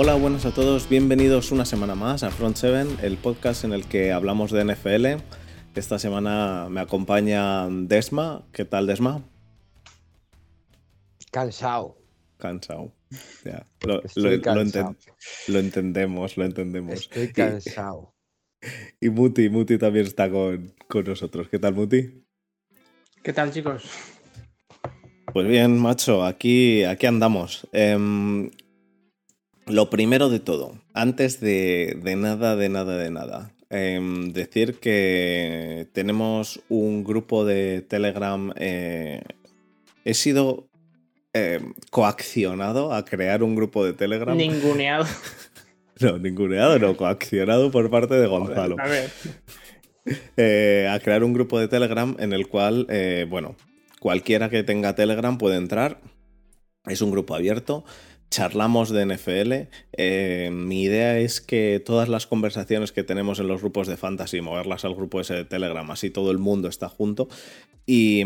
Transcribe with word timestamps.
Hola, 0.00 0.14
buenas 0.14 0.46
a 0.46 0.54
todos, 0.54 0.88
bienvenidos 0.88 1.50
una 1.50 1.64
semana 1.64 1.96
más 1.96 2.22
a 2.22 2.30
Front 2.30 2.56
7, 2.56 3.04
el 3.04 3.16
podcast 3.16 3.64
en 3.64 3.72
el 3.72 3.84
que 3.84 4.12
hablamos 4.12 4.52
de 4.52 4.64
NFL. 4.64 5.20
Esta 5.74 5.98
semana 5.98 6.68
me 6.70 6.80
acompaña 6.80 7.66
Desma. 7.68 8.46
¿Qué 8.52 8.64
tal, 8.64 8.86
Desma? 8.86 9.24
Cansado. 11.32 11.98
Cansado. 12.36 12.92
Ya, 13.44 13.66
lo, 13.84 14.00
lo, 14.14 15.58
entendemos, 15.58 16.36
lo 16.36 16.44
entendemos. 16.44 16.94
Estoy 16.94 17.32
cansado. 17.32 18.14
Y, 19.00 19.10
Muti, 19.10 19.48
Muti 19.48 19.78
también 19.78 20.06
está 20.06 20.30
con, 20.30 20.74
nosotros. 21.06 21.48
¿Qué 21.48 21.58
tal, 21.58 21.74
Muti? 21.74 22.24
¿Qué 23.24 23.32
tal, 23.32 23.50
chicos? 23.50 23.90
Pues 25.32 25.48
bien, 25.48 25.76
macho, 25.76 26.24
aquí, 26.24 26.84
aquí 26.84 27.06
andamos. 27.06 27.66
Em, 27.72 28.48
lo 29.68 29.90
primero 29.90 30.28
de 30.28 30.40
todo, 30.40 30.72
antes 30.94 31.40
de, 31.40 31.98
nada, 32.16 32.56
de 32.56 32.68
nada, 32.68 32.96
de 32.96 33.10
nada, 33.10 33.52
em, 33.70 34.32
decir 34.32 34.78
que 34.80 35.88
tenemos 35.92 36.60
un 36.68 37.04
grupo 37.04 37.44
de 37.44 37.82
Telegram. 37.82 38.52
Eh, 38.56 39.22
he 40.04 40.14
sido 40.14 40.68
em, 41.32 41.74
coaccionado 41.90 42.92
a 42.92 43.04
crear 43.04 43.42
un 43.42 43.54
grupo 43.54 43.84
de 43.84 43.92
Telegram. 43.92 44.36
Ninguneado. 44.36 45.04
no, 46.00 46.18
ninguneado, 46.18 46.78
no, 46.78 46.96
coaccionado 46.96 47.70
por 47.70 47.90
parte 47.90 48.14
de 48.14 48.26
Gonzalo. 48.26 48.76
A 48.78 48.86
ver. 48.86 49.10
Eh, 50.38 50.88
a 50.90 50.98
crear 51.00 51.22
un 51.22 51.34
grupo 51.34 51.60
de 51.60 51.68
Telegram 51.68 52.16
en 52.18 52.32
el 52.32 52.48
cual, 52.48 52.86
eh, 52.88 53.26
bueno, 53.28 53.56
cualquiera 54.00 54.48
que 54.48 54.62
tenga 54.62 54.94
Telegram 54.94 55.36
puede 55.36 55.56
entrar. 55.56 56.00
Es 56.86 57.02
un 57.02 57.10
grupo 57.10 57.34
abierto 57.34 57.84
charlamos 58.30 58.90
de 58.90 59.06
NFL. 59.06 59.52
Eh, 59.92 60.50
mi 60.52 60.82
idea 60.82 61.18
es 61.18 61.40
que 61.40 61.82
todas 61.84 62.08
las 62.08 62.26
conversaciones 62.26 62.92
que 62.92 63.04
tenemos 63.04 63.38
en 63.38 63.48
los 63.48 63.60
grupos 63.60 63.86
de 63.86 63.96
fantasy, 63.96 64.40
moverlas 64.40 64.84
al 64.84 64.94
grupo 64.94 65.20
ese 65.20 65.34
de 65.34 65.44
Telegram, 65.44 65.90
así 65.90 66.10
todo 66.10 66.30
el 66.30 66.38
mundo 66.38 66.68
está 66.68 66.88
junto. 66.88 67.28
Y, 67.86 68.22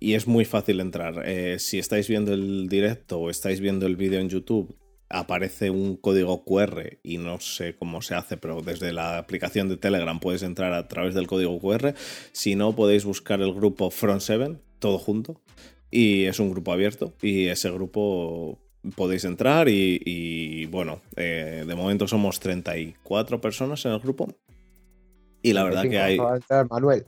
es 0.00 0.26
muy 0.26 0.44
fácil 0.44 0.80
entrar. 0.80 1.22
Eh, 1.24 1.58
si 1.58 1.78
estáis 1.78 2.08
viendo 2.08 2.34
el 2.34 2.68
directo 2.68 3.20
o 3.20 3.30
estáis 3.30 3.60
viendo 3.60 3.86
el 3.86 3.96
vídeo 3.96 4.20
en 4.20 4.28
YouTube, 4.28 4.76
aparece 5.08 5.70
un 5.70 5.96
código 5.96 6.44
QR 6.44 6.98
y 7.02 7.18
no 7.18 7.40
sé 7.40 7.74
cómo 7.74 8.02
se 8.02 8.14
hace, 8.14 8.36
pero 8.36 8.60
desde 8.60 8.92
la 8.92 9.18
aplicación 9.18 9.68
de 9.68 9.76
Telegram 9.76 10.18
puedes 10.20 10.42
entrar 10.42 10.72
a 10.74 10.88
través 10.88 11.14
del 11.14 11.26
código 11.26 11.58
QR. 11.58 11.94
Si 12.32 12.54
no, 12.54 12.76
podéis 12.76 13.06
buscar 13.06 13.40
el 13.40 13.54
grupo 13.54 13.90
Front 13.90 14.20
7, 14.20 14.58
todo 14.78 14.98
junto. 14.98 15.40
Y 15.90 16.24
es 16.24 16.40
un 16.40 16.50
grupo 16.50 16.72
abierto 16.72 17.14
y 17.20 17.48
ese 17.48 17.70
grupo 17.70 18.61
podéis 18.94 19.24
entrar 19.24 19.68
y, 19.68 20.66
bueno, 20.66 21.00
eh, 21.16 21.64
de 21.66 21.74
momento 21.74 22.08
somos 22.08 22.40
34 22.40 23.40
personas 23.40 23.84
en 23.86 23.92
el 23.92 24.00
grupo. 24.00 24.28
Y 25.42 25.52
la 25.52 25.64
verdad 25.64 25.82
que 25.82 25.98
hay... 25.98 26.14
Acaba 26.14 26.32
de 26.32 26.36
entrar 26.38 26.68
Manuel. 26.70 27.06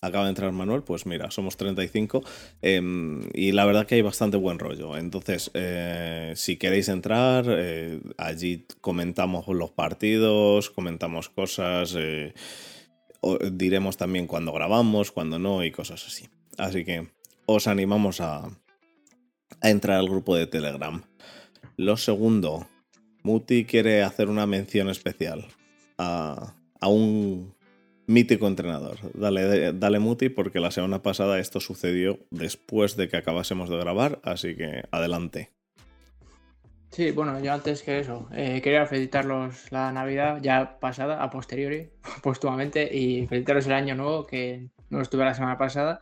Acaba 0.00 0.24
de 0.24 0.30
entrar 0.30 0.52
Manuel, 0.52 0.82
pues 0.82 1.06
mira, 1.06 1.30
somos 1.30 1.56
35 1.56 2.22
em, 2.60 3.22
y 3.32 3.52
la 3.52 3.64
verdad 3.64 3.86
que 3.86 3.94
hay 3.94 4.02
bastante 4.02 4.36
buen 4.36 4.58
rollo. 4.58 4.96
Entonces, 4.96 5.50
eh, 5.54 6.32
si 6.34 6.56
queréis 6.56 6.88
entrar, 6.88 7.44
eh, 7.48 8.00
allí 8.18 8.66
comentamos 8.80 9.46
los 9.46 9.70
partidos, 9.70 10.70
comentamos 10.70 11.28
cosas, 11.28 11.96
diremos 13.52 13.96
también 13.96 14.26
cuando 14.26 14.52
grabamos, 14.52 15.12
cuando 15.12 15.38
no 15.38 15.64
y 15.64 15.70
cosas 15.70 16.04
así. 16.04 16.28
Así 16.58 16.84
que 16.84 17.06
os 17.46 17.68
animamos 17.68 18.20
a, 18.20 18.50
a 19.62 19.70
entrar 19.70 19.98
al 19.98 20.08
grupo 20.08 20.36
de 20.36 20.46
Telegram. 20.46 21.02
Lo 21.76 21.96
segundo, 21.96 22.66
Muti 23.22 23.64
quiere 23.64 24.02
hacer 24.02 24.28
una 24.28 24.46
mención 24.46 24.90
especial 24.90 25.46
a, 25.98 26.54
un 26.82 27.54
mítico 28.06 28.48
entrenador. 28.48 28.98
Dale, 29.14 29.72
dale 29.72 29.98
Muti 30.00 30.28
porque 30.28 30.60
la 30.60 30.70
semana 30.70 31.02
pasada 31.02 31.38
esto 31.38 31.60
sucedió 31.60 32.18
después 32.30 32.96
de 32.96 33.08
que 33.08 33.16
acabásemos 33.16 33.70
de 33.70 33.78
grabar, 33.78 34.20
así 34.24 34.56
que 34.56 34.82
adelante. 34.90 35.50
Sí, 36.90 37.10
bueno, 37.10 37.40
yo 37.40 37.54
antes 37.54 37.82
que 37.82 38.00
eso, 38.00 38.28
eh, 38.32 38.60
quería 38.62 38.84
felicitarlos 38.84 39.72
la 39.72 39.92
Navidad 39.92 40.40
ya 40.42 40.78
pasada, 40.78 41.22
a 41.22 41.30
posteriori, 41.30 41.88
póstumamente, 42.22 42.94
y 42.94 43.26
felicitarlos 43.26 43.66
el 43.66 43.72
año 43.72 43.94
nuevo 43.94 44.26
que 44.26 44.68
no 44.90 45.00
estuve 45.00 45.24
la 45.24 45.32
semana 45.32 45.56
pasada 45.56 46.00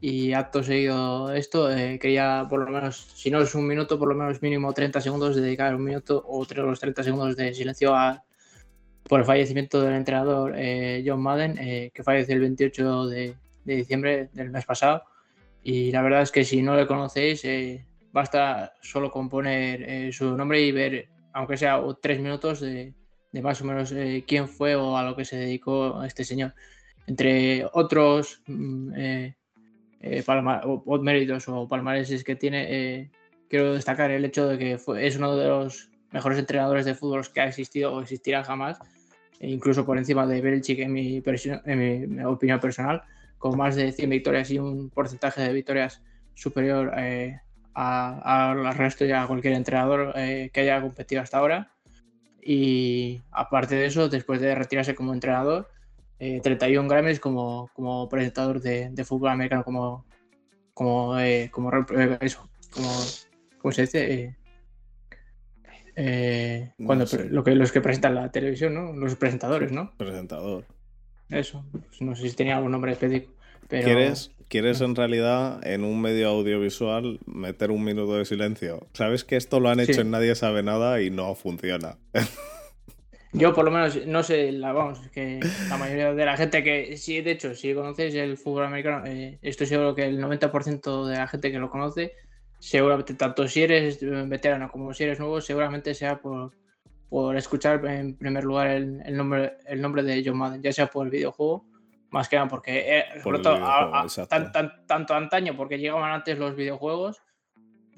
y 0.00 0.32
acto 0.32 0.62
seguido 0.62 1.32
esto, 1.32 1.70
eh, 1.70 1.98
quería 1.98 2.46
por 2.48 2.60
lo 2.60 2.70
menos, 2.70 3.08
si 3.14 3.30
no 3.30 3.40
es 3.42 3.54
un 3.54 3.66
minuto, 3.66 3.98
por 3.98 4.08
lo 4.08 4.14
menos 4.14 4.40
mínimo 4.40 4.72
30 4.72 5.00
segundos, 5.00 5.36
dedicar 5.36 5.74
un 5.74 5.84
minuto 5.84 6.24
o 6.26 6.46
los 6.48 6.80
30 6.80 7.02
segundos 7.02 7.36
de 7.36 7.52
silencio 7.52 7.94
a, 7.94 8.24
por 9.04 9.20
el 9.20 9.26
fallecimiento 9.26 9.82
del 9.82 9.94
entrenador 9.94 10.54
eh, 10.56 11.04
John 11.06 11.22
Madden, 11.22 11.58
eh, 11.58 11.90
que 11.92 12.02
falleció 12.02 12.34
el 12.34 12.40
28 12.40 13.06
de, 13.08 13.36
diciembre 13.64 14.30
del 14.32 14.50
mes 14.50 14.64
pasado. 14.64 15.02
Y 15.62 15.92
la 15.92 16.02
verdad 16.02 16.22
es 16.22 16.32
que 16.32 16.44
si 16.44 16.62
no 16.62 16.74
le 16.74 16.86
conocéis, 16.86 17.46
basta 18.10 18.72
solo 18.80 19.10
con 19.10 19.28
poner 19.28 20.12
su 20.12 20.34
nombre 20.36 20.62
y 20.62 20.72
ver, 20.72 21.08
aunque 21.34 21.58
sea 21.58 21.80
tres 22.00 22.18
minutos, 22.20 22.60
de, 22.60 22.94
de 23.30 23.42
más 23.42 23.60
o 23.60 23.66
menos 23.66 23.94
quién 24.26 24.48
fue 24.48 24.74
o 24.74 24.96
a 24.96 25.04
lo 25.04 25.14
que 25.14 25.26
se 25.26 25.36
dedicó 25.36 26.02
este 26.02 26.24
señor. 26.24 26.54
Entre 27.06 27.66
otros 27.72 28.42
eh, 30.00 30.24
o, 30.64 30.98
méritos 30.98 31.48
o 31.48 31.68
palmareses 31.68 32.24
que 32.24 32.34
tiene, 32.34 32.66
eh, 32.68 33.10
quiero 33.48 33.74
destacar 33.74 34.10
el 34.10 34.24
hecho 34.24 34.48
de 34.48 34.58
que 34.58 34.72
es 34.98 35.16
uno 35.16 35.36
de 35.36 35.48
los 35.48 35.90
mejores 36.10 36.38
entrenadores 36.38 36.86
de 36.86 36.94
fútbol 36.94 37.26
que 37.32 37.40
ha 37.40 37.46
existido 37.48 37.92
o 37.92 38.00
existirá 38.00 38.42
jamás, 38.42 38.78
e 39.40 39.50
incluso 39.50 39.84
por 39.84 39.98
encima 39.98 40.26
de 40.26 40.40
Belichick 40.40 40.80
en 40.80 40.92
mi, 40.92 41.22
opinión 42.24 42.60
personal, 42.60 43.02
con 43.38 43.56
más 43.56 43.76
de 43.76 43.92
100 43.92 44.10
victorias 44.10 44.50
y 44.50 44.58
un 44.58 44.90
porcentaje 44.90 45.42
de 45.42 45.52
victorias 45.52 46.02
superior 46.34 46.92
eh, 46.96 47.40
al 47.74 48.74
resto 48.74 49.04
y 49.04 49.12
a 49.12 49.26
cualquier 49.26 49.54
entrenador 49.54 50.12
que 50.14 50.60
haya 50.60 50.80
competido 50.80 51.22
hasta 51.22 51.38
ahora. 51.38 51.72
Y 52.42 53.22
aparte 53.30 53.76
de 53.76 53.86
eso, 53.86 54.08
después 54.08 54.40
de 54.40 54.54
retirarse 54.54 54.94
como 54.94 55.14
entrenador, 55.14 55.68
31 56.20 56.86
eh, 56.86 56.88
Grammys 56.88 57.18
como, 57.18 57.70
como 57.72 58.08
presentador 58.08 58.60
de, 58.60 59.04
fútbol 59.04 59.30
americano, 59.30 59.64
como, 59.64 60.04
como, 60.74 61.18
eh, 61.18 61.48
como 61.50 61.70
eh, 61.72 62.18
eso, 62.20 62.48
como, 62.70 62.90
¿cómo 63.58 63.72
se 63.72 63.82
dice? 63.82 64.36
cuando 66.82 67.04
lo 67.28 67.44
que, 67.44 67.54
los 67.54 67.72
que 67.72 67.80
presentan 67.80 68.14
la 68.14 68.30
televisión, 68.30 68.72
¿no? 68.72 68.92
Los 68.94 69.16
presentadores, 69.16 69.70
¿no? 69.70 69.92
Presentador. 69.98 70.64
Eso, 71.28 71.64
pues 71.72 72.00
no 72.00 72.16
sé 72.16 72.28
si 72.28 72.36
tenía 72.36 72.56
algún 72.56 72.72
nombre 72.72 72.92
específico. 72.92 73.32
Pero... 73.68 73.84
¿Quieres, 73.84 74.32
¿Quieres 74.48 74.80
en 74.80 74.96
realidad 74.96 75.64
en 75.66 75.84
un 75.84 76.00
medio 76.00 76.28
audiovisual 76.28 77.20
meter 77.26 77.70
un 77.70 77.84
minuto 77.84 78.16
de 78.16 78.24
silencio? 78.24 78.86
Sabes 78.94 79.24
que 79.24 79.36
esto 79.36 79.60
lo 79.60 79.68
han 79.68 79.78
hecho 79.78 80.00
en 80.00 80.10
Nadie 80.10 80.34
Sabe 80.34 80.62
Nada 80.62 81.02
y 81.02 81.10
no 81.10 81.34
funciona. 81.34 81.98
Yo 83.32 83.54
por 83.54 83.64
lo 83.64 83.70
menos 83.70 84.06
no 84.06 84.22
sé, 84.22 84.50
la, 84.50 84.72
vamos, 84.72 84.98
que 85.12 85.38
la 85.68 85.76
mayoría 85.76 86.12
de 86.12 86.24
la 86.24 86.36
gente 86.36 86.64
que 86.64 86.96
sí, 86.96 87.20
de 87.20 87.32
hecho, 87.32 87.54
si 87.54 87.72
conocéis 87.74 88.14
el 88.16 88.36
fútbol 88.36 88.64
americano, 88.64 89.06
eh, 89.06 89.38
estoy 89.40 89.68
seguro 89.68 89.94
que 89.94 90.04
el 90.04 90.20
90% 90.20 91.06
de 91.06 91.16
la 91.16 91.28
gente 91.28 91.52
que 91.52 91.58
lo 91.58 91.70
conoce, 91.70 92.14
seguramente, 92.58 93.14
tanto 93.14 93.46
si 93.46 93.62
eres 93.62 94.00
veterano 94.28 94.68
como 94.70 94.92
si 94.92 95.04
eres 95.04 95.20
nuevo, 95.20 95.40
seguramente 95.40 95.94
sea 95.94 96.20
por, 96.20 96.50
por 97.08 97.36
escuchar 97.36 97.84
en 97.86 98.16
primer 98.16 98.42
lugar 98.42 98.66
el, 98.66 99.00
el, 99.04 99.16
nombre, 99.16 99.58
el 99.66 99.80
nombre 99.80 100.02
de 100.02 100.22
John 100.26 100.36
Madden, 100.36 100.62
ya 100.62 100.72
sea 100.72 100.88
por 100.88 101.06
el 101.06 101.12
videojuego, 101.12 101.64
más 102.10 102.28
que 102.28 102.34
nada 102.34 102.48
porque, 102.48 102.98
eh, 102.98 103.04
tanto 104.86 105.14
antaño, 105.14 105.56
porque 105.56 105.78
llegaban 105.78 106.10
antes 106.10 106.36
los 106.36 106.56
videojuegos 106.56 107.22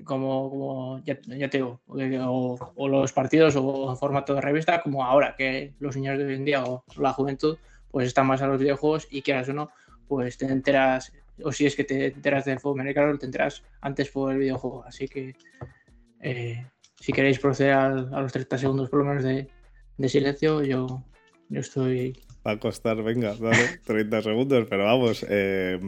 como, 0.04 0.50
como 0.50 1.02
ya, 1.04 1.20
te 1.48 1.58
digo, 1.58 1.80
o, 1.86 2.88
los 2.88 3.12
partidos 3.12 3.56
o 3.56 3.90
en 3.90 3.96
formato 3.96 4.34
de 4.34 4.40
revista, 4.40 4.80
como 4.82 5.04
ahora 5.04 5.34
que 5.36 5.74
los 5.78 5.96
niños 5.96 6.18
de 6.18 6.24
hoy 6.24 6.34
en 6.34 6.44
día 6.44 6.64
o 6.64 6.84
la 6.96 7.12
juventud 7.12 7.56
pues 7.90 8.06
están 8.06 8.26
más 8.26 8.40
a 8.42 8.46
los 8.46 8.58
videojuegos 8.58 9.06
y 9.10 9.22
quieras 9.22 9.48
o 9.50 9.52
no, 9.52 9.70
pues 10.08 10.38
te 10.38 10.46
enteras, 10.46 11.12
o 11.42 11.52
si 11.52 11.66
es 11.66 11.76
que 11.76 11.84
te 11.84 12.06
enteras 12.06 12.46
del 12.46 12.58
fútbol 12.58 12.80
americano, 12.80 13.18
te 13.18 13.26
enteras 13.26 13.62
antes 13.82 14.08
por 14.08 14.32
el 14.32 14.38
videojuego. 14.38 14.82
Así 14.84 15.06
que 15.06 15.34
eh, 16.20 16.66
si 16.98 17.12
queréis 17.12 17.38
proceder 17.38 17.74
a, 17.74 17.90
los 17.90 18.32
30 18.32 18.56
segundos 18.58 18.88
por 18.88 19.00
lo 19.00 19.04
menos 19.04 19.24
de, 19.24 19.48
silencio, 20.08 20.62
yo, 20.62 21.04
yo 21.50 21.60
estoy... 21.60 22.18
Va 22.46 22.52
a 22.52 22.58
costar, 22.58 23.02
venga, 23.02 23.34
dale, 23.36 23.78
30 23.84 24.22
segundos, 24.22 24.66
pero 24.68 24.84
vamos. 24.84 25.24
Eh, 25.28 25.78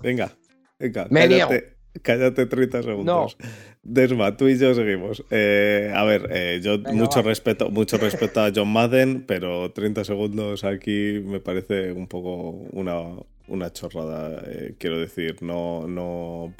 venga, 0.00 0.32
venga. 0.78 1.06
Medio. 1.10 1.48
Cállate 1.48 1.77
30 2.00 2.82
segundos. 2.82 3.36
Desma, 3.82 4.36
tú 4.36 4.48
y 4.48 4.58
yo 4.58 4.74
seguimos. 4.74 5.24
Eh, 5.30 5.92
a 5.94 6.04
ver, 6.04 6.28
eh, 6.30 6.60
yo 6.62 6.78
mucho 6.92 7.22
respeto, 7.22 7.70
mucho 7.70 7.96
respeto 7.98 8.40
a 8.40 8.52
John 8.54 8.72
Madden, 8.72 9.24
pero 9.26 9.72
30 9.72 10.04
segundos 10.04 10.64
aquí 10.64 11.22
me 11.24 11.40
parece 11.40 11.92
un 11.92 12.06
poco 12.06 12.50
una, 12.72 13.14
una 13.48 13.72
chorrada, 13.72 14.42
eh, 14.46 14.74
quiero 14.78 14.98
decir. 14.98 15.42
No, 15.42 15.86
no, 15.88 16.54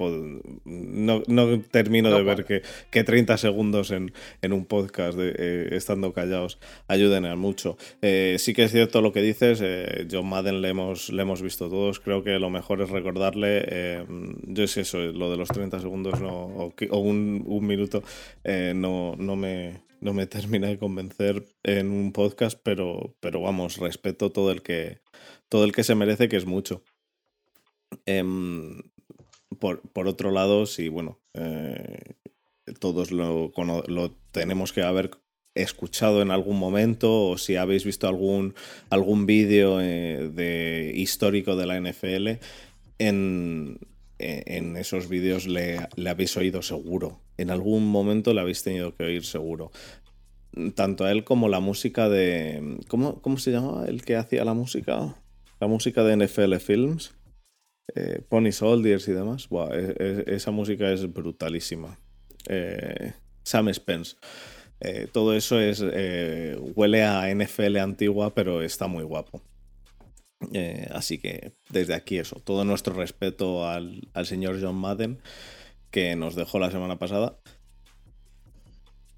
no, 0.64 1.22
no 1.26 1.60
termino 1.70 2.10
de 2.10 2.22
ver 2.22 2.44
que, 2.44 2.62
que, 2.90 3.04
30 3.04 3.36
segundos 3.38 3.90
en, 3.90 4.12
en 4.42 4.52
un 4.52 4.64
podcast 4.64 5.16
de, 5.18 5.34
eh, 5.36 5.68
estando 5.72 6.12
callados 6.12 6.58
ayuden 6.86 7.24
a 7.24 7.36
mucho. 7.36 7.76
Eh, 8.02 8.36
sí 8.38 8.54
que 8.54 8.64
es 8.64 8.72
cierto 8.72 9.00
lo 9.00 9.12
que 9.12 9.22
dices, 9.22 9.62
John 10.10 10.28
Madden 10.28 10.60
le 10.60 10.68
hemos, 10.68 11.10
le 11.10 11.22
hemos 11.22 11.42
visto 11.42 11.68
todos. 11.68 12.00
Creo 12.00 12.22
que 12.22 12.38
lo 12.38 12.50
mejor 12.50 12.82
es 12.82 12.90
recordarle, 12.90 14.04
yo 14.44 14.64
es 14.64 14.76
eso, 14.76 14.98
lo 14.98 15.30
de 15.30 15.36
los 15.36 15.48
30 15.48 15.80
segundos 15.80 16.20
no, 16.20 16.46
o, 16.46 16.74
o 16.90 16.98
un, 16.98 17.44
un, 17.46 17.66
minuto, 17.66 18.02
no, 18.44 19.14
no 19.16 19.36
me 19.36 19.88
no 20.00 20.12
me 20.12 20.26
termina 20.26 20.68
de 20.68 20.78
convencer 20.78 21.44
en 21.62 21.90
un 21.90 22.12
podcast, 22.12 22.58
pero, 22.62 23.16
pero 23.20 23.40
vamos, 23.40 23.78
respeto 23.78 24.30
todo 24.30 24.50
el 24.50 24.62
que 24.62 25.00
todo 25.48 25.64
el 25.64 25.72
que 25.72 25.84
se 25.84 25.94
merece, 25.94 26.28
que 26.28 26.36
es 26.36 26.46
mucho. 26.46 26.82
Em, 28.06 28.82
por, 29.58 30.08
otro 30.08 30.30
lado, 30.30 30.66
sí, 30.66 30.88
bueno, 30.88 31.18
eh, 31.34 32.14
todos 32.80 33.10
lo, 33.10 33.52
lo, 33.86 34.10
tenemos 34.30 34.72
que 34.72 34.82
haber 34.82 35.10
escuchado 35.54 36.22
en 36.22 36.30
algún 36.30 36.58
momento 36.58 37.30
o 37.30 37.38
si 37.38 37.56
habéis 37.56 37.84
visto 37.84 38.06
algún, 38.06 38.54
algún 38.90 39.26
vídeo 39.26 39.80
eh, 39.80 40.30
de 40.32 40.92
histórico 40.94 41.56
de 41.56 41.66
la 41.66 41.80
NFL, 41.80 42.40
en, 42.98 43.78
en 44.18 44.76
esos 44.76 45.08
vídeos 45.08 45.46
le, 45.46 45.78
le, 45.96 46.10
habéis 46.10 46.36
oído 46.36 46.62
seguro. 46.62 47.20
En 47.36 47.50
algún 47.50 47.86
momento 47.88 48.34
le 48.34 48.40
habéis 48.40 48.62
tenido 48.62 48.94
que 48.94 49.04
oír 49.04 49.24
seguro. 49.24 49.70
Tanto 50.74 51.04
a 51.04 51.12
él 51.12 51.24
como 51.24 51.48
la 51.48 51.60
música 51.60 52.08
de... 52.08 52.78
¿Cómo, 52.88 53.20
cómo 53.20 53.38
se 53.38 53.52
llamaba 53.52 53.86
el 53.86 54.04
que 54.04 54.16
hacía 54.16 54.44
la 54.44 54.54
música? 54.54 55.16
La 55.60 55.66
música 55.66 56.04
de 56.04 56.16
NFL 56.16 56.56
Films, 56.56 57.14
eh, 57.94 58.20
Pony 58.28 58.52
Soldiers 58.52 59.08
y 59.08 59.12
demás, 59.12 59.48
e, 59.72 60.24
e, 60.26 60.34
esa 60.34 60.50
música 60.50 60.90
es 60.92 61.12
brutalísima. 61.12 61.98
Eh, 62.48 63.12
Sam 63.42 63.72
Spence. 63.72 64.16
Eh, 64.80 65.08
todo 65.12 65.34
eso 65.34 65.58
es 65.58 65.80
huele 66.76 67.02
a 67.02 67.28
NFL 67.34 67.78
antigua, 67.78 68.34
pero 68.34 68.62
está 68.62 68.86
muy 68.86 69.04
guapo. 69.04 69.42
así 70.92 71.18
que 71.18 71.52
desde 71.68 71.94
aquí 71.94 72.18
eso, 72.18 72.36
todo 72.44 72.64
nuestro 72.64 72.94
respeto 72.94 73.68
al, 73.68 74.08
al 74.12 74.26
señor 74.26 74.60
John 74.62 74.76
Madden, 74.76 75.20
que 75.90 76.14
nos 76.14 76.36
dejó 76.36 76.58
la 76.60 76.70
semana 76.70 76.98
pasada. 76.98 77.38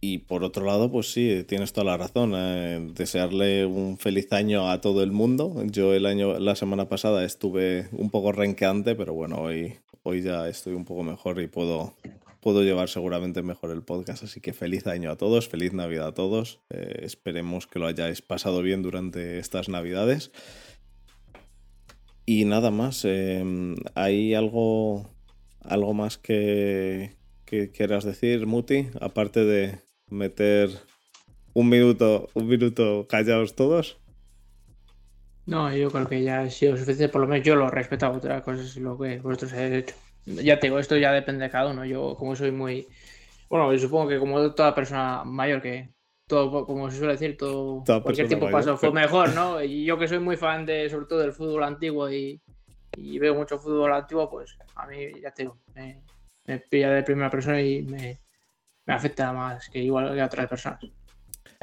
Y 0.02 0.18
por 0.18 0.44
otro 0.44 0.64
lado, 0.64 0.90
pues 0.90 1.12
sí, 1.12 1.44
tienes 1.46 1.74
toda 1.74 1.84
la 1.84 1.96
razón. 1.98 2.32
Eh, 2.34 2.90
desearle 2.94 3.66
un 3.66 3.98
feliz 3.98 4.32
año 4.32 4.70
a 4.70 4.80
todo 4.80 5.02
el 5.02 5.12
mundo. 5.12 5.62
Yo 5.66 5.92
el 5.94 6.06
año, 6.06 6.38
la 6.38 6.56
semana 6.56 6.88
pasada 6.88 7.22
estuve 7.24 7.88
un 7.92 8.08
poco 8.10 8.32
renqueante, 8.32 8.94
pero 8.94 9.12
bueno, 9.12 9.36
hoy, 9.42 9.76
hoy 10.02 10.22
ya 10.22 10.48
estoy 10.48 10.72
un 10.72 10.86
poco 10.86 11.02
mejor 11.02 11.38
y 11.42 11.48
puedo, 11.48 11.94
puedo 12.40 12.62
llevar 12.62 12.88
seguramente 12.88 13.42
mejor 13.42 13.72
el 13.72 13.82
podcast. 13.82 14.24
Así 14.24 14.40
que 14.40 14.54
feliz 14.54 14.86
año 14.86 15.10
a 15.10 15.16
todos, 15.16 15.48
feliz 15.48 15.74
Navidad 15.74 16.08
a 16.08 16.14
todos. 16.14 16.60
Eh, 16.70 17.00
esperemos 17.02 17.66
que 17.66 17.78
lo 17.78 17.86
hayáis 17.86 18.22
pasado 18.22 18.62
bien 18.62 18.80
durante 18.80 19.38
estas 19.38 19.68
Navidades. 19.68 20.32
Y 22.24 22.46
nada 22.46 22.70
más, 22.70 23.04
em, 23.04 23.76
¿hay 23.94 24.32
algo, 24.32 25.10
algo 25.60 25.92
más 25.92 26.16
que, 26.16 27.16
que 27.44 27.70
quieras 27.70 28.04
decir, 28.04 28.46
Muti? 28.46 28.86
Aparte 29.00 29.44
de, 29.44 29.89
meter 30.10 30.70
un 31.54 31.68
minuto, 31.68 32.28
un 32.34 32.48
minuto 32.48 33.06
callados 33.08 33.54
todos? 33.54 33.98
No, 35.46 35.74
yo 35.74 35.90
creo 35.90 36.08
que 36.08 36.22
ya 36.22 36.42
ha 36.42 36.50
sido 36.50 36.76
suficiente, 36.76 37.08
por 37.08 37.22
lo 37.22 37.26
menos 37.26 37.44
yo 37.44 37.56
lo 37.56 37.70
respeto 37.70 38.06
a 38.06 38.10
Otra 38.10 38.42
cosa 38.42 38.62
es 38.62 38.76
lo 38.76 38.98
que 38.98 39.18
vosotros 39.18 39.52
habéis 39.52 39.84
hecho. 39.84 39.94
Ya 40.26 40.60
te 40.60 40.66
digo, 40.66 40.78
esto 40.78 40.96
ya 40.96 41.12
depende 41.12 41.44
de 41.44 41.50
cada 41.50 41.70
uno. 41.70 41.84
Yo, 41.84 42.14
como 42.16 42.36
soy 42.36 42.52
muy. 42.52 42.86
Bueno, 43.48 43.72
yo 43.72 43.78
supongo 43.78 44.08
que 44.08 44.18
como 44.18 44.52
toda 44.52 44.74
persona 44.74 45.24
mayor, 45.24 45.60
que 45.60 45.88
todo, 46.28 46.64
como 46.64 46.90
se 46.90 46.98
suele 46.98 47.14
decir, 47.14 47.36
todo. 47.36 47.82
cualquier 48.02 48.28
tiempo 48.28 48.48
pasó 48.50 48.76
fue 48.76 48.92
mejor, 48.92 49.34
¿no? 49.34 49.60
Y 49.62 49.84
yo 49.84 49.98
que 49.98 50.06
soy 50.06 50.20
muy 50.20 50.36
fan 50.36 50.64
de, 50.64 50.88
sobre 50.88 51.06
todo, 51.06 51.18
del 51.18 51.32
fútbol 51.32 51.64
antiguo 51.64 52.08
y, 52.08 52.40
veo 52.96 53.34
mucho 53.34 53.58
fútbol 53.58 53.92
antiguo, 53.92 54.30
pues 54.30 54.56
a 54.76 54.86
mí, 54.86 55.20
ya 55.20 55.32
te 55.32 55.42
digo, 55.42 55.58
me, 55.74 56.00
me 56.46 56.58
pilla 56.60 56.90
de 56.92 57.02
primera 57.02 57.30
persona 57.30 57.60
y 57.60 57.82
me, 57.82 58.20
me 58.90 58.96
afecta 58.96 59.32
más 59.32 59.68
que 59.68 59.78
igual 59.78 60.12
que 60.14 60.20
a 60.20 60.26
otras 60.26 60.48
personas. 60.48 60.80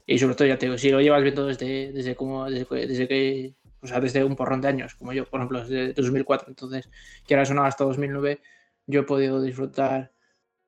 Y 0.06 0.18
sobre 0.18 0.36
todo, 0.36 0.48
ya 0.48 0.58
te 0.58 0.68
digo, 0.68 0.78
si 0.78 0.90
lo 0.90 1.02
llevas 1.02 1.22
viendo 1.22 1.46
desde, 1.46 1.92
desde, 1.92 2.16
como, 2.16 2.50
desde, 2.50 3.08
que, 3.10 3.54
o 3.82 3.88
sea, 3.88 4.00
desde 4.00 4.24
un 4.24 4.38
porrón 4.38 4.62
de 4.62 4.70
años, 4.70 4.96
como 4.96 5.12
yo, 5.12 5.26
por 5.26 5.42
ejemplo, 5.42 5.60
desde 5.60 5.92
2004, 5.92 6.48
entonces, 6.48 6.90
que 7.28 7.34
ahora 7.34 7.46
sonaba 7.46 7.68
hasta 7.68 7.84
2009, 7.84 8.40
yo 8.86 9.02
he 9.02 9.04
podido 9.04 9.42
disfrutar, 9.42 10.14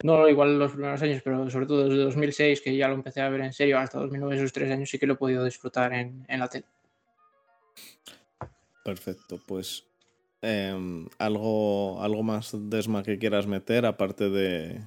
no 0.04 0.28
igual 0.28 0.60
los 0.60 0.74
primeros 0.74 1.02
años, 1.02 1.22
pero 1.24 1.50
sobre 1.50 1.66
todo 1.66 1.88
desde 1.88 2.04
2006, 2.04 2.60
que 2.60 2.76
ya 2.76 2.90
lo 2.90 2.96
empecé 2.96 3.22
a 3.22 3.30
ver 3.30 3.40
en 3.40 3.54
serio, 3.54 3.80
hasta 3.80 4.00
2009, 4.00 4.36
esos 4.36 4.52
tres 4.52 4.70
años 4.70 4.90
sí 4.90 5.00
que 5.00 5.08
lo 5.08 5.14
he 5.14 5.18
podido 5.18 5.46
disfrutar 5.46 5.94
en, 5.94 6.26
la 6.28 6.50
tele. 6.50 6.66
Perfecto, 8.84 9.40
pues 9.48 9.86
em, 10.42 11.08
¿algo, 11.18 12.04
algo 12.04 12.24
más, 12.24 12.54
Desma, 12.54 13.04
que 13.04 13.18
quieras 13.18 13.48
meter, 13.48 13.86
aparte 13.86 14.30
de, 14.30 14.82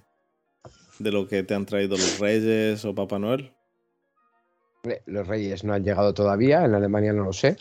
de 0.98 1.12
lo 1.12 1.26
que 1.26 1.42
te 1.42 1.54
han 1.54 1.66
traído 1.66 1.96
los 1.96 2.18
Reyes 2.18 2.84
o 2.84 2.94
Papá 2.94 3.18
Noel? 3.18 3.52
Los 5.06 5.26
Reyes 5.26 5.64
no 5.64 5.74
han 5.74 5.84
llegado 5.84 6.12
todavía, 6.12 6.64
en 6.64 6.74
Alemania 6.74 7.12
no 7.12 7.24
lo 7.24 7.32
sé. 7.32 7.56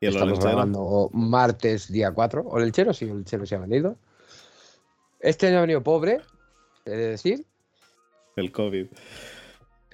¿Y 0.00 0.06
el 0.06 0.14
Estamos 0.14 0.40
grabando 0.40 1.10
martes 1.12 1.90
día 1.90 2.12
4. 2.12 2.42
¿O 2.42 2.58
el 2.58 2.66
lechero? 2.66 2.94
Sí, 2.94 3.06
el 3.06 3.18
lechero 3.18 3.44
se 3.44 3.56
ha 3.56 3.58
venido. 3.58 3.96
Este 5.20 5.48
año 5.48 5.58
ha 5.58 5.62
venido 5.62 5.82
pobre, 5.82 6.20
he 6.84 6.90
de 6.90 7.08
decir. 7.08 7.44
El 8.36 8.52
COVID. 8.52 8.86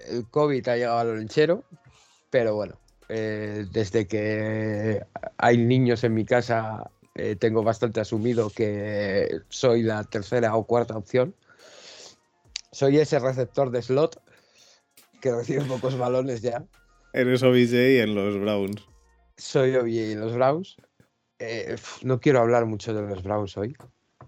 El 0.06 0.28
COVID 0.28 0.69
ha 0.69 0.76
llegado 0.76 0.99
al 0.99 1.19
lechero, 1.19 1.64
pero 2.31 2.55
bueno, 2.55 2.78
eh, 3.08 3.67
desde 3.72 4.06
que 4.06 5.02
hay 5.38 5.56
niños 5.56 6.05
en 6.05 6.12
mi 6.12 6.26
casa, 6.26 6.90
eh, 7.14 7.37
tengo 7.37 7.62
bastante 7.62 8.00
asumido 8.00 8.50
que 8.50 9.40
soy 9.49 9.82
la 9.82 10.05
tercera 10.05 10.55
o 10.56 10.64
cuarta 10.64 10.96
opción 10.96 11.34
soy 12.74 12.98
ese 12.98 13.18
receptor 13.20 13.70
de 13.70 13.80
slot 13.82 14.20
que 15.20 15.32
recibe 15.32 15.64
pocos 15.64 15.96
balones 15.96 16.43
ya. 16.43 16.66
Eres 17.12 17.43
OBJ 17.43 18.02
en 18.02 18.14
los 18.14 18.38
Browns. 18.38 18.84
Soy 19.36 19.76
OBJ 19.76 20.12
en 20.12 20.20
los 20.20 20.34
Browns. 20.34 20.76
Eh, 21.38 21.76
no 22.02 22.20
quiero 22.20 22.40
hablar 22.40 22.66
mucho 22.66 22.93
de 22.93 23.02
los 23.02 23.22
Browns 23.22 23.56
hoy. 23.56 23.76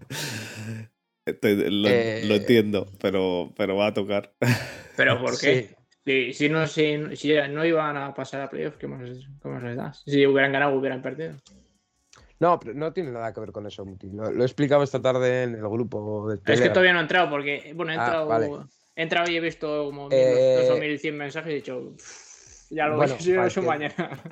lo, 1.25 1.89
eh, 1.89 2.35
entiendo, 2.35 2.87
pero, 2.99 3.53
pero 3.57 3.75
va 3.75 3.87
a 3.87 3.93
tocar. 3.93 4.33
¿Pero 4.95 5.21
por 5.21 5.37
qué? 5.39 5.75
Si, 6.33 6.47
no, 6.47 6.65
si, 6.67 6.95
no 6.97 7.65
iban 7.65 7.97
a 7.97 8.13
pasar 8.13 8.41
a 8.41 8.49
playoffs, 8.49 8.77
¿qué 8.77 8.87
más, 8.87 9.01
les 9.01 9.75
das? 9.75 10.03
Si 10.05 10.25
hubieran 10.25 10.53
ganado, 10.53 10.73
hubieran 10.73 11.01
perdido. 11.01 11.35
No, 12.39 12.59
pero 12.59 12.73
no 12.73 12.93
tiene 12.93 13.11
nada 13.11 13.33
que 13.33 13.39
ver 13.39 13.51
con 13.51 13.65
eso, 13.65 13.83
Lo, 13.85 14.31
lo, 14.31 14.43
he 14.43 14.45
explicado 14.45 14.83
esta 14.83 15.01
tarde 15.01 15.43
en 15.43 15.55
el 15.55 15.67
grupo 15.67 16.29
de 16.29 16.39
Es 16.53 16.61
que 16.61 16.69
todavía 16.69 16.93
no 16.93 16.99
he 16.99 17.01
entrado 17.03 17.29
porque, 17.29 17.73
bueno, 17.75 17.93
he 17.93 17.95
ah, 17.97 18.05
entrado, 18.05 18.69
he 18.95 19.01
entrado 19.01 19.31
y 19.31 19.37
he 19.37 19.39
visto 19.39 19.85
como 19.85 20.09
eh... 20.11 20.67
2.100 20.69 21.13
mensajes 21.13 21.49
y 21.49 21.53
he 21.53 21.55
dicho, 21.55 21.95
ya 22.69 22.87
lo 22.87 22.97
bueno, 22.97 23.15
voy 23.19 23.37
a 23.55 23.61
mañana. 23.61 24.23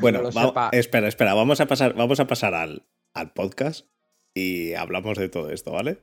Bueno, 0.00 0.30
espera, 0.72 1.08
espera, 1.08 1.34
vamos 1.34 1.60
a 1.60 1.66
pasar, 1.66 1.94
vamos 1.94 2.18
a 2.20 2.26
pasar 2.26 2.54
al, 2.54 2.86
al 3.12 3.32
podcast 3.32 3.86
y 4.34 4.74
hablamos 4.74 5.18
de 5.18 5.28
todo 5.28 5.50
esto, 5.50 5.72
¿vale? 5.72 5.98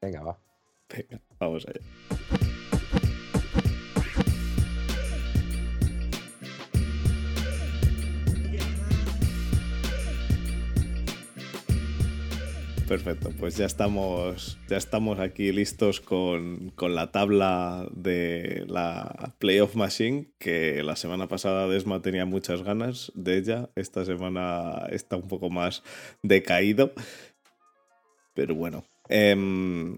Venga, 0.00 0.22
va. 0.22 0.38
Venga, 0.88 1.20
vamos 1.38 1.66
allá. 1.66 2.49
Perfecto, 12.90 13.30
pues 13.38 13.56
ya 13.56 13.66
estamos, 13.66 14.58
ya 14.68 14.76
estamos 14.76 15.20
aquí 15.20 15.52
listos 15.52 16.00
con, 16.00 16.72
la 16.76 17.12
tabla 17.12 17.88
de 17.92 18.64
la 18.66 19.36
Playoff 19.38 19.76
Machine, 19.76 20.32
que 20.40 20.82
la 20.82 20.96
semana 20.96 21.28
pasada 21.28 21.68
Desma 21.68 22.02
tenía 22.02 22.24
muchas 22.24 22.64
ganas 22.64 23.12
de 23.14 23.38
ella, 23.38 23.70
esta 23.76 24.04
semana 24.04 24.88
está 24.90 25.14
un 25.14 25.28
poco 25.28 25.50
más 25.50 25.84
decaído, 26.24 26.92
pero 28.34 28.56
bueno. 28.56 28.84
Em, 29.08 29.96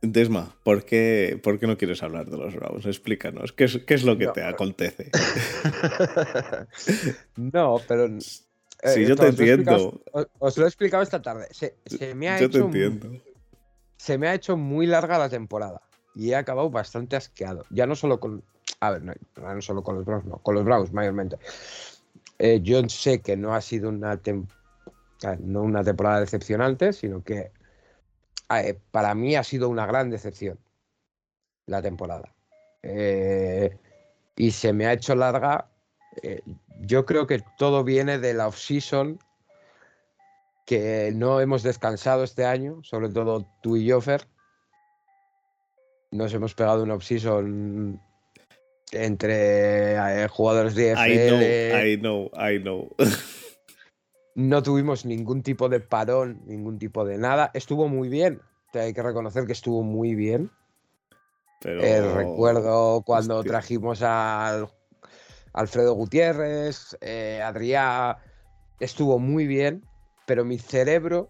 Desma, 0.00 0.56
¿por 0.64 0.86
qué, 0.86 1.38
¿por 1.42 1.58
qué, 1.58 1.66
no 1.66 1.76
quieres 1.76 2.02
hablar 2.02 2.30
de 2.30 2.38
los 2.38 2.54
Browns? 2.54 2.86
Explícanos, 2.86 3.52
¿qué 3.52 3.64
es, 3.64 3.76
qué 3.86 3.92
es 3.92 4.02
lo 4.02 4.16
que 4.16 4.28
te 4.28 4.44
acontece? 4.44 5.10
no, 7.36 7.82
pero 7.86 8.08
Sí, 8.82 9.02
eh, 9.02 9.06
yo 9.06 9.16
te 9.16 9.28
entiendo. 9.28 10.00
Os, 10.38 10.56
lo 10.56 10.64
he 10.64 10.68
explicado 10.68 11.02
esta 11.02 11.20
tarde. 11.20 11.48
Se, 11.50 11.74
me 12.14 12.28
ha 12.28 12.40
hecho, 12.40 12.58
entiendo. 12.58 13.10
Se 13.96 14.16
me 14.16 14.28
ha 14.28 14.34
hecho 14.34 14.56
muy 14.56 14.86
larga 14.86 15.18
la 15.18 15.28
temporada 15.28 15.82
y 16.14 16.30
he 16.30 16.36
acabado 16.36 16.70
bastante 16.70 17.16
asqueado. 17.16 17.64
Ya 17.70 17.86
no 17.86 17.94
solo 17.94 18.20
con. 18.20 18.42
A 18.80 18.92
ver, 18.92 19.02
no, 19.02 19.12
no 19.36 19.62
solo 19.62 19.82
con 19.82 19.96
los 19.96 20.04
Browns, 20.04 20.24
no, 20.24 20.38
con 20.38 20.54
los 20.54 20.64
Browns 20.64 20.92
mayormente. 20.92 21.36
Eh, 22.38 22.60
yo 22.62 22.80
sé 22.88 23.20
que 23.20 23.36
no 23.36 23.54
ha 23.54 23.60
sido 23.60 23.90
una, 23.90 24.18
no 25.40 25.62
una 25.62 25.84
temporada 25.84 26.20
decepcionante, 26.20 26.94
sino 26.94 27.22
que 27.22 27.52
eh, 28.48 28.78
para 28.90 29.14
mí 29.14 29.36
ha 29.36 29.44
sido 29.44 29.68
una 29.68 29.84
gran 29.84 30.08
decepción 30.08 30.58
la 31.66 31.82
temporada. 31.82 32.34
Eh, 32.82 33.76
y 34.36 34.50
se 34.52 34.72
me 34.72 34.86
ha 34.86 34.94
hecho 34.94 35.14
larga. 35.14 35.66
Yo 36.80 37.04
creo 37.04 37.26
que 37.26 37.42
todo 37.58 37.84
viene 37.84 38.18
de 38.18 38.34
la 38.34 38.48
off-season 38.48 39.18
que 40.66 41.12
no 41.14 41.40
hemos 41.40 41.62
descansado 41.62 42.24
este 42.24 42.44
año, 42.44 42.82
sobre 42.84 43.08
todo 43.08 43.46
tú 43.62 43.76
y 43.76 43.84
yo, 43.84 44.00
Fer. 44.00 44.26
Nos 46.10 46.32
hemos 46.32 46.54
pegado 46.54 46.82
una 46.82 46.94
off-season 46.94 48.00
entre 48.92 49.94
eh, 49.94 50.28
jugadores 50.28 50.74
de 50.74 50.92
FL. 50.92 51.92
I 51.92 51.98
know, 51.98 52.30
I 52.34 52.58
know, 52.60 52.88
no 54.34 54.62
tuvimos 54.62 55.04
ningún 55.04 55.42
tipo 55.42 55.68
de 55.68 55.80
parón, 55.80 56.40
ningún 56.46 56.78
tipo 56.78 57.04
de 57.04 57.18
nada. 57.18 57.50
Estuvo 57.54 57.88
muy 57.88 58.08
bien. 58.08 58.40
Hay 58.72 58.94
que 58.94 59.02
reconocer 59.02 59.46
que 59.46 59.52
estuvo 59.52 59.82
muy 59.82 60.14
bien. 60.14 60.50
Pero... 61.60 61.82
Eh, 61.82 62.14
recuerdo 62.14 63.02
cuando 63.04 63.42
trajimos 63.42 64.00
a 64.02 64.68
Alfredo 65.52 65.94
Gutiérrez, 65.94 66.96
eh, 67.00 67.40
Adrián, 67.42 68.16
estuvo 68.78 69.18
muy 69.18 69.46
bien 69.46 69.84
pero 70.30 70.44
mi 70.44 70.58
cerebro 70.58 71.28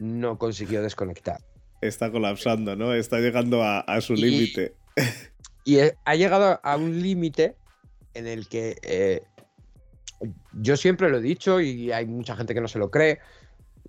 no 0.00 0.36
consiguió 0.36 0.82
desconectar. 0.82 1.38
Está 1.80 2.10
colapsando, 2.10 2.74
¿no? 2.74 2.92
Está 2.94 3.20
llegando 3.20 3.62
a, 3.62 4.00
su 4.00 4.14
límite. 4.14 4.74
Y 5.64 5.78
ha 6.04 6.16
llegado 6.16 6.58
a 6.64 6.76
un 6.76 7.00
límite 7.00 7.54
en 8.14 8.26
el 8.26 8.48
que 8.48 8.76
eh, 8.82 9.22
yo 10.54 10.76
siempre 10.76 11.08
lo 11.10 11.18
he 11.18 11.20
dicho 11.20 11.60
y 11.60 11.92
hay 11.92 12.06
mucha 12.06 12.34
gente 12.34 12.54
que 12.54 12.60
no 12.60 12.66
se 12.66 12.80
lo 12.80 12.90
cree, 12.90 13.20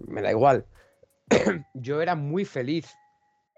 me 0.08 0.22
da 0.22 0.30
igual. 0.30 0.68
yo 1.74 2.00
era 2.00 2.14
muy 2.14 2.46
feliz 2.46 2.94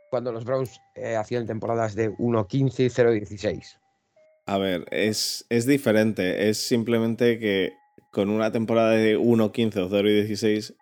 cuando 0.10 0.32
los 0.32 0.46
Browns 0.46 0.80
eh, 0.96 1.18
hacían 1.18 1.46
temporadas 1.46 1.96
de 1.96 2.12
1.15 2.12 2.80
y 2.80 3.20
0.16. 3.20 3.78
A 4.46 4.58
ver, 4.58 4.86
es, 4.92 5.46
es 5.50 5.66
diferente. 5.66 6.50
Es 6.50 6.58
simplemente 6.60 7.40
que 7.40 7.74
con 8.12 8.30
una 8.30 8.52
temporada 8.52 8.92
de 8.92 9.18
1-15 9.18 9.78
o 9.78 9.90
0 9.90 10.10
y 10.10 10.14
16, 10.14 10.76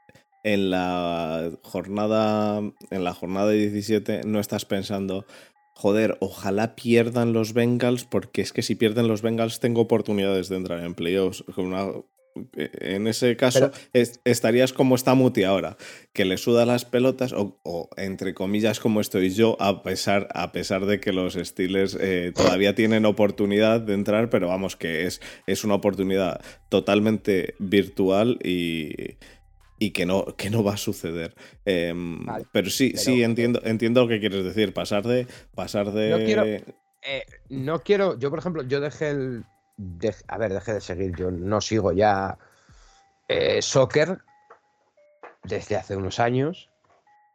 en 0.43 0.69
la 0.69 1.51
jornada 1.63 2.59
en 2.59 3.03
la 3.03 3.13
jornada 3.13 3.47
de 3.47 3.69
17 3.69 4.21
no 4.25 4.39
estás 4.39 4.65
pensando 4.65 5.25
joder, 5.73 6.17
ojalá 6.19 6.75
pierdan 6.75 7.33
los 7.33 7.53
Bengals 7.53 8.05
porque 8.05 8.41
es 8.41 8.53
que 8.53 8.61
si 8.61 8.75
pierden 8.75 9.07
los 9.07 9.21
Bengals 9.21 9.59
tengo 9.59 9.81
oportunidades 9.81 10.49
de 10.49 10.57
entrar 10.57 10.83
en 10.83 10.95
playoffs 10.95 11.43
en 12.55 13.07
ese 13.07 13.35
caso 13.37 13.71
estarías 13.93 14.73
como 14.73 14.95
está 14.95 15.13
Muti 15.13 15.43
ahora, 15.43 15.77
que 16.13 16.25
le 16.25 16.37
suda 16.37 16.65
las 16.65 16.85
pelotas 16.85 17.33
o, 17.33 17.89
entre 17.97 18.33
comillas 18.33 18.79
como 18.79 19.01
estoy 19.01 19.29
yo, 19.29 19.57
a 19.59 19.83
pesar, 19.83 20.27
a 20.33 20.51
pesar 20.51 20.85
de 20.85 20.99
que 20.99 21.13
los 21.13 21.33
Steelers 21.35 21.97
eh, 21.99 22.31
todavía 22.35 22.75
tienen 22.75 23.05
oportunidad 23.05 23.81
de 23.81 23.93
entrar, 23.93 24.29
pero 24.29 24.47
vamos 24.47 24.75
que 24.75 25.05
es, 25.05 25.21
es 25.47 25.63
una 25.63 25.75
oportunidad 25.75 26.41
totalmente 26.69 27.55
virtual 27.59 28.39
y, 28.43 29.17
y 29.79 29.91
que 29.91 30.05
no, 30.05 30.25
que 30.37 30.49
no 30.49 30.63
va 30.63 30.73
a 30.73 30.77
suceder. 30.77 31.35
Em, 31.65 32.25
pero 32.51 32.69
sí, 32.69 32.93
sí, 32.95 33.23
entiendo, 33.23 33.61
entiendo 33.63 34.01
lo 34.01 34.07
que 34.07 34.19
quieres 34.19 34.43
decir. 34.43 34.73
Pasar 34.73 35.03
de. 35.03 35.27
Pasar 35.55 35.91
de. 35.91 36.09
No 36.09 36.17
quiero, 36.17 36.45
eh, 36.45 36.63
no 37.49 37.79
quiero. 37.79 38.17
Yo, 38.17 38.29
por 38.29 38.39
ejemplo, 38.39 38.63
yo 38.63 38.79
dejé 38.79 39.09
el 39.09 39.45
a 40.27 40.37
ver, 40.37 40.53
deje 40.53 40.73
de 40.73 40.81
seguir, 40.81 41.15
yo 41.15 41.31
no 41.31 41.61
sigo 41.61 41.91
ya 41.91 42.37
eh, 43.27 43.61
soccer 43.61 44.19
desde 45.43 45.75
hace 45.75 45.95
unos 45.95 46.19
años, 46.19 46.69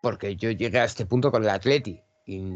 porque 0.02 0.36
yo 0.36 0.50
llegué 0.50 0.78
a 0.78 0.84
este 0.84 1.06
punto 1.06 1.30
con 1.30 1.42
el 1.42 1.50
Atleti 1.50 2.00
y, 2.26 2.48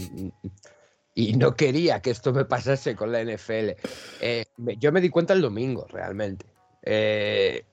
no 1.37 1.55
quería 1.55 2.01
que 2.01 2.11
esto 2.11 2.33
me 2.33 2.45
pasase 2.45 2.97
con 2.97 3.13
la 3.13 3.23
NFL. 3.23 3.71
Eh, 4.21 4.47
yo 4.79 4.93
me 4.93 5.01
di 5.01 5.11
cuenta 5.11 5.35
el 5.35 5.43
domingo, 5.43 5.87
realmente. 5.91 6.47
Eh, 6.83 7.65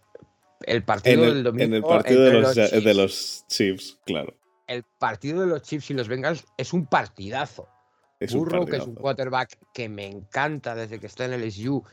el 0.66 0.84
partido 0.84 1.24
del 1.24 1.44
domingo. 1.44 1.66
En 1.66 1.74
el 1.76 1.84
partido 1.84 2.24
de 2.24 2.34
los, 2.34 2.56
de 2.56 2.94
los 2.94 3.46
Chiefs, 3.48 3.98
claro. 4.06 4.36
El 4.68 4.84
partido 4.84 5.42
de 5.42 5.48
los 5.48 5.62
Chiefs 5.62 5.90
y 5.92 5.94
los 5.94 6.08
Bengals 6.08 6.46
es 6.58 6.74
un 6.74 6.86
partidazo. 6.86 7.70
Es 8.20 8.36
Burrow, 8.36 8.66
que 8.66 8.78
es 8.78 8.86
un 8.86 8.96
quarterback 8.96 9.58
que 9.74 9.88
me 9.88 10.06
encanta 10.06 10.76
desde 10.76 11.00
que 11.00 11.08
está 11.08 11.26
en 11.26 11.34
el 11.34 11.50
SU. 11.52 11.84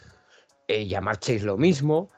Eh, 0.66 0.86
llamar 0.86 1.20
Chase 1.20 1.44
lo 1.44 1.56
mismo. 1.56 2.10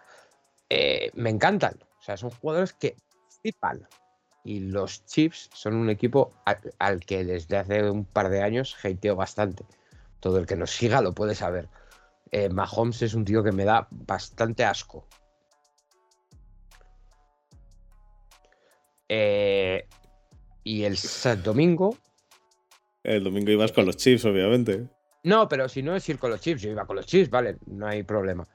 Eh, 0.70 1.10
me 1.14 1.28
encantan. 1.28 1.78
O 1.98 2.02
sea, 2.02 2.16
son 2.16 2.30
jugadores 2.30 2.72
que 2.72 2.96
flipan. 3.42 3.86
Y 4.44 4.60
los 4.60 5.04
Chiefs 5.04 5.50
son 5.52 5.74
un 5.74 5.90
equipo 5.90 6.32
al, 6.78 7.04
que 7.04 7.22
desde 7.22 7.58
hace 7.58 7.90
un 7.90 8.06
par 8.06 8.30
de 8.30 8.42
años 8.42 8.74
hateo 8.82 9.14
bastante. 9.14 9.66
Todo 10.20 10.38
el 10.38 10.46
que 10.46 10.56
nos 10.56 10.70
siga 10.70 11.02
lo 11.02 11.14
puede 11.14 11.34
saber. 11.34 11.68
Eh, 12.30 12.48
Mahomes 12.48 13.02
es 13.02 13.12
un 13.12 13.26
tío 13.26 13.44
que 13.44 13.52
me 13.52 13.64
da 13.64 13.88
bastante 13.90 14.64
asco. 14.64 15.06
y 20.64 20.84
el 20.84 20.98
domingo 21.42 21.96
el 23.02 23.25
domingo 23.25 23.50
ibas 23.50 23.73
con 23.73 23.87
los 23.87 23.97
Chiefs, 23.97 24.25
obviamente. 24.25 24.88
No, 25.25 25.49
pero 25.49 25.69
si 25.69 25.83
no 25.83 25.95
es 25.97 26.09
ir 26.09 26.19
con 26.19 26.31
los 26.31 26.40
Chiefs, 26.40 26.62
yo 26.62 26.71
iba 26.71 26.87
con 26.87 26.97
los 26.97 27.07
Chiefs, 27.07 27.31
vale, 27.31 27.59
no 27.67 27.87
hay 27.87 28.02
problema. 28.02 28.47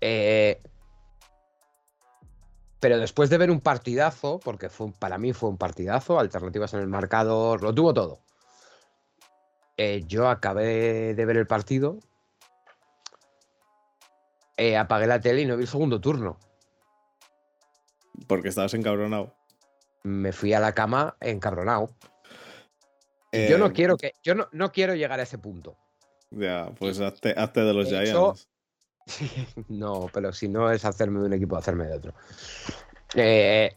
Eh, 0.00 0.60
pero 2.80 2.98
después 2.98 3.28
de 3.30 3.38
ver 3.38 3.50
un 3.50 3.60
partidazo, 3.60 4.38
porque 4.38 4.68
fue, 4.68 4.92
para 4.92 5.18
mí 5.18 5.32
fue 5.32 5.48
un 5.50 5.58
partidazo, 5.58 6.18
alternativas 6.18 6.74
en 6.74 6.80
el 6.80 6.88
marcador, 6.88 7.62
lo 7.62 7.74
tuvo 7.74 7.92
todo. 7.92 8.20
Eh, 9.76 10.04
yo 10.06 10.28
acabé 10.28 11.14
de 11.14 11.24
ver 11.24 11.36
el 11.36 11.46
partido, 11.46 11.98
eh, 14.56 14.76
apagué 14.76 15.06
la 15.06 15.20
tele 15.20 15.42
y 15.42 15.46
no 15.46 15.56
vi 15.56 15.62
el 15.62 15.68
segundo 15.68 16.00
turno. 16.00 16.38
Porque 18.26 18.48
estabas 18.48 18.74
encabronado. 18.74 19.34
Me 20.02 20.32
fui 20.32 20.52
a 20.52 20.60
la 20.60 20.74
cama 20.74 21.16
encabronado 21.20 21.90
yo 23.32 23.58
no 23.58 23.66
eh, 23.66 23.72
quiero 23.72 23.96
que. 23.96 24.14
Yo 24.22 24.34
no, 24.34 24.48
no, 24.52 24.72
quiero 24.72 24.94
llegar 24.94 25.20
a 25.20 25.24
ese 25.24 25.38
punto. 25.38 25.76
Ya, 26.30 26.70
pues 26.78 27.00
hazte, 27.00 27.34
de 27.34 27.74
los 27.74 27.88
Giants. 27.88 28.48
no, 29.68 30.08
pero 30.12 30.32
si 30.32 30.48
no 30.48 30.70
es 30.70 30.84
hacerme 30.84 31.20
de 31.20 31.26
un 31.26 31.32
equipo, 31.32 31.56
hacerme 31.56 31.86
de 31.86 31.94
otro. 31.94 32.14
Eh, 33.14 33.76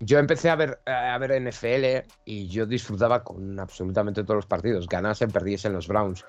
yo 0.00 0.18
empecé 0.18 0.50
a 0.50 0.56
ver, 0.56 0.80
a 0.84 1.16
ver 1.18 1.40
NFL 1.40 2.06
y 2.26 2.48
yo 2.48 2.66
disfrutaba 2.66 3.24
con 3.24 3.58
absolutamente 3.58 4.22
todos 4.22 4.36
los 4.36 4.46
partidos, 4.46 4.86
ganasen, 4.86 5.30
perdiesen 5.30 5.72
los 5.72 5.88
Browns. 5.88 6.24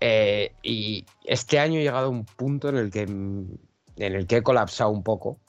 Eh, 0.00 0.54
y 0.62 1.04
este 1.24 1.58
año 1.58 1.80
he 1.80 1.82
llegado 1.82 2.06
a 2.06 2.10
un 2.10 2.24
punto 2.24 2.68
en 2.68 2.76
el 2.76 2.90
que, 2.90 3.02
en 3.02 3.58
el 3.96 4.26
que 4.26 4.36
he 4.36 4.42
colapsado 4.42 4.90
un 4.90 5.02
poco. 5.02 5.40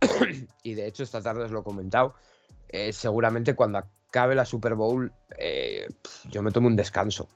y 0.62 0.74
de 0.74 0.86
hecho, 0.86 1.02
esta 1.02 1.22
tarde 1.22 1.44
os 1.44 1.50
lo 1.50 1.60
he 1.60 1.64
comentado. 1.64 2.14
seguramente 2.90 3.54
cuando 3.54 3.78
cabe 4.16 4.34
la 4.34 4.46
Super 4.46 4.76
Bowl, 4.76 5.12
eh, 5.36 5.88
yo 6.30 6.42
me 6.42 6.50
tomo 6.50 6.68
un 6.68 6.74
descanso. 6.74 7.28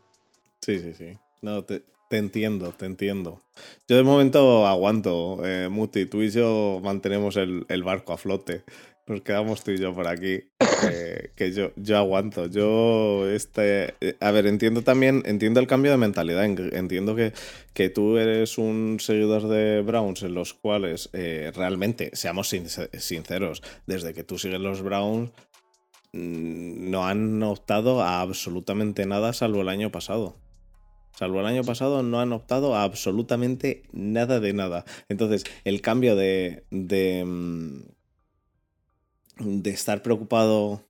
Sí, 0.62 0.78
sí, 0.78 0.94
sí. 0.94 1.18
No, 1.42 1.62
te, 1.62 1.82
entiendo, 2.10 2.72
te 2.72 2.86
entiendo. 2.86 3.42
Yo 3.86 3.98
de 3.98 4.02
momento 4.02 4.66
aguanto, 4.66 5.44
eh, 5.44 5.68
Muti. 5.68 6.06
Tú 6.06 6.22
y 6.22 6.30
yo 6.30 6.80
mantenemos 6.82 7.36
el, 7.36 7.82
barco 7.84 8.14
a 8.14 8.16
flote. 8.16 8.64
Nos 9.06 9.20
quedamos 9.20 9.62
tú 9.62 9.72
y 9.72 9.78
yo 9.78 9.94
por 9.94 10.08
aquí. 10.08 10.44
que 11.36 11.52
yo, 11.52 11.72
yo 11.76 11.98
aguanto. 11.98 12.46
Yo, 12.46 13.28
este. 13.28 13.92
Eh, 14.00 14.16
a 14.18 14.30
ver, 14.30 14.46
entiendo 14.46 14.80
también, 14.80 15.22
entiendo 15.26 15.60
el 15.60 15.66
cambio 15.66 15.90
de 15.90 15.98
mentalidad. 15.98 16.46
Entiendo 16.46 17.14
que, 17.14 17.34
que 17.74 17.90
tú 17.90 18.16
eres 18.16 18.56
un 18.56 18.96
seguidor 19.00 19.48
de 19.48 19.82
Browns 19.82 20.22
en 20.22 20.32
los 20.32 20.54
cuales 20.54 21.10
realmente, 21.12 22.08
seamos 22.14 22.48
sinceros, 22.48 23.62
desde 23.86 24.14
que 24.14 24.24
tú 24.24 24.38
sigues 24.38 24.60
los 24.60 24.80
Browns, 24.80 25.30
no 26.12 27.06
han 27.06 27.42
optado 27.42 28.02
a 28.02 28.20
absolutamente 28.20 29.06
nada 29.06 29.32
salvo 29.32 29.62
el 29.62 29.68
año 29.68 29.90
pasado. 29.90 30.36
Salvo 31.12 31.40
el 31.40 31.46
año 31.46 31.64
pasado 31.64 32.02
no 32.02 32.20
han 32.20 32.32
optado 32.32 32.74
a 32.74 32.82
absolutamente 32.84 33.82
nada 33.92 34.40
de 34.40 34.52
nada. 34.52 34.84
Entonces, 35.08 35.44
el 35.64 35.80
cambio 35.82 36.16
de, 36.16 36.64
de, 36.70 37.24
mm, 37.24 37.82
de 39.38 39.70
estar 39.70 40.02
preocupado 40.02 40.89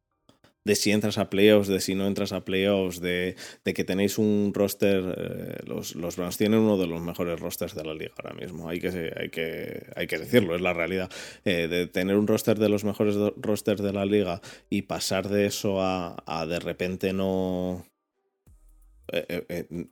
de 0.64 0.74
si 0.74 0.90
entras 0.92 1.18
a 1.18 1.30
playoffs, 1.30 1.68
de 1.68 1.80
si 1.80 1.94
no 1.94 2.06
entras 2.06 2.32
a 2.32 2.44
playoffs, 2.44 3.00
de, 3.00 3.36
de 3.64 3.74
que 3.74 3.84
tenéis 3.84 4.18
un 4.18 4.52
roster, 4.54 5.14
eh, 5.16 5.56
los, 5.66 5.94
los 5.94 6.16
Browns 6.16 6.36
tienen 6.36 6.60
uno 6.60 6.76
de 6.76 6.86
los 6.86 7.00
mejores 7.00 7.40
rosters 7.40 7.74
de 7.74 7.84
la 7.84 7.94
liga 7.94 8.12
ahora 8.18 8.34
mismo, 8.34 8.68
hay 8.68 8.78
que, 8.80 9.12
hay 9.16 9.30
que, 9.30 9.86
hay 9.96 10.06
que 10.06 10.18
decirlo, 10.18 10.54
es 10.54 10.60
la 10.60 10.72
realidad. 10.72 11.10
Eh, 11.44 11.66
de 11.68 11.86
tener 11.86 12.16
un 12.16 12.26
roster 12.26 12.58
de 12.58 12.68
los 12.68 12.84
mejores 12.84 13.16
rosters 13.36 13.80
de 13.80 13.92
la 13.92 14.04
liga 14.04 14.40
y 14.68 14.82
pasar 14.82 15.28
de 15.28 15.46
eso 15.46 15.80
a, 15.80 16.22
a 16.26 16.46
de 16.46 16.60
repente 16.60 17.12
no... 17.12 17.86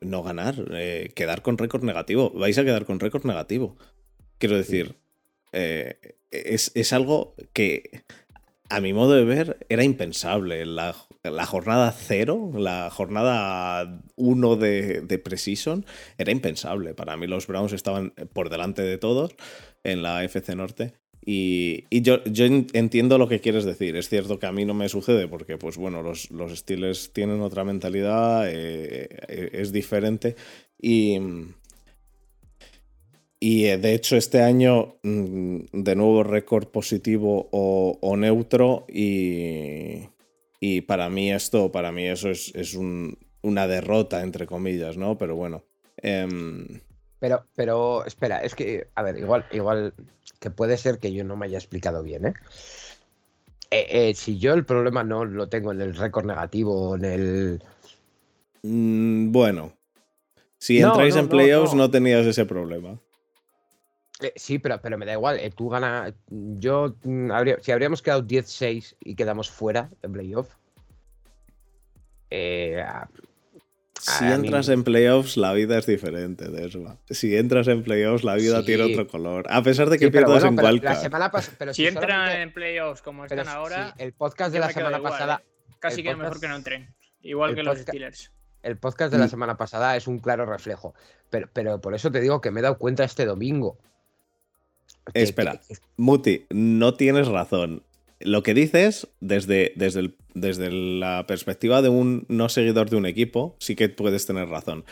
no 0.01 0.23
ganar, 0.23 0.55
quedar 1.15 1.43
con 1.43 1.59
récord 1.59 1.83
negativo. 1.83 2.31
Vais 2.31 2.57
a 2.59 2.65
quedar 2.65 2.85
con 2.85 3.01
récord 3.01 3.25
negativo. 3.25 3.77
Quiero 4.39 4.57
decir, 4.57 4.95
es, 5.51 6.71
es, 6.75 6.93
algo 6.93 7.35
que 7.53 8.05
a 8.69 8.81
mi 8.81 8.93
modo 8.93 9.15
de 9.15 9.25
ver 9.25 9.67
era 9.69 9.85
impensable. 9.85 10.67
La, 10.67 10.95
jornada 11.47 11.93
cero, 11.93 12.53
la 12.55 12.91
jornada 12.91 14.03
1 14.17 14.57
de, 14.57 15.01
de 15.03 15.19
Precision, 15.19 15.85
era 16.17 16.33
impensable. 16.33 16.95
Para 16.95 17.17
mí 17.17 17.27
los 17.27 17.47
Browns 17.47 17.73
estaban 17.73 18.13
por 18.33 18.51
delante 18.51 18.83
de 18.83 18.99
todos 18.99 19.35
en 19.85 20.03
la 20.03 20.25
FC 20.25 20.55
Norte. 20.57 20.95
Y, 21.31 21.85
yo, 22.01 22.25
yo, 22.25 22.47
entiendo 22.47 23.19
lo 23.19 23.29
que 23.29 23.41
quieres 23.41 23.67
decir. 23.67 23.97
Es 23.97 24.09
cierto 24.09 24.39
que 24.39 24.47
a 24.47 24.53
mí 24.53 24.65
no 24.65 24.73
me 24.73 24.89
sucede 24.89 25.29
porque, 25.29 25.59
pues 25.59 25.77
bueno, 25.77 26.03
los, 26.03 26.31
los 26.31 26.57
Steelers 26.59 27.13
tienen 27.13 27.43
otra 27.43 27.65
mentalidad, 27.65 28.49
eh, 28.49 29.09
eh, 29.29 29.51
es 29.53 29.71
diferente. 29.71 30.37
Y, 30.81 31.19
y 33.40 33.66
eh, 33.66 33.78
de 33.78 33.95
hecho 33.95 34.16
este 34.16 34.42
año, 34.42 34.97
mm, 35.02 35.59
de 35.73 35.97
nuevo, 35.97 36.25
récord 36.25 36.68
positivo 36.68 37.49
o, 37.52 38.16
neutro. 38.16 38.85
Y, 38.88 40.09
y, 40.61 40.80
para 40.83 41.09
mí 41.09 41.33
esto, 41.33 41.71
para 41.71 41.92
mí 41.92 42.07
eso 42.07 42.30
es, 42.30 42.52
es 42.54 42.75
una 42.75 43.66
derrota, 43.66 44.23
entre 44.23 44.47
comillas, 44.47 44.97
¿no? 44.97 45.16
Pero 45.18 45.37
bueno. 45.37 45.62
Em, 45.99 46.80
pero, 47.21 47.45
pero, 47.54 48.04
espera, 48.07 48.38
es 48.38 48.54
que, 48.54 48.88
a 48.95 49.02
ver, 49.02 49.18
igual, 49.18 49.45
igual 49.52 49.95
que 50.40 50.50
puede 50.50 50.76
ser 50.76 50.99
que 50.99 51.12
yo 51.12 51.25
no 51.25 51.37
me 51.37 51.47
haya 51.47 51.59
explicado 51.59 52.02
bien, 52.02 52.26
¿eh? 52.26 52.35
eh, 53.71 53.87
eh 53.90 54.14
si 54.14 54.38
yo 54.38 54.54
el 54.54 54.64
problema 54.64 55.02
no 55.02 55.25
lo 55.25 55.49
tengo 55.49 55.73
en 55.73 55.80
el 55.80 55.97
récord 55.97 56.26
negativo, 56.26 56.95
en 56.95 57.04
el... 57.04 57.62
Mm, 58.62 59.33
bueno, 59.33 59.73
si 60.59 60.80
entráis 60.80 61.16
en 61.16 61.28
playoffs 61.28 61.75
no. 61.75 61.90
tenías 61.90 62.26
ese 62.26 62.45
problema. 62.45 63.00
Eh, 64.21 64.33
sí, 64.37 64.59
pero, 64.59 64.81
pero 64.81 64.99
me 64.99 65.07
da 65.07 65.13
igual. 65.13 65.41
tú 65.57 65.69
ganas. 65.69 66.15
Yo. 66.29 66.95
Mm, 67.05 67.31
si 67.61 67.73
habríamos 67.73 68.03
quedado 68.03 68.23
10-6 68.23 68.97
y 69.01 69.15
quedamos 69.15 69.51
fuera 69.51 69.91
en 70.03 70.13
playoff. 70.13 70.55
Eh, 72.31 72.85
si 74.01 74.25
entras 74.25 74.69
en 74.69 74.85
playoffs, 74.85 75.37
la 75.37 75.53
vida 75.53 75.79
es 75.79 75.87
diferente 75.87 76.49
de 76.49 76.67
eso. 76.67 76.99
Si 77.11 77.37
entras 77.37 77.67
en 77.69 77.83
playoffs, 77.83 78.23
la 78.23 78.35
vida 78.35 78.65
tiene 78.65 78.85
otro 78.85 79.09
color. 79.09 79.47
A 79.51 79.63
pesar 79.63 79.91
de 79.91 79.99
que 79.99 80.11
pierdas 80.11 80.45
en 80.45 80.57
pero 80.57 81.75
si, 81.75 81.87
entran 81.87 82.41
en 82.41 82.53
playoffs 82.53 83.03
como 83.03 83.25
están 83.25 83.49
ahora. 83.49 83.95
el 83.99 84.13
podcast 84.13 84.53
de 84.53 84.61
la 84.61 84.71
semana 84.71 85.01
pasada. 85.01 85.43
¿eh? 85.43 85.75
Casi 85.79 86.03
que 86.03 86.15
mejor 86.15 86.41
que 86.41 86.49
no 86.49 86.57
entren. 86.57 86.95
Igual 87.23 87.55
que 87.55 87.63
los 87.63 87.79
Steelers. 87.79 88.33
El 88.63 88.77
podcast 88.77 89.13
de 89.13 89.19
la 89.19 89.27
mm. 89.27 89.31
semana 89.31 89.57
pasada 89.57 89.97
es 89.97 90.07
un 90.07 90.19
claro 90.19 90.45
reflejo. 90.45 90.95
Pero, 91.31 91.49
pero 91.53 91.81
por 91.81 91.95
eso 91.95 92.11
te 92.11 92.21
digo 92.21 92.41
que 92.41 92.51
me 92.51 92.61
he 92.61 92.63
dado 92.63 92.79
cuenta 92.79 93.05
este 93.05 93.25
domingo. 93.25 93.79
Espera, 95.15 95.61
Muti, 95.97 96.47
no 96.50 96.95
tienes 96.95 97.29
razón 97.29 97.83
lo 98.21 98.43
que 98.43 98.55
dices 98.55 99.09
desde, 99.21 99.73
desde, 99.77 100.11
desde 100.35 100.71
la 100.71 101.27
perspectiva 101.27 101.83
de 101.83 101.88
un 101.88 102.27
no 102.29 102.49
seguidor 102.49 102.91
de 102.91 102.97
un 102.97 103.07
equipo, 103.07 103.57
sí 103.61 103.77
que 103.77 103.88
puedes 103.88 104.27
tener 104.27 104.49
razón. 104.49 104.85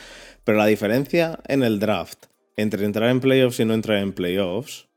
Pero 0.45 0.59
la 0.59 0.67
diferencia 0.67 1.39
en 1.49 1.63
el 1.63 1.79
draft 1.79 2.27
entre 2.57 2.85
entrar 2.85 3.11
en 3.11 3.21
playoffs 3.21 3.61
y 3.61 3.65
no 3.65 3.75
entrar 3.75 3.99
en 3.99 4.13
playoffs 4.13 4.89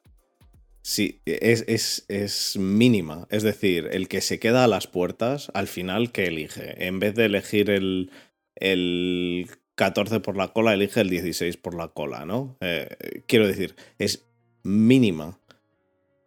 sí, 0.81 1.21
es, 1.25 2.05
es, 2.07 2.57
mínima. 2.57 3.27
Es 3.29 3.43
decir, 3.43 3.89
el 3.91 4.07
que 4.07 4.21
se 4.21 4.39
queda 4.39 4.63
a 4.63 4.67
las 4.67 4.87
puertas, 4.87 5.51
al 5.53 5.67
final, 5.67 6.11
¿qué 6.11 6.27
elige? 6.27 6.87
En 6.87 6.99
vez 6.99 7.15
de 7.15 7.25
elegir 7.25 7.69
el, 7.69 8.11
el 8.55 9.49
14 9.75 10.19
por 10.19 10.37
la 10.37 10.49
cola, 10.49 10.73
elige 10.73 11.01
el 11.01 11.09
16 11.09 11.57
por 11.57 11.75
la 11.75 11.89
cola, 11.89 12.25
¿no? 12.25 12.57
Eh, 12.61 13.23
quiero 13.27 13.47
decir, 13.47 13.75
es 13.97 14.28
mínima. 14.63 15.39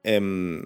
Em, 0.04 0.62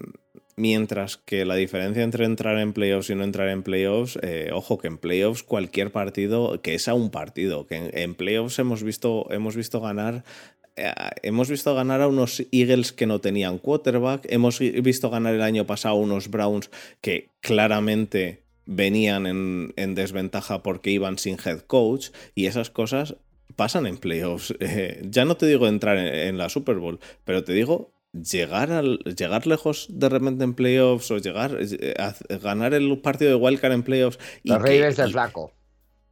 Mientras 0.59 1.19
que 1.19 1.45
la 1.45 1.55
diferencia 1.55 2.03
entre 2.03 2.25
entrar 2.25 2.59
en 2.59 2.73
playoffs 2.73 3.11
y 3.11 3.15
no 3.15 3.25
entrar 3.25 3.51
en 3.51 3.63
playoffs, 3.63 4.19
eh, 4.23 4.49
ojo 4.55 4.79
que 4.79 4.89
en 4.89 4.97
playoffs 4.97 5.43
cualquier 5.43 5.93
partido, 5.93 6.63
que 6.63 6.75
es 6.75 6.89
a 6.89 6.95
un 6.95 7.11
partido, 7.11 7.67
que 7.67 7.91
en, 7.93 8.15
playoffs 8.15 8.59
hemos 8.59 8.83
visto, 8.83 9.31
hemos 9.31 9.55
visto 9.55 9.83
ganar 9.83 10.25
eh, 10.77 10.95
hemos 11.23 11.51
visto 11.51 11.75
ganar 11.75 12.01
a 12.01 12.09
unos 12.09 12.43
Eagles 12.53 12.93
que 12.93 13.05
no 13.05 13.21
tenían 13.21 13.59
quarterback, 13.59 14.25
hemos 14.31 14.59
visto 14.59 15.11
ganar 15.11 15.35
el 15.35 15.43
año 15.43 15.67
pasado 15.67 15.97
a 15.97 15.99
unos 15.99 16.31
Browns 16.31 16.71
que 17.03 17.29
claramente 17.41 18.45
venían 18.65 19.27
en, 19.27 19.95
desventaja 19.95 20.63
porque 20.63 20.91
iban 20.91 21.19
sin 21.19 21.37
head 21.45 21.61
coach 21.61 22.09
y 22.35 22.47
esas 22.47 22.71
cosas 22.71 23.17
pasan 23.57 23.87
en 23.87 23.97
playoffs. 23.97 24.55
Eh, 24.61 25.03
ya 25.05 25.25
no 25.25 25.37
te 25.37 25.47
digo 25.47 25.67
entrar 25.67 25.97
en, 25.99 26.39
la 26.39 26.49
Super 26.49 26.77
Bowl, 26.77 27.01
pero 27.25 27.43
te 27.43 27.53
digo 27.53 27.93
llegar, 28.13 28.73
al, 28.73 28.99
llegar 28.99 29.47
lejos 29.47 29.89
de 29.91 30.09
repente 30.09 30.45
en 30.45 30.55
playoffs 30.55 31.11
o 31.11 31.19
llegar 31.19 31.59
eh, 31.61 31.95
a, 31.99 32.15
ganar 32.37 32.75
el 32.75 32.99
partido 33.01 33.31
de 33.31 33.37
Wildcard 33.37 33.73
en 33.73 33.83
playoffs. 33.83 34.19
los 34.45 34.59
Ravens 34.59 34.97
de 34.97 35.09
Flaco. 35.09 35.53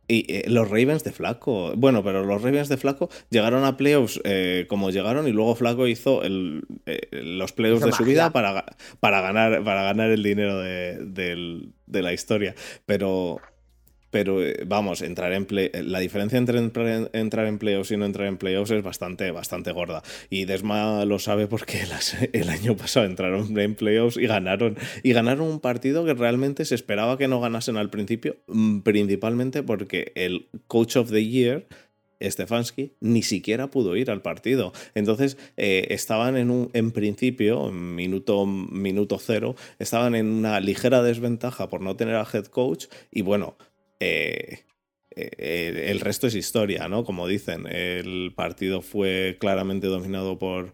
Y 0.07 0.31
eh, 0.31 0.45
los 0.49 0.69
Ravens 0.69 1.03
de 1.03 1.13
Flaco. 1.13 1.73
Bueno, 1.77 2.05
pero 2.05 2.25
los 2.25 2.43
Ravens 2.43 2.69
de 2.69 2.77
Flaco 2.77 3.09
llegaron 3.31 3.65
a 3.65 3.77
playoffs 3.79 4.21
eh, 4.25 4.67
como 4.69 4.91
llegaron 4.91 5.27
y 5.27 5.33
luego 5.33 5.55
Flaco 5.55 5.87
hizo 5.87 6.23
el, 6.23 6.63
los 7.11 7.53
playoffs 7.53 7.87
de 7.87 7.93
su 7.93 8.05
vida 8.05 8.31
para, 8.31 8.77
para, 9.01 9.23
ganar, 9.23 9.65
para 9.65 9.83
ganar 9.83 10.11
el 10.11 10.23
dinero 10.23 10.59
de, 10.59 10.99
de 11.87 12.03
la 12.03 12.13
historia. 12.13 12.55
Pero 12.85 13.41
pero 14.15 14.41
eh, 14.41 14.63
vamos, 14.65 15.03
entrar 15.03 15.33
en 15.33 15.45
play, 15.45 15.71
eh, 15.73 15.83
la 15.83 15.99
diferencia 15.99 16.39
entre 16.39 16.61
entrar 16.61 17.47
en 17.47 17.59
playoffs 17.59 17.91
y 17.91 17.97
no 17.97 18.05
entrar 18.05 18.29
en 18.29 18.37
playoffs 18.37 18.71
es 18.71 18.81
bastante, 18.81 19.33
bastante 19.33 19.73
gorda. 19.73 20.05
Y 20.31 20.45
Desma 20.45 21.05
lo 21.05 21.19
sabe 21.19 21.49
porque 21.49 21.81
el 22.33 22.49
año 22.49 22.77
pasado 22.77 23.07
entraron 23.07 23.59
en 23.59 23.75
playoffs 23.75 24.17
y 24.17 24.29
ganaron. 24.29 24.77
Y 25.03 25.15
ganaron 25.15 25.49
un 25.49 25.59
partido 25.59 26.05
que 26.05 26.15
realmente 26.15 26.65
se 26.65 26.77
esperaba 26.77 27.19
que 27.19 27.27
no 27.27 27.41
ganasen 27.41 27.77
al 27.77 27.91
principio, 27.91 28.37
mm, 28.47 28.83
principalmente 28.83 29.65
porque 29.65 30.13
el 30.15 30.47
Coach 30.69 30.95
of 30.95 31.11
the 31.11 31.27
Year. 31.27 31.67
Stefanski 32.23 32.95
ni 33.01 33.23
siquiera 33.23 33.71
pudo 33.71 33.97
ir 33.97 34.11
al 34.11 34.23
partido. 34.23 34.73
Entonces 34.95 35.37
eh, 35.59 35.89
estaban 35.91 36.39
en 36.39 36.51
un, 36.51 36.71
en 36.73 36.93
principio, 36.93 37.69
en 37.69 37.97
minuto, 37.97 38.47
minuto 38.47 39.19
cero, 39.19 39.57
estaban 39.81 40.15
en 40.15 40.27
una 40.29 40.61
ligera 40.61 41.03
desventaja 41.03 41.69
por 41.69 41.83
no 41.83 41.97
tener 41.97 42.15
a 42.15 42.27
head 42.33 42.47
coach. 42.47 42.87
Y 43.11 43.21
bueno, 43.21 43.57
eh, 44.01 44.65
eh, 45.17 45.87
el 45.89 46.01
resto 46.01 46.27
es 46.27 46.35
historia, 46.35 46.89
¿no? 46.89 47.05
Como 47.05 47.29
dicen, 47.29 47.67
el 47.67 48.33
partido 48.35 48.83
fue 48.83 49.37
claramente 49.39 49.87
dominado 49.87 50.39
por, 50.39 50.73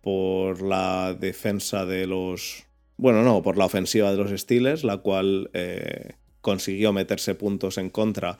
por 0.00 0.62
la 0.62 1.14
defensa 1.14 1.86
de 1.86 2.06
los... 2.06 2.64
Bueno, 2.96 3.22
no, 3.22 3.42
por 3.42 3.56
la 3.56 3.64
ofensiva 3.64 4.10
de 4.10 4.18
los 4.18 4.38
Steelers, 4.40 4.84
la 4.84 4.98
cual 4.98 5.50
eh, 5.54 6.12
consiguió 6.40 6.92
meterse 6.92 7.34
puntos 7.34 7.78
en 7.78 7.88
contra 7.88 8.38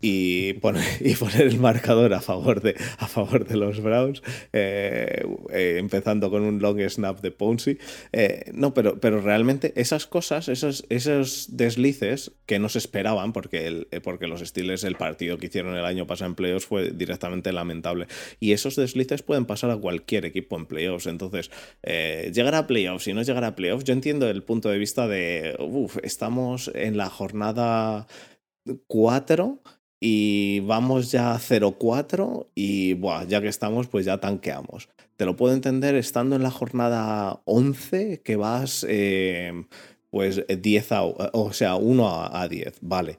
y 0.00 0.54
poner, 0.54 0.84
el 1.40 1.58
marcador 1.58 2.14
a 2.14 2.20
favor 2.20 2.62
de, 2.62 2.74
a 2.98 3.06
favor 3.06 3.46
de 3.46 3.56
los 3.56 3.80
Browns, 3.82 4.22
eh, 4.52 5.26
eh, 5.50 5.76
empezando 5.78 6.30
con 6.30 6.42
un 6.42 6.60
long 6.60 6.80
snap 6.88 7.20
de 7.20 7.30
Ponzi. 7.30 7.78
Eh, 8.12 8.50
no, 8.54 8.72
pero, 8.72 8.98
pero 8.98 9.20
realmente 9.20 9.72
esas 9.76 10.06
cosas, 10.06 10.48
esos, 10.48 10.86
esos 10.88 11.56
deslices 11.56 12.32
que 12.46 12.58
no 12.58 12.68
se 12.68 12.78
esperaban, 12.78 13.32
porque, 13.32 13.66
el, 13.66 13.88
porque 14.02 14.26
los 14.26 14.40
Steelers, 14.40 14.84
el 14.84 14.96
partido 14.96 15.38
que 15.38 15.46
hicieron 15.46 15.76
el 15.76 15.84
año 15.84 16.06
pasado 16.06 16.30
en 16.30 16.34
playoffs 16.34 16.66
fue 16.66 16.90
directamente 16.92 17.52
lamentable. 17.52 18.06
Y 18.38 18.52
esos 18.52 18.76
deslices 18.76 19.22
pueden 19.22 19.44
pasar 19.44 19.70
a 19.70 19.76
cualquier 19.76 20.24
equipo 20.24 20.56
en 20.56 20.66
playoffs. 20.66 21.06
Entonces, 21.06 21.50
llegar 21.82 22.54
a 22.54 22.66
playoffs 22.66 23.06
y 23.08 23.12
no 23.12 23.22
llegar 23.22 23.44
a 23.44 23.54
playoffs, 23.54 23.84
yo 23.84 23.92
entiendo 23.92 24.28
el 24.30 24.42
punto 24.42 24.70
de 24.70 24.78
vista 24.78 25.06
de, 25.08 25.56
uff, 25.58 25.98
estamos 26.02 26.70
en 26.74 26.96
la 26.96 27.10
jornada 27.10 28.06
4 28.86 29.60
y 30.00 30.60
vamos 30.60 31.12
ya 31.12 31.34
a 31.34 31.38
0-4 31.38 32.48
y 32.54 32.94
buah, 32.94 33.24
ya 33.24 33.42
que 33.42 33.48
estamos, 33.48 33.86
pues 33.86 34.06
ya 34.06 34.18
tanqueamos. 34.18 34.88
Te 35.16 35.26
lo 35.26 35.36
puedo 35.36 35.54
entender 35.54 35.94
estando 35.94 36.36
en 36.36 36.42
la 36.42 36.50
jornada 36.50 37.42
11 37.44 38.22
que 38.22 38.36
vas 38.36 38.86
eh, 38.88 39.66
pues 40.08 40.42
10 40.48 40.92
a, 40.92 41.02
o 41.04 41.52
sea, 41.52 41.76
1 41.76 42.34
a, 42.34 42.48
10, 42.48 42.78
vale. 42.80 43.18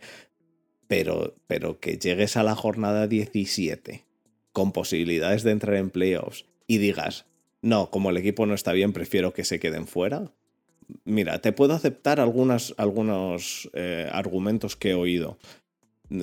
Pero, 0.88 1.36
pero 1.46 1.80
que 1.80 1.98
llegues 1.98 2.36
a 2.36 2.44
la 2.44 2.56
jornada 2.56 3.08
17 3.08 4.04
con 4.52 4.72
posibilidades 4.72 5.44
de 5.44 5.52
entrar 5.52 5.76
en 5.76 5.92
playoffs 5.92 6.46
y 6.66 6.80
digas, 6.80 7.28
no, 7.62 7.92
como 7.92 8.10
el 8.10 8.18
equipo 8.18 8.48
no 8.48 8.56
está 8.56 8.74
bien, 8.74 8.92
prefiero 8.92 9.34
que 9.34 9.44
se 9.44 9.60
queden 9.60 9.86
fuera. 9.86 10.34
Mira, 11.06 11.40
te 11.40 11.54
puedo 11.54 11.74
aceptar 11.74 12.20
algunos 12.20 12.74
eh, 13.74 14.10
argumentos 14.12 14.76
que 14.76 14.90
he 14.90 14.94
oído 14.96 15.38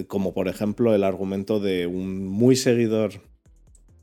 como 0.06 0.34
por 0.34 0.48
ejemplo 0.48 0.94
el 0.94 1.04
argumento 1.04 1.60
de 1.60 1.86
un 1.86 2.26
muy 2.26 2.56
seguidor 2.56 3.20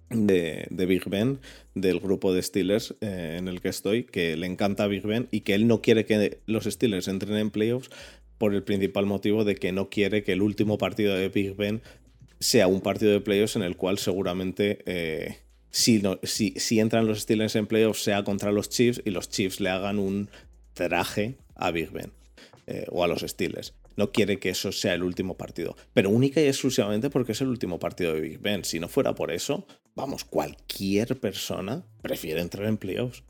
de, 0.10 0.68
Big 0.88 1.08
Ben, 1.10 1.40
del 1.74 2.00
grupo 2.00 2.34
de 2.34 2.42
Steelers 2.42 2.96
eh, 3.02 3.36
en 3.38 3.48
el 3.48 3.62
que 3.62 3.70
estoy, 3.70 4.04
que 4.04 4.38
le 4.38 4.48
encanta 4.48 4.88
Big 4.88 5.04
Ben 5.04 5.28
y 5.32 5.42
que 5.42 5.56
él 5.56 5.68
no 5.68 5.82
quiere 5.82 6.06
que 6.06 6.40
los 6.46 6.66
Steelers 6.66 7.08
entren 7.08 7.38
en 7.38 7.52
playoffs 7.52 7.90
por 8.38 8.54
el 8.54 8.64
principal 8.64 9.06
motivo 9.06 9.44
de 9.44 9.56
que 9.56 9.72
no 9.72 9.90
quiere 9.90 10.24
que 10.24 10.34
el 10.34 10.42
último 10.42 10.78
partido 10.78 11.16
de 11.16 11.30
Big 11.30 11.56
Ben 11.56 11.82
sea 12.40 12.68
un 12.68 12.82
partido 12.82 13.12
de 13.12 13.22
playoffs 13.22 13.56
en 13.56 13.64
el 13.64 13.78
cual 13.78 13.98
seguramente 13.98 14.80
eh, 14.86 15.38
si, 15.72 16.02
si, 16.24 16.80
entran 16.80 17.08
los 17.08 17.22
Steelers 17.22 17.56
en 17.56 17.68
playoffs 17.68 18.04
sea 18.04 18.24
contra 18.24 18.52
los 18.52 18.70
Chiefs 18.70 19.02
y 19.04 19.12
los 19.12 19.30
Chiefs 19.30 19.60
le 19.60 19.70
hagan 19.70 20.00
un 20.00 20.30
traje 20.74 21.36
a 21.56 21.72
Big 21.72 21.92
Ben 21.92 22.12
eh, 22.68 22.86
o 22.90 23.04
a 23.04 23.08
los 23.08 23.22
Steelers. 23.22 23.74
No 23.98 24.12
quiere 24.12 24.40
que 24.40 24.50
eso 24.50 24.72
sea 24.72 24.94
el 24.94 25.04
último 25.04 25.38
partido, 25.38 25.76
pero 25.94 26.10
única 26.10 26.42
y 26.42 26.48
exclusivamente 26.48 27.10
porque 27.10 27.32
es 27.32 27.42
el 27.42 27.48
último 27.48 27.80
partido 27.80 28.14
de 28.14 28.22
Big 28.22 28.40
Ben. 28.40 28.66
Si 28.66 28.80
no 28.80 28.88
fuera 28.88 29.16
por 29.16 29.32
eso, 29.32 29.66
vamos, 29.96 30.26
cualquier 30.26 31.20
persona 31.20 31.84
prefiere 32.02 32.42
entrar 32.42 32.68
en 32.68 32.78
playoffs. 32.78 33.24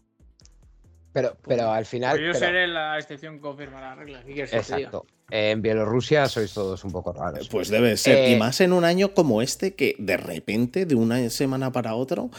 Pero, 1.13 1.37
pero 1.47 1.71
al 1.71 1.85
final. 1.85 2.19
yo 2.19 2.33
seré 2.33 2.67
la 2.67 2.99
excepción 2.99 3.35
que 3.35 3.41
confirma 3.41 3.79
la 3.79 3.95
regla. 3.95 4.21
Exacto. 4.27 5.05
En 5.29 5.61
Bielorrusia 5.61 6.27
sois 6.27 6.53
todos 6.53 6.83
un 6.83 6.91
poco 6.91 7.13
raros. 7.13 7.47
Pues 7.47 7.69
debe 7.69 7.95
ser. 7.95 8.29
y 8.29 8.33
eh, 8.33 8.37
más 8.37 8.59
en 8.59 8.73
un 8.73 8.83
año 8.83 9.13
como 9.13 9.41
este, 9.41 9.75
que 9.75 9.95
de 9.97 10.17
repente, 10.17 10.85
de 10.85 10.95
una 10.95 11.29
semana 11.29 11.71
para 11.71 11.95
otro, 11.95 12.31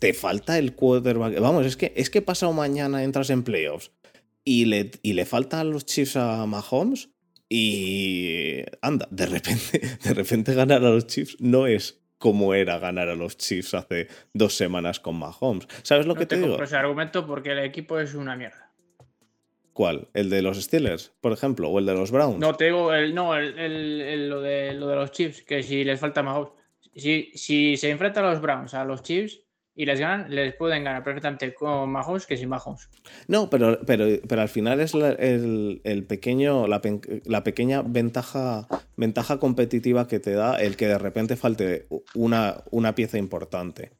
te 0.00 0.14
falta 0.14 0.58
el 0.58 0.74
quarterback. 0.74 1.38
Vamos, 1.38 1.66
es 1.66 1.76
que, 1.76 1.92
es 1.96 2.08
que 2.08 2.22
pasado 2.22 2.52
mañana 2.54 3.04
entras 3.04 3.28
en 3.28 3.42
playoffs 3.42 3.90
y 4.42 4.64
le, 4.64 4.90
y 5.02 5.12
le 5.12 5.26
faltan 5.26 5.70
los 5.70 5.84
Chiefs 5.84 6.16
a 6.16 6.46
Mahomes. 6.46 7.10
Y 7.48 8.64
anda, 8.80 9.06
de 9.10 9.26
repente, 9.26 9.80
de 10.04 10.14
repente 10.14 10.54
ganar 10.54 10.84
a 10.84 10.90
los 10.90 11.06
Chiefs 11.06 11.36
no 11.40 11.66
es 11.66 12.00
como 12.18 12.54
era 12.54 12.78
ganar 12.78 13.08
a 13.08 13.14
los 13.14 13.36
Chiefs 13.36 13.74
hace 13.74 14.08
dos 14.32 14.54
semanas 14.56 14.98
con 14.98 15.16
Mahomes. 15.18 15.68
¿Sabes 15.82 16.06
lo 16.06 16.14
que 16.14 16.26
te, 16.26 16.36
te 16.36 16.42
digo? 16.42 16.62
ese 16.62 16.76
argumento 16.76 17.26
porque 17.26 17.50
el 17.50 17.58
equipo 17.58 17.98
es 17.98 18.14
una 18.14 18.34
mierda. 18.36 18.72
¿Cuál? 19.74 20.08
¿El 20.14 20.30
de 20.30 20.40
los 20.40 20.62
Steelers, 20.62 21.12
por 21.20 21.32
ejemplo? 21.32 21.68
¿O 21.68 21.80
el 21.80 21.86
de 21.86 21.94
los 21.94 22.12
Browns? 22.12 22.38
No, 22.38 22.54
te 22.54 22.66
digo, 22.66 22.94
el, 22.94 23.12
no, 23.14 23.36
el, 23.36 24.28
lo, 24.28 24.40
de, 24.40 24.72
lo 24.72 24.86
de 24.86 24.94
los 24.94 25.10
Chiefs, 25.10 25.42
que 25.42 25.62
si 25.64 25.84
les 25.84 25.98
falta 25.98 26.22
Mahomes. 26.22 26.52
Si, 26.94 27.32
si 27.34 27.76
se 27.76 27.90
enfrentan 27.90 28.24
los 28.24 28.40
Browns 28.40 28.72
a 28.72 28.84
los 28.84 29.02
Chiefs, 29.02 29.40
y 29.76 29.86
les 29.86 29.98
ganan, 29.98 30.32
les 30.32 30.54
pueden 30.54 30.84
ganar 30.84 31.02
perfectamente 31.02 31.52
con 31.52 31.90
Mahomes 31.90 32.26
que 32.26 32.36
sin 32.36 32.48
Mahomes. 32.48 32.88
No, 33.26 33.50
pero, 33.50 33.80
pero, 33.84 34.06
pero 34.28 34.42
al 34.42 34.48
final 34.48 34.80
es 34.80 34.94
el, 34.94 36.04
pequeño, 36.08 36.66
la, 36.66 37.44
pequeña 37.44 37.82
ventaja, 37.82 38.68
ventaja 38.96 39.38
competitiva 39.38 40.06
que 40.06 40.20
te 40.20 40.32
da 40.32 40.60
el 40.60 40.76
que 40.76 40.86
de 40.86 40.98
repente 40.98 41.36
falte 41.36 41.86
una, 42.14 42.62
una 42.70 42.94
pieza 42.94 43.18
importante. 43.18 43.92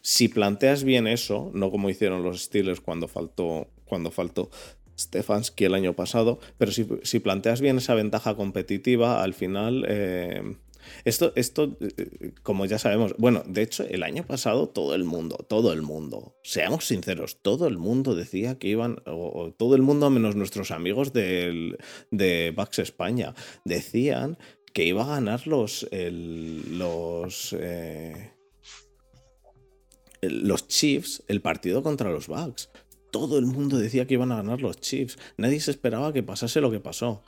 Si 0.00 0.28
planteas 0.28 0.84
bien 0.84 1.06
eso, 1.06 1.50
no 1.52 1.70
como 1.70 1.90
hicieron 1.90 2.22
los 2.22 2.44
Steelers 2.44 2.80
cuando 2.80 3.08
faltó, 3.08 3.68
cuando 3.84 4.10
faltó 4.10 4.50
Stefanski 4.98 5.64
el 5.64 5.74
año 5.74 5.92
pasado, 5.92 6.38
pero 6.56 6.70
si, 6.70 6.86
si 7.02 7.18
planteas 7.20 7.60
bien 7.60 7.78
esa 7.78 7.94
ventaja 7.94 8.34
competitiva, 8.34 9.22
al 9.22 9.34
final 9.34 9.84
eh, 9.88 10.56
esto, 11.04 11.32
esto, 11.36 11.76
eh, 11.80 12.32
como 12.42 12.66
ya 12.66 12.78
sabemos, 12.78 13.14
bueno, 13.18 13.42
de 13.46 13.62
hecho, 13.62 13.84
el 13.84 14.02
año 14.02 14.26
pasado 14.26 14.68
todo 14.68 14.94
el 14.94 15.04
mundo, 15.04 15.36
todo 15.48 15.72
el 15.72 15.82
mundo, 15.82 16.36
seamos 16.42 16.86
sinceros, 16.86 17.38
todo 17.42 17.66
el 17.66 17.78
mundo 17.78 18.14
decía 18.14 18.58
que 18.58 18.68
iban, 18.68 18.98
o, 19.06 19.52
todo 19.56 19.74
el 19.74 19.82
mundo 19.82 20.10
menos 20.10 20.36
nuestros 20.36 20.70
amigos 20.70 21.12
del, 21.12 21.78
de 22.10 22.52
Bax 22.54 22.78
España, 22.78 23.34
decían 23.64 24.38
que 24.76 24.84
iba 24.84 25.04
a 25.04 25.08
ganar 25.08 25.46
los, 25.46 25.88
los, 25.90 27.56
eh, 27.58 28.32
los 30.20 30.68
Chiefs 30.68 31.22
el 31.28 31.40
partido 31.40 31.82
contra 31.82 32.10
los 32.10 32.26
Bucks. 32.26 32.70
Todo 33.10 33.38
el 33.38 33.46
mundo 33.46 33.78
decía 33.78 34.06
que 34.06 34.14
iban 34.14 34.32
a 34.32 34.36
ganar 34.36 34.60
los 34.60 34.78
Chiefs. 34.78 35.18
Nadie 35.38 35.60
se 35.60 35.70
esperaba 35.70 36.12
que 36.12 36.22
pasase 36.22 36.60
lo 36.60 36.70
que 36.70 36.80
pasó. 36.80 37.22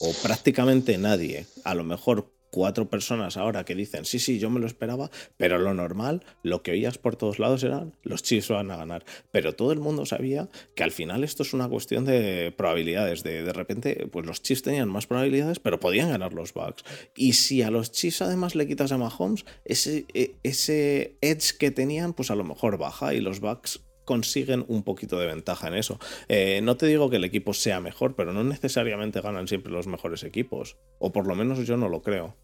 O 0.00 0.12
prácticamente 0.22 0.98
nadie. 0.98 1.46
A 1.64 1.74
lo 1.74 1.84
mejor 1.84 2.32
cuatro 2.50 2.88
personas 2.88 3.36
ahora 3.36 3.64
que 3.64 3.74
dicen, 3.74 4.04
sí, 4.04 4.18
sí, 4.18 4.38
yo 4.38 4.50
me 4.50 4.60
lo 4.60 4.66
esperaba, 4.66 5.10
pero 5.36 5.58
lo 5.58 5.74
normal, 5.74 6.24
lo 6.42 6.62
que 6.62 6.72
oías 6.72 6.98
por 6.98 7.16
todos 7.16 7.38
lados 7.38 7.62
eran, 7.64 7.96
los 8.02 8.22
Chiefs 8.22 8.48
van 8.48 8.70
a 8.70 8.76
ganar. 8.76 9.04
Pero 9.30 9.54
todo 9.54 9.72
el 9.72 9.80
mundo 9.80 10.06
sabía 10.06 10.48
que 10.74 10.82
al 10.82 10.92
final 10.92 11.24
esto 11.24 11.42
es 11.42 11.52
una 11.52 11.68
cuestión 11.68 12.04
de 12.04 12.52
probabilidades, 12.56 13.22
de 13.22 13.42
de 13.42 13.52
repente, 13.52 14.08
pues 14.10 14.26
los 14.26 14.42
Chiefs 14.42 14.62
tenían 14.62 14.88
más 14.88 15.06
probabilidades, 15.06 15.58
pero 15.60 15.80
podían 15.80 16.10
ganar 16.10 16.32
los 16.32 16.52
Bucks. 16.52 16.84
Y 17.16 17.34
si 17.34 17.62
a 17.62 17.70
los 17.70 17.92
Chiefs 17.92 18.22
además 18.22 18.54
le 18.54 18.66
quitas 18.66 18.92
a 18.92 18.98
Mahomes, 18.98 19.44
ese, 19.64 20.06
e, 20.14 20.36
ese 20.42 21.16
edge 21.20 21.56
que 21.58 21.70
tenían, 21.70 22.12
pues 22.12 22.30
a 22.30 22.34
lo 22.34 22.44
mejor 22.44 22.78
baja 22.78 23.14
y 23.14 23.20
los 23.20 23.40
Bucks 23.40 23.80
consiguen 24.04 24.64
un 24.68 24.82
poquito 24.82 25.18
de 25.18 25.26
ventaja 25.26 25.68
en 25.68 25.74
eso. 25.74 25.98
Eh, 26.28 26.60
no 26.62 26.76
te 26.76 26.86
digo 26.86 27.10
que 27.10 27.16
el 27.16 27.24
equipo 27.24 27.54
sea 27.54 27.80
mejor, 27.80 28.16
pero 28.16 28.32
no 28.32 28.44
necesariamente 28.44 29.20
ganan 29.20 29.48
siempre 29.48 29.72
los 29.72 29.86
mejores 29.86 30.24
equipos. 30.24 30.78
O 30.98 31.12
por 31.12 31.26
lo 31.26 31.34
menos 31.34 31.66
yo 31.66 31.76
no 31.76 31.88
lo 31.88 32.02
creo. 32.02 32.36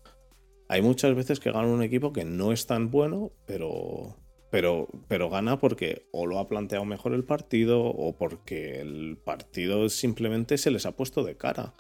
Hay 0.68 0.82
muchas 0.82 1.14
veces 1.14 1.40
que 1.40 1.52
gana 1.52 1.68
un 1.68 1.82
equipo 1.82 2.12
que 2.12 2.24
no 2.24 2.52
es 2.52 2.66
tan 2.66 2.90
bueno, 2.90 3.32
pero, 3.46 4.16
pero, 4.50 4.88
pero 5.08 5.30
gana 5.30 5.58
porque 5.58 6.06
o 6.12 6.26
lo 6.26 6.38
ha 6.38 6.48
planteado 6.48 6.84
mejor 6.84 7.14
el 7.14 7.24
partido 7.24 7.84
o 7.84 8.16
porque 8.16 8.80
el 8.80 9.16
partido 9.16 9.88
simplemente 9.88 10.58
se 10.58 10.70
les 10.70 10.86
ha 10.86 10.96
puesto 10.96 11.22
de 11.24 11.36
cara. 11.36 11.74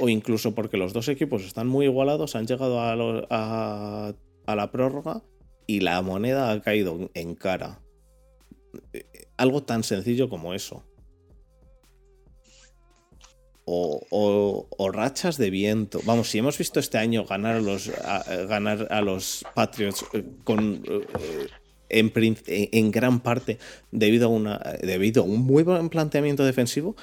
O 0.00 0.08
incluso 0.08 0.54
porque 0.54 0.76
los 0.76 0.92
dos 0.92 1.08
equipos 1.08 1.44
están 1.44 1.66
muy 1.66 1.86
igualados, 1.86 2.36
han 2.36 2.46
llegado 2.46 2.80
a, 2.80 4.14
la 4.46 4.70
prórroga 4.72 5.22
y 5.66 5.80
la 5.80 6.00
moneda 6.02 6.50
ha 6.50 6.60
caído 6.60 7.10
en 7.14 7.34
cara 7.34 7.82
algo 9.36 9.62
tan 9.62 9.82
sencillo 9.82 10.28
como 10.28 10.54
eso. 10.54 10.84
O, 13.70 14.90
rachas 14.92 15.36
de 15.36 15.50
viento. 15.50 16.00
Vamos, 16.06 16.30
si 16.30 16.38
hemos 16.38 16.56
visto 16.56 16.80
este 16.80 16.96
año 16.96 17.26
ganar 17.26 17.56
a 17.56 17.60
los, 17.60 17.90
ganar 18.48 18.88
a 18.90 19.02
los 19.02 19.44
Patriots 19.54 20.06
eh, 20.14 20.24
con, 20.44 20.82
eh, 20.88 21.48
en, 21.90 22.90
gran 22.90 23.20
parte 23.20 23.58
debido 23.90 24.28
a, 24.28 24.30
una, 24.30 24.58
debido 24.82 25.22
a 25.22 25.26
un 25.26 25.40
muy 25.40 25.64
buen 25.64 25.90
planteamiento 25.90 26.44
defensivo, 26.44 26.96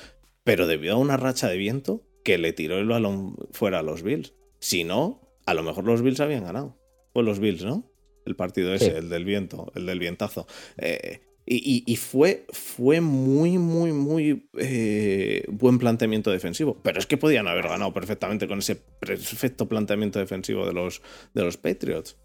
pero 0.44 0.66
debido 0.66 0.96
a 0.96 0.98
una 0.98 1.18
racha 1.18 1.48
de 1.48 1.58
viento 1.58 2.02
que 2.24 2.40
le 2.40 2.54
tiró 2.54 2.80
el 2.80 2.88
balón 2.88 3.36
fuera 3.52 3.80
a 3.80 3.84
los 3.84 4.02
Bills. 4.02 4.34
Si 4.60 4.84
no, 4.84 5.22
a 5.46 5.54
lo 5.54 5.62
mejor 5.62 5.86
los 5.86 6.02
Bills 6.02 6.20
habían 6.20 6.46
ganado. 6.46 6.80
O 7.14 7.22
los 7.22 7.40
Bills, 7.40 7.64
¿no? 7.64 7.92
El 8.26 8.36
partido 8.36 8.74
ese, 8.74 8.98
el 8.98 9.10
del 9.10 9.24
viento, 9.24 9.72
el 9.76 9.86
del 9.86 10.00
vientazo. 10.00 10.48
Eh, 10.78 11.22
y, 11.48 11.96
fue, 11.98 12.46
fue 12.50 13.02
muy, 13.02 13.60
muy, 13.60 13.92
muy 13.92 14.50
eh, 14.58 15.46
buen 15.48 15.78
planteamiento 15.78 16.32
defensivo. 16.32 16.82
Pero 16.82 16.98
es 16.98 17.06
que 17.06 17.18
podían 17.18 17.48
haber 17.48 17.68
ganado 17.68 17.94
perfectamente 17.94 18.48
con 18.48 18.60
ese 18.60 18.76
perfecto 18.76 19.68
planteamiento 19.68 20.18
defensivo 20.18 20.66
de 20.66 20.74
los, 20.74 21.04
de 21.36 21.44
los 21.44 21.58
Patriots. 21.58 22.18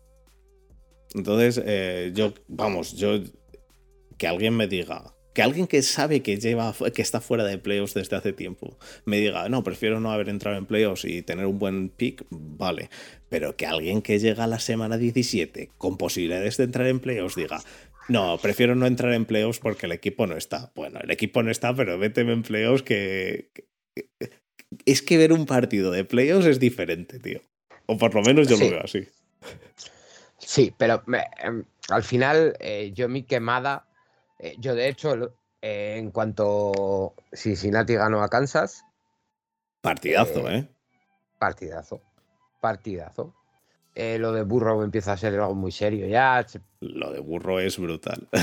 Entonces, 1.15 1.63
eh, 1.65 2.13
yo, 2.15 2.33
vamos, 2.49 2.97
yo. 2.97 3.21
Que 4.17 4.27
alguien 4.27 4.57
me 4.57 4.67
diga. 4.67 5.15
Que 5.35 5.43
alguien 5.43 5.67
que 5.67 5.83
sabe 5.83 6.23
que 6.23 6.39
lleva. 6.39 6.75
que 6.95 7.03
está 7.03 7.21
fuera 7.21 7.45
de 7.45 7.59
playoffs 7.59 7.93
desde 7.93 8.17
hace 8.17 8.33
tiempo. 8.33 8.79
Me 9.05 9.19
diga, 9.19 9.51
no, 9.51 9.63
prefiero 9.63 10.01
no 10.01 10.13
haber 10.13 10.31
entrado 10.31 10.57
en 10.57 10.65
playoffs 10.65 11.05
y 11.05 11.21
tener 11.21 11.45
un 11.45 11.59
buen 11.59 11.91
pick, 11.91 12.25
vale. 12.31 12.89
Pero 13.29 13.55
que 13.55 13.67
alguien 13.67 14.01
que 14.01 14.19
llega 14.19 14.45
a 14.45 14.47
la 14.47 14.61
semana 14.61 14.97
17 14.97 15.73
con 15.77 15.99
posibilidades 15.99 16.57
de 16.57 16.65
entrar 16.65 16.87
en 16.87 17.01
playoffs 17.01 17.37
diga, 17.37 17.61
no, 18.11 18.39
prefiero 18.39 18.75
no 18.75 18.87
entrar 18.87 19.13
en 19.13 19.25
playoffs 19.25 19.61
porque 19.61 19.87
el 19.87 19.93
equipo 19.93 20.27
no 20.27 20.37
está. 20.37 20.73
Bueno, 20.75 20.99
el 21.01 21.11
equipo 21.13 21.43
no 21.45 21.51
está, 21.51 21.75
pero 21.75 21.97
méteme 21.97 22.33
en 22.33 22.43
playoffs 22.43 22.83
que, 22.83 23.51
Es 24.85 25.03
que 25.03 25.17
ver 25.17 25.33
un 25.33 25.47
partido 25.47 25.93
de 25.93 26.05
playoffs 26.05 26.47
es 26.47 26.59
diferente, 26.59 27.21
tío. 27.21 27.41
O 27.87 27.97
por 27.97 28.13
lo 28.15 28.23
menos 28.23 28.49
yo 28.49 28.57
lo 28.57 28.69
veo 28.69 28.81
así. 28.83 29.09
Sí, 30.39 30.75
pero 30.77 31.05
em, 31.39 31.65
al 31.89 32.03
final 32.03 32.57
eh, 32.59 32.91
yo 32.93 33.09
mi 33.09 33.23
quemada, 33.23 33.87
eh, 34.41 34.57
yo 34.59 34.75
de 34.75 34.89
hecho, 34.89 35.33
eh, 35.63 35.97
en 35.99 36.11
cuanto 36.11 37.15
Cincinnati 37.33 37.95
ganó 37.95 38.23
a 38.25 38.29
Kansas. 38.29 38.85
Partidazo, 39.83 40.51
¿eh? 40.51 40.69
Partidazo. 41.39 42.03
Partidazo. 42.61 43.35
Eh, 43.95 44.19
lo 44.19 44.33
de 44.33 44.43
Burro 44.43 44.83
empieza 44.85 45.13
a 45.13 45.17
ser 45.17 45.35
algo 45.35 45.55
muy 45.55 45.73
serio 45.73 46.07
ya. 46.07 46.47
Lo 46.81 47.13
de 47.13 47.21
Burro 47.21 47.61
es 47.61 47.79
brutal. 47.79 48.29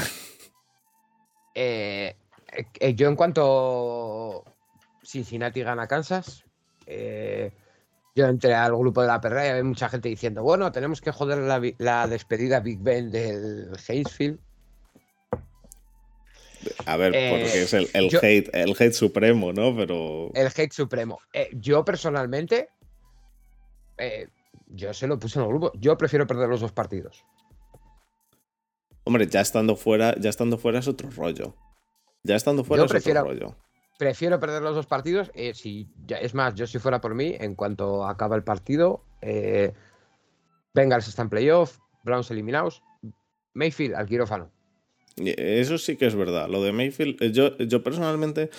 Eh, 1.60 2.16
eh, 2.80 2.94
yo 2.94 3.10
en 3.10 3.16
cuanto 3.16 4.44
Cincinnati 5.02 5.64
gana 5.64 5.88
Kansas, 5.88 6.46
yo 6.86 8.28
entré 8.28 8.54
al 8.54 8.78
grupo 8.78 9.02
de 9.02 9.08
la 9.08 9.20
perra 9.20 9.44
y 9.44 9.50
había 9.50 9.64
mucha 9.64 9.90
gente 9.90 10.08
diciendo, 10.08 10.44
bueno, 10.44 10.72
tenemos 10.72 11.02
que 11.02 11.12
joder 11.12 11.40
la, 11.80 12.08
despedida 12.08 12.60
Big 12.60 12.78
Ben 12.78 13.10
del 13.10 13.72
Hayesfield. 13.90 14.40
A 16.86 16.96
ver, 16.96 17.14
porque 17.14 17.64
es 17.64 17.74
el, 17.74 17.90
hate, 18.22 18.52
el 18.54 18.76
hate 18.78 18.94
supremo, 18.94 19.52
¿no? 19.52 19.76
Pero. 19.76 20.30
El 20.36 20.46
hate 20.56 20.74
supremo. 20.74 21.18
yo 21.54 21.84
personalmente 21.84 22.70
yo 24.68 24.94
se 24.94 25.08
lo 25.08 25.20
puse 25.20 25.40
en 25.40 25.46
el 25.46 25.50
grupo. 25.50 25.72
Yo 25.76 25.98
prefiero 25.98 26.28
perder 26.28 26.50
los 26.50 26.62
dos 26.62 26.72
partidos. 26.72 27.26
Hombre, 29.04 29.28
ya 29.28 29.42
estando 29.42 29.76
fuera, 29.76 30.16
ya 30.20 30.30
estando 30.30 30.58
fuera 30.58 30.80
es 30.80 30.88
otro 30.88 31.10
rollo. 31.10 31.56
Ya 32.24 32.36
estando 32.36 32.64
fuera 32.64 32.84
es 32.84 32.92
otro 32.94 33.24
rollo. 33.24 33.56
Prefiero 33.98 34.40
perder 34.40 34.62
los 34.62 34.76
dos 34.76 34.86
partidos. 34.86 35.32
Eh, 35.34 35.54
si, 35.54 35.88
es 36.08 36.34
más, 36.34 36.54
yo 36.56 36.68
si 36.68 36.78
fuera 36.78 37.02
por 37.02 37.16
mí, 37.16 37.36
en 37.40 37.56
cuanto 37.56 38.06
acaba 38.06 38.36
el 38.36 38.44
partido, 38.44 39.02
eh, 39.22 39.74
Bengals 40.74 41.08
está 41.08 41.22
en 41.24 41.30
playoff, 41.30 41.80
Browns 42.04 42.30
eliminados, 42.30 42.84
Mayfield 43.54 43.96
al 43.96 44.06
quirófano. 44.06 44.52
Eso 45.16 45.78
sí 45.78 45.98
que 45.98 46.06
es 46.06 46.16
verdad. 46.16 46.48
Lo 46.48 46.62
de 46.62 46.72
Mayfield, 46.74 47.22
eh, 47.24 47.32
yo, 47.32 47.58
yo 47.58 47.82
personalmente 47.82 48.52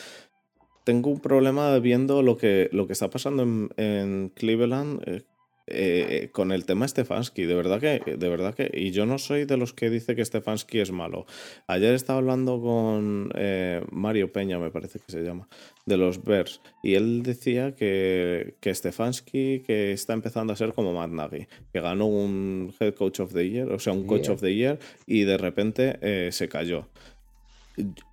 tengo 0.85 1.11
un 1.11 1.21
problema 1.21 1.79
viendo 1.79 2.23
lo 2.23 2.37
que, 2.37 2.69
lo 2.73 2.87
que 2.87 2.95
está 2.95 3.11
pasando 3.11 3.43
en, 3.43 3.69
en 3.77 4.31
Cleveland 4.31 5.03
eh, 5.07 5.23
eh, 5.71 6.31
con 6.33 6.53
el 6.53 6.65
tema 6.65 6.87
Stefanski. 6.87 7.45
De 7.45 7.55
verdad 7.55 7.81
que, 7.81 8.17
de 8.17 8.29
verdad 8.29 8.55
que, 8.55 8.71
y 8.73 8.91
yo 8.91 9.07
no 9.07 9.19
soy 9.19 9.45
de 9.45 9.57
los 9.57 9.73
que 9.73 9.91
dice 9.91 10.17
que 10.17 10.25
Stefanski 10.25 10.81
es 10.81 10.93
malo. 10.93 11.27
Ayer 11.67 11.95
estaba 11.95 12.19
hablando 12.19 12.61
con 12.61 13.31
eh, 13.35 13.83
Mario 13.91 14.33
Peña, 14.33 14.59
me 14.59 14.71
parece 14.71 14.99
que 14.99 15.11
se 15.13 15.23
llama, 15.23 15.49
de 15.87 15.97
los 15.97 16.25
Bears, 16.25 16.61
y 16.83 16.95
él 16.95 17.23
decía 17.23 17.75
que, 17.75 18.55
que 18.61 18.75
Stefanski 18.75 19.61
que 19.67 19.93
está 19.93 20.13
empezando 20.13 20.53
a 20.53 20.57
ser 20.57 20.73
como 20.73 20.93
Matt 20.93 21.11
Nagy, 21.11 21.47
que 21.73 21.81
ganó 21.81 22.07
un 22.07 22.75
Head 22.79 22.95
Coach 22.95 23.21
of 23.21 23.33
the 23.33 23.49
Year, 23.49 23.71
o 23.71 23.79
sea, 23.79 23.93
un 23.93 24.07
Coach 24.07 24.29
of 24.29 24.41
the 24.41 24.55
Year, 24.55 24.79
y 25.07 25.25
de 25.25 25.39
repente 25.39 26.31
se 26.33 26.49
cayó. 26.49 26.89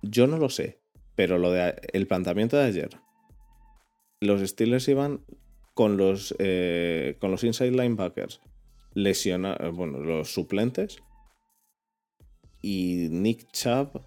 Yo 0.02 0.26
no 0.26 0.38
lo 0.38 0.48
sé, 0.48 0.78
pero 1.14 1.38
lo 1.38 1.50
de 1.50 1.74
el 1.92 2.06
planteamiento 2.06 2.56
de 2.56 2.64
ayer, 2.64 2.90
los 4.20 4.40
Steelers 4.40 4.88
iban 4.88 5.20
con 5.76 5.98
los, 5.98 6.34
eh, 6.38 7.18
con 7.20 7.30
los 7.30 7.44
inside 7.44 7.70
linebackers 7.70 8.40
lesionados, 8.94 9.60
eh, 9.60 9.68
bueno, 9.68 9.98
los 9.98 10.32
suplentes. 10.32 11.02
Y 12.62 13.08
Nick 13.10 13.52
Chubb, 13.52 14.00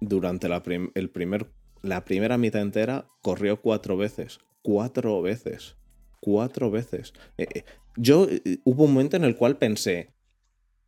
durante 0.00 0.48
la, 0.48 0.62
el 0.94 1.10
primer, 1.10 1.50
la 1.82 2.04
primera 2.04 2.38
mitad 2.38 2.62
entera, 2.62 3.08
corrió 3.22 3.60
cuatro 3.60 3.96
veces. 3.96 4.38
Cuatro 4.62 5.20
veces. 5.20 5.74
Cuatro 6.20 6.70
veces. 6.70 7.12
Eh, 7.38 7.64
yo 7.96 8.28
hubo 8.62 8.84
un 8.84 8.94
momento 8.94 9.16
en 9.16 9.24
el 9.24 9.34
cual 9.34 9.58
pensé, 9.58 10.14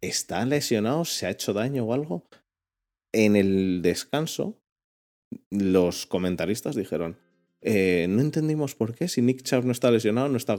¿está 0.00 0.46
lesionado? 0.46 1.04
¿Se 1.04 1.26
ha 1.26 1.30
hecho 1.30 1.52
daño 1.52 1.84
o 1.84 1.92
algo? 1.92 2.28
En 3.10 3.34
el 3.34 3.82
descanso, 3.82 4.62
los 5.50 6.06
comentaristas 6.06 6.76
dijeron, 6.76 7.18
eh, 7.60 8.06
no 8.08 8.20
entendimos 8.20 8.74
por 8.74 8.94
qué, 8.94 9.08
si 9.08 9.20
Nick 9.20 9.42
Chubb 9.42 9.64
no 9.64 9.72
está 9.72 9.90
lesionado, 9.90 10.28
no 10.28 10.36
está 10.36 10.58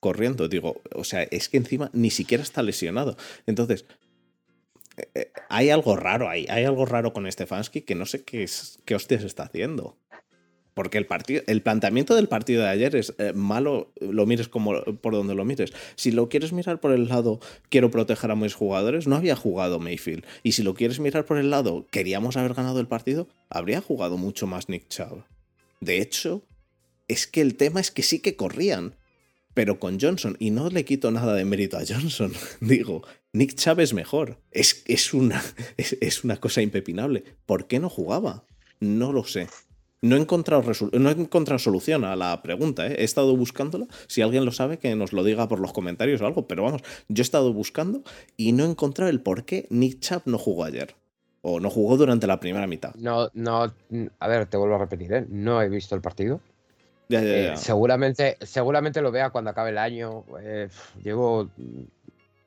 corriendo. 0.00 0.48
Digo, 0.48 0.80
o 0.94 1.04
sea, 1.04 1.22
es 1.24 1.48
que 1.48 1.58
encima 1.58 1.90
ni 1.92 2.10
siquiera 2.10 2.42
está 2.42 2.62
lesionado. 2.62 3.16
Entonces, 3.46 3.84
eh, 4.96 5.08
eh, 5.14 5.32
hay 5.48 5.70
algo 5.70 5.96
raro 5.96 6.28
ahí, 6.28 6.46
hay 6.48 6.64
algo 6.64 6.86
raro 6.86 7.12
con 7.12 7.30
Stefanski 7.30 7.82
que 7.82 7.94
no 7.94 8.06
sé 8.06 8.24
qué, 8.24 8.42
es, 8.42 8.80
qué 8.84 8.94
hostias 8.94 9.24
está 9.24 9.44
haciendo. 9.44 9.98
Porque 10.72 10.96
el, 10.96 11.06
partido, 11.06 11.42
el 11.48 11.60
planteamiento 11.60 12.14
del 12.14 12.28
partido 12.28 12.62
de 12.62 12.68
ayer 12.68 12.94
es 12.94 13.12
malo, 13.34 13.92
lo 14.00 14.26
mires 14.26 14.46
como 14.46 14.80
por 15.00 15.12
donde 15.12 15.34
lo 15.34 15.44
mires. 15.44 15.72
Si 15.96 16.12
lo 16.12 16.28
quieres 16.28 16.52
mirar 16.52 16.78
por 16.78 16.92
el 16.92 17.08
lado, 17.08 17.40
quiero 17.68 17.90
proteger 17.90 18.30
a 18.30 18.36
mis 18.36 18.54
jugadores, 18.54 19.08
no 19.08 19.16
había 19.16 19.34
jugado 19.34 19.80
Mayfield. 19.80 20.24
Y 20.44 20.52
si 20.52 20.62
lo 20.62 20.74
quieres 20.74 21.00
mirar 21.00 21.24
por 21.24 21.38
el 21.38 21.50
lado, 21.50 21.88
queríamos 21.90 22.36
haber 22.36 22.54
ganado 22.54 22.78
el 22.78 22.86
partido, 22.86 23.26
habría 23.50 23.80
jugado 23.80 24.18
mucho 24.18 24.46
más 24.46 24.68
Nick 24.68 24.86
Chubb. 24.86 25.24
De 25.80 26.00
hecho, 26.00 26.44
es 27.08 27.26
que 27.26 27.40
el 27.40 27.56
tema 27.56 27.80
es 27.80 27.90
que 27.90 28.02
sí 28.02 28.20
que 28.20 28.36
corrían, 28.36 28.96
pero 29.54 29.80
con 29.80 29.98
Johnson, 29.98 30.36
y 30.38 30.50
no 30.50 30.68
le 30.70 30.84
quito 30.84 31.10
nada 31.10 31.34
de 31.34 31.44
mérito 31.44 31.78
a 31.78 31.84
Johnson, 31.86 32.32
digo, 32.60 33.02
Nick 33.32 33.54
es 33.78 33.94
mejor, 33.94 34.40
es, 34.52 34.82
es, 34.86 35.14
una, 35.14 35.42
es, 35.76 36.24
una 36.24 36.36
cosa 36.36 36.62
impepinable. 36.62 37.24
¿Por 37.46 37.66
qué 37.66 37.78
no 37.78 37.88
jugaba? 37.88 38.44
No 38.80 39.12
lo 39.12 39.24
sé. 39.24 39.48
No 40.00 40.14
he, 40.14 40.20
encontrado 40.20 40.62
no 40.92 41.10
he 41.10 41.12
encontrado 41.12 41.58
solución 41.58 42.04
a 42.04 42.14
la 42.14 42.40
pregunta, 42.40 42.86
¿eh? 42.86 42.94
he 43.00 43.04
estado 43.04 43.36
buscándola. 43.36 43.88
Si 44.06 44.22
alguien 44.22 44.44
lo 44.44 44.52
sabe, 44.52 44.78
que 44.78 44.94
nos 44.94 45.12
lo 45.12 45.24
diga 45.24 45.48
por 45.48 45.58
los 45.58 45.72
comentarios 45.72 46.20
o 46.20 46.26
algo. 46.26 46.46
Pero 46.46 46.62
vamos, 46.62 46.82
yo 47.08 47.20
he 47.20 47.24
estado 47.24 47.52
buscando 47.52 48.04
y 48.36 48.52
no 48.52 48.64
he 48.64 48.70
encontrado 48.70 49.10
el 49.10 49.20
por 49.20 49.44
qué 49.44 49.66
Nick 49.70 49.98
Chubb 49.98 50.22
no 50.26 50.38
jugó 50.38 50.62
ayer. 50.62 50.94
O 51.42 51.60
no 51.60 51.70
jugó 51.70 51.96
durante 51.96 52.26
la 52.26 52.40
primera 52.40 52.66
mitad. 52.66 52.92
No, 52.96 53.30
no, 53.34 53.72
a 54.18 54.28
ver, 54.28 54.46
te 54.46 54.56
vuelvo 54.56 54.74
a 54.74 54.78
repetir, 54.78 55.12
¿eh? 55.12 55.24
no 55.28 55.62
he 55.62 55.68
visto 55.68 55.94
el 55.94 56.00
partido. 56.00 56.40
Ya, 57.08 57.22
ya, 57.22 57.28
ya. 57.28 57.52
Eh, 57.52 57.56
seguramente, 57.56 58.36
seguramente 58.40 59.00
lo 59.00 59.12
vea 59.12 59.30
cuando 59.30 59.50
acabe 59.50 59.70
el 59.70 59.78
año. 59.78 60.24
Eh, 60.42 60.68
llevo 61.02 61.48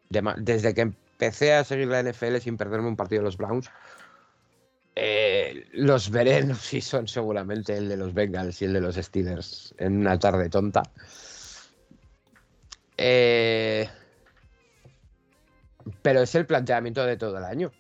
desde 0.10 0.74
que 0.74 0.82
empecé 0.82 1.54
a 1.54 1.64
seguir 1.64 1.88
la 1.88 2.04
NFL 2.04 2.38
sin 2.38 2.58
perderme 2.58 2.90
un 2.90 2.98
partido 2.98 3.22
de 3.22 3.26
los 3.26 3.38
Browns. 3.38 3.72
los 5.74 6.12
veré, 6.12 6.44
no 6.46 6.56
si 6.56 6.82
son 6.82 7.08
seguramente 7.08 7.78
el 7.78 7.88
de 7.88 7.98
los 7.98 8.14
Bengals 8.14 8.62
y 8.62 8.66
el 8.66 8.74
de 8.74 8.82
los 8.82 8.96
Steelers 8.96 9.74
en 9.78 10.00
una 10.00 10.20
tarde 10.20 10.50
tonta. 10.50 10.84
pero 12.98 13.90
es 16.22 16.36
el 16.36 16.46
planteamiento 16.46 17.06
de 17.06 17.18
todo 17.18 17.38
el 17.38 17.46
año. 17.46 17.72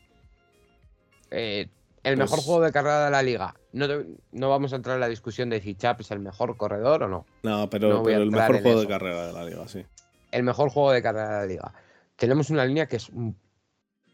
Eh, 1.31 1.67
el 2.03 2.17
mejor 2.17 2.37
pues 2.37 2.45
juego 2.45 2.61
de 2.61 2.71
carrera 2.71 3.05
de 3.05 3.11
la 3.11 3.21
liga. 3.21 3.55
No, 3.73 3.87
no, 4.31 4.49
vamos 4.49 4.73
a 4.73 4.75
entrar 4.75 4.95
en 4.95 5.01
la 5.01 5.07
discusión 5.07 5.49
de 5.49 5.61
si 5.61 5.75
Chap 5.75 6.01
es 6.01 6.11
el 6.11 6.19
mejor 6.19 6.57
corredor 6.57 7.03
o 7.03 7.07
no. 7.07 7.25
No, 7.43 7.69
pero, 7.69 8.07
el 8.07 8.31
mejor 8.31 8.61
juego 8.61 8.81
de 8.81 8.87
carrera 8.87 9.27
de 9.27 9.33
la 9.33 9.45
liga, 9.45 9.67
sí. 9.67 9.85
El 10.31 10.43
mejor 10.43 10.69
juego 10.69 10.91
de 10.91 11.01
carrera 11.01 11.29
de 11.29 11.35
la 11.41 11.45
liga. 11.45 11.73
Tenemos 12.15 12.49
una 12.49 12.65
línea 12.65 12.87
que 12.87 12.95
es 12.95 13.09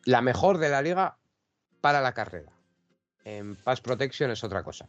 la 0.03 0.21
mejor 0.21 0.57
de 0.57 0.69
la 0.69 0.81
liga 0.81 1.17
para 1.81 2.01
la 2.01 2.13
carrera. 2.13 2.51
En 3.23 3.55
Pass 3.55 3.81
Protection 3.81 4.31
es 4.31 4.43
otra 4.43 4.63
cosa. 4.63 4.87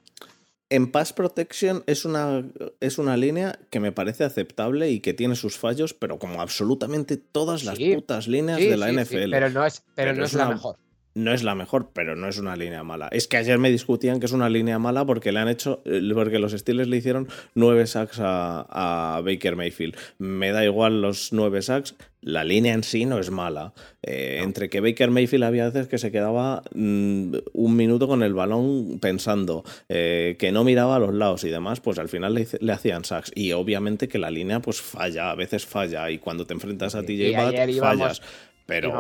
En 0.71 0.91
Pass 0.91 1.12
Protection 1.12 1.83
es 1.87 2.05
una, 2.05 2.45
es 2.81 2.99
una 2.99 3.17
línea 3.17 3.59
que 3.71 3.81
me 3.81 3.91
parece 3.91 4.25
aceptable 4.25 4.91
y 4.91 5.01
que 5.01 5.14
tiene 5.14 5.35
sus 5.35 5.57
fallos, 5.57 5.95
pero 5.95 6.19
como 6.19 6.43
absolutamente 6.43 7.17
todas 7.17 7.64
las 7.64 7.79
putas 7.79 8.29
líneas 8.29 8.59
de 8.59 8.77
la 8.77 8.93
NFL. 8.93 9.31
pero 9.31 9.51
no 9.51 9.64
es, 9.64 9.83
pero, 9.95 10.12
no 10.14 10.25
es, 10.25 10.35
la 10.35 10.49
mejor 10.49 10.77
no 11.18 11.33
es 11.33 11.42
la 11.42 11.54
mejor, 11.54 11.90
pero 11.92 12.14
no 12.16 12.28
es 12.28 12.38
una 12.38 12.57
línea 12.57 12.83
mala. 12.85 13.09
Es 13.11 13.26
que 13.26 13.37
ayer 13.37 13.59
me 13.59 13.70
discutían 13.70 14.20
que 14.20 14.26
es 14.26 14.33
una 14.33 14.48
línea 14.48 14.78
mala 14.78 15.04
porque 15.04 15.33
le 15.33 15.40
han 15.40 15.48
hecho, 15.48 15.83
eh, 15.85 16.00
porque 16.14 16.38
los 16.38 16.52
Steelers 16.52 16.88
le 16.88 16.96
hicieron 16.96 17.28
nueve 17.54 17.87
sacks 17.87 18.18
a, 18.20 19.20
Baker 19.24 19.57
Mayfield. 19.57 19.96
Me 20.18 20.52
da 20.52 20.64
igual 20.64 21.02
los 21.02 21.33
nueve 21.33 21.61
sacks, 21.61 21.96
la 22.20 22.44
línea 22.44 22.72
en 22.72 22.85
sí 22.85 23.04
no 23.04 23.18
es 23.18 23.31
mala. 23.31 23.72
Eh, 24.02 24.40
entre 24.42 24.68
que 24.68 24.81
Baker 24.81 25.11
Mayfield 25.11 25.44
había 25.44 25.64
veces 25.64 25.88
que 25.88 25.98
se 25.98 26.12
quedaba 26.12 26.62
mm, 26.72 27.35
un 27.52 27.76
minuto 27.76 28.07
con 28.07 28.22
el 28.22 28.35
balón 28.35 28.98
pensando, 29.00 29.64
eh, 29.88 30.37
que 30.38 30.52
no 30.52 30.62
miraba 30.62 30.96
a 30.96 30.98
los 31.00 31.14
lados 31.14 31.42
y 31.44 31.48
demás, 31.48 31.81
pues 31.81 31.98
al 31.98 32.09
final 32.09 32.35
le, 32.35 32.72
hacían 32.72 33.04
sacks. 33.04 33.33
Y 33.35 33.52
obviamente 33.52 34.07
que 34.07 34.18
la 34.18 34.31
línea 34.31 34.61
pues 34.61 34.81
falla, 34.81 35.33
a 35.33 35.35
veces 35.35 35.66
falla. 35.66 36.11
Y 36.12 36.18
cuando 36.18 36.46
te 36.46 36.54
enfrentas 36.54 36.94
a 36.94 37.02
TJ 37.02 37.33
Watt, 37.33 37.54
fallas. 37.81 38.22
Pero... 38.68 38.92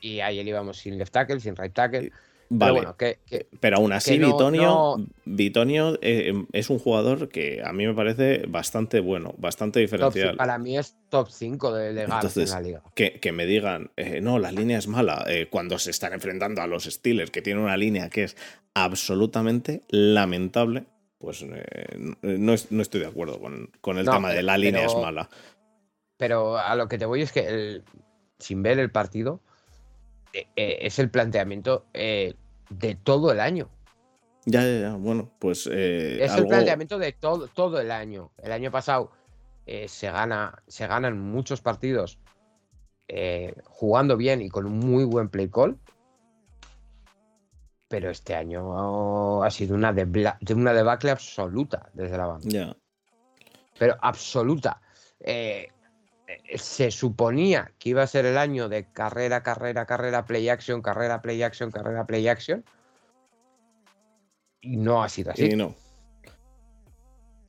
Y, 0.00 0.20
ayer 0.20 0.46
íbamos 0.46 0.76
sin 0.76 0.96
left 0.96 1.12
tackle, 1.12 1.40
sin 1.40 1.56
right 1.56 1.74
tackle. 1.74 2.12
Pero, 2.56 2.74
bueno, 2.74 2.96
que, 2.96 3.18
pero 3.58 3.78
aún 3.78 3.92
así, 3.92 4.20
Bitonio, 5.24 5.98
eh, 6.00 6.32
es 6.52 6.70
un 6.70 6.78
jugador 6.78 7.28
que 7.28 7.60
a 7.64 7.72
mí 7.72 7.86
me 7.86 7.94
parece 7.94 8.44
bastante 8.46 9.00
bueno, 9.00 9.34
bastante 9.38 9.80
diferencial. 9.80 10.36
para 10.36 10.58
mí 10.58 10.78
es 10.78 10.96
top 11.08 11.28
5 11.28 11.72
de, 11.72 11.94
de 11.94 12.02
en 12.04 12.10
la 12.10 12.60
liga. 12.60 12.82
Que, 12.94 13.32
me 13.32 13.46
digan, 13.46 13.90
eh, 13.96 14.20
no, 14.20 14.38
la 14.38 14.52
línea 14.52 14.78
es 14.78 14.86
mala, 14.86 15.24
eh, 15.26 15.48
cuando 15.50 15.76
se 15.80 15.90
están 15.90 16.12
enfrentando 16.12 16.62
a 16.62 16.68
los 16.68 16.84
Steelers, 16.84 17.32
que 17.32 17.42
tienen 17.42 17.64
una 17.64 17.76
línea 17.76 18.10
que 18.10 18.24
es 18.24 18.36
absolutamente 18.74 19.82
lamentable, 19.88 20.84
pues 21.18 21.44
no, 22.22 22.52
estoy 22.52 23.00
de 23.00 23.06
acuerdo 23.06 23.40
con, 23.40 23.98
el 23.98 24.06
tema 24.06 24.30
de 24.30 24.42
la 24.44 24.56
línea 24.56 24.84
es 24.84 24.94
mala. 24.94 25.28
Pero 26.16 26.56
a 26.58 26.76
lo 26.76 26.86
que 26.86 26.98
te 26.98 27.06
voy 27.06 27.22
es 27.22 27.32
que 27.32 27.48
el, 27.48 27.84
sin 28.38 28.62
ver 28.62 28.78
el 28.78 28.90
partido, 28.90 29.40
eh, 30.32 30.46
eh, 30.56 30.78
es 30.82 30.98
el 30.98 31.10
planteamiento 31.10 31.86
eh, 31.94 32.34
de 32.70 32.94
todo 32.94 33.32
el 33.32 33.40
año. 33.40 33.68
Ya, 34.46 34.62
ya, 34.62 34.80
ya. 34.80 34.94
Bueno, 34.94 35.30
pues. 35.38 35.66
es 35.66 36.34
el 36.34 36.46
planteamiento 36.46 36.98
de 36.98 37.12
todo, 37.12 37.48
todo 37.48 37.80
el 37.80 37.90
año. 37.90 38.30
El 38.42 38.52
año 38.52 38.70
pasado 38.70 39.10
se, 39.64 40.10
gana, 40.10 40.62
se 40.66 40.86
ganan 40.86 41.18
muchos 41.18 41.62
partidos 41.62 42.18
jugando 43.64 44.16
bien 44.18 44.42
y 44.42 44.50
con 44.50 44.66
un 44.66 44.78
muy 44.78 45.04
buen 45.04 45.30
play 45.30 45.48
call. 45.48 45.78
Pero 47.88 48.10
este 48.10 48.34
año 48.34 49.42
ha 49.42 49.50
sido 49.50 49.74
una, 49.74 49.92
de 49.92 50.54
una 50.54 50.74
debacle 50.74 51.10
absoluta 51.10 51.88
desde 51.94 52.18
la 52.18 52.26
banda. 52.26 52.48
Ya. 52.48 52.76
Pero 53.78 53.96
absoluta. 54.00 54.80
Eh, 55.20 55.68
se 56.56 56.90
suponía 56.90 57.72
que 57.78 57.90
iba 57.90 58.02
a 58.02 58.06
ser 58.06 58.26
el 58.26 58.38
año 58.38 58.68
de 58.68 58.90
carrera, 58.90 59.42
carrera, 59.42 59.86
carrera, 59.86 60.24
play 60.24 60.48
action, 60.48 60.82
carrera, 60.82 61.22
play 61.22 61.42
action, 61.42 61.70
carrera, 61.70 62.06
play 62.06 62.28
action. 62.28 62.64
Y 64.60 64.76
no 64.76 65.02
ha 65.02 65.08
sido 65.08 65.32
así. 65.32 65.50
no. 65.56 65.74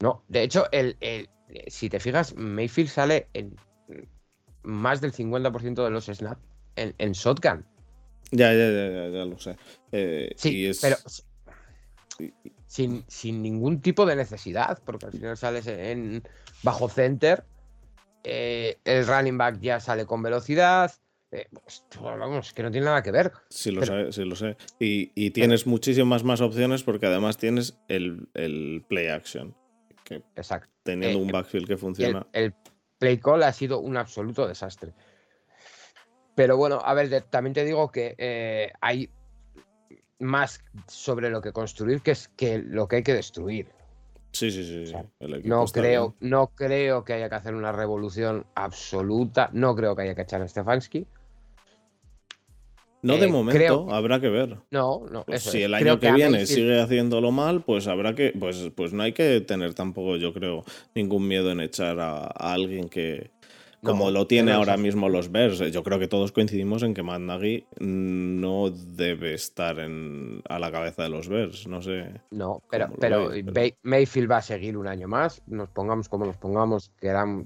No, 0.01 0.23
de 0.27 0.43
hecho, 0.43 0.65
el, 0.71 0.97
si 1.67 1.89
te 1.89 1.99
fijas, 1.99 2.35
Mayfield 2.35 2.89
sale 2.89 3.27
en 3.33 3.55
más 4.63 5.01
del 5.01 5.13
50% 5.13 5.83
de 5.83 5.89
los 5.89 6.05
snaps 6.05 6.41
en, 6.75 6.93
en, 6.97 7.13
shotgun. 7.13 7.65
Ya, 8.31 8.51
ya, 8.53 8.69
ya, 8.69 9.07
ya, 9.09 9.25
lo 9.25 9.39
sé. 9.39 9.55
Eh, 9.91 10.33
sí, 10.35 10.71
pero 10.81 10.97
sin, 12.67 13.05
sin, 13.07 13.41
ningún 13.41 13.81
tipo 13.81 14.05
de 14.05 14.15
necesidad, 14.15 14.79
porque 14.83 15.05
al 15.05 15.11
final 15.11 15.37
sales 15.37 15.67
en 15.67 16.23
bajo 16.63 16.89
center 16.89 17.45
eh, 18.25 18.79
el 18.83 19.07
running 19.07 19.37
back 19.37 19.59
ya 19.59 19.79
sale 19.79 20.05
con 20.05 20.21
velocidad. 20.21 20.91
Eh, 21.31 21.47
pues, 21.51 21.83
vamos, 22.01 22.53
que 22.53 22.63
no 22.63 22.71
tiene 22.71 22.85
nada 22.85 23.03
que 23.03 23.11
ver. 23.11 23.31
Sí, 23.49 23.71
lo 23.71 23.85
sé, 23.85 24.11
sí, 24.11 24.23
lo 24.23 24.35
sé. 24.35 24.57
Y, 24.79 25.31
tienes 25.31 25.67
muchísimas 25.67 26.23
más 26.23 26.41
opciones 26.41 26.83
porque 26.83 27.07
además 27.07 27.37
tienes 27.37 27.77
el, 27.87 28.83
play 28.87 29.07
action. 29.07 29.55
Exacto. 30.35 30.71
Teniendo 30.83 31.19
un 31.19 31.29
backfield 31.29 31.67
que 31.67 31.77
funciona. 31.77 32.27
El, 32.33 32.53
play 32.99 33.17
call 33.17 33.43
ha 33.43 33.53
sido 33.53 33.79
un 33.79 33.97
absoluto 33.97 34.47
desastre. 34.47 34.93
Pero 36.35 36.57
bueno, 36.57 36.81
a 36.83 36.93
ver, 36.93 37.21
también 37.23 37.53
te 37.53 37.65
digo 37.65 37.91
que 37.91 38.71
hay 38.81 39.09
más 40.19 40.63
sobre 40.87 41.29
lo 41.29 41.41
que 41.41 41.51
construir 41.51 42.01
que, 42.01 42.11
es 42.11 42.29
que 42.29 42.59
lo 42.59 42.87
que 42.87 42.97
hay 42.97 43.03
que 43.03 43.13
destruir. 43.13 43.67
Sí, 44.35 44.51
sí, 44.51 44.85
sí. 44.85 44.93
no, 45.45 45.65
creo, 45.67 46.13
no 46.19 46.47
creo 46.47 47.05
que 47.05 47.13
haya 47.13 47.29
que 47.29 47.35
hacer 47.35 47.55
una 47.55 47.71
revolución 47.71 48.45
absoluta. 48.53 49.49
No 49.53 49.77
creo 49.77 49.95
que 49.95 50.01
haya 50.01 50.13
que 50.13 50.23
echar 50.23 50.41
a 50.41 50.47
Stefanski. 50.49 51.07
No 53.01 53.15
de 53.15 53.27
eh, 53.27 53.31
momento, 53.31 53.87
habrá 53.91 54.19
que 54.19 54.27
ver. 54.27 54.57
No, 54.71 55.05
no. 55.09 55.23
Pues 55.23 55.43
si 55.43 55.61
el 55.61 55.73
año 55.73 56.01
que, 56.01 56.11
viene 56.11 56.45
sigue 56.45 56.81
haciéndolo 56.81 57.31
mal, 57.31 57.61
pues 57.61 57.87
habrá 57.87 58.13
que. 58.13 58.33
Pues, 58.37 58.71
pues 58.75 58.91
no 58.91 59.03
hay 59.03 59.13
que 59.13 59.39
tener 59.39 59.73
tampoco, 59.73 60.17
yo 60.17 60.33
creo, 60.33 60.65
ningún 60.93 61.25
miedo 61.29 61.49
en 61.49 61.61
echar 61.61 61.97
a 62.01 62.25
alguien 62.25 62.89
que, 62.89 63.31
como 63.85 64.11
lo 64.11 64.27
tiene 64.27 64.51
ahora 64.51 64.77
mismo 64.77 65.09
los 65.09 65.31
Bears. 65.31 65.59
Yo 65.71 65.83
creo 65.83 65.99
que 65.99 66.07
todos 66.07 66.31
coincidimos 66.31 66.83
en 66.83 66.93
que 66.93 67.03
Matt 67.03 67.21
no 67.79 68.69
debe 68.69 69.33
estar 69.33 69.79
en, 69.79 70.41
a 70.49 70.59
la 70.59 70.71
cabeza 70.71 71.03
de 71.03 71.09
los 71.09 71.27
Bears. 71.27 71.67
No 71.67 71.81
sé. 71.81 72.09
No, 72.31 72.61
pero, 72.69 72.89
pero, 72.99 73.31
Mayfield 73.83 74.29
va 74.29 74.37
a 74.37 74.41
seguir 74.41 74.77
un 74.77 74.87
año 74.87 75.07
más. 75.07 75.41
Nos 75.47 75.69
pongamos 75.69 76.09
como 76.09 76.25
nos 76.25 76.37
pongamos, 76.37 76.91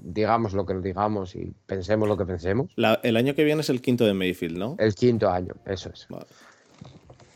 digamos 0.02 0.52
lo 0.54 0.66
que 0.66 0.74
digamos 0.74 1.36
y 1.36 1.52
pensemos 1.66 2.08
lo 2.08 2.16
que 2.16 2.24
pensemos. 2.24 2.72
el 3.02 3.16
año 3.16 3.34
que 3.34 3.44
viene 3.44 3.60
es 3.60 3.70
el 3.70 3.80
quinto 3.80 4.04
de 4.04 4.14
Mayfield, 4.14 4.58
¿no? 4.58 4.76
El 4.78 4.94
quinto 4.94 5.30
año, 5.30 5.54
eso 5.66 5.90
es. 5.92 6.08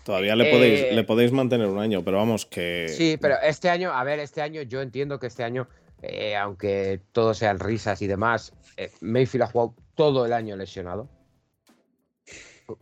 Todavía 0.04 0.36
le 0.36 0.50
podéis, 0.50 0.80
eh, 0.80 0.92
le 0.92 1.04
podéis 1.04 1.32
mantener 1.32 1.66
un 1.66 1.78
año, 1.78 2.04
pero 2.04 2.18
vamos 2.18 2.44
que. 2.44 2.88
Sí, 2.88 3.16
pero 3.18 3.36
este 3.42 3.70
año, 3.70 3.90
a 3.90 4.04
ver, 4.04 4.18
este 4.18 4.42
año 4.42 4.60
yo 4.62 4.82
entiendo 4.82 5.18
que 5.18 5.26
este 5.26 5.44
año 5.44 5.66
eh, 6.08 6.36
aunque 6.36 7.00
todo 7.12 7.34
sean 7.34 7.58
risas 7.58 8.02
y 8.02 8.06
demás, 8.06 8.52
eh, 8.76 8.90
Mayfield 9.00 9.44
ha 9.44 9.46
jugado 9.46 9.74
todo 9.94 10.26
el 10.26 10.32
año 10.32 10.56
lesionado. 10.56 11.08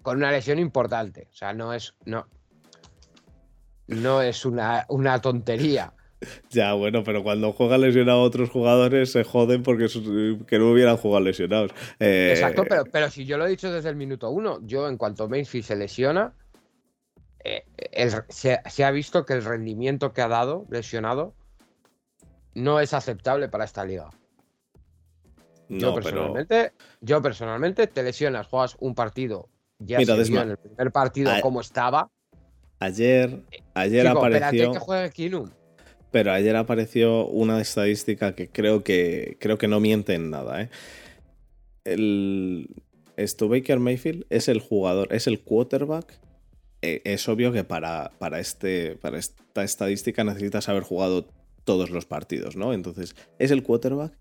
Con 0.02 0.18
una 0.18 0.30
lesión 0.30 0.58
importante. 0.58 1.28
O 1.30 1.34
sea, 1.34 1.52
no 1.52 1.72
es. 1.72 1.94
No, 2.04 2.26
no 3.88 4.22
es 4.22 4.44
una, 4.44 4.86
una 4.88 5.20
tontería. 5.20 5.92
Ya, 6.50 6.74
bueno, 6.74 7.02
pero 7.02 7.24
cuando 7.24 7.52
juegan 7.52 7.80
lesionados 7.80 8.24
otros 8.24 8.48
jugadores 8.48 9.10
se 9.10 9.24
joden 9.24 9.64
porque 9.64 9.88
que 10.46 10.58
no 10.58 10.70
hubieran 10.70 10.96
jugado 10.96 11.24
lesionados. 11.24 11.72
Eh, 11.98 12.30
Exacto, 12.32 12.64
pero, 12.68 12.84
pero 12.84 13.10
si 13.10 13.24
yo 13.24 13.38
lo 13.38 13.46
he 13.46 13.50
dicho 13.50 13.72
desde 13.72 13.88
el 13.88 13.96
minuto 13.96 14.30
uno, 14.30 14.60
yo 14.62 14.88
en 14.88 14.96
cuanto 14.96 15.28
Mayfield 15.28 15.64
se 15.64 15.74
lesiona, 15.74 16.32
se, 18.28 18.60
se, 18.64 18.84
ha 18.84 18.90
visto 18.92 19.26
que 19.26 19.32
el 19.32 19.44
rendimiento 19.44 20.12
que 20.12 20.22
ha 20.22 20.28
dado 20.28 20.64
lesionado 20.70 21.34
no 22.54 22.80
es 22.80 22.94
aceptable 22.94 23.48
para 23.48 23.64
esta 23.64 23.84
liga. 23.84 24.10
yo, 25.68 25.94
personalmente, 25.94 26.72
yo 27.00 27.22
personalmente 27.22 27.86
te 27.86 28.02
lesionas, 28.02 28.46
juegas 28.46 28.76
un 28.80 28.94
partido, 28.94 29.48
ya 29.78 29.98
Mira, 29.98 30.22
se 30.24 30.32
en 30.32 30.50
el 30.50 30.58
primer 30.58 30.92
partido 30.92 31.32
como 31.40 31.60
estaba. 31.60 32.10
Ayer, 32.78 33.42
ayer 33.74 34.06
apareció. 34.08 34.72
Que 34.72 34.78
juegue 34.78 35.10
Pero 36.10 36.32
ayer 36.32 36.56
apareció 36.56 37.26
una 37.26 37.60
estadística 37.60 38.34
que 38.34 38.48
creo 38.48 38.82
que 38.82 39.36
creo 39.40 39.56
que 39.56 39.68
no 39.68 39.80
miente 39.80 40.14
en 40.14 40.30
nada. 40.30 40.62
¿eh? 40.62 40.70
El 41.84 42.68
Baker 43.16 43.78
Mayfield 43.78 44.26
es 44.30 44.48
el 44.48 44.60
jugador, 44.60 45.12
es 45.12 45.26
el 45.26 45.40
quarterback. 45.40 46.18
Eh, 46.82 47.00
es 47.04 47.28
obvio 47.28 47.52
que 47.52 47.62
para, 47.62 48.10
para, 48.18 48.40
este, 48.40 48.96
para 48.96 49.18
esta 49.18 49.62
estadística 49.62 50.24
necesitas 50.24 50.68
haber 50.68 50.82
jugado 50.82 51.28
todos 51.64 51.90
los 51.90 52.06
partidos, 52.06 52.56
¿no? 52.56 52.72
Entonces, 52.72 53.14
es 53.38 53.50
el 53.50 53.62
quarterback 53.62 54.16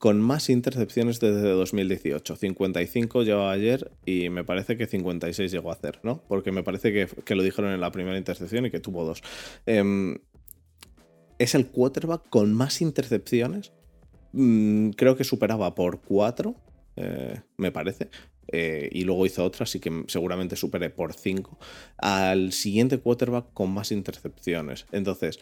con 0.00 0.18
más 0.18 0.48
intercepciones 0.48 1.20
desde 1.20 1.50
2018. 1.50 2.34
55 2.34 3.22
llevaba 3.22 3.52
ayer 3.52 3.90
y 4.06 4.30
me 4.30 4.44
parece 4.44 4.78
que 4.78 4.86
56 4.86 5.52
llegó 5.52 5.70
a 5.70 5.74
hacer, 5.74 6.00
¿no? 6.02 6.22
Porque 6.26 6.52
me 6.52 6.62
parece 6.62 6.90
que, 6.90 7.34
lo 7.34 7.42
dijeron 7.42 7.72
en 7.72 7.82
la 7.82 7.92
primera 7.92 8.16
intercepción 8.16 8.64
y 8.64 8.70
que 8.70 8.80
tuvo 8.80 9.04
dos. 9.04 9.22
Em, 9.66 10.16
es 11.38 11.54
el 11.54 11.66
quarterback 11.66 12.30
con 12.30 12.54
más 12.54 12.80
intercepciones. 12.80 13.72
Mm, 14.32 14.90
creo 14.90 15.16
que 15.16 15.24
superaba 15.24 15.74
por 15.74 16.00
4, 16.00 16.54
eh, 16.96 17.40
me 17.58 17.70
parece. 17.70 18.08
Eh, 18.48 18.88
y 18.92 19.04
luego 19.04 19.26
hizo 19.26 19.44
otra, 19.44 19.64
así 19.64 19.80
que 19.80 20.04
seguramente 20.08 20.56
supere 20.56 20.88
por 20.90 21.12
5 21.12 21.58
al 21.98 22.52
siguiente 22.52 22.98
quarterback 22.98 23.52
con 23.52 23.70
más 23.70 23.92
intercepciones. 23.92 24.86
Entonces, 24.92 25.40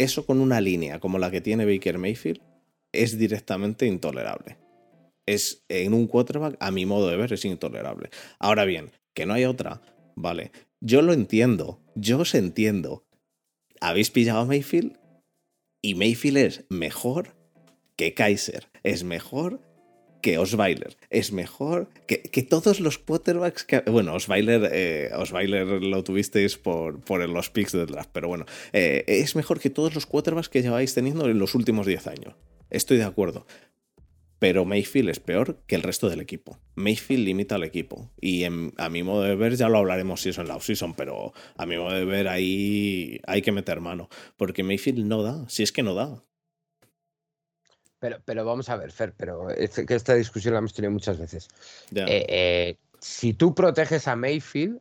eso 0.00 0.24
con 0.24 0.40
una 0.40 0.60
línea 0.60 0.98
como 0.98 1.18
la 1.18 1.30
que 1.30 1.42
tiene 1.42 1.66
Baker 1.66 1.98
Mayfield 1.98 2.40
es 2.92 3.18
directamente 3.18 3.86
intolerable. 3.86 4.56
Es 5.26 5.64
en 5.68 5.92
un 5.92 6.06
quarterback, 6.06 6.56
a 6.58 6.70
mi 6.70 6.86
modo 6.86 7.08
de 7.08 7.16
ver, 7.16 7.32
es 7.32 7.44
intolerable. 7.44 8.08
Ahora 8.38 8.64
bien, 8.64 8.90
que 9.14 9.26
no 9.26 9.34
hay 9.34 9.44
otra, 9.44 9.82
vale. 10.16 10.52
Yo 10.80 11.02
lo 11.02 11.12
entiendo, 11.12 11.80
yo 11.94 12.20
os 12.20 12.34
entiendo. 12.34 13.04
Habéis 13.80 14.10
pillado 14.10 14.40
a 14.40 14.44
Mayfield 14.46 14.98
y 15.82 15.94
Mayfield 15.94 16.38
es 16.38 16.64
mejor 16.70 17.36
que 17.96 18.14
Kaiser, 18.14 18.70
es 18.82 19.04
mejor 19.04 19.60
que 20.20 20.38
Osweiler. 20.38 20.96
Es 21.10 21.32
mejor 21.32 21.88
que, 22.06 22.42
todos 22.42 22.80
los 22.80 22.98
quarterbacks 22.98 23.64
que. 23.64 23.80
Bueno, 23.80 24.14
Osweiler, 24.14 24.70
eh, 24.72 25.10
Osweiler 25.14 25.66
lo 25.66 26.04
tuvisteis 26.04 26.56
por, 26.56 27.00
por 27.00 27.26
los 27.28 27.50
picks 27.50 27.72
del 27.72 27.86
draft, 27.86 28.10
pero 28.12 28.28
bueno, 28.28 28.46
eh, 28.72 29.04
es 29.06 29.36
mejor 29.36 29.60
que 29.60 29.70
todos 29.70 29.94
los 29.94 30.06
quarterbacks 30.06 30.48
que 30.48 30.62
lleváis 30.62 30.94
teniendo 30.94 31.28
en 31.28 31.38
los 31.38 31.54
últimos 31.54 31.86
10 31.86 32.06
años. 32.06 32.34
Estoy 32.70 32.98
de 32.98 33.04
acuerdo. 33.04 33.46
Pero 34.40 34.64
Mayfield 34.64 35.10
es 35.10 35.20
peor 35.20 35.58
que 35.66 35.74
el 35.74 35.82
resto 35.82 36.08
del 36.08 36.20
equipo. 36.20 36.58
Mayfield 36.74 37.26
limita 37.26 37.56
al 37.56 37.62
equipo. 37.62 38.10
Y 38.22 38.44
a 38.44 38.88
mi 38.88 39.02
modo 39.02 39.22
de 39.22 39.36
ver, 39.36 39.54
ya 39.54 39.68
lo 39.68 39.76
hablaremos 39.76 40.22
si 40.22 40.30
eso 40.30 40.40
en 40.40 40.48
la 40.48 40.56
offseason, 40.56 40.94
pero 40.94 41.34
a 41.56 41.66
mi 41.66 41.76
modo 41.76 41.94
de 41.94 42.06
ver 42.06 42.26
ahí 42.26 43.20
hay 43.26 43.42
que 43.42 43.52
meter 43.52 43.80
mano. 43.80 44.08
Porque 44.38 44.62
Mayfield 44.62 45.04
no 45.04 45.22
da, 45.22 45.46
si 45.50 45.62
es 45.62 45.72
que 45.72 45.82
no 45.82 45.92
da. 45.92 46.24
Pero, 48.00 48.18
pero 48.24 48.44
vamos 48.44 48.68
a 48.70 48.76
ver, 48.76 48.90
Fer, 48.90 49.12
pero 49.14 49.50
es 49.50 49.72
que 49.72 49.94
esta 49.94 50.14
discusión 50.14 50.54
la 50.54 50.58
hemos 50.58 50.72
tenido 50.72 50.90
muchas 50.90 51.18
veces. 51.18 51.48
Eh, 51.94 52.26
eh, 52.28 52.76
si 52.98 53.34
tú 53.34 53.54
proteges 53.54 54.08
a 54.08 54.16
Mayfield, 54.16 54.80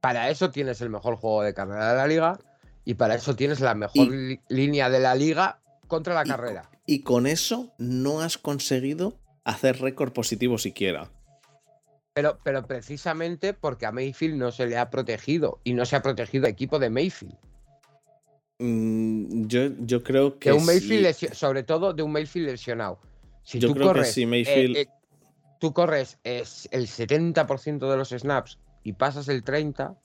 para 0.00 0.28
eso 0.28 0.50
tienes 0.50 0.80
el 0.82 0.90
mejor 0.90 1.16
juego 1.16 1.42
de 1.42 1.54
carrera 1.54 1.90
de 1.90 1.96
la 1.96 2.06
liga 2.06 2.38
y 2.84 2.94
para 2.94 3.14
eso 3.14 3.34
tienes 3.34 3.60
la 3.60 3.74
mejor 3.74 4.08
línea 4.48 4.90
de 4.90 5.00
la 5.00 5.14
liga 5.14 5.60
contra 5.88 6.14
la 6.14 6.24
carrera. 6.24 6.70
Y 6.86 7.02
con 7.02 7.26
eso 7.26 7.72
no 7.78 8.20
has 8.20 8.36
conseguido 8.38 9.18
hacer 9.44 9.80
récord 9.80 10.12
positivo 10.12 10.58
siquiera. 10.58 11.10
Pero, 12.12 12.38
pero 12.42 12.66
precisamente 12.66 13.54
porque 13.54 13.86
a 13.86 13.92
Mayfield 13.92 14.36
no 14.36 14.52
se 14.52 14.66
le 14.66 14.76
ha 14.76 14.90
protegido 14.90 15.60
y 15.64 15.72
no 15.72 15.86
se 15.86 15.96
ha 15.96 16.02
protegido 16.02 16.46
el 16.46 16.52
equipo 16.52 16.78
de 16.78 16.90
Mayfield. 16.90 17.36
Mm, 18.58 19.46
yo, 19.46 19.70
yo 19.80 20.02
creo 20.02 20.38
que. 20.38 20.52
un 20.52 20.66
Mayfield, 20.66 21.14
sobre 21.32 21.62
todo 21.62 21.92
de 21.92 22.02
un 22.02 22.12
Mayfield 22.12 22.48
lesionado. 22.48 22.98
Si 23.42 23.58
yo 23.58 23.68
tú 23.68 23.74
creo 23.74 23.88
corres, 23.88 24.08
que 24.08 24.12
si 24.12 24.26
Mayfield. 24.26 24.76
Eh, 24.76 24.80
eh, 24.82 24.88
tú 25.60 25.72
corres 25.72 26.18
es 26.24 26.68
el 26.72 26.86
70% 26.86 27.90
de 27.90 27.96
los 27.96 28.10
snaps 28.10 28.58
y 28.82 28.94
pasas 28.94 29.28
el 29.28 29.44
30%. 29.44 29.96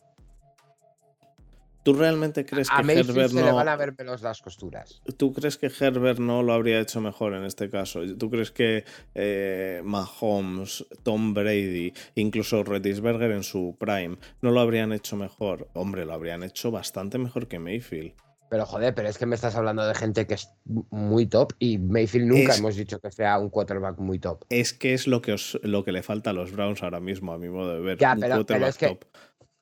¿Tú 1.83 1.93
realmente 1.93 2.45
crees 2.45 2.69
que 2.69 2.93
Herbert 2.93 3.31
se 3.31 3.39
no... 3.41 3.45
le 3.45 3.51
van 3.51 3.67
a 3.67 3.75
ver 3.75 3.93
pelos 3.93 4.21
las 4.21 4.41
costuras? 4.41 5.01
¿Tú 5.17 5.33
crees 5.33 5.57
que 5.57 5.67
Herbert 5.67 6.17
no 6.17 6.41
lo 6.41 6.53
habría 6.53 6.79
hecho 6.79 7.01
mejor 7.01 7.33
en 7.33 7.43
este 7.43 7.69
caso? 7.69 7.99
¿Tú 8.17 8.29
crees 8.29 8.51
que 8.51 8.85
eh, 9.13 9.81
Mahomes, 9.83 10.85
Tom 11.03 11.33
Brady, 11.33 11.93
incluso 12.15 12.63
Redisberger 12.63 13.31
en 13.31 13.43
su 13.43 13.75
prime, 13.77 14.17
no 14.41 14.51
lo 14.51 14.61
habrían 14.61 14.93
hecho 14.93 15.17
mejor? 15.17 15.67
Hombre, 15.73 16.05
lo 16.05 16.13
habrían 16.13 16.43
hecho 16.43 16.71
bastante 16.71 17.17
mejor 17.17 17.49
que 17.49 17.59
Mayfield. 17.59 18.13
Pero 18.53 18.67
joder, 18.67 18.93
pero 18.93 19.09
es 19.09 19.17
que 19.17 19.25
me 19.25 19.33
estás 19.33 19.55
hablando 19.55 19.83
de 19.83 19.95
gente 19.95 20.27
que 20.27 20.35
es 20.35 20.47
muy 20.91 21.25
top 21.25 21.53
y 21.57 21.79
Mayfield 21.79 22.27
nunca 22.27 22.55
hemos 22.55 22.75
dicho 22.75 22.99
que 22.99 23.09
sea 23.09 23.39
un 23.39 23.49
quarterback 23.49 23.97
muy 23.97 24.19
top. 24.19 24.45
Es 24.49 24.73
que 24.73 24.93
es 24.93 25.07
lo 25.07 25.23
que, 25.23 25.35
lo 25.63 25.83
que 25.83 25.91
le 25.91 26.03
falta 26.03 26.29
a 26.29 26.33
los 26.33 26.51
Browns 26.51 26.83
ahora 26.83 26.99
mismo, 26.99 27.33
a 27.33 27.39
mi 27.39 27.49
modo 27.49 27.73
de 27.73 27.81
ver. 27.81 27.97
Ya, 27.97 28.15
pero, 28.15 28.67
es 28.67 28.77
que. 28.77 28.99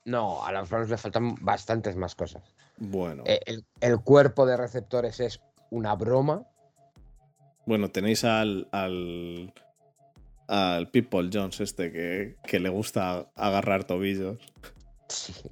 No, 0.04 0.46
a 0.46 0.52
los 0.52 0.70
Browns 0.70 0.90
le 0.90 0.98
faltan 0.98 1.36
bastantes 1.40 1.96
más 1.96 2.16
cosas. 2.16 2.44
Bueno. 2.80 3.24
Eh, 3.28 3.40
el, 3.80 4.02
cuerpo 4.02 4.46
de 4.46 4.58
receptores 4.58 5.22
es 5.22 5.40
una 5.70 5.96
broma. 5.96 6.46
Bueno, 7.66 7.92
tenéis 7.92 8.26
al. 8.26 8.68
al 8.74 9.54
al 10.50 10.90
People 10.90 11.30
Jones 11.32 11.62
este 11.62 11.94
que, 11.94 12.36
que 12.46 12.60
le 12.60 12.68
gusta 12.68 13.32
agarrar 13.38 13.86
tobillos 13.86 14.38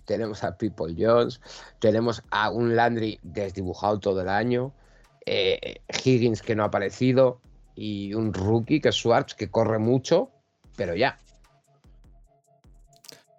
tenemos 0.06 0.44
a 0.44 0.58
People 0.58 0.94
Jones, 0.98 1.40
tenemos 1.80 2.24
a 2.32 2.50
un 2.50 2.76
Landry 2.76 3.20
desdibujado 3.24 4.00
todo 4.00 4.22
el 4.22 4.30
año. 4.30 4.74
eh, 5.26 5.82
Higgins 6.04 6.42
que 6.42 6.56
no 6.56 6.64
ha 6.64 6.68
aparecido 6.68 7.42
y 7.76 8.14
un 8.14 8.34
rookie 8.34 8.82
que 8.82 8.90
es 8.90 8.96
Schwartz 8.96 9.36
que 9.36 9.50
corre 9.50 9.80
mucho, 9.80 10.32
pero 10.76 10.96
ya. 10.96 11.20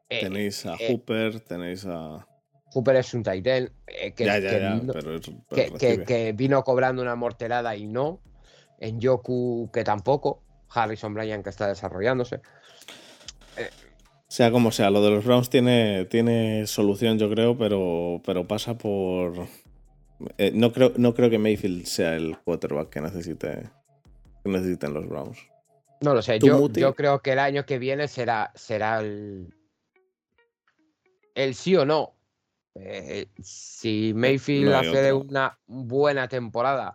Eh, 0.08 0.20
tenéis 0.20 0.66
a 0.66 0.76
Hooper, 0.76 1.40
tenéis 1.40 1.84
a. 1.86 2.26
Hooper 2.72 2.96
es 2.96 3.14
un 3.14 3.22
Titan 3.22 3.70
que, 4.16 6.34
vino, 6.36 6.62
cobrando 6.62 7.02
una 7.02 7.16
morterada 7.16 7.74
y 7.76 7.86
no. 7.86 8.20
En 8.78 9.00
Yoku 9.00 9.70
que 9.72 9.84
tampoco. 9.84 10.42
Harrison 10.72 11.12
Bryan 11.12 11.42
que 11.42 11.50
está 11.50 11.66
desarrollándose. 11.66 12.40
Sea 14.30 14.52
como 14.52 14.70
sea, 14.70 14.90
lo 14.90 15.02
de 15.02 15.10
los 15.10 15.24
Browns 15.24 15.50
tiene, 15.50 16.04
tiene 16.04 16.64
solución, 16.68 17.18
yo 17.18 17.28
creo, 17.28 17.58
pero, 17.58 18.22
pero 18.24 18.46
pasa 18.46 18.78
por. 18.78 19.48
Eh, 20.38 20.52
no, 20.54 20.72
creo, 20.72 20.92
no 20.96 21.14
creo 21.14 21.28
que 21.30 21.38
Mayfield 21.38 21.84
sea 21.84 22.14
el 22.14 22.38
quarterback 22.38 22.90
que, 22.90 23.00
necesite, 23.00 23.68
que 24.44 24.48
necesiten 24.48 24.94
los 24.94 25.08
Browns. 25.08 25.36
No 26.00 26.14
lo 26.14 26.22
sé, 26.22 26.38
yo, 26.38 26.68
yo, 26.70 26.94
creo 26.94 27.20
que 27.20 27.32
el 27.32 27.40
año 27.40 27.66
que 27.66 27.80
viene 27.80 28.06
será, 28.06 28.52
será 28.54 29.00
el, 29.00 29.52
el 31.34 31.56
sí 31.56 31.74
o 31.74 31.84
no. 31.84 32.14
Eh, 32.76 33.26
si 33.42 34.12
Mayfield 34.14 34.72
hace 34.74 35.12
una 35.12 35.58
buena 35.66 36.28
temporada, 36.28 36.94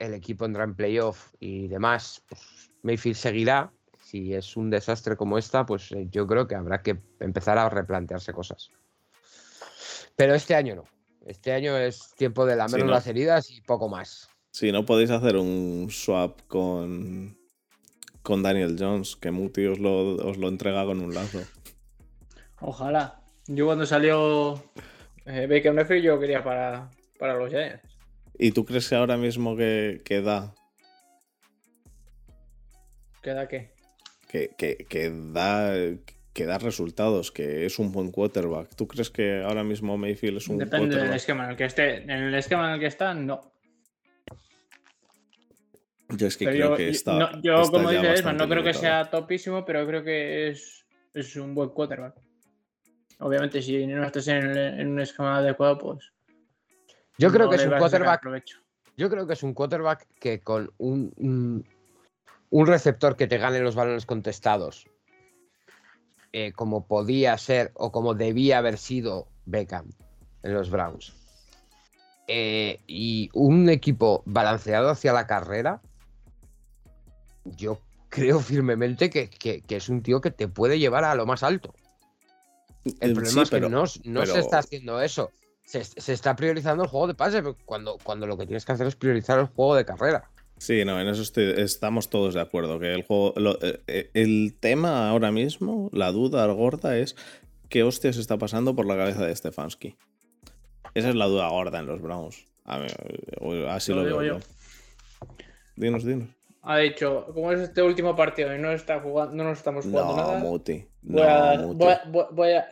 el 0.00 0.12
equipo 0.14 0.44
entra 0.44 0.64
en 0.64 0.74
playoff 0.74 1.32
y 1.38 1.68
demás, 1.68 2.20
pues 2.28 2.72
Mayfield 2.82 3.16
seguirá 3.16 3.72
si 4.14 4.32
es 4.32 4.56
un 4.56 4.70
desastre 4.70 5.16
como 5.16 5.38
esta, 5.38 5.66
pues 5.66 5.90
eh, 5.90 6.06
yo 6.08 6.24
creo 6.28 6.46
que 6.46 6.54
habrá 6.54 6.82
que 6.82 6.96
empezar 7.18 7.58
a 7.58 7.68
replantearse 7.68 8.32
cosas. 8.32 8.70
Pero 10.14 10.36
este 10.36 10.54
año 10.54 10.76
no. 10.76 10.84
Este 11.26 11.52
año 11.52 11.76
es 11.76 12.14
tiempo 12.14 12.46
de 12.46 12.54
lamer 12.54 12.86
las 12.86 13.08
heridas 13.08 13.50
y 13.50 13.60
poco 13.60 13.88
más. 13.88 14.28
Si 14.52 14.70
no 14.70 14.86
podéis 14.86 15.10
hacer 15.10 15.36
un 15.36 15.88
swap 15.90 16.42
con, 16.46 17.36
con 18.22 18.44
Daniel 18.44 18.76
Jones, 18.78 19.16
que 19.16 19.32
Muti 19.32 19.66
os 19.66 19.80
lo, 19.80 20.14
os 20.14 20.36
lo 20.36 20.46
entrega 20.46 20.84
con 20.84 21.00
un 21.00 21.12
lazo. 21.12 21.40
Ojalá. 22.60 23.20
Yo 23.48 23.66
cuando 23.66 23.84
salió 23.84 24.62
eh, 25.26 25.48
Baker 25.48 25.72
Mayfield 25.72 26.04
yo 26.04 26.20
quería 26.20 26.44
para, 26.44 26.88
para 27.18 27.34
los 27.34 27.50
Giants. 27.50 27.98
¿Y 28.38 28.52
tú 28.52 28.64
crees 28.64 28.88
que 28.88 28.94
ahora 28.94 29.16
mismo 29.16 29.56
que, 29.56 30.02
que 30.04 30.22
da? 30.22 30.54
¿Que 33.20 33.30
da 33.30 33.48
qué? 33.48 33.73
Que, 34.34 35.12
da, 35.32 35.74
que 36.32 36.46
da 36.46 36.58
resultados, 36.58 37.30
que 37.30 37.66
es 37.66 37.78
un 37.78 37.92
buen 37.92 38.10
quarterback. 38.10 38.74
¿Tú 38.74 38.88
crees 38.88 39.10
que 39.10 39.42
ahora 39.42 39.62
mismo 39.62 39.96
Mayfield 39.96 40.38
es 40.38 40.48
un 40.48 40.58
Depende 40.58 40.96
del 40.96 41.12
esquema 41.12 41.44
en 41.44 41.50
el 41.50 41.56
que 41.56 41.64
esté. 41.64 42.02
En 42.02 42.10
el 42.10 42.34
esquema 42.34 42.68
en 42.68 42.74
el 42.74 42.80
que 42.80 42.86
está, 42.86 43.14
no. 43.14 43.52
Yo 46.10 46.26
es 46.26 46.36
que 46.36 46.46
creo 46.46 46.76
que 46.76 46.88
está. 46.88 47.18
No, 47.18 47.42
yo, 47.42 47.62
como 47.70 47.90
dices, 47.90 48.24
no 48.24 48.48
creo 48.48 48.62
que 48.62 48.74
sea 48.74 49.04
topísimo, 49.10 49.64
pero 49.64 49.86
creo 49.86 50.04
que 50.04 50.48
es, 50.48 50.84
es 51.14 51.36
un 51.36 51.54
buen 51.54 51.70
quarterback. 51.70 52.14
Obviamente, 53.20 53.62
si 53.62 53.86
no 53.86 54.04
estás 54.04 54.28
en, 54.28 54.88
un 54.88 55.00
esquema 55.00 55.38
adecuado, 55.38 55.78
pues. 55.78 56.12
Yo 57.18 57.30
creo 57.30 57.48
que 57.48 57.56
es 57.56 57.66
un 57.66 57.78
quarterback. 57.78 58.44
Yo 58.96 59.08
creo 59.08 59.26
que 59.26 59.32
es 59.32 59.42
un 59.42 59.54
quarterback 59.54 60.06
que 60.20 60.40
con 60.40 60.72
un, 60.78 61.12
un 61.16 61.64
receptor 62.62 63.16
que 63.16 63.26
te 63.26 63.38
gane 63.38 63.58
los 63.58 63.74
balones 63.74 64.06
contestados, 64.06 64.86
eh, 66.32 66.52
como 66.52 66.86
podía 66.86 67.36
ser 67.36 67.72
o 67.74 67.90
como 67.90 68.14
debía 68.14 68.58
haber 68.58 68.78
sido 68.78 69.26
Beckham 69.44 69.90
en 70.44 70.54
los 70.54 70.70
Browns, 70.70 71.12
eh, 72.28 72.80
y 72.86 73.28
un 73.34 73.68
equipo 73.68 74.22
balanceado 74.24 74.90
hacia 74.90 75.12
la 75.12 75.26
carrera, 75.26 75.82
yo 77.44 77.80
creo 78.08 78.38
firmemente 78.40 79.10
que, 79.10 79.64
es 79.68 79.88
un 79.88 80.02
tío 80.02 80.20
que 80.20 80.30
te 80.30 80.46
puede 80.46 80.78
llevar 80.78 81.04
a 81.04 81.14
lo 81.16 81.26
más 81.26 81.42
alto. 81.42 81.74
El 83.00 83.14
problema 83.14 83.42
es 83.42 83.50
que 83.50 83.60
no, 83.60 83.86
se 83.86 84.38
está 84.38 84.58
haciendo 84.58 85.00
eso. 85.00 85.32
Se, 85.64 85.80
está 86.12 86.36
priorizando 86.36 86.84
el 86.84 86.88
juego 86.88 87.08
de 87.08 87.14
pase 87.14 87.42
cuando, 87.64 87.98
cuando 88.02 88.26
lo 88.26 88.36
que 88.36 88.46
tienes 88.46 88.64
que 88.64 88.72
hacer 88.72 88.86
es 88.86 88.94
priorizar 88.94 89.38
el 89.38 89.46
juego 89.46 89.74
de 89.74 89.84
carrera. 89.84 90.30
Sí, 90.64 90.82
no, 90.86 90.98
en 90.98 91.08
eso 91.08 91.22
estamos 91.36 92.08
todos 92.08 92.32
de 92.32 92.40
acuerdo. 92.40 92.78
Que 92.78 92.94
el 92.94 93.02
juego. 93.02 93.34
Eh, 93.60 93.80
eh, 93.86 94.10
el 94.14 94.56
tema 94.58 95.10
ahora 95.10 95.30
mismo, 95.30 95.90
la 95.92 96.10
duda 96.10 96.46
gorda 96.46 96.96
es 96.96 97.16
qué 97.68 97.82
hostias 97.82 98.16
está 98.16 98.38
pasando 98.38 98.74
por 98.74 98.86
la 98.86 98.96
cabeza 98.96 99.26
de 99.26 99.36
Stefanski. 99.36 99.94
Esa 100.94 101.10
es 101.10 101.16
la 101.16 101.26
duda 101.26 101.50
gorda 101.50 101.80
en 101.80 101.86
los 101.86 102.00
Browns. 102.00 102.46
así 102.64 103.92
lo, 103.92 104.04
veo 104.04 104.22
yo. 104.22 104.38
Dinos, 105.76 106.02
dinos. 106.02 106.30
Ha 106.62 106.78
dicho, 106.78 107.26
como 107.34 107.52
es 107.52 107.60
este 107.60 107.82
último 107.82 108.16
partido 108.16 108.56
y 108.56 108.58
no 108.58 108.72
está 108.72 109.00
jugando, 109.00 109.36
no 109.36 109.44
nos 109.44 109.58
estamos 109.58 109.84
jugando 109.84 110.16
nada. 110.16 110.38
Muti. 110.38 110.86
Voy, 111.02 111.20
a, 111.20 111.62
voy, 112.32 112.52
a, 112.52 112.68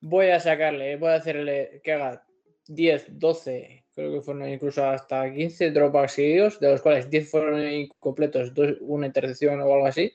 voy 0.00 0.28
a 0.30 0.40
sacarle, 0.40 0.96
voy 0.96 1.10
a 1.10 1.16
hacerle 1.16 1.82
que 1.84 1.92
haga 1.92 2.24
10, 2.68 3.18
12 3.18 3.79
creo 4.00 4.12
que 4.12 4.20
fueron 4.22 4.48
incluso 4.48 4.84
hasta 4.84 5.30
15 5.30 5.70
dropbacks 5.72 6.12
seguidos, 6.12 6.58
de 6.60 6.70
los 6.70 6.80
cuales 6.80 7.10
10 7.10 7.30
fueron 7.30 7.62
incompletos, 7.68 8.52
una 8.80 9.06
intercepción 9.06 9.60
o 9.60 9.74
algo 9.74 9.86
así, 9.86 10.12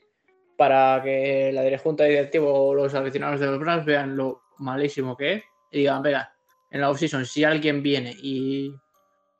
para 0.56 1.00
que 1.04 1.52
la 1.52 1.78
junta 1.78 2.04
directiva 2.04 2.46
o 2.46 2.74
los 2.74 2.94
aficionados 2.94 3.40
de 3.40 3.46
los 3.46 3.58
Browns 3.58 3.84
vean 3.84 4.16
lo 4.16 4.42
malísimo 4.58 5.16
que 5.16 5.34
es 5.34 5.44
y 5.70 5.78
digan, 5.78 6.02
venga, 6.02 6.32
en 6.70 6.80
la 6.80 6.90
offseason, 6.90 7.24
si 7.26 7.44
alguien 7.44 7.82
viene 7.82 8.14
y 8.20 8.74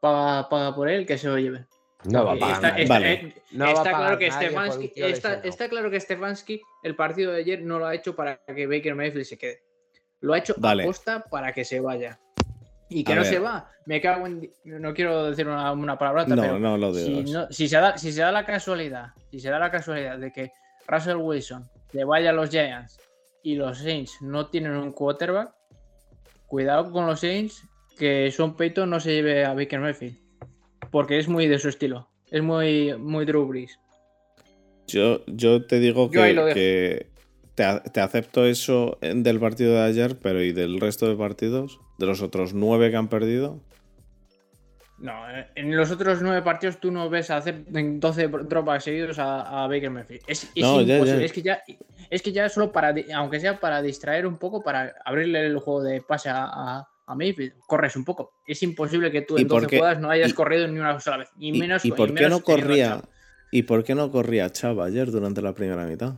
paga, 0.00 0.48
paga 0.48 0.74
por 0.74 0.88
él, 0.88 1.06
que 1.06 1.18
se 1.18 1.28
lo 1.28 1.38
lleve. 1.38 1.66
No 2.04 2.24
va 2.24 2.32
a 2.34 2.38
pagar. 2.38 2.80
Está, 2.80 3.90
claro 3.90 4.18
que 4.18 4.30
Stefanski, 4.30 4.92
está, 4.94 5.68
claro 5.68 5.90
que 5.90 6.00
Stefanski, 6.00 6.62
el 6.84 6.94
partido 6.94 7.32
de 7.32 7.38
ayer, 7.38 7.62
no 7.62 7.78
lo 7.78 7.86
ha 7.86 7.94
hecho 7.94 8.14
para 8.14 8.38
que 8.44 8.66
Baker 8.66 8.94
Mayfield 8.94 9.24
se 9.24 9.38
quede. 9.38 9.62
Lo 10.20 10.34
ha 10.34 10.38
hecho 10.38 10.54
a 10.62 10.82
costa 10.84 11.24
para 11.30 11.52
que 11.52 11.64
se 11.64 11.80
vaya. 11.80 12.20
Y 12.88 13.04
que 13.04 13.14
no 13.14 13.24
se 13.24 13.38
va. 13.38 13.70
Me 13.84 14.00
cago 14.00 14.26
en. 14.26 14.50
No 14.64 14.94
quiero 14.94 15.30
decir 15.30 15.46
una, 15.46 15.72
una 15.72 15.98
palabrota, 15.98 16.34
pero. 16.34 16.58
No, 16.58 16.76
lo 16.76 16.94
si, 16.94 17.24
si, 17.50 17.68
se 17.68 17.76
da, 17.76 17.98
si 17.98 18.12
se 18.12 18.20
da 18.20 18.32
la 18.32 18.44
casualidad, 18.44 19.08
si 19.30 19.40
se 19.40 19.50
da 19.50 19.58
la 19.58 19.70
casualidad 19.70 20.18
de 20.18 20.32
que 20.32 20.52
Russell 20.86 21.16
Wilson 21.16 21.68
le 21.92 22.04
vaya 22.04 22.30
a 22.30 22.32
los 22.32 22.50
Giants 22.50 22.98
y 23.42 23.54
los 23.54 23.78
Saints 23.78 24.20
no 24.20 24.46
tienen 24.46 24.72
un 24.72 24.92
quarterback, 24.92 25.52
cuidado 26.46 26.90
con 26.92 27.06
los 27.06 27.20
Saints 27.20 27.62
que 27.96 28.30
Son 28.30 28.56
Peyton 28.56 28.88
no 28.88 29.00
se 29.00 29.14
lleve 29.14 29.44
a 29.44 29.54
Baker 29.54 29.80
Mayfield. 29.80 30.18
Porque 30.90 31.18
es 31.18 31.28
muy 31.28 31.48
de 31.48 31.58
su 31.58 31.68
estilo. 31.68 32.08
Es 32.30 32.42
muy, 32.42 32.94
muy 32.98 33.24
Drew 33.24 33.46
Brees. 33.46 33.78
Yo, 34.86 35.24
yo 35.26 35.66
te 35.66 35.80
digo 35.80 36.10
que, 36.10 37.10
te, 37.54 38.00
acepto 38.00 38.46
eso 38.46 38.98
del 39.00 39.40
partido 39.40 39.74
de 39.74 39.82
ayer, 39.82 40.16
pero 40.20 40.42
¿y 40.42 40.52
del 40.52 40.78
resto 40.80 41.08
de 41.08 41.16
partidos? 41.16 41.80
¿De 41.98 42.06
los 42.06 42.22
otros 42.22 42.54
nueve 42.54 42.90
que 42.90 42.96
han 42.96 43.08
perdido? 43.08 43.60
No, 44.98 45.30
eh, 45.30 45.46
en 45.54 45.76
los 45.76 45.90
otros 45.90 46.22
nueve 46.22 46.40
partidos 46.42 46.78
tú 46.78 46.90
no 46.90 47.10
ves 47.10 47.30
a 47.30 47.36
hacer 47.36 47.64
12 47.68 48.28
dropas 48.28 48.84
seguidos 48.84 49.18
a, 49.18 49.66
Baker 49.66 49.90
Mayfield. 49.90 50.22
Es, 50.26 50.50
imposible. 50.54 51.24
Es 51.24 51.32
que 51.32 51.42
ya, 51.42 51.62
es 52.08 52.22
que 52.22 52.32
ya 52.32 52.48
solo 52.48 52.72
para, 52.72 52.94
aunque 53.14 53.40
sea 53.40 53.60
para 53.60 53.82
distraer 53.82 54.26
un 54.26 54.38
poco, 54.38 54.62
para 54.62 54.94
abrirle 55.04 55.46
el 55.46 55.58
juego 55.58 55.82
de 55.82 56.00
pase 56.00 56.30
a, 56.32 56.86
Mayfield, 57.08 57.52
corres 57.66 57.94
un 57.94 58.04
poco. 58.04 58.32
Es 58.46 58.62
imposible 58.62 59.12
que 59.12 59.22
tú 59.22 59.38
en 59.38 59.46
12 59.46 59.76
jugadas 59.76 60.00
no 60.00 60.10
hayas 60.10 60.34
corrido 60.34 60.66
ni 60.66 60.80
una 60.80 60.98
sola 60.98 61.18
vez. 61.18 61.28
Y, 61.38 61.52
menos, 61.52 61.84
¿y 61.84 61.92
por 61.92 62.12
qué 62.14 62.28
no 62.28 62.40
corría? 62.40 63.00
¿Y 63.52 63.62
por 63.62 63.84
qué 63.84 63.94
no 63.94 64.10
corría 64.10 64.50
Chava 64.50 64.86
ayer 64.86 65.10
durante 65.12 65.40
la 65.40 65.54
primera 65.54 65.86
mitad? 65.86 66.14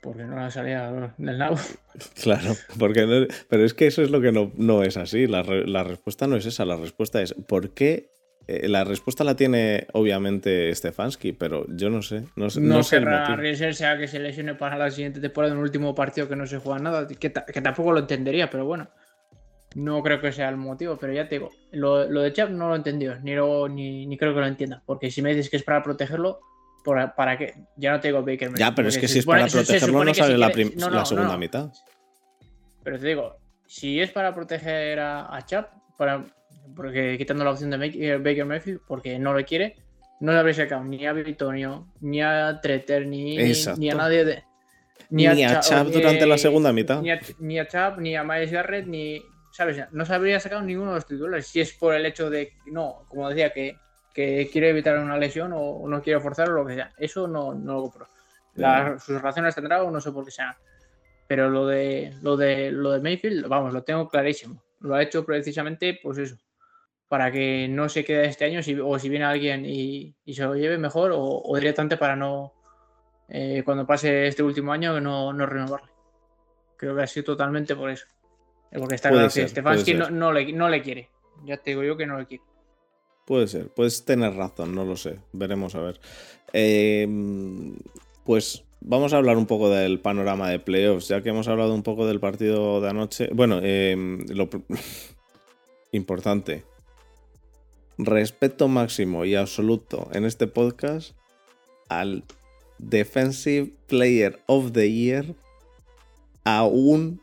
Porque 0.00 0.24
no 0.24 0.36
la 0.36 0.50
salía 0.50 1.12
del 1.16 1.38
nabo. 1.38 1.56
Claro, 2.22 2.54
porque 2.78 3.26
pero 3.48 3.64
es 3.64 3.74
que 3.74 3.88
eso 3.88 4.02
es 4.02 4.10
lo 4.10 4.20
que 4.20 4.30
no, 4.30 4.82
es 4.84 4.96
así. 4.96 5.26
La, 5.26 5.42
respuesta 5.42 6.28
no 6.28 6.36
es 6.36 6.46
esa, 6.46 6.64
la 6.64 6.76
respuesta 6.76 7.20
es 7.20 7.34
¿por 7.34 7.70
qué? 7.70 8.12
Eh, 8.46 8.68
la 8.68 8.84
respuesta 8.84 9.24
la 9.24 9.34
tiene 9.34 9.88
obviamente 9.92 10.72
Stefanski, 10.72 11.32
pero 11.32 11.66
yo 11.68 11.90
no 11.90 12.02
sé. 12.02 12.20
No, 12.36 12.46
no, 12.46 12.60
no 12.60 12.82
sé 12.84 12.98
querrá 12.98 13.26
arriesgarse 13.26 13.84
a 13.84 13.98
que 13.98 14.06
se 14.06 14.20
lesione 14.20 14.54
para 14.54 14.78
la 14.78 14.92
siguiente 14.92 15.20
temporada 15.20 15.52
en 15.52 15.58
un 15.58 15.64
último 15.64 15.92
partido 15.92 16.28
que 16.28 16.36
no 16.36 16.46
se 16.46 16.58
juega 16.58 16.78
nada, 16.78 17.08
que, 17.08 17.30
tampoco 17.30 17.92
lo 17.92 17.98
entendería, 17.98 18.48
pero 18.48 18.64
bueno. 18.64 18.88
No 19.74 20.02
creo 20.02 20.20
que 20.20 20.32
sea 20.32 20.48
el 20.48 20.56
motivo, 20.56 20.96
pero 20.98 21.12
ya 21.12 21.28
te 21.28 21.34
digo, 21.34 21.50
lo, 21.72 22.06
de 22.06 22.32
Chap 22.32 22.50
no 22.50 22.68
lo 22.68 22.74
he 22.74 22.78
entendido, 22.78 23.16
ni, 23.20 23.34
ni, 23.74 24.06
ni 24.06 24.16
creo 24.16 24.32
que 24.32 24.40
lo 24.40 24.46
entienda, 24.46 24.82
porque 24.86 25.10
si 25.10 25.20
me 25.20 25.34
dices 25.34 25.50
que 25.50 25.58
es 25.58 25.62
para 25.62 25.82
protegerlo, 25.82 26.40
para 26.84 27.36
que 27.36 27.54
ya 27.76 27.92
no 27.92 28.00
tengo 28.00 28.22
Baker 28.22 28.54
Ya, 28.54 28.74
pero 28.74 28.88
es 28.88 28.98
que 28.98 29.08
si 29.08 29.20
es 29.20 29.26
para 29.26 29.46
protegerlo 29.46 30.04
no 30.04 30.14
sale 30.14 30.38
la, 30.38 31.04
segunda 31.04 31.36
mitad. 31.36 31.70
Pero 32.82 32.98
te 32.98 33.06
digo, 33.06 33.36
si 33.66 34.00
es 34.00 34.10
para 34.10 34.34
proteger 34.34 34.98
a, 35.00 35.38
Chap, 35.44 35.70
para, 35.96 36.24
porque 36.74 37.16
quitando 37.18 37.44
la 37.44 37.50
opción 37.50 37.70
de 37.70 38.18
Baker 38.18 38.44
Mayfield, 38.44 38.80
porque 38.86 39.18
no 39.18 39.34
lo 39.34 39.44
quiere, 39.44 39.76
no 40.20 40.32
le 40.32 40.38
habréis 40.38 40.56
sacado 40.56 40.84
ni 40.84 41.06
a 41.06 41.12
Vitonio, 41.12 41.86
ni 42.00 42.22
a 42.22 42.60
Treter, 42.60 43.06
ni, 43.06 43.36
ni 43.76 43.90
a 43.90 43.94
nadie 43.94 44.24
de. 44.24 44.44
Ni, 45.10 45.26
a, 45.26 45.60
Chap, 45.60 45.88
durante 45.88 46.26
la 46.26 46.38
segunda 46.38 46.72
mitad. 46.72 47.02
Ni 47.38 47.58
a, 47.58 47.68
Chap, 47.68 47.98
ni 47.98 48.16
a 48.16 48.24
Miles 48.24 48.50
Garrett, 48.50 48.86
ni. 48.86 49.22
¿sabes? 49.52 49.84
No 49.92 50.04
se 50.04 50.14
habría 50.14 50.40
sacado 50.40 50.62
ninguno 50.62 50.90
de 50.90 50.96
los 50.96 51.06
titulares. 51.06 51.46
Si 51.46 51.60
es 51.60 51.72
por 51.72 51.94
el 51.94 52.06
hecho 52.06 52.30
de, 52.30 52.52
no, 52.66 53.06
como 53.08 53.28
decía, 53.28 53.50
que, 53.50 53.76
que 54.18 54.50
quiere 54.50 54.70
evitar 54.70 54.98
una 54.98 55.16
lesión 55.16 55.52
o 55.54 55.86
no 55.86 56.02
quiere 56.02 56.18
forzar 56.18 56.50
o 56.50 56.52
lo 56.54 56.66
que 56.66 56.74
sea. 56.74 56.92
Eso 56.98 57.28
no, 57.28 57.54
no 57.54 57.74
lo 57.74 57.82
compro. 57.82 58.08
sus 58.98 59.22
razones 59.22 59.54
tendrá 59.54 59.80
o 59.84 59.92
no 59.92 60.00
sé 60.00 60.10
por 60.10 60.24
qué 60.24 60.32
sean. 60.32 60.56
Pero 61.28 61.48
lo 61.48 61.68
de, 61.68 62.12
lo 62.20 62.36
de 62.36 62.72
lo 62.72 62.90
de 62.90 63.00
Mayfield, 63.00 63.46
vamos, 63.46 63.72
lo 63.72 63.84
tengo 63.84 64.08
clarísimo. 64.08 64.60
Lo 64.80 64.96
ha 64.96 65.02
hecho 65.04 65.24
precisamente, 65.24 66.00
pues 66.02 66.18
eso, 66.18 66.36
para 67.06 67.30
que 67.30 67.68
no 67.68 67.88
se 67.88 68.04
quede 68.04 68.26
este 68.26 68.44
año 68.44 68.58
o 68.84 68.98
si 68.98 69.08
viene 69.08 69.24
alguien 69.24 69.64
y, 69.64 70.16
se 70.26 70.42
lo 70.42 70.56
lleve 70.56 70.78
mejor 70.78 71.12
o, 71.14 71.54
directamente 71.54 71.96
para 71.96 72.16
no, 72.16 72.54
eh, 73.28 73.62
cuando 73.64 73.86
pase 73.86 74.26
este 74.26 74.42
último 74.42 74.72
año, 74.72 75.00
no, 75.00 75.32
no 75.32 75.46
renovarle. 75.46 75.92
Creo 76.76 76.96
que 76.96 77.02
ha 77.02 77.06
sido 77.06 77.26
totalmente 77.26 77.76
por 77.76 77.88
eso. 77.88 78.06
Porque 78.76 78.96
está 78.96 79.10
claro 79.10 79.28
que 79.32 79.46
Stefanski 79.46 79.94
no, 79.94 80.32
le, 80.32 80.52
no 80.52 80.68
le 80.68 80.82
quiere. 80.82 81.08
Ya 81.44 81.56
te 81.56 81.70
digo 81.70 81.84
yo 81.84 81.96
que 81.96 82.04
no 82.04 82.18
le 82.18 82.26
quiere. 82.26 82.42
Puede 83.28 83.46
ser, 83.46 83.68
puedes 83.68 84.06
tener 84.06 84.36
razón, 84.36 84.74
no 84.74 84.86
lo 84.86 84.96
sé. 84.96 85.18
Veremos 85.34 85.74
a 85.74 85.80
ver. 85.80 86.00
Em, 86.54 87.76
pues 88.24 88.64
vamos 88.80 89.12
a 89.12 89.18
hablar 89.18 89.36
un 89.36 89.44
poco 89.44 89.68
del 89.68 90.00
panorama 90.00 90.48
de 90.48 90.58
playoffs, 90.58 91.08
ya 91.08 91.20
que 91.20 91.28
hemos 91.28 91.46
hablado 91.46 91.74
un 91.74 91.82
poco 91.82 92.06
del 92.06 92.20
partido 92.20 92.80
de 92.80 92.88
anoche. 92.88 93.28
Bueno, 93.34 93.60
em, 93.62 94.26
lo 94.28 94.48
importante, 95.92 96.64
respeto 97.98 98.66
máximo 98.66 99.26
y 99.26 99.34
absoluto 99.34 100.08
en 100.14 100.24
este 100.24 100.46
podcast 100.46 101.14
al 101.90 102.24
Defensive 102.78 103.74
Player 103.88 104.40
of 104.46 104.72
the 104.72 104.90
Year 104.90 105.34
a 106.44 106.64
un, 106.64 107.20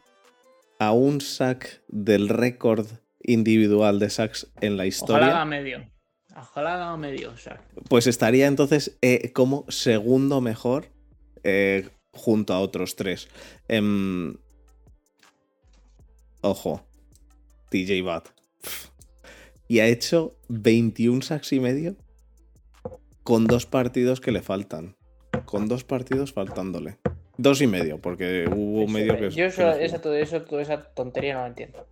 a 0.77 0.91
un 0.91 1.19
sack 1.19 1.81
del 1.87 2.29
récord 2.29 2.85
individual 3.23 3.97
de 3.97 4.11
sacks 4.11 4.51
en 4.61 4.77
la 4.77 4.85
historia. 4.85 5.29
Ojalá 5.29 5.45
medio. 5.45 5.94
Ojalá 6.35 6.95
medio 6.97 7.35
sack. 7.37 7.61
Pues 7.89 8.07
estaría 8.07 8.47
entonces 8.47 8.97
eh, 9.01 9.31
como 9.33 9.65
segundo 9.69 10.41
mejor 10.41 10.87
eh, 11.43 11.89
junto 12.11 12.53
a 12.53 12.59
otros 12.59 12.95
tres. 12.95 13.29
Em, 13.67 14.37
ojo, 16.41 16.85
TJ 17.69 18.01
Watt 18.03 18.35
y 19.67 19.79
ha 19.79 19.87
hecho 19.87 20.35
21 20.49 21.21
sacks 21.21 21.53
y 21.53 21.59
medio 21.59 21.95
con 23.23 23.47
dos 23.47 23.65
partidos 23.65 24.21
que 24.21 24.31
le 24.31 24.41
faltan. 24.41 24.95
Con 25.45 25.67
dos 25.67 25.83
partidos 25.83 26.33
faltándole. 26.33 26.97
Dos 27.37 27.61
y 27.61 27.67
medio, 27.67 27.99
porque 27.99 28.45
hubo 28.49 28.87
medio 28.87 29.17
que. 29.17 29.29
Yo 29.31 29.45
eso, 29.45 29.69
esa, 29.71 29.99
todo 29.99 30.15
eso, 30.15 30.43
toda 30.43 30.61
esa 30.61 30.81
tontería 30.81 31.33
no 31.33 31.41
la 31.41 31.47
entiendo. 31.47 31.85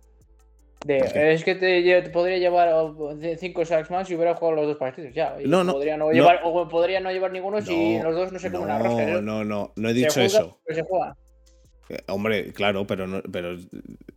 Es 0.86 1.44
que 1.44 1.54
te, 1.54 2.10
podría 2.10 2.38
llevar 2.38 2.70
5 3.38 3.64
sacks 3.64 3.90
más 3.90 4.06
si 4.06 4.14
hubiera 4.14 4.34
jugado 4.34 4.56
los 4.56 4.66
dos 4.66 4.76
partidos. 4.76 5.14
Ya. 5.14 5.36
no, 5.44 5.64
no, 5.64 5.72
podría 5.72 5.96
no, 5.96 6.10
llevar, 6.10 6.40
O 6.44 6.68
podría 6.68 7.00
no 7.00 7.10
llevar 7.10 7.32
ninguno 7.32 7.60
si 7.62 7.98
los 7.98 8.14
dos 8.14 8.32
no 8.32 8.38
se 8.38 8.50
comen 8.50 8.66
una 8.66 8.78
rosca. 8.78 9.06
No, 9.06 9.22
no, 9.22 9.44
no, 9.44 9.72
no 9.74 9.88
he 9.88 9.94
dicho 9.94 10.20
eso. 10.20 10.58
se 10.68 10.82
juega. 10.82 11.16
Eh, 11.88 11.98
hombre, 12.08 12.52
claro, 12.52 12.86
pero, 12.86 13.06
no, 13.06 13.20
pero 13.30 13.56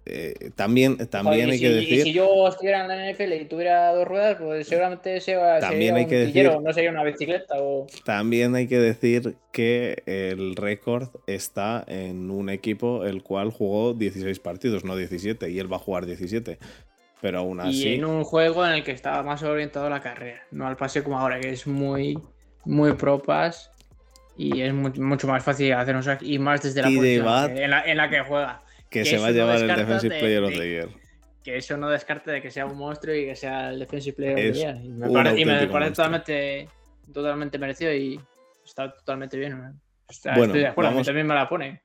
eh, 0.05 0.51
también, 0.55 0.97
también 1.09 1.49
hay 1.49 1.59
que 1.59 1.69
decir. 1.69 2.03
si 2.03 2.13
yo 2.13 2.47
estuviera 2.47 2.81
en 2.81 2.87
la 2.87 3.11
NFL 3.11 3.33
y 3.33 3.45
tuviera 3.45 3.91
dos 3.93 4.07
ruedas, 4.07 4.37
pues 4.39 4.67
seguramente 4.67 5.19
se 5.19 5.35
también 5.59 5.95
hay 5.95 6.03
un 6.03 6.09
que 6.09 6.15
decir, 6.17 6.51
no 6.61 6.73
sería 6.73 6.91
una 6.91 7.03
bicicleta. 7.03 7.55
O... 7.59 7.87
También 8.05 8.55
hay 8.55 8.67
que 8.67 8.79
decir 8.79 9.35
que 9.51 10.01
el 10.05 10.55
récord 10.55 11.09
está 11.27 11.83
en 11.87 12.31
un 12.31 12.49
equipo 12.49 13.03
el 13.05 13.21
cual 13.21 13.51
jugó 13.51 13.93
16 13.93 14.39
partidos, 14.39 14.85
no 14.85 14.95
17, 14.95 15.49
y 15.49 15.59
él 15.59 15.71
va 15.71 15.75
a 15.75 15.79
jugar 15.79 16.05
17. 16.05 16.57
Pero 17.19 17.39
aún 17.39 17.59
así. 17.59 17.89
Y 17.89 17.95
en 17.95 18.05
un 18.05 18.23
juego 18.23 18.65
en 18.65 18.73
el 18.73 18.83
que 18.83 18.91
estaba 18.91 19.23
más 19.23 19.43
orientado 19.43 19.87
a 19.87 19.89
la 19.89 20.01
carrera, 20.01 20.41
no 20.51 20.67
al 20.67 20.77
pase 20.77 21.03
como 21.03 21.19
ahora, 21.19 21.39
que 21.39 21.49
es 21.49 21.67
muy, 21.67 22.17
muy 22.63 22.93
pro 22.93 23.21
pass 23.21 23.71
y 24.37 24.61
es 24.61 24.73
mucho 24.73 25.27
más 25.27 25.43
fácil 25.43 25.73
hacer 25.73 25.95
un 25.95 26.03
sack 26.03 26.21
y 26.21 26.37
más 26.37 26.61
desde 26.61 26.81
la 26.81 26.87
posición 26.87 27.57
en, 27.57 27.97
la, 27.97 28.09
que 28.09 28.21
juega. 28.21 28.61
Que, 28.89 29.03
se 29.03 29.17
va 29.17 29.27
a 29.27 29.31
llevar 29.31 29.57
el 29.57 29.67
Defensive 29.67 30.19
Player 30.19 30.43
of 30.43 30.53
the 30.53 30.69
Year. 30.69 30.89
Que 31.43 31.57
eso 31.57 31.77
no 31.77 31.89
descarte 31.89 32.31
de 32.31 32.41
que 32.41 32.51
sea 32.51 32.65
un 32.65 32.77
monstruo 32.77 33.15
y 33.15 33.25
que 33.25 33.35
sea 33.35 33.69
el 33.69 33.79
Defensive 33.79 34.15
Player 34.15 34.49
of 34.49 34.53
the 34.53 34.59
Year. 34.59 34.77
Y 35.37 35.45
me, 35.45 35.67
parece 35.67 35.91
totalmente, 35.91 36.69
totalmente 37.11 37.57
merecido 37.57 37.93
y 37.93 38.19
está 38.63 38.93
totalmente 38.93 39.37
bien. 39.37 39.57
bueno, 39.57 40.43
estoy 40.43 40.59
de 40.59 40.67
acuerdo, 40.67 40.91
vamos, 40.91 40.97
a 40.97 41.01
mí 41.01 41.05
también 41.05 41.27
me 41.27 41.35
la 41.35 41.49
pone. 41.49 41.81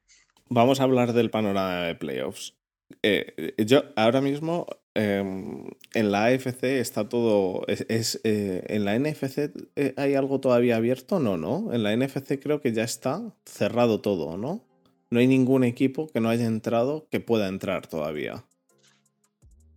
Vamos 0.48 0.80
a 0.80 0.82
hablar 0.82 1.12
del 1.12 1.30
panorama 1.30 1.84
de 1.84 1.94
playoffs. 1.94 2.54
Eh, 3.02 3.54
yo 3.56 3.84
ahora 3.96 4.20
mismo 4.20 4.66
em, 4.94 5.66
en 5.94 6.12
la 6.12 6.26
AFC 6.26 6.80
está 6.80 7.08
todo. 7.08 7.66
Es, 7.68 8.20
eh, 8.24 8.64
¿En 8.68 8.84
la 8.84 8.98
NFC 8.98 9.52
eh, 9.76 9.94
hay 9.96 10.14
algo 10.14 10.40
todavía 10.40 10.76
abierto? 10.76 11.20
No, 11.20 11.36
no. 11.36 11.72
En 11.72 11.82
la 11.82 11.96
NFC 11.96 12.40
creo 12.40 12.60
que 12.60 12.72
ya 12.72 12.84
está 12.84 13.34
cerrado 13.44 14.00
todo, 14.00 14.36
¿no? 14.36 14.64
No 15.10 15.20
hay 15.20 15.26
ningún 15.26 15.64
equipo 15.64 16.08
que 16.08 16.20
no 16.20 16.28
haya 16.28 16.46
entrado 16.46 17.06
que 17.10 17.20
pueda 17.20 17.48
entrar 17.48 17.86
todavía. 17.86 18.44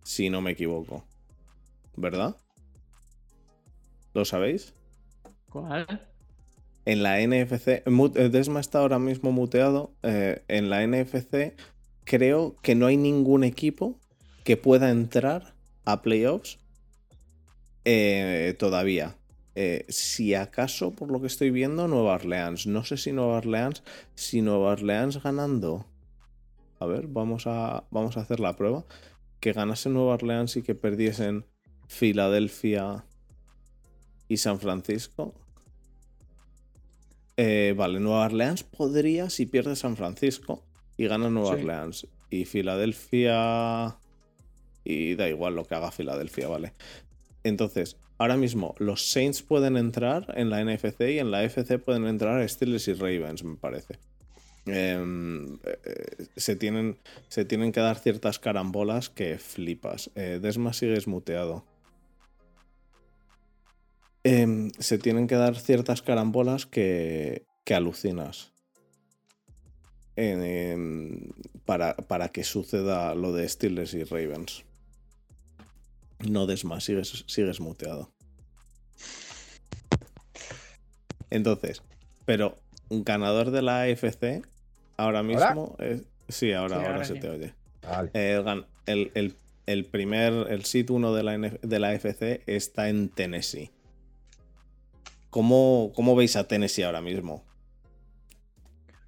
Si 0.02 0.30
no 0.30 0.40
me 0.40 0.52
equivoco. 0.52 1.04
¿Verdad? 1.96 2.36
¿Lo 4.14 4.24
sabéis? 4.24 4.74
¿Cuál? 5.50 5.86
En 6.84 7.02
la 7.02 7.20
NFC. 7.20 7.82
Desma 8.30 8.60
está 8.60 8.80
ahora 8.80 8.98
mismo 8.98 9.32
muteado. 9.32 9.92
en 10.02 10.70
la 10.70 10.86
NFC 10.86 11.54
creo 12.06 12.56
que 12.62 12.74
no 12.74 12.86
hay 12.86 12.96
ningún 12.96 13.44
equipo 13.44 14.00
que 14.46 14.56
pueda 14.56 14.90
entrar 14.90 15.54
a 15.84 16.02
playoffs 16.02 16.60
eh, 17.84 18.54
todavía. 18.56 19.16
Eh, 19.56 19.84
si 19.88 20.34
acaso, 20.34 20.92
por 20.92 21.10
lo 21.10 21.20
que 21.20 21.26
estoy 21.26 21.50
viendo, 21.50 21.88
Nueva 21.88 22.14
Orleans. 22.14 22.68
No 22.68 22.84
sé 22.84 22.96
si 22.96 23.10
Nueva 23.10 23.38
Orleans, 23.38 23.82
si 24.14 24.42
Nueva 24.42 24.70
Orleans 24.70 25.20
ganando. 25.20 25.84
A 26.78 26.86
ver, 26.86 27.08
vamos 27.08 27.48
a, 27.48 27.88
vamos 27.90 28.16
a 28.16 28.20
hacer 28.20 28.38
la 28.38 28.54
prueba. 28.54 28.84
Que 29.40 29.52
ganase 29.52 29.88
Nueva 29.88 30.14
Orleans 30.14 30.56
y 30.56 30.62
que 30.62 30.76
perdiesen 30.76 31.44
Filadelfia 31.88 33.04
y 34.28 34.36
San 34.36 34.60
Francisco. 34.60 35.34
Eh, 37.36 37.74
vale, 37.76 37.98
Nueva 37.98 38.26
Orleans 38.26 38.62
podría 38.62 39.28
si 39.28 39.46
pierde 39.46 39.74
San 39.74 39.96
Francisco 39.96 40.62
y 40.96 41.08
gana 41.08 41.30
Nueva 41.30 41.50
Orleans. 41.50 42.06
Y 42.30 42.44
Filadelfia. 42.44 43.98
Y 44.86 45.16
da 45.16 45.28
igual 45.28 45.56
lo 45.56 45.64
que 45.64 45.74
haga 45.74 45.90
Filadelfia, 45.90 46.46
¿vale? 46.46 46.72
Entonces, 47.42 47.96
ahora 48.18 48.36
mismo 48.36 48.74
los 48.78 49.10
Saints 49.10 49.42
pueden 49.42 49.76
entrar 49.76 50.32
en 50.36 50.48
la 50.48 50.64
NFC 50.64 51.00
y 51.10 51.18
en 51.18 51.30
la 51.30 51.42
FC 51.42 51.78
pueden 51.78 52.06
entrar 52.06 52.48
Steelers 52.48 52.88
y 52.88 52.94
Ravens, 52.94 53.42
me 53.42 53.56
parece. 53.56 53.98
Em, 54.66 55.58
eh, 55.64 56.26
se, 56.36 56.56
tienen, 56.56 56.98
se 57.28 57.44
tienen 57.44 57.72
que 57.72 57.80
dar 57.80 57.98
ciertas 57.98 58.38
carambolas 58.38 59.10
que 59.10 59.38
flipas. 59.38 60.10
Eh, 60.14 60.38
Desma 60.40 60.72
sigues 60.72 61.06
muteado. 61.06 61.64
Em, 64.24 64.70
se 64.78 64.98
tienen 64.98 65.26
que 65.26 65.36
dar 65.36 65.56
ciertas 65.56 66.02
carambolas 66.02 66.66
que, 66.66 67.44
que 67.64 67.74
alucinas 67.74 68.52
para, 71.64 71.94
para, 71.96 72.30
que 72.30 72.42
suceda 72.42 73.14
lo 73.14 73.32
de 73.32 73.48
Steelers 73.48 73.94
y 73.94 74.04
Ravens. 74.04 74.64
No 76.20 76.46
des 76.46 76.64
más, 76.64 76.84
sigues, 76.84 77.24
sigues 77.26 77.60
muteado. 77.60 78.10
Entonces, 81.30 81.82
pero 82.24 82.56
un 82.88 83.04
ganador 83.04 83.50
de 83.50 83.62
la 83.62 83.82
AFC 83.82 84.46
ahora 84.96 85.22
mismo 85.22 85.76
es. 85.78 86.04
Sí, 86.28 86.52
ahora, 86.52 86.76
ahora, 86.76 87.04
se 87.04 87.14
te 87.14 87.28
oye. 87.28 87.54
El, 89.66 89.84
primer, 89.84 90.32
el 90.50 90.64
sit 90.64 90.90
1 90.90 91.14
de 91.14 91.22
la, 91.22 91.38
de 91.38 91.78
la 91.78 91.90
AFC 91.90 92.42
está 92.46 92.88
en 92.88 93.08
Tennessee. 93.08 93.70
¿Cómo, 95.30 95.92
¿Cómo 95.94 96.16
veis 96.16 96.36
a 96.36 96.48
Tennessee 96.48 96.82
ahora 96.82 97.00
mismo? 97.00 97.44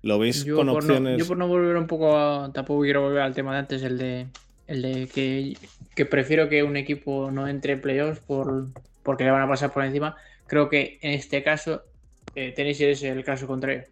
¿Lo 0.02 0.18
veis 0.18 0.44
con 0.44 0.68
opciones? 0.68 1.18
yo 1.18 1.26
por 1.26 1.36
no 1.36 1.48
volver 1.48 1.76
un 1.76 1.86
poco 1.86 2.16
a, 2.16 2.52
Tampoco 2.52 2.82
quiero 2.82 3.02
volver 3.02 3.22
al 3.22 3.34
tema 3.34 3.52
de 3.52 3.59
antes, 3.59 3.82
el 3.82 3.98
de, 3.98 4.26
el 4.66 4.82
de 4.82 5.06
que, 5.09 5.56
prefiero 6.07 6.49
que 6.49 6.62
un 6.62 6.76
equipo 6.76 7.30
no 7.30 7.49
entre 7.49 7.74
en 7.74 7.80
playoffs 7.80 8.20
por, 8.20 8.68
porque 9.03 9.24
le 9.24 9.30
van 9.30 9.42
a 9.42 9.49
pasar 9.49 9.72
por 9.72 9.84
encima. 9.84 10.16
Creo 10.46 10.68
que 10.68 10.99
en 11.03 11.12
este 11.12 11.42
caso 11.42 11.82
eh, 12.34 12.53
Tennessee 12.53 12.90
es 12.90 13.03
el 13.03 13.24
caso 13.24 13.46
contrario. 13.46 13.84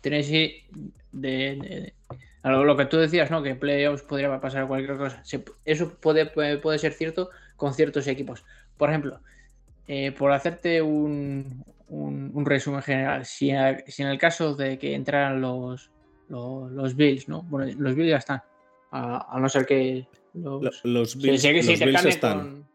Tennessee, 0.00 0.64
de, 1.12 1.92
lo 2.42 2.76
que 2.76 2.86
tú 2.86 2.96
decías, 2.98 3.30
¿no? 3.30 3.42
Que 3.42 3.50
en 3.50 3.58
playoffs 3.58 4.02
podría 4.02 4.40
pasar 4.40 4.66
cualquier 4.66 4.96
cosa. 4.96 5.22
eso 5.64 5.94
puede, 5.94 6.26
puede, 6.26 6.78
ser 6.78 6.92
cierto 6.92 7.30
con 7.56 7.74
ciertos 7.74 8.06
equipos. 8.06 8.44
Por 8.76 8.90
ejemplo, 8.90 9.20
eh, 9.88 10.12
por 10.12 10.32
hacerte 10.32 10.82
un, 10.82 11.64
un, 11.88 12.46
resumen 12.46 12.82
general. 12.82 13.24
Si, 13.24 13.50
en 13.50 14.06
el 14.06 14.18
caso 14.18 14.54
de 14.54 14.78
que 14.78 14.94
entraran 14.94 15.40
los, 15.40 15.90
los, 16.28 16.96
Bills, 16.96 17.28
¿no? 17.28 17.42
Bueno, 17.42 17.72
los 17.78 17.94
Bills 17.94 18.10
ya 18.10 18.16
están. 18.18 18.42
A, 18.92 19.36
no 19.40 19.48
ser 19.48 19.66
que 19.66 20.06
los, 20.36 20.84
los 20.84 21.16
Bills, 21.16 21.44
están. 21.44 22.66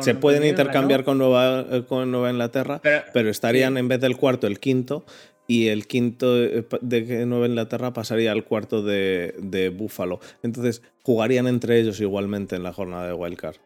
se 0.00 0.14
pueden 0.14 0.44
intercambiar 0.44 1.04
con, 1.04 1.18
Nueva, 1.18 1.84
con 1.86 2.10
Nueva 2.10 2.30
Inglaterra, 2.30 2.80
pero, 3.12 3.30
estarían 3.30 3.76
en 3.76 3.88
vez 3.88 4.00
del 4.00 4.16
cuarto 4.16 4.46
el 4.46 4.60
quinto 4.60 5.04
y 5.46 5.68
el 5.68 5.86
quinto 5.86 6.42
eh, 6.42 6.66
de 6.80 7.26
Nueva 7.26 7.46
Inglaterra 7.46 7.92
pasaría 7.92 8.32
al 8.32 8.44
cuarto 8.44 8.82
de, 8.82 9.34
de 9.38 9.68
Buffalo. 9.68 10.20
Entonces 10.42 10.82
jugarían 11.02 11.46
entre 11.46 11.78
ellos 11.78 12.00
igualmente 12.00 12.56
en 12.56 12.62
la 12.62 12.72
jornada 12.72 13.06
de 13.06 13.12
Wildcard. 13.12 13.56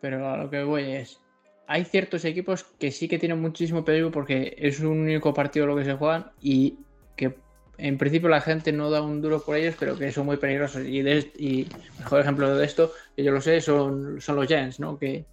Pero 0.00 0.28
a 0.28 0.36
lo 0.36 0.50
que 0.50 0.64
voy 0.64 0.82
es, 0.84 1.20
hay 1.66 1.84
ciertos 1.84 2.24
equipos 2.24 2.64
que 2.64 2.90
sí 2.90 3.08
que 3.08 3.18
tienen 3.18 3.40
muchísimo 3.40 3.84
peligro 3.84 4.10
porque 4.10 4.54
es 4.58 4.80
un 4.80 4.88
único 4.88 5.32
partido 5.32 5.66
lo 5.66 5.76
que 5.76 5.84
se 5.84 5.94
juegan 5.94 6.32
y 6.40 6.76
que 7.16 7.34
en 7.78 7.98
principio 7.98 8.28
la 8.28 8.40
gente 8.40 8.72
no 8.72 8.90
da 8.90 9.02
un 9.02 9.20
duro 9.22 9.40
por 9.40 9.56
ellos, 9.56 9.74
pero 9.78 9.96
que 9.96 10.12
son 10.12 10.26
muy 10.26 10.36
peligrosos. 10.36 10.84
Y, 10.84 11.00
y 11.00 11.68
mejor 11.98 12.20
ejemplo 12.20 12.54
de 12.54 12.64
esto, 12.64 12.92
que 13.16 13.24
yo 13.24 13.32
lo 13.32 13.40
sé, 13.40 13.60
son, 13.60 14.20
son 14.20 14.36
los 14.36 14.46
Giants, 14.46 14.78
¿no? 14.80 14.98
Que, 14.98 15.24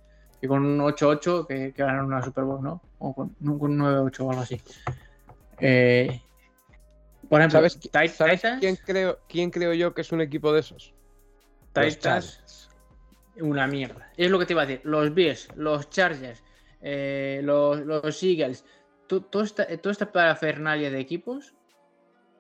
con 0.48 0.66
un 0.66 0.80
8-8 0.80 1.48
que, 1.48 1.74
que 1.74 1.84
ganan 1.84 2.06
una 2.06 2.24
Super 2.24 2.46
Bowl, 2.46 2.64
¿no? 2.64 2.82
O 3.00 3.14
con, 3.14 3.36
un 3.42 3.80
9-8 3.80 4.20
o 4.22 4.30
algo 4.30 4.42
así. 4.42 4.62
Eh, 5.60 6.22
por 7.28 7.42
ejemplo, 7.42 7.70
¿sabes, 7.92 8.42
quién, 8.60 8.78
creo, 8.78 9.20
quién 9.28 9.52
creo 9.52 9.74
yo 9.74 9.94
que 9.94 10.02
es 10.02 10.12
un 10.12 10.22
equipo 10.22 10.54
de 10.54 10.62
esos? 10.62 10.94
Titans, 11.74 12.70
una 13.40 13.68
mierda. 13.68 14.12
Es 14.18 14.32
lo 14.32 14.40
que 14.40 14.46
te 14.46 14.54
iba 14.54 14.64
a 14.64 14.66
decir. 14.66 14.82
Los 14.86 15.14
Bears, 15.14 15.50
los 15.56 15.90
Chargers, 15.90 16.42
eh, 16.82 17.42
los, 17.44 17.82
los, 17.82 18.24
Eagles, 18.24 18.66
toda 19.08 19.44
esta, 19.44 19.68
toda 19.78 19.92
esta 19.92 20.12
parafernalia 20.12 20.90
de 20.90 21.00
equipos 21.00 21.54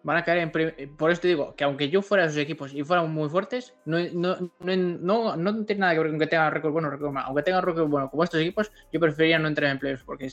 van 0.03 0.17
a 0.17 0.23
caer 0.23 0.39
en. 0.39 0.95
Por 0.95 1.11
eso 1.11 1.21
te 1.21 1.27
digo 1.27 1.55
que 1.55 1.63
aunque 1.63 1.89
yo 1.89 2.01
fuera 2.01 2.23
de 2.23 2.29
esos 2.29 2.41
equipos 2.41 2.73
y 2.73 2.83
fueran 2.83 3.11
muy 3.11 3.29
fuertes, 3.29 3.75
no, 3.85 3.97
no, 4.13 4.51
no, 4.59 5.35
no, 5.35 5.65
tiene 5.65 5.81
nada 5.81 5.93
que 5.93 5.99
ver 5.99 6.09
con 6.09 6.19
que 6.19 6.27
tengan 6.27 6.51
récord 6.51 6.71
bueno 6.71 6.87
o 6.87 6.91
récord 6.91 7.11
malo. 7.11 7.27
Aunque 7.27 7.43
tengan 7.43 7.63
récord 7.63 7.87
bueno 7.87 8.09
como 8.09 8.23
estos 8.23 8.39
equipos, 8.39 8.71
yo 8.91 8.99
preferiría 8.99 9.39
no 9.39 9.47
entrar 9.47 9.71
en 9.71 9.79
playoffs 9.79 10.03
porque 10.03 10.27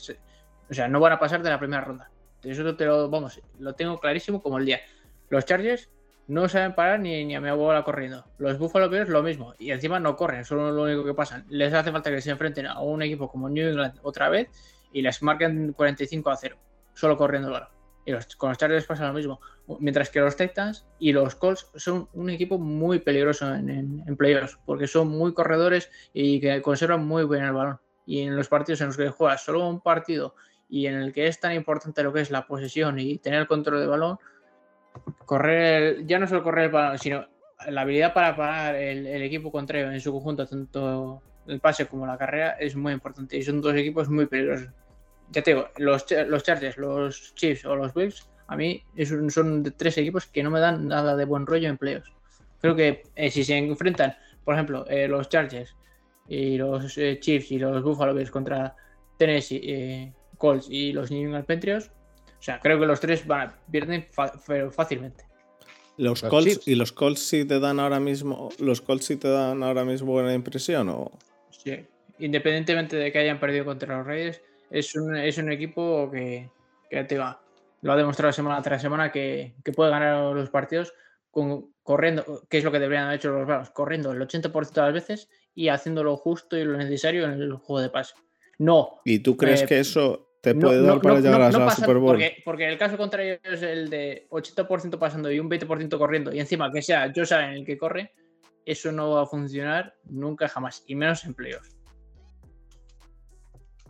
o 0.69 0.73
sea, 0.73 0.87
no 0.87 0.99
van 0.99 1.13
a 1.13 1.19
pasar 1.19 1.41
de 1.41 1.49
la 1.49 1.59
primera 1.59 1.81
ronda. 1.81 2.09
Eso 2.43 2.75
te 2.75 2.85
lo, 2.85 3.09
vamos, 3.09 3.41
lo 3.59 3.73
tengo 3.73 3.99
clarísimo 3.99 4.41
como 4.41 4.57
el 4.57 4.65
día. 4.65 4.79
Los 5.29 5.45
Chargers 5.45 5.89
no 6.27 6.47
saben 6.49 6.75
parar 6.75 6.99
ni, 6.99 7.25
ni 7.25 7.35
a 7.35 7.41
mi 7.41 7.49
bola 7.51 7.83
corriendo. 7.83 8.25
Los 8.37 8.57
Buffalo 8.57 8.89
Bills 8.89 9.09
lo 9.09 9.23
mismo. 9.23 9.53
Y 9.57 9.71
encima 9.71 9.99
no 9.99 10.15
corren, 10.15 10.45
solo 10.45 10.71
lo 10.71 10.83
único 10.83 11.03
que 11.03 11.13
pasan. 11.13 11.45
Les 11.49 11.73
hace 11.73 11.91
falta 11.91 12.09
que 12.09 12.21
se 12.21 12.31
enfrenten 12.31 12.67
a 12.67 12.79
un 12.81 13.01
equipo 13.01 13.29
como 13.29 13.49
New 13.49 13.67
England 13.67 13.99
otra 14.03 14.29
vez 14.29 14.49
y 14.91 15.01
les 15.01 15.21
marquen 15.23 15.73
45 15.73 16.29
a 16.29 16.35
0. 16.35 16.57
Solo 16.93 17.17
corriendo 17.17 17.47
el 17.47 17.53
balón. 17.53 17.76
Y 18.07 18.11
los, 18.13 18.37
con 18.37 18.49
los 18.49 18.57
Chargers 18.57 18.85
pasa 18.85 19.05
lo 19.05 19.13
mismo. 19.13 19.41
Mientras 19.81 20.09
que 20.09 20.21
los 20.21 20.37
Titans 20.37 20.87
y 20.97 21.11
los 21.11 21.35
Colts 21.35 21.69
son 21.75 22.07
un 22.13 22.29
equipo 22.29 22.57
muy 22.57 22.99
peligroso 22.99 23.53
en, 23.53 23.69
en, 23.69 24.15
playoffs, 24.15 24.57
porque 24.65 24.87
son 24.87 25.09
muy 25.09 25.33
corredores 25.33 25.91
y 26.13 26.39
que 26.39 26.61
conservan 26.61 27.05
muy 27.05 27.25
bien 27.25 27.43
el 27.43 27.51
balón. 27.51 27.79
Y 28.05 28.21
en 28.21 28.37
los 28.37 28.47
partidos 28.47 28.79
en 28.79 28.87
los 28.87 28.95
que 28.95 29.09
juegas 29.09 29.43
solo 29.43 29.67
un 29.67 29.81
partido 29.81 30.35
y 30.69 30.87
en 30.87 30.95
el 30.95 31.11
que 31.11 31.27
es 31.27 31.41
tan 31.41 31.51
importante 31.51 32.01
lo 32.01 32.13
que 32.13 32.21
es 32.21 32.31
la 32.31 32.47
posesión 32.47 32.97
y 32.97 33.17
tener 33.17 33.41
el 33.41 33.47
control 33.47 33.81
de 33.81 33.87
balón, 33.87 34.19
correr, 35.25 36.05
ya 36.05 36.17
no 36.17 36.27
solo 36.27 36.43
correr 36.43 36.67
el 36.67 36.71
balón, 36.71 36.97
sino 36.99 37.27
la 37.67 37.81
habilidad 37.81 38.13
para 38.13 38.37
parar 38.37 38.75
el, 38.75 39.21
equipo 39.21 39.51
contrario 39.51 39.91
en 39.91 39.99
su 39.99 40.13
conjunto, 40.13 40.47
tanto 40.47 41.21
el 41.45 41.59
pase 41.59 41.87
como 41.87 42.07
la 42.07 42.17
carrera, 42.17 42.51
es 42.51 42.73
muy 42.73 42.93
importante. 42.93 43.35
Y 43.35 43.43
son 43.43 43.59
dos 43.59 43.75
equipos 43.75 44.07
muy 44.07 44.27
peligrosos. 44.27 44.69
Ya 45.31 45.41
te 45.41 45.53
digo, 45.53 45.69
los, 45.77 46.05
los 46.27 46.43
Chargers, 46.43 46.77
los 46.77 47.35
Chiefs 47.35 47.65
o 47.65 47.75
los 47.75 47.93
Bills 47.93 48.29
a 48.47 48.55
mí 48.55 48.81
son 49.29 49.63
de 49.63 49.71
tres 49.71 49.97
equipos 49.97 50.25
que 50.25 50.41
no 50.41 50.49
me 50.49 50.59
dan 50.59 50.87
nada 50.87 51.15
de 51.15 51.25
buen 51.25 51.45
rollo 51.45 51.69
en 51.69 51.77
playoffs. 51.77 52.11
Creo 52.61 52.75
que 52.75 53.03
eh, 53.15 53.29
si 53.29 53.43
se 53.43 53.57
enfrentan, 53.57 54.15
por 54.43 54.55
ejemplo, 54.55 54.85
eh, 54.87 55.07
los 55.07 55.29
Chargers 55.29 55.75
y 56.27 56.57
los 56.57 56.97
eh, 56.97 57.19
Chiefs 57.19 57.51
y 57.51 57.59
los 57.59 57.83
Buffalo 57.83 58.13
Bills 58.13 58.31
contra 58.31 58.75
Tennessee, 59.17 60.13
Colts 60.37 60.67
y 60.69 60.93
los 60.93 61.11
New 61.11 61.25
England 61.25 61.45
Patriots, 61.45 61.91
o 62.39 62.41
sea, 62.41 62.59
creo 62.59 62.79
que 62.79 62.85
los 62.85 62.99
tres 62.99 63.25
van 63.25 63.49
a, 63.49 63.59
pierden 63.69 64.05
fácilmente. 64.71 65.25
Los, 65.97 66.21
Colts 66.21 66.67
y 66.67 66.75
los 66.75 66.91
Colts 66.91 67.21
sí 67.21 67.43
te 67.43 67.59
dan 67.59 67.79
ahora 67.79 67.99
mismo, 67.99 68.49
los 68.59 68.81
Colts 68.81 69.05
sí 69.05 69.17
te 69.17 69.27
dan 69.29 69.63
ahora 69.63 69.83
mismo 69.83 70.11
buena 70.11 70.33
impresión 70.33 70.89
o 70.89 71.11
sí, 71.49 71.87
independientemente 72.19 72.95
de 72.95 73.11
que 73.11 73.17
hayan 73.17 73.39
perdido 73.39 73.65
contra 73.65 73.97
los 73.97 74.05
Reyes, 74.05 74.41
es 74.69 74.95
un, 74.95 75.15
es 75.15 75.37
un 75.37 75.51
equipo 75.51 76.09
que, 76.11 76.49
que 76.89 77.03
te 77.03 77.17
va 77.17 77.41
lo 77.81 77.93
ha 77.93 77.97
demostrado 77.97 78.33
semana 78.33 78.61
tras 78.61 78.81
semana 78.81 79.11
que, 79.11 79.53
puede 79.75 79.91
ganar 79.91 80.35
los 80.35 80.49
partidos 80.49 80.93
con, 81.31 81.71
corriendo, 81.83 82.43
que 82.49 82.57
es 82.57 82.63
lo 82.63 82.71
que 82.71 82.79
deberían 82.79 83.05
haber 83.05 83.17
hecho 83.17 83.31
los 83.31 83.45
Bravos, 83.45 83.69
corriendo 83.69 84.11
el 84.11 84.19
80% 84.19 84.73
de 84.73 84.81
las 84.81 84.93
veces 84.93 85.29
y 85.53 85.69
haciendo 85.69 86.03
lo 86.03 86.17
justo 86.17 86.57
y 86.57 86.63
lo 86.63 86.77
necesario 86.77 87.25
en 87.25 87.33
el 87.33 87.53
juego 87.53 87.81
de 87.81 87.89
pase. 87.89 88.15
No. 88.57 89.01
¿Y 89.05 89.19
tú 89.19 89.37
crees 89.37 89.61
eh, 89.61 89.65
que 89.67 89.79
eso 89.79 90.31
te 90.41 90.55
puede 90.55 90.81
dar 90.81 90.99
para 90.99 91.19
llegar 91.19 91.41
a 91.41 91.51
la 91.51 91.71
Super 91.71 91.97
Bowl? 91.97 92.19
Porque, 92.43 92.67
el 92.67 92.77
caso 92.77 92.97
contrario 92.97 93.39
es 93.43 93.61
el 93.61 93.89
de 93.89 94.27
80% 94.31 94.97
pasando 94.97 95.31
y 95.31 95.39
un 95.39 95.49
20% 95.49 95.97
corriendo 95.97 96.33
y 96.33 96.39
encima 96.39 96.71
que 96.71 96.81
sea 96.81 97.11
yo 97.13 97.23
en 97.35 97.51
el 97.51 97.65
que 97.65 97.77
corre, 97.77 98.13
eso 98.65 98.91
no 98.91 99.11
va 99.11 99.23
a 99.23 99.25
funcionar 99.25 99.95
nunca 100.05 100.49
jamás, 100.49 100.83
y 100.87 100.95
menos 100.95 101.23
en 101.23 101.35
playoffs. 101.35 101.76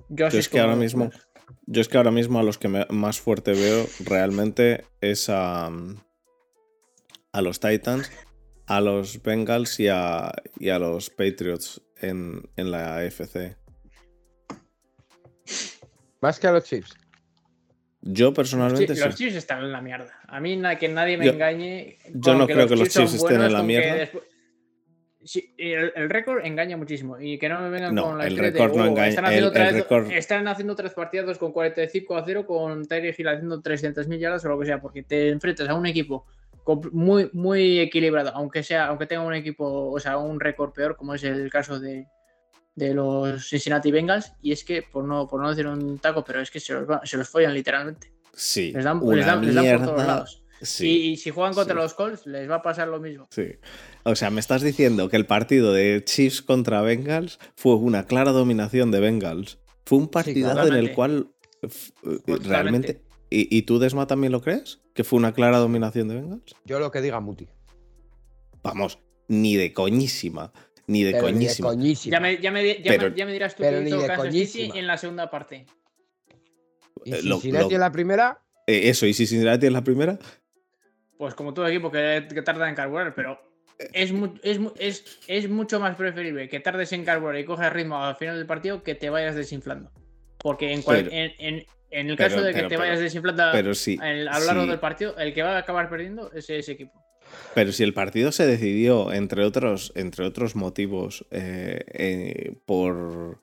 Yo, 0.10 0.28
es 0.28 0.49
que 0.49 0.60
ahora 0.60 0.76
mismo, 0.76 1.12
yo 1.66 1.82
es 1.82 1.88
que 1.88 1.97
ahora 1.97 2.12
mismo 2.12 2.39
a 2.39 2.43
los 2.43 2.58
que 2.58 2.68
más 2.68 3.20
fuerte 3.20 3.53
veo 3.53 3.86
realmente 4.05 4.86
es 5.01 5.30
a, 5.30 5.70
a 7.32 7.41
los 7.41 7.60
Titans, 7.60 8.12
a 8.68 8.82
los 8.82 9.22
Bengals 9.22 9.80
y 9.80 9.89
a, 9.89 10.32
los 10.60 11.10
Patriots 11.10 11.82
en, 12.01 12.49
la 12.55 12.97
AFC. 12.97 13.58
Más 16.22 16.39
que 16.39 16.47
a 16.47 16.51
los 16.51 16.64
Chiefs. 16.64 16.95
Yo 18.01 18.34
personalmente 18.34 18.95
los, 18.95 19.16
Chiefs 19.16 19.36
están 19.36 19.64
en 19.64 19.72
la 19.72 19.82
mierda. 19.82 20.14
A 20.28 20.39
mí 20.39 20.62
que 20.80 20.88
nadie 20.88 21.18
me 21.18 21.28
engañe. 21.28 21.97
Yo 22.14 22.36
no 22.36 22.47
creo 22.47 22.68
que 22.68 22.76
los 22.76 22.89
Chiefs 22.89 23.16
estén 23.16 23.41
en 23.41 23.51
la 23.51 23.64
mierda 23.64 24.10
el, 25.57 26.09
récord 26.09 26.45
engaña 26.45 26.78
muchísimo. 26.78 27.19
Y 27.19 27.38
que 27.38 27.49
no 27.49 27.59
me 27.61 27.69
vengan 27.69 27.95
con 27.95 28.17
la 28.17 28.28
el 28.28 28.38
récord 28.38 28.75
no 28.75 28.84
oh, 28.84 28.88
engaña. 28.88 29.09
Están 29.09 29.25
haciendo, 29.25 29.51
tres, 29.51 29.86
están 30.11 30.47
haciendo 30.47 30.75
tres 30.75 30.93
partidos 30.93 31.38
con 31.38 31.51
45 31.51 32.17
a 32.17 32.23
0 32.25 32.45
con 32.45 32.86
Tyreek 32.86 33.19
Hill 33.19 33.28
haciendo 33.28 33.61
300 33.61 34.07
yardas 34.19 34.45
o 34.45 34.49
lo 34.49 34.59
que 34.59 34.65
sea, 34.65 34.82
porque 34.82 35.03
te 35.03 35.30
enfrentas 35.30 35.67
a 35.69 35.73
un 35.73 35.86
equipo 35.86 36.25
muy, 36.91 37.30
muy 37.34 37.80
equilibrado, 37.80 38.32
aunque 38.36 38.63
sea, 38.63 38.88
aunque 38.88 39.05
tenga 39.05 39.23
un 39.23 39.34
equipo, 39.34 39.89
o 39.89 39.99
sea, 39.99 40.17
un 40.17 40.39
récord 40.39 40.73
peor, 40.73 40.97
como 40.97 41.15
es 41.15 41.23
el 41.23 41.49
caso 41.49 41.80
de, 41.80 42.07
de 42.75 42.93
los 42.93 43.47
Cincinnati 43.47 43.91
Bengals, 43.91 44.34
y 44.41 44.51
es 44.51 44.63
que, 44.63 44.82
por 44.82 45.05
no, 45.05 45.28
por 45.28 45.41
no 45.41 45.49
decir 45.49 45.67
un 45.67 45.97
taco, 45.99 46.23
pero 46.23 46.41
es 46.41 46.51
que 46.51 46.59
se 46.59 46.73
los, 46.73 46.88
se 47.03 47.17
los 47.17 47.30
follan 47.30 47.53
literalmente. 47.53 48.11
Sí. 48.34 48.71
Les 48.71 48.84
dan, 48.84 48.99
les 49.03 49.25
dan, 49.25 49.45
les 49.45 49.55
dan 49.55 49.78
por 49.78 49.88
todos 49.88 50.05
lados. 50.05 50.43
Y, 50.62 51.18
si 51.18 51.30
juegan 51.32 51.53
contra 51.53 51.76
los 51.76 51.93
Colts, 51.93 52.26
les 52.26 52.49
va 52.49 52.55
a 52.55 52.62
pasar 52.62 52.88
lo 52.88 52.99
mismo. 52.99 53.28
Sí. 53.30 53.55
O 54.03 54.16
sea, 54.16 54.30
me 54.30 54.39
estás 54.39 54.62
diciendo 54.62 55.10
que 55.10 55.18
el 55.18 55.26
partido 55.26 55.74
de 55.74 56.03
Chiefs 56.03 56.41
contra 56.41 56.82
Bengals 56.82 57.39
fue 57.55 57.76
una 57.76 58.05
clara 58.05 58.32
dominación 58.32 58.91
de 58.91 58.99
Bengals. 58.99 59.60
Fue 59.86 59.97
un 59.97 60.08
partidazo 60.10 60.68
en 60.68 60.74
el 60.74 60.93
cual 60.93 61.32
eh, 61.62 61.70
realmente. 62.43 63.01
¿Y, 63.30 63.64
tú, 63.64 63.78
Desma, 63.78 64.08
también 64.08 64.32
lo 64.32 64.41
crees? 64.41 64.80
¿Que 64.93 65.03
fue 65.03 65.18
una 65.18 65.34
clara 65.34 65.58
dominación 65.58 66.08
de 66.08 66.16
Bengals? 66.16 66.55
Yo 66.66 66.80
lo 66.80 66.91
que 66.91 67.01
diga 67.01 67.20
Muti. 67.20 67.47
Vamos, 68.64 68.99
ni 69.28 69.55
de 69.55 69.74
coñísima. 69.74 70.53
Ni 70.88 71.03
de 71.03 71.20
coñísima. 71.20 71.74
Ya, 71.74 72.20
me, 72.20 72.41
ya, 72.41 72.51
me, 72.51 72.82
ya, 72.82 73.26
me, 73.26 73.34
dirás 73.34 73.55
tú 73.55 73.64
Kansas 73.64 74.34
City 74.34 74.72
en 74.76 74.88
la 74.88 74.97
segunda 74.97 75.30
parte. 75.30 75.66
¿Y 77.03 77.14
eh, 77.14 77.22
Cincinnati 77.22 77.76
en 77.76 77.82
la 77.82 77.91
primera? 77.91 78.41
Eh, 78.66 78.89
eso, 78.89 79.05
¿y 79.05 79.14
si 79.14 79.28
Cincinnati 79.28 79.66
es 79.66 79.72
la 79.74 79.84
primera? 79.84 80.18
Pues 81.18 81.34
como 81.34 81.53
todo 81.53 81.68
equipo 81.68 81.91
que, 81.91 82.28
tarda 82.45 82.70
en 82.70 82.76
carburar, 82.76 83.13
pero 83.15 83.39
es, 83.93 84.13
es, 85.28 85.49
mucho 85.49 85.80
más 85.80 85.95
preferible 85.95 86.47
que 86.49 86.59
tardes 86.59 86.93
en 86.93 87.03
carburar 87.03 87.39
y 87.39 87.45
cojas 87.45 87.74
ritmo 87.74 88.03
al 88.03 88.15
final 88.15 88.38
del 88.38 88.45
partido 88.45 88.84
que 88.84 88.95
te 88.95 89.09
vayas 89.09 89.36
desinflando. 89.36 89.91
Porque 90.39 90.72
en, 90.74 90.84
en, 91.89 92.09
el 92.09 92.15
caso 92.15 92.41
de 92.41 92.53
que 92.53 92.63
te 92.63 92.78
vayas 92.78 92.99
desinflando 92.99 93.43
a 93.43 93.61
lo 93.61 94.45
largo 94.45 94.65
del 94.68 94.80
partido, 94.80 95.18
el 95.18 95.34
que 95.34 95.41
va 95.41 95.55
a 95.55 95.59
acabar 95.59 95.89
perdiendo 95.89 96.32
es 96.34 96.49
ese 96.49 96.74
equipo. 96.74 96.93
Pero 97.53 97.72
si 97.72 97.84
el 97.84 97.93
partido 97.93 98.32
se 98.32 98.45
decidió, 98.45 99.11
entre 99.11 99.43
otros, 99.43 99.91
entre 99.95 100.26
otros 100.26 100.55
motivos, 100.55 101.26
eh, 101.32 101.84
eh, 101.88 102.55
por, 102.65 103.39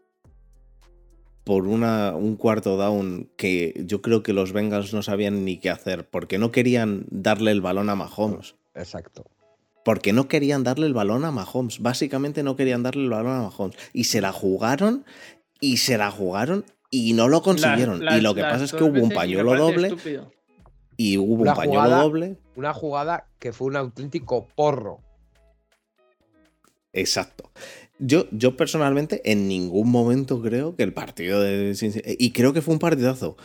por 1.45 1.67
una, 1.67 2.15
un 2.17 2.37
cuarto 2.37 2.77
down 2.77 3.31
que 3.37 3.85
yo 3.87 4.01
creo 4.03 4.23
que 4.23 4.33
los 4.33 4.53
Bengals 4.53 4.95
no 4.95 5.03
sabían 5.03 5.45
ni 5.45 5.59
qué 5.59 5.71
hacer, 5.71 6.09
porque 6.09 6.39
no 6.39 6.51
querían 6.51 7.05
darle 7.11 7.51
el 7.51 7.61
balón 7.61 7.91
a 7.91 7.95
Mahomes. 7.95 8.57
Exacto. 8.75 9.25
Porque 9.85 10.15
no 10.15 10.27
querían 10.29 10.65
darle 10.65 10.87
el 10.87 10.95
balón 10.95 11.27
a 11.27 11.31
Mahomes. 11.31 11.81
Básicamente 11.81 12.43
no 12.43 12.57
querían 12.57 12.83
darle 12.83 13.03
el 13.05 13.11
balón 13.11 13.33
a 13.37 13.43
Mahomes. 13.43 13.77
Y 13.93 14.05
se 14.05 14.23
la 14.23 14.33
jugaron 14.33 15.05
y 15.61 15.77
se 15.77 15.99
la 15.99 16.11
jugaron 16.11 16.65
y 16.91 17.13
no 17.13 17.29
lo 17.29 17.43
consiguieron. 17.43 18.03
y 18.03 18.21
lo 18.23 18.35
que 18.35 18.41
pasa 18.43 18.65
es 18.65 18.73
que 18.73 18.83
hubo 18.83 19.03
un 19.03 19.11
pañuelo 19.11 19.55
doble. 19.57 19.95
y 20.97 21.19
hubo 21.19 21.43
Una 21.43 21.51
un 21.53 21.57
pañuelo 21.57 21.81
jugada- 21.83 22.03
doble. 22.03 22.39
Una 22.57 22.73
jugada 22.73 23.27
que 23.39 23.53
fue 23.53 23.67
un 23.67 23.77
auténtico 23.77 24.47
porro. 24.55 25.01
Exacto. 26.93 27.51
Yo, 28.07 28.27
yo 28.33 28.55
personalmente 28.57 29.23
en 29.25 29.49
ningún 29.49 29.91
momento 29.91 30.43
creo 30.43 30.77
que 30.77 30.83
el 30.83 30.93
partido 30.93 31.41
de 31.41 31.73
Cincinnati- 31.75 32.17
y 32.19 32.33
creo 32.33 32.53
que 32.53 32.61
fue 32.61 32.75
un 32.75 32.79
partidazo. 32.81 33.37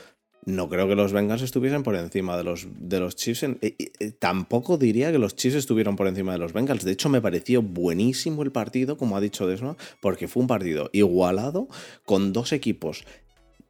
No 0.45 0.67
creo 0.67 0.87
que 0.87 0.95
los 0.95 1.13
Bengals 1.13 1.41
estuviesen 1.43 1.83
por 1.83 1.95
encima 1.95 2.35
de 2.35 2.43
los, 2.43 2.67
de 2.77 2.99
los 2.99 3.15
Chiefs. 3.15 3.43
eh, 3.43 3.57
eh, 3.61 4.11
tampoco 4.19 4.77
diría 4.77 5.11
que 5.11 5.19
los 5.19 5.35
Chiefs 5.35 5.55
estuvieron 5.57 5.95
por 5.95 6.07
encima 6.07 6.33
de 6.33 6.39
los 6.39 6.51
Bengals. 6.51 6.83
De 6.83 6.91
hecho, 6.91 7.07
me 7.07 7.21
pareció 7.21 7.61
buenísimo 7.61 8.43
el 8.43 8.51
partido, 8.51 8.97
como 8.97 9.15
ha 9.15 9.21
dicho 9.21 9.47
Desma, 9.47 9.77
porque 10.01 10.27
fue 10.27 10.41
un 10.41 10.47
partido 10.47 10.89
igualado 10.91 11.67
con 12.03 12.33
dos 12.33 12.51
equipos 12.51 13.05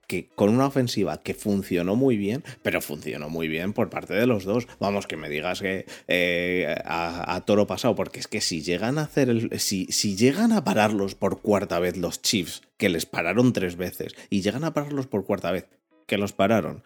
que 0.10 0.28
con 0.34 0.50
una 0.50 0.66
ofensiva 0.66 1.22
que 1.22 1.36
funcionó 1.36 1.96
muy 1.96 2.18
bien, 2.18 2.44
pero 2.64 2.82
funcionó 2.82 3.30
muy 3.30 3.48
bien 3.48 3.74
por 3.74 3.92
parte 3.92 4.16
de 4.16 4.26
los 4.26 4.44
dos. 4.44 4.68
Vamos, 4.80 5.06
que 5.06 5.18
me 5.18 5.30
digas 5.30 5.62
que 5.62 5.86
eh, 6.08 6.76
a, 6.84 7.36
a 7.36 7.46
toro 7.46 7.68
pasado, 7.68 7.94
porque 7.94 8.20
es 8.20 8.28
que 8.28 8.42
si 8.42 8.64
llegan 8.64 8.98
a 8.98 9.04
hacer 9.04 9.30
el. 9.30 9.60
Si, 9.60 9.86
si 9.92 10.18
llegan 10.18 10.52
a 10.52 10.64
pararlos 10.64 11.14
por 11.14 11.42
cuarta 11.42 11.78
vez 11.78 11.96
los 11.96 12.24
Chiefs, 12.24 12.64
que 12.78 12.90
les 12.90 13.06
pararon 13.06 13.54
tres 13.54 13.76
veces, 13.76 14.16
y 14.32 14.42
llegan 14.42 14.64
a 14.64 14.74
pararlos 14.74 15.06
por 15.06 15.26
cuarta 15.26 15.52
vez, 15.52 15.68
que 16.08 16.18
los 16.18 16.34
pararon, 16.34 16.84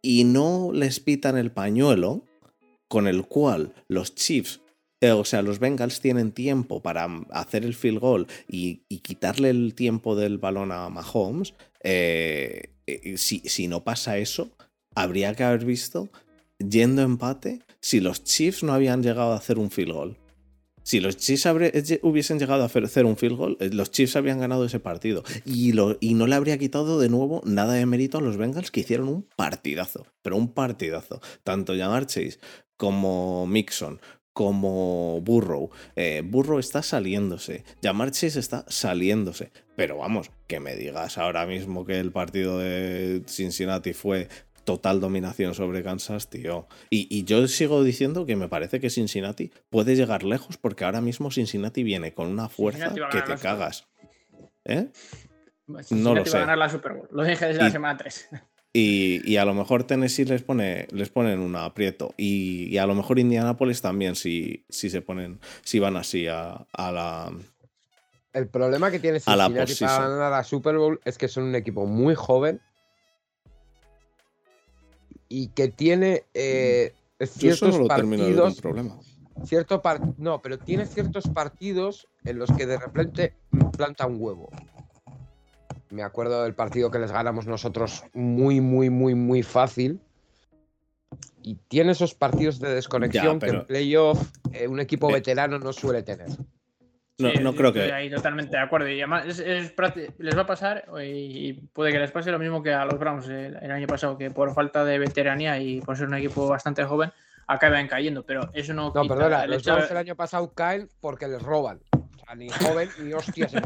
y 0.00 0.22
no 0.22 0.70
les 0.72 1.00
pitan 1.00 1.36
el 1.36 1.50
pañuelo, 1.50 2.22
con 2.86 3.08
el 3.08 3.24
cual 3.26 3.74
los 3.88 4.14
Chiefs. 4.14 4.60
Eh, 5.00 5.10
o 5.10 5.24
sea, 5.24 5.42
los 5.42 5.58
Bengals 5.58 6.00
tienen 6.00 6.32
tiempo 6.32 6.82
para 6.82 7.08
mm, 7.08 7.26
hacer 7.30 7.64
el 7.64 7.74
field 7.74 7.98
goal 7.98 8.26
y, 8.48 8.76
quitarle 9.02 9.50
el 9.50 9.74
tiempo 9.74 10.16
del 10.16 10.38
balón 10.38 10.72
a 10.72 10.88
Mahomes. 10.88 11.54
eh, 11.82 12.70
eh, 12.86 13.16
si, 13.18 13.40
si 13.40 13.68
no 13.68 13.84
pasa 13.84 14.18
eso, 14.18 14.50
habría 14.94 15.34
que 15.34 15.44
haber 15.44 15.64
visto 15.64 16.10
yendo 16.58 17.02
empate 17.02 17.60
si 17.80 18.00
los 18.00 18.24
Chiefs 18.24 18.62
no 18.62 18.72
habían 18.72 19.02
llegado 19.02 19.32
a 19.32 19.36
hacer 19.36 19.58
un 19.58 19.70
field 19.70 19.92
goal. 19.92 20.18
Si 20.84 21.00
los 21.00 21.16
Chiefs 21.16 21.46
hubiesen 22.02 22.38
llegado 22.38 22.62
a 22.62 22.66
hacer 22.66 23.06
un 23.06 23.16
field 23.16 23.36
goal, 23.36 23.56
los 23.72 23.90
Chiefs 23.90 24.16
habrían 24.16 24.38
ganado 24.38 24.66
ese 24.66 24.80
partido. 24.80 25.24
Y, 25.46 25.72
y 26.00 26.14
no 26.14 26.26
le 26.26 26.34
habría 26.34 26.58
quitado 26.58 27.00
de 27.00 27.08
nuevo 27.08 27.40
nada 27.46 27.72
de 27.72 27.86
mérito 27.86 28.18
a 28.18 28.20
los 28.20 28.36
Bengals 28.36 28.70
que 28.70 28.80
hicieron 28.80 29.08
un 29.08 29.26
partidazo. 29.34 30.06
Pero 30.20 30.36
un 30.36 30.52
partidazo. 30.52 31.22
Tanto 31.42 31.74
Jamar 31.74 32.06
Chase 32.06 32.38
como 32.76 33.46
Mixon, 33.46 33.98
como 34.34 35.20
Burrow. 35.22 35.70
Eh, 35.96 36.22
Burrow 36.24 36.58
está 36.58 36.82
saliéndose. 36.82 37.64
Jamar 37.82 38.10
Chase 38.10 38.38
está 38.40 38.66
saliéndose. 38.68 39.50
Pero 39.76 39.96
vamos, 39.96 40.30
que 40.46 40.60
me 40.60 40.76
digas 40.76 41.16
ahora 41.16 41.46
mismo 41.46 41.86
que 41.86 41.98
el 42.00 42.12
partido 42.12 42.58
de 42.58 43.22
Cincinnati 43.26 43.94
fue 43.94 44.28
total 44.64 45.00
dominación 45.00 45.54
sobre 45.54 45.82
Kansas, 45.82 46.28
tío. 46.30 46.66
Y, 46.90 47.06
y 47.16 47.24
yo 47.24 47.46
sigo 47.48 47.84
diciendo 47.84 48.26
que 48.26 48.34
me 48.34 48.48
parece 48.48 48.80
que 48.80 48.90
Cincinnati 48.90 49.52
puede 49.70 49.94
llegar 49.94 50.24
lejos 50.24 50.56
porque 50.56 50.84
ahora 50.84 51.00
mismo 51.00 51.30
Cincinnati 51.30 51.82
viene 51.82 52.12
con 52.12 52.28
una 52.28 52.48
fuerza 52.48 52.92
que 53.10 53.22
te 53.22 53.36
cagas. 53.36 53.86
¿Eh? 54.64 54.88
Cincinnati 55.66 55.94
No 55.94 56.14
lo 56.14 56.20
va 56.22 56.26
sé. 56.26 56.36
a 56.36 56.40
ganar 56.40 56.58
la 56.58 56.68
Super 56.68 56.92
Bowl. 56.94 57.08
Lo 57.12 57.22
dije 57.24 57.46
desde 57.46 57.60
Y- 57.60 57.64
la 57.64 57.70
semana 57.70 57.96
3. 57.98 58.28
Y, 58.76 59.22
y 59.24 59.36
a 59.36 59.44
lo 59.44 59.54
mejor 59.54 59.84
Tennessee 59.84 60.24
les 60.24 60.42
pone 60.42 60.88
les 60.90 61.08
ponen 61.08 61.38
un 61.38 61.54
aprieto. 61.54 62.12
Y, 62.16 62.64
y 62.64 62.78
a 62.78 62.86
lo 62.86 62.96
mejor 62.96 63.20
Indianapolis 63.20 63.80
también 63.80 64.16
si, 64.16 64.64
si 64.68 64.90
se 64.90 65.00
ponen, 65.00 65.38
si 65.62 65.78
van 65.78 65.96
así 65.96 66.26
a, 66.26 66.66
a 66.72 66.90
la. 66.90 67.32
El 68.32 68.48
problema 68.48 68.90
que 68.90 68.98
tiene 68.98 69.20
Cincinnati 69.20 69.76
para 69.76 70.08
ganar 70.08 70.30
la 70.32 70.42
Super 70.42 70.76
Bowl 70.76 71.00
es 71.04 71.16
que 71.18 71.28
son 71.28 71.44
un 71.44 71.54
equipo 71.54 71.86
muy 71.86 72.16
joven 72.16 72.60
y 75.28 75.48
que 75.48 75.68
tiene 75.68 76.24
eh, 76.34 76.94
ciertos 77.20 77.78
no 77.78 77.86
partidos. 77.86 78.60
problema. 78.60 78.98
Cierto 79.44 79.82
par- 79.82 80.00
no, 80.18 80.42
pero 80.42 80.58
tiene 80.58 80.86
ciertos 80.86 81.28
partidos 81.28 82.08
en 82.24 82.40
los 82.40 82.50
que 82.50 82.66
de 82.66 82.78
repente 82.78 83.34
planta 83.76 84.06
un 84.06 84.16
huevo. 84.20 84.50
Me 85.90 86.02
acuerdo 86.02 86.42
del 86.42 86.54
partido 86.54 86.90
que 86.90 86.98
les 86.98 87.12
ganamos 87.12 87.46
nosotros 87.46 88.04
muy, 88.14 88.60
muy, 88.60 88.90
muy, 88.90 89.14
muy 89.14 89.42
fácil. 89.42 90.00
Y 91.42 91.56
tiene 91.68 91.92
esos 91.92 92.14
partidos 92.14 92.58
de 92.58 92.74
desconexión 92.74 93.38
que 93.38 93.46
pero- 93.46 93.60
en 93.60 93.66
playoff 93.66 94.30
eh, 94.52 94.66
un 94.66 94.80
equipo 94.80 95.10
Eh. 95.10 95.14
veterano 95.14 95.58
no 95.58 95.72
suele 95.72 96.02
tener. 96.02 96.28
No, 97.16 97.30
Sí, 97.30 97.38
no 97.40 97.54
creo 97.54 97.68
estoy 97.68 97.86
que. 97.86 97.92
ahí 97.92 98.10
totalmente 98.10 98.56
de 98.56 98.62
acuerdo. 98.62 98.88
Y 98.88 98.98
además 99.00 99.26
es- 99.26 99.38
es 99.38 99.76
prácti- 99.76 100.12
les 100.18 100.36
va 100.36 100.40
a 100.42 100.46
pasar 100.46 100.84
y, 101.04 101.52
puede 101.72 101.92
que 101.92 101.98
les 102.00 102.10
pase 102.10 102.32
lo 102.32 102.40
mismo 102.40 102.60
que 102.62 102.72
a 102.72 102.84
los 102.84 102.98
Browns 102.98 103.28
el, 103.28 103.56
el 103.62 103.70
año 103.70 103.86
pasado, 103.86 104.18
que 104.18 104.30
por 104.32 104.52
falta 104.52 104.84
de 104.84 104.98
veteranía 104.98 105.60
y 105.60 105.80
por 105.80 105.96
ser 105.96 106.08
un 106.08 106.14
equipo 106.14 106.48
bastante 106.48 106.82
joven 106.82 107.12
acaban 107.46 107.86
cayendo. 107.86 108.24
Pero 108.24 108.50
eso 108.52 108.72
no. 108.74 108.90
No, 108.92 109.02
quita 109.02 109.14
perdona, 109.14 109.44
el 109.44 109.50
los 109.52 109.62
Browns 109.62 109.90
el 109.92 109.96
año 109.98 110.16
pasado 110.16 110.52
caen 110.54 110.88
porque 111.00 111.28
les 111.28 111.40
roban. 111.40 111.78
O 111.92 112.24
sea, 112.26 112.34
ni 112.34 112.48
joven 112.48 112.88
ni 113.00 113.12
hostias 113.12 113.52
en 113.54 113.62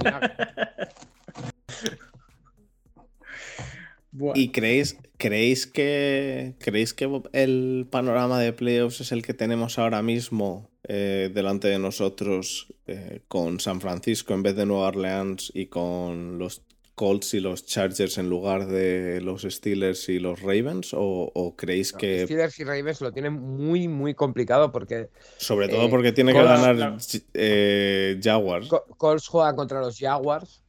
¿Y 4.35 4.51
creéis, 4.51 4.99
creéis 5.17 5.67
que 5.67 6.55
creéis 6.59 6.95
que 6.95 7.09
el 7.33 7.87
panorama 7.91 8.41
de 8.41 8.53
playoffs 8.53 9.01
es 9.01 9.13
el 9.13 9.23
que 9.23 9.35
tenemos 9.35 9.79
ahora 9.79 10.03
mismo 10.03 10.71
eh, 10.85 11.31
delante 11.33 11.69
de 11.69 11.79
nosotros 11.79 12.73
eh, 12.87 13.21
con 13.29 13.61
San 13.61 13.81
Francisco 13.81 14.35
en 14.35 14.43
vez 14.43 14.57
de 14.57 14.67
Nueva 14.67 14.89
Orleans 14.89 15.51
y 15.55 15.67
con 15.67 16.39
los 16.39 16.63
Colts 16.95 17.35
y 17.35 17.41
los 17.41 17.65
Chargers 17.65 18.19
en 18.19 18.29
lugar 18.29 18.67
de 18.67 19.21
los 19.21 19.43
Steelers 19.43 20.09
y 20.09 20.19
los 20.19 20.41
Ravens? 20.43 20.93
¿O, 20.95 21.31
o 21.33 21.55
creéis 21.55 21.93
No, 21.93 21.99
que, 21.99 22.25
Steelers 22.25 22.59
y 22.59 22.65
Ravens 22.65 23.01
lo 23.01 23.13
tienen 23.13 23.35
muy, 23.35 23.87
muy 23.87 24.15
complicado 24.15 24.73
porque 24.73 25.09
sobre 25.37 25.69
todo 25.69 25.87
eh, 25.87 25.91
porque 25.91 26.11
tiene 26.11 26.33
que 26.33 26.43
ganar 26.43 26.75
claro. 26.75 26.97
eh, 27.35 28.19
Jaguars? 28.21 28.67
Co- 28.69 28.85
Colts 28.97 29.29
juega 29.29 29.55
contra 29.55 29.81
los 29.81 29.97
Jaguars. 29.97 30.63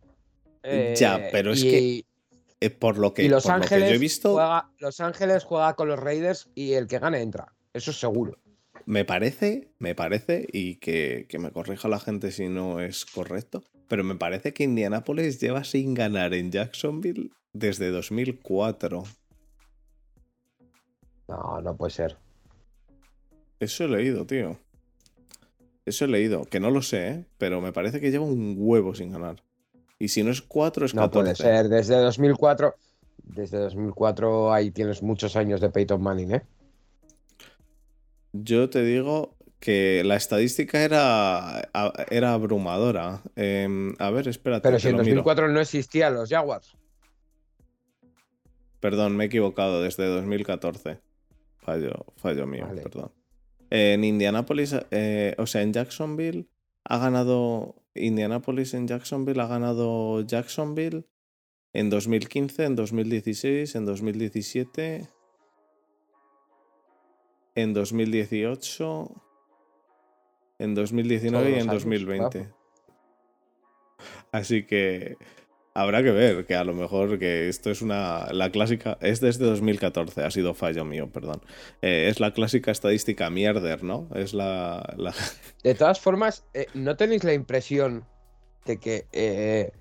eh, 0.61 0.93
Ya, 0.97 1.29
pero 1.31 1.53
es 1.53 1.63
y- 1.63 1.69
que 1.71 2.05
eh, 2.61 2.69
por 2.69 2.97
lo 2.97 3.13
que, 3.13 3.23
y 3.23 3.29
Los 3.29 3.43
por 3.43 3.53
lo 3.53 3.59
que 3.59 3.65
Ángeles 3.65 3.89
yo 3.89 3.95
he 3.95 3.99
visto, 3.99 4.33
juega, 4.33 4.71
Los 4.79 4.99
Ángeles 4.99 5.43
juega 5.43 5.75
con 5.75 5.87
los 5.87 5.99
Raiders 5.99 6.49
y 6.55 6.73
el 6.73 6.87
que 6.87 6.99
gane 6.99 7.21
entra. 7.21 7.53
Eso 7.73 7.91
es 7.91 7.99
seguro. 7.99 8.37
Me 8.85 9.05
parece, 9.05 9.71
me 9.77 9.95
parece, 9.95 10.47
y 10.51 10.75
que, 10.77 11.27
que 11.29 11.37
me 11.37 11.51
corrija 11.51 11.87
la 11.87 11.99
gente 11.99 12.31
si 12.31 12.49
no 12.49 12.79
es 12.79 13.05
correcto, 13.05 13.63
pero 13.87 14.03
me 14.03 14.15
parece 14.15 14.53
que 14.53 14.63
Indianapolis 14.63 15.39
lleva 15.39 15.63
sin 15.63 15.93
ganar 15.93 16.33
en 16.33 16.51
Jacksonville 16.51 17.31
desde 17.53 17.91
2004. 17.91 19.03
No, 21.27 21.61
no 21.61 21.77
puede 21.77 21.91
ser. 21.91 22.17
Eso 23.59 23.83
he 23.83 23.87
leído, 23.87 24.25
tío. 24.25 24.57
Eso 25.85 26.05
he 26.05 26.07
leído, 26.07 26.45
que 26.45 26.59
no 26.59 26.71
lo 26.71 26.81
sé, 26.81 27.07
¿eh? 27.09 27.25
pero 27.37 27.61
me 27.61 27.71
parece 27.71 27.99
que 27.99 28.11
lleva 28.11 28.25
un 28.25 28.55
huevo 28.57 28.95
sin 28.95 29.11
ganar. 29.11 29.43
Y 29.99 30.07
si 30.07 30.23
no 30.23 30.31
es 30.31 30.41
4, 30.41 30.85
es 30.85 30.93
14. 30.93 31.05
No 31.05 31.11
puede 31.11 31.35
ser. 31.35 31.67
Desde 31.67 31.97
2004, 31.97 32.73
desde 33.23 33.57
2004 33.59 34.53
ahí 34.53 34.71
tienes 34.71 35.03
muchos 35.03 35.35
años 35.35 35.59
de 35.59 35.69
Peyton 35.69 36.01
Manning, 36.01 36.35
¿eh? 36.35 36.41
Yo 38.31 38.69
te 38.69 38.83
digo 38.83 39.35
que 39.59 40.03
la 40.05 40.15
estadística 40.15 40.81
era, 40.81 41.69
era 42.09 42.33
abrumadora. 42.33 43.21
Em, 43.35 43.93
a 43.99 44.09
ver, 44.09 44.27
espérate. 44.29 44.63
Pero 44.63 44.79
si 44.79 44.87
en 44.87 44.93
lo 44.97 45.03
miro. 45.03 45.15
2004 45.15 45.49
no 45.49 45.59
existían 45.59 46.13
los 46.13 46.29
Jaguars. 46.29 46.77
Perdón, 48.79 49.17
me 49.17 49.25
he 49.25 49.27
equivocado, 49.27 49.81
desde 49.81 50.05
2014. 50.05 50.99
Fallo, 51.57 52.05
fallo 52.15 52.47
mío, 52.47 52.65
Vale. 52.65 52.81
perdón. 52.81 53.11
En 53.69 54.03
Indianapolis, 54.03 54.75
eh, 54.91 55.35
o 55.37 55.45
sea, 55.45 55.61
en 55.61 55.73
Jacksonville 55.73 56.47
ha 56.83 56.97
ganado. 56.97 57.75
Indianapolis 57.95 58.75
en 58.75 58.87
Jacksonville 58.87 59.41
ha 59.41 59.47
ganado 59.47 60.21
Jacksonville 60.21 61.05
en 61.73 61.89
2015, 61.89 62.65
en 62.65 62.75
2016, 62.75 63.75
en 63.75 63.85
2017, 63.85 65.09
en 67.55 67.73
2018, 67.73 69.23
en 70.59 70.75
2019 70.75 71.49
y 71.49 71.53
en 71.53 71.59
los 71.59 71.67
años, 71.67 71.83
2020. 71.83 72.39
guapo. 72.39 72.59
Así 74.31 74.65
que 74.65 75.17
habrá 75.81 76.03
que 76.03 76.11
ver, 76.11 76.45
que 76.45 76.55
a 76.55 76.63
lo 76.63 76.73
mejor 76.73 77.19
que 77.19 77.49
esto 77.49 77.69
es 77.71 77.81
una. 77.81 78.27
La 78.31 78.49
clásica. 78.51 78.97
Es 79.01 79.19
desde 79.21 79.45
2014, 79.45 80.23
ha 80.23 80.31
sido 80.31 80.53
fallo 80.53 80.85
mío, 80.85 81.09
perdón. 81.11 81.41
Eh, 81.81 82.07
es 82.09 82.19
la 82.19 82.33
clásica 82.33 82.71
estadística 82.71 83.29
mierder, 83.29 83.83
¿no? 83.83 84.07
Es 84.15 84.33
la. 84.33 84.93
la- 84.97 85.13
De 85.63 85.75
todas 85.75 85.99
formas, 85.99 86.45
eh, 86.53 86.67
¿no 86.73 86.95
tenéis 86.97 87.23
la 87.23 87.33
impresión 87.33 88.05
de 88.65 88.77
que 88.77 89.05
eh, 89.11 89.71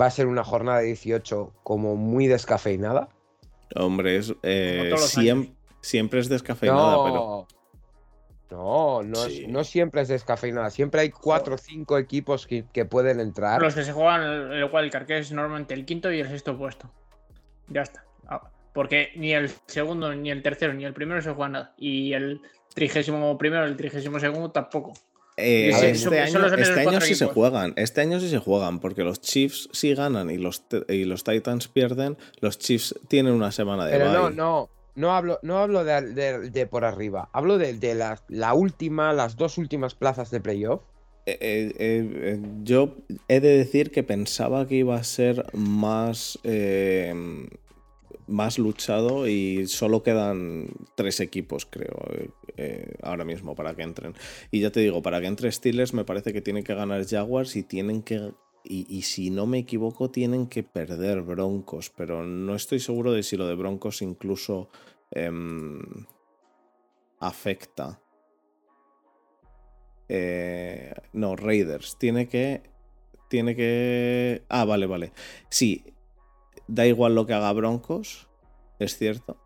va 0.00 0.06
a 0.06 0.10
ser 0.10 0.26
una 0.26 0.44
jornada 0.44 0.78
de 0.80 0.86
18 0.86 1.52
como 1.62 1.96
muy 1.96 2.26
descafeinada? 2.26 3.08
Hombre, 3.76 4.16
es. 4.16 4.34
eh, 4.42 4.86
todos 4.90 5.00
los 5.02 5.16
siem- 5.16 5.32
años. 5.42 5.48
siempre 5.80 6.20
es 6.20 6.28
descafeinada, 6.28 6.92
no, 6.96 7.04
pero. 7.04 7.46
No, 8.54 9.02
no, 9.02 9.24
es- 9.26 9.48
no 9.48 9.64
siempre 9.64 10.02
es 10.02 10.08
descafeinada. 10.08 10.70
Siempre 10.70 11.00
hay 11.02 11.10
cuatro 11.10 11.56
o 11.56 11.58
cinco 11.58 11.98
equipos 11.98 12.46
que, 12.46 12.64
que 12.72 12.84
pueden 12.84 13.20
entrar. 13.20 13.60
Los 13.60 13.74
que 13.74 13.82
se 13.84 13.92
juegan 13.92 14.22
el, 14.22 14.52
el 14.52 14.64
wildcard, 14.72 15.06
que 15.06 15.18
es 15.18 15.32
normalmente 15.32 15.74
el 15.74 15.84
quinto 15.84 16.12
y 16.12 16.20
el 16.20 16.28
sexto 16.28 16.56
puesto. 16.56 16.90
Ya 17.68 17.82
está. 17.82 18.04
Ah, 18.28 18.50
porque 18.72 19.08
ni 19.16 19.32
el 19.34 19.50
segundo, 19.66 20.14
ni 20.14 20.30
el 20.30 20.42
tercero, 20.42 20.72
ni 20.74 20.84
el 20.84 20.94
primero 20.94 21.20
se 21.20 21.30
juega 21.32 21.48
nada. 21.48 21.74
Y 21.78 22.12
el 22.12 22.40
trigésimo 22.74 23.36
primero, 23.38 23.64
el 23.64 23.76
trigésimo 23.76 24.18
segundo 24.20 24.50
tampoco. 24.50 24.92
Eh, 25.36 25.72
Sí, 25.74 25.86
este 25.86 26.20
año, 26.20 26.46
este 26.46 26.80
año 26.88 27.00
sí 27.00 27.14
se 27.16 27.26
juegan. 27.26 27.72
Este 27.76 28.00
año 28.02 28.20
sí 28.20 28.28
se 28.28 28.38
juegan, 28.38 28.78
porque 28.78 29.02
los 29.02 29.20
Chiefs 29.20 29.68
sí 29.72 29.92
ganan 29.94 30.30
y 30.30 30.38
los, 30.38 30.68
te- 30.68 30.84
y 30.94 31.04
los 31.04 31.24
Titans 31.24 31.66
pierden. 31.68 32.16
Los 32.40 32.58
Chiefs 32.58 32.94
tienen 33.08 33.32
una 33.34 33.50
semana 33.50 33.84
de 33.86 33.92
Pero 33.98 34.04
bye. 34.10 34.14
no, 34.14 34.30
no 34.30 34.68
hablo, 35.12 35.40
no 35.42 35.58
hablo 35.58 35.84
de, 35.84 36.50
de- 36.50 36.66
por 36.66 36.84
arriba. 36.84 37.28
Hablo 37.32 37.58
de, 37.58 37.74
de 37.74 37.94
la, 37.94 38.20
la 38.28 38.54
última, 38.54 39.12
las 39.12 39.36
dos 39.36 39.58
últimas 39.58 39.94
plazas 39.94 40.30
de 40.30 40.40
playoff. 40.40 40.82
Eh, 41.26 41.38
eh, 41.40 41.72
eh, 41.78 42.40
yo 42.62 42.96
he 43.28 43.40
de 43.40 43.56
decir 43.58 43.90
que 43.90 44.02
pensaba 44.02 44.66
que 44.68 44.76
iba 44.76 44.96
a 44.96 45.02
ser 45.04 45.46
más, 45.54 46.38
más 48.26 48.58
luchado 48.58 49.26
y 49.26 49.66
solo 49.66 50.02
quedan 50.02 50.68
tres 50.94 51.20
equipos, 51.20 51.66
creo, 51.66 51.96
ahora 53.02 53.24
mismo 53.24 53.54
para 53.54 53.74
que 53.74 53.82
entren. 53.82 54.14
Y 54.50 54.60
ya 54.60 54.70
te 54.70 54.80
digo, 54.80 55.02
para 55.02 55.20
que 55.20 55.26
entre 55.26 55.50
Steelers 55.50 55.94
me 55.94 56.04
parece 56.04 56.32
que 56.32 56.42
tienen 56.42 56.62
que 56.62 56.74
ganar 56.74 57.04
Jaguars 57.06 57.56
y 57.56 57.62
tienen 57.62 58.02
que... 58.02 58.32
Y, 58.66 59.02
si 59.02 59.28
no 59.28 59.46
me 59.46 59.58
equivoco, 59.58 60.10
tienen 60.10 60.46
que 60.46 60.62
perder 60.62 61.20
Broncos, 61.20 61.92
pero 61.94 62.24
no 62.24 62.54
estoy 62.54 62.80
seguro 62.80 63.12
de 63.12 63.22
si 63.22 63.36
lo 63.36 63.46
de 63.46 63.54
Broncos 63.54 64.00
incluso 64.00 64.70
em, 65.10 65.82
afecta. 67.20 68.00
Eh, 70.08 70.94
no, 71.12 71.36
Raiders. 71.36 71.98
Tiene 71.98 72.26
que. 72.26 72.62
Tiene 73.28 73.54
que. 73.54 74.44
Ah, 74.48 74.64
vale, 74.64 74.86
vale. 74.86 75.12
Sí, 75.50 75.84
da 76.66 76.86
igual 76.86 77.14
lo 77.14 77.26
que 77.26 77.34
haga 77.34 77.52
Broncos, 77.52 78.28
es 78.78 78.96
cierto. 78.96 79.36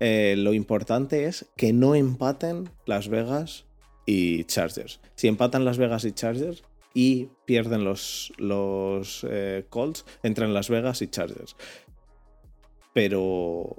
Eh, 0.00 0.36
lo 0.38 0.54
importante 0.54 1.24
es 1.24 1.46
que 1.56 1.72
no 1.72 1.94
empaten 1.94 2.70
Las 2.86 3.08
Vegas 3.08 3.66
y 4.06 4.44
Chargers. 4.44 5.00
Si 5.16 5.26
empatan 5.26 5.64
Las 5.64 5.78
Vegas 5.78 6.04
y 6.04 6.12
Chargers 6.12 6.62
y 6.98 7.30
pierden 7.44 7.84
los, 7.84 8.32
los 8.38 9.24
eh, 9.30 9.66
Colts, 9.70 10.04
entran 10.24 10.52
Las 10.52 10.68
Vegas 10.68 11.00
y 11.00 11.06
Chargers. 11.06 11.54
Pero. 12.92 13.76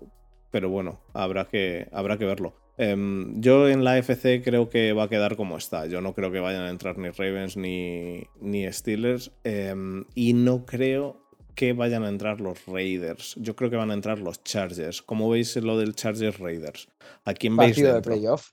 Pero 0.51 0.69
bueno, 0.69 1.01
habrá 1.13 1.43
que, 1.43 1.89
habrá 1.91 2.17
que 2.17 2.23
verlo. 2.23 2.53
Em, 2.77 3.41
yo 3.41 3.67
en 3.67 3.83
la 3.83 3.97
FC 3.97 4.41
creo 4.41 4.69
que 4.69 4.93
va 4.93 5.03
a 5.03 5.09
quedar 5.09 5.35
como 5.35 5.57
está. 5.57 5.85
Yo 5.85 5.99
no 5.99 6.15
creo 6.15 6.31
que 6.31 6.39
vayan 6.39 6.61
a 6.61 6.69
entrar 6.69 6.97
ni 6.97 7.09
Ravens 7.09 7.57
ni, 7.57 8.23
ni 8.39 8.71
Steelers. 8.71 9.33
em, 9.43 10.05
y 10.15 10.31
no 10.31 10.65
creo 10.65 11.21
que 11.55 11.73
vayan 11.73 12.03
a 12.03 12.09
entrar 12.09 12.39
los 12.39 12.65
Raiders. 12.67 13.35
Yo 13.37 13.53
creo 13.57 13.69
que 13.69 13.75
van 13.75 13.91
a 13.91 13.95
entrar 13.95 14.19
los 14.19 14.41
Chargers. 14.45 15.01
¿Cómo 15.01 15.29
veis 15.29 15.57
lo 15.57 15.77
del 15.77 15.93
Chargers 15.93 16.39
Raiders? 16.39 16.87
¿A 17.25 17.33
quién 17.33 17.57
veis 17.57 17.71
Partido 17.71 17.87
de 17.89 17.93
dentro? 17.95 18.13
playoff. 18.13 18.51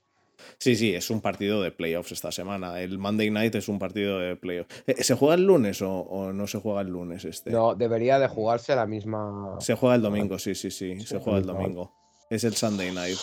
Sí, 0.59 0.75
sí, 0.75 0.93
es 0.93 1.09
un 1.09 1.21
partido 1.21 1.61
de 1.61 1.71
playoffs 1.71 2.11
esta 2.11 2.31
semana. 2.31 2.81
El 2.81 2.97
Monday 2.97 3.29
Night 3.29 3.55
es 3.55 3.67
un 3.67 3.79
partido 3.79 4.19
de 4.19 4.35
playoffs. 4.35 4.83
Eh, 4.87 5.03
¿Se 5.03 5.15
juega 5.15 5.35
el 5.35 5.43
lunes 5.43 5.81
o, 5.81 5.91
o 5.91 6.33
no 6.33 6.47
se 6.47 6.59
juega 6.59 6.81
el 6.81 6.87
lunes 6.87 7.25
este? 7.25 7.51
No, 7.51 7.75
debería 7.75 8.19
de 8.19 8.27
jugarse 8.27 8.75
la 8.75 8.85
misma. 8.85 9.57
Se 9.59 9.75
juega 9.75 9.95
el 9.95 10.01
domingo, 10.01 10.39
sí, 10.39 10.55
sí, 10.55 10.71
sí. 10.71 10.99
Se 11.01 11.19
juega 11.19 11.39
el 11.39 11.45
domingo. 11.45 11.93
Es 12.29 12.43
el 12.43 12.55
Sunday 12.55 12.91
Night. 12.91 13.17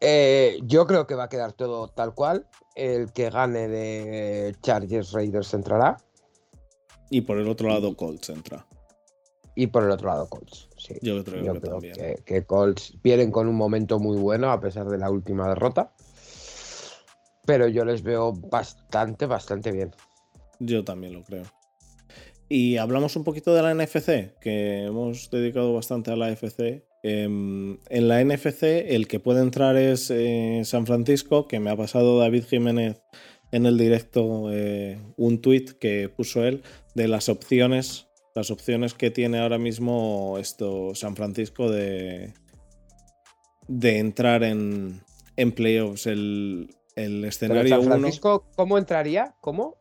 Eh, 0.00 0.58
yo 0.64 0.86
creo 0.86 1.06
que 1.06 1.14
va 1.14 1.24
a 1.24 1.28
quedar 1.28 1.52
todo 1.52 1.88
tal 1.88 2.14
cual. 2.14 2.46
El 2.74 3.12
que 3.12 3.30
gane 3.30 3.68
de 3.68 4.54
Chargers 4.60 5.12
Raiders 5.12 5.54
entrará. 5.54 5.96
Y 7.10 7.20
por 7.20 7.38
el 7.38 7.48
otro 7.48 7.68
lado, 7.68 7.96
Colts 7.96 8.28
entra. 8.30 8.66
Y 9.54 9.68
por 9.68 9.84
el 9.84 9.90
otro 9.90 10.08
lado, 10.08 10.28
Colts. 10.28 10.68
Sí. 10.76 10.94
Yo 11.00 11.22
creo 11.24 11.44
Yo 11.44 11.52
que 11.54 11.60
creo 11.60 11.72
también. 11.74 11.94
que, 11.94 12.16
que 12.24 12.44
Colts 12.44 12.94
vienen 13.02 13.30
con 13.30 13.46
un 13.48 13.54
momento 13.54 13.98
muy 13.98 14.16
bueno 14.16 14.50
a 14.50 14.60
pesar 14.60 14.88
de 14.88 14.98
la 14.98 15.10
última 15.10 15.48
derrota. 15.48 15.92
Pero 17.46 17.68
yo 17.68 17.84
les 17.84 18.02
veo 18.02 18.32
bastante, 18.32 19.26
bastante 19.26 19.70
bien. 19.70 19.92
Yo 20.58 20.82
también 20.84 21.12
lo 21.12 21.22
creo. 21.22 21.44
Y 22.48 22.76
hablamos 22.76 23.16
un 23.16 23.24
poquito 23.24 23.54
de 23.54 23.62
la 23.62 23.74
NFC, 23.74 24.38
que 24.40 24.84
hemos 24.84 25.30
dedicado 25.30 25.74
bastante 25.74 26.10
a 26.10 26.16
la 26.16 26.30
NFC. 26.30 26.84
Em, 27.02 27.78
en 27.88 28.08
la 28.08 28.20
NFC, 28.24 28.62
el 28.94 29.08
que 29.08 29.20
puede 29.20 29.40
entrar 29.42 29.76
es 29.76 30.10
eh, 30.10 30.62
San 30.64 30.86
Francisco, 30.86 31.48
que 31.48 31.60
me 31.60 31.70
ha 31.70 31.76
pasado 31.76 32.18
David 32.18 32.44
Jiménez 32.44 33.02
en 33.50 33.66
el 33.66 33.78
directo 33.78 34.50
eh, 34.52 34.98
un 35.16 35.40
tuit 35.40 35.72
que 35.78 36.08
puso 36.08 36.44
él 36.44 36.62
de 36.94 37.08
las 37.08 37.28
opciones, 37.28 38.03
las 38.34 38.50
opciones 38.50 38.94
que 38.94 39.10
tiene 39.10 39.38
ahora 39.38 39.58
mismo 39.58 40.36
esto 40.38 40.94
San 40.94 41.14
Francisco 41.16 41.70
de, 41.70 42.34
de 43.68 43.98
entrar 43.98 44.42
en, 44.42 45.00
en 45.36 45.52
playoffs. 45.52 46.06
El, 46.06 46.74
el 46.96 47.24
escenario 47.24 47.76
San 47.76 47.86
1. 47.86 47.96
Francisco, 47.98 48.46
¿cómo 48.56 48.78
entraría? 48.78 49.34
¿Cómo? 49.40 49.76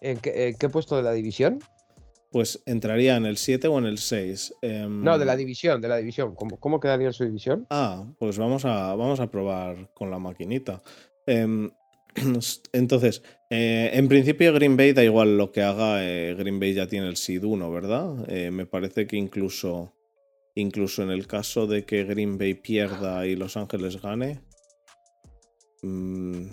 ¿En 0.00 0.18
qué, 0.18 0.48
en 0.48 0.56
qué 0.56 0.68
puesto 0.68 0.96
de 0.96 1.02
la 1.02 1.12
división? 1.12 1.58
Pues 2.30 2.62
entraría 2.66 3.16
en 3.16 3.24
el 3.24 3.38
7 3.38 3.68
o 3.68 3.78
en 3.78 3.86
el 3.86 3.98
6. 3.98 4.54
Em, 4.60 5.02
No, 5.02 5.18
de 5.18 5.24
la 5.24 5.36
división, 5.36 5.80
de 5.80 5.88
la 5.88 5.96
división. 5.96 6.34
¿Cómo, 6.34 6.58
cómo 6.58 6.80
quedaría 6.80 7.06
en 7.06 7.12
su 7.14 7.24
división? 7.24 7.66
Ah, 7.70 8.04
pues 8.18 8.36
vamos 8.36 8.64
a, 8.66 8.94
vamos 8.94 9.20
a 9.20 9.30
probar 9.30 9.90
con 9.94 10.10
la 10.10 10.18
maquinita. 10.18 10.82
Em, 11.26 11.70
entonces, 12.72 13.22
eh, 13.48 13.90
en 13.92 14.08
principio 14.08 14.52
Green 14.52 14.76
Bay 14.76 14.92
da 14.92 15.04
igual 15.04 15.36
lo 15.36 15.52
que 15.52 15.62
haga, 15.62 16.04
eh, 16.04 16.34
Green 16.34 16.58
Bay 16.58 16.74
ya 16.74 16.88
tiene 16.88 17.08
el 17.08 17.16
seed 17.16 17.44
1, 17.44 17.70
¿verdad? 17.70 18.28
Eh, 18.28 18.50
me 18.50 18.66
parece 18.66 19.06
que 19.06 19.16
incluso, 19.16 19.94
incluso 20.56 21.04
en 21.04 21.10
el 21.10 21.28
caso 21.28 21.68
de 21.68 21.84
que 21.84 22.02
Green 22.04 22.38
Bay 22.38 22.54
pierda 22.54 23.24
y 23.26 23.36
Los 23.36 23.56
Ángeles 23.56 24.02
gane, 24.02 24.40
mm, 25.82 26.46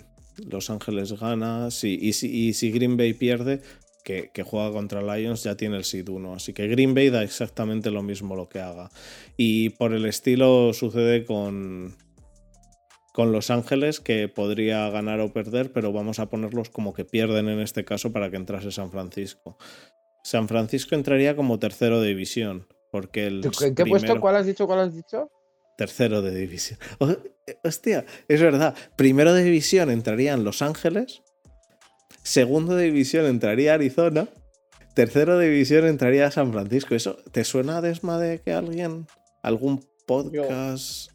Los 0.48 0.70
Ángeles 0.70 1.18
gana, 1.18 1.72
sí, 1.72 1.98
y 2.00 2.12
si, 2.12 2.70
Green 2.70 2.96
Bay 2.96 3.12
pierde, 3.12 3.60
que, 4.04 4.30
que 4.32 4.42
juega 4.44 4.70
contra 4.70 5.02
Lions, 5.02 5.42
ya 5.42 5.56
tiene 5.56 5.78
el 5.78 5.84
seed 5.84 6.08
1. 6.08 6.34
Así 6.34 6.52
que 6.52 6.68
Green 6.68 6.94
Bay 6.94 7.08
da 7.08 7.24
exactamente 7.24 7.90
lo 7.90 8.02
mismo 8.02 8.36
lo 8.36 8.50
que 8.50 8.60
haga. 8.60 8.90
Y 9.38 9.70
por 9.70 9.94
el 9.94 10.04
estilo 10.04 10.74
sucede 10.74 11.24
con, 11.24 11.96
con 13.14 13.30
Los 13.30 13.50
Ángeles, 13.50 14.00
que 14.00 14.26
podría 14.26 14.90
ganar 14.90 15.20
o 15.20 15.32
perder, 15.32 15.72
pero 15.72 15.92
vamos 15.92 16.18
a 16.18 16.28
ponerlos 16.28 16.68
como 16.68 16.92
que 16.92 17.04
pierden 17.04 17.48
en 17.48 17.60
este 17.60 17.84
caso 17.84 18.10
para 18.10 18.28
que 18.28 18.36
entrase 18.36 18.72
San 18.72 18.90
Francisco. 18.90 19.56
San 20.24 20.48
Francisco 20.48 20.96
entraría 20.96 21.36
como 21.36 21.60
tercero 21.60 22.00
de 22.00 22.08
división, 22.08 22.66
porque 22.90 23.28
el 23.28 23.48
¿En 23.60 23.74
qué 23.76 23.86
puesto? 23.86 24.18
¿Cuál 24.18 24.34
has 24.34 24.46
dicho? 24.46 24.66
¿Cuál 24.66 24.80
has 24.80 24.96
dicho? 24.96 25.30
Tercero 25.78 26.22
de 26.22 26.34
división. 26.34 26.80
Oh, 26.98 27.08
eh, 27.46 27.56
hostia, 27.62 28.04
es 28.26 28.40
verdad. 28.40 28.74
Primero 28.96 29.32
de 29.32 29.44
división 29.44 29.90
entrarían 29.90 30.42
Los 30.42 30.60
Ángeles. 30.60 31.22
Segundo 32.24 32.74
de 32.74 32.86
división 32.86 33.26
entraría 33.26 33.74
Arizona. 33.74 34.28
Tercero 34.96 35.38
de 35.38 35.50
división 35.50 35.86
entraría 35.86 36.32
San 36.32 36.52
Francisco. 36.52 36.96
¿Eso 36.96 37.18
te 37.30 37.44
suena, 37.44 37.80
Desma, 37.80 38.18
de 38.18 38.40
que 38.40 38.52
alguien, 38.52 39.06
algún 39.40 39.86
podcast, 40.04 41.12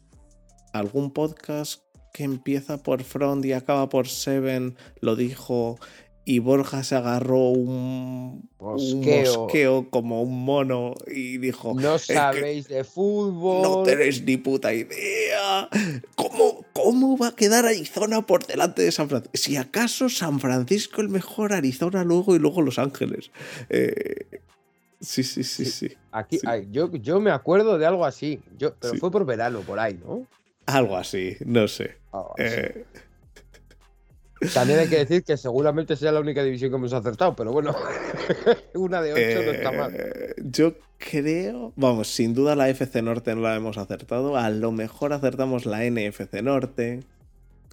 algún 0.72 1.12
podcast 1.12 1.82
que 2.12 2.24
empieza 2.24 2.82
por 2.82 3.02
Front 3.04 3.44
y 3.44 3.52
acaba 3.52 3.88
por 3.88 4.08
Seven 4.08 4.76
lo 5.00 5.16
dijo 5.16 5.78
y 6.24 6.38
Borja 6.38 6.84
se 6.84 6.94
agarró 6.94 7.48
un, 7.48 8.48
un 8.58 8.66
Mosqueo. 8.72 9.38
mosqueo 9.42 9.90
como 9.90 10.22
un 10.22 10.44
mono 10.44 10.94
y 11.12 11.38
dijo, 11.38 11.74
No 11.74 11.98
sabéis 11.98 12.68
de 12.68 12.84
fútbol. 12.84 13.62
no 13.62 13.82
tenéis 13.82 14.22
ni 14.22 14.36
puta 14.36 14.72
idea. 14.72 15.68
¿Cómo, 16.14 16.64
¿Cómo 16.72 17.16
va 17.16 17.28
a 17.28 17.34
quedar 17.36 17.64
Arizona 17.66 18.22
por 18.26 18.46
delante 18.46 18.82
de 18.82 18.92
San 18.92 19.08
Francisco? 19.08 19.36
Si 19.36 19.56
acaso 19.56 20.08
San 20.08 20.38
Francisco 20.40 21.00
el 21.00 21.08
mejor, 21.08 21.52
Arizona 21.52 22.04
luego 22.04 22.36
y 22.36 22.38
luego 22.38 22.60
Los 22.62 22.78
Ángeles. 22.78 23.30
Eh, 23.70 24.26
sí, 25.00 25.24
sí, 25.24 25.42
sí, 25.42 25.64
sí. 25.64 25.88
Aquí, 26.12 26.38
Sí. 26.38 26.46
yo, 26.70 26.92
yo 26.92 27.18
me 27.20 27.30
acuerdo 27.30 27.78
de 27.78 27.86
algo 27.86 28.04
así. 28.04 28.40
Yo, 28.58 28.74
pero 28.78 28.92
Sí. 28.94 29.00
fue 29.00 29.10
por 29.10 29.24
verano, 29.24 29.60
por 29.62 29.80
ahí, 29.80 29.94
¿no? 29.94 30.26
Algo 30.66 30.96
así, 30.96 31.36
no 31.44 31.66
sé. 31.68 31.96
Algo 32.12 32.34
así. 32.38 32.44
Eh, 32.56 32.84
También 34.54 34.78
hay 34.80 34.88
que 34.88 34.98
decir 35.04 35.24
que 35.24 35.36
seguramente 35.36 35.96
sea 35.96 36.12
la 36.12 36.20
única 36.20 36.42
división 36.42 36.70
que 36.70 36.76
hemos 36.76 36.92
acertado, 36.92 37.34
pero 37.36 37.52
bueno, 37.52 37.74
una 38.74 39.02
de 39.02 39.12
ocho 39.12 39.42
no 39.46 39.50
está 39.52 39.72
mal. 39.72 39.94
eh, 39.96 40.34
yo 40.38 40.74
creo, 40.98 41.72
vamos, 41.76 42.08
sin 42.08 42.34
duda 42.34 42.54
la 42.56 42.68
FC 42.68 43.02
Norte 43.02 43.34
no 43.34 43.42
la 43.42 43.56
hemos 43.56 43.78
acertado. 43.78 44.36
A 44.36 44.50
lo 44.50 44.70
mejor 44.72 45.12
acertamos 45.12 45.66
la 45.66 45.78
NFC 45.88 46.34
Norte. 46.42 47.00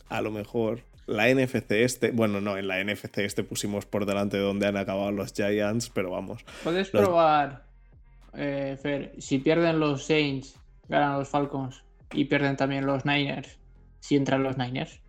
A 0.09 0.21
lo 0.21 0.31
mejor 0.31 0.79
la 1.05 1.27
NFC 1.33 1.71
Este. 1.71 2.11
Bueno, 2.11 2.39
no, 2.41 2.57
en 2.57 2.67
la 2.67 2.81
NFC 2.83 3.19
Este 3.19 3.43
pusimos 3.43 3.85
por 3.85 4.05
delante 4.05 4.37
de 4.37 4.43
donde 4.43 4.67
han 4.67 4.77
acabado 4.77 5.11
los 5.11 5.33
Giants, 5.33 5.89
pero 5.93 6.11
vamos. 6.11 6.43
Puedes 6.63 6.93
Los- 6.93 7.03
probar, 7.03 7.63
eh, 8.33 8.77
Fer, 8.81 9.13
si 9.19 9.37
pierden 9.39 9.79
los 9.79 10.05
Saints, 10.05 10.55
ganan 10.87 11.19
los 11.19 11.27
Falcons 11.29 11.83
y 12.13 12.25
pierden 12.25 12.57
también 12.57 12.85
los 12.85 13.05
Niners, 13.05 13.57
si 13.99 14.15
entran 14.15 14.43
los 14.43 14.57
Niners. 14.57 15.01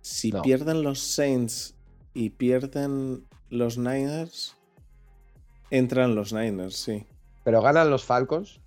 Si 0.00 0.32
No. 0.32 0.42
pierden 0.42 0.82
los 0.82 0.98
Saints 1.00 1.74
y 2.14 2.30
pierden 2.30 3.24
los 3.50 3.78
Niners, 3.78 4.56
entran 5.70 6.14
los 6.14 6.32
Niners, 6.32 6.76
sí. 6.76 7.06
Pero 7.44 7.60
ganan 7.62 7.90
los 7.90 8.04
Falcons. 8.04 8.60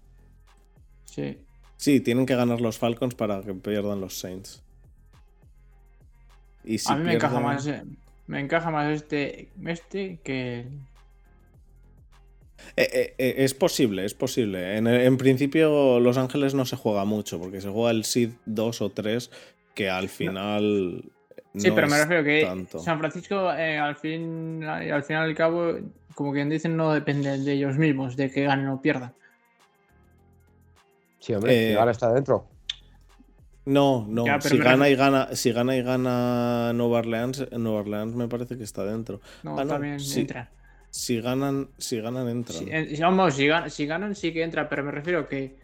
Sí. 1.06 1.40
Sí, 1.78 2.00
tienen 2.00 2.26
que 2.26 2.36
ganar 2.36 2.62
los 2.62 2.78
Falcons 2.78 3.16
para 3.16 3.42
que 3.42 3.54
pierdan 3.54 4.00
los 4.02 4.18
Saints. 4.18 4.64
Y 6.64 6.78
si 6.78 6.92
a 6.92 6.96
mí 6.96 7.04
me 7.04 7.14
encaja 7.14 7.40
más. 7.40 7.68
eh, 7.68 7.84
Me 8.28 8.40
encaja 8.40 8.72
más 8.72 8.92
este, 8.92 9.50
este 9.66 10.20
que. 10.24 10.68
Eh, 12.78 12.89
eh, 12.93 13.16
eh, 13.18 13.36
es 13.39 13.53
posible, 13.53 14.05
es 14.05 14.13
posible. 14.13 14.78
En, 14.78 14.88
en 14.88 15.18
principio, 15.18 15.99
Los 15.99 16.18
Ángeles 16.18 16.53
no 16.53 16.66
se 16.66 16.76
juega 16.76 17.05
mucho, 17.05 17.39
porque 17.39 17.61
se 17.61 17.70
juega 17.70 17.91
el 17.91 18.03
Seed 18.05 18.32
2 18.45 18.82
o 18.82 18.89
3, 18.91 19.32
que 19.74 19.89
al 19.89 20.09
final. 20.09 21.03
Sí, 21.55 21.70
no 21.70 21.76
pero 21.76 21.88
me 21.88 21.97
refiero 21.97 22.24
que 22.24 22.41
tanto. 22.45 22.80
San 22.80 22.99
Francisco, 22.99 23.53
eh, 23.53 23.78
al 23.78 23.95
fin 23.95 24.61
al 24.63 25.03
final 25.03 25.28
y 25.28 25.30
al 25.32 25.36
cabo, 25.36 25.74
como 26.13 26.34
quien 26.34 26.49
dicen, 26.49 26.76
no 26.76 26.91
depende 26.93 27.38
de 27.38 27.53
ellos 27.53 27.78
mismos, 27.78 28.18
de 28.18 28.30
que 28.30 28.43
ganen 28.43 28.68
o 28.68 28.82
pierdan. 28.82 29.13
Sí, 31.20 31.34
hombre, 31.34 31.53
Eh, 31.53 31.72
si 31.72 31.78
ahora 31.78 31.91
está 31.91 32.13
dentro. 32.13 32.47
No, 33.66 34.05
no. 34.07 34.26
Ya, 34.26 34.39
si 34.41 34.57
gana 34.57 34.86
refiero- 34.86 34.89
y 34.89 34.95
gana, 34.95 35.36
si 35.36 35.51
gana 35.51 35.76
y 35.76 35.82
gana 35.82 36.72
Nueva 36.74 36.99
Orleans, 36.99 37.47
Nueva 37.53 37.80
Orleans 37.80 38.13
me 38.16 38.28
parece 38.28 38.57
que 38.57 38.63
está 38.63 38.84
dentro. 38.86 39.22
No, 39.41 39.57
Ah, 39.57 39.63
no, 39.63 39.70
también 39.74 39.99
sí. 39.99 40.22
entra. 40.22 40.51
Si 40.98 41.20
ganan, 41.20 41.68
si 41.78 42.00
ganan 42.00 42.30
entran. 42.30 42.70
Eh, 42.70 42.98
vamos, 43.02 43.36
si, 43.36 43.48
gan- 43.48 43.70
si 43.70 43.86
ganan 43.86 44.16
sí 44.16 44.32
que 44.32 44.43
entra, 44.43 44.70
pero 44.70 44.82
me 44.82 44.91
refiero 44.91 45.28
que 45.28 45.60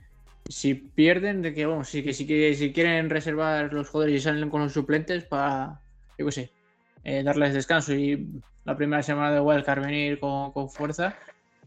si 0.50 0.74
pierden, 0.74 1.42
de 1.42 1.54
que 1.54 1.66
vamos, 1.66 1.90
que, 1.90 2.04
que 2.04 2.14
si 2.54 2.74
quieren 2.74 3.10
reservar 3.10 3.72
los 3.72 3.88
jugadores 3.88 4.18
y 4.18 4.22
salen 4.22 4.50
con 4.50 4.62
los 4.64 4.74
suplentes 4.74 5.24
para, 5.24 5.80
yo 6.18 6.26
qué 6.26 6.32
sé, 6.34 6.52
eh, 7.06 7.24
darles 7.24 7.54
descanso 7.54 7.94
y 7.94 8.28
la 8.66 8.76
primera 8.76 9.02
semana 9.04 9.32
de 9.32 9.40
Wildcard 9.40 9.82
venir 9.82 10.20
con, 10.20 10.52
con 10.52 10.70
fuerza, 10.70 11.18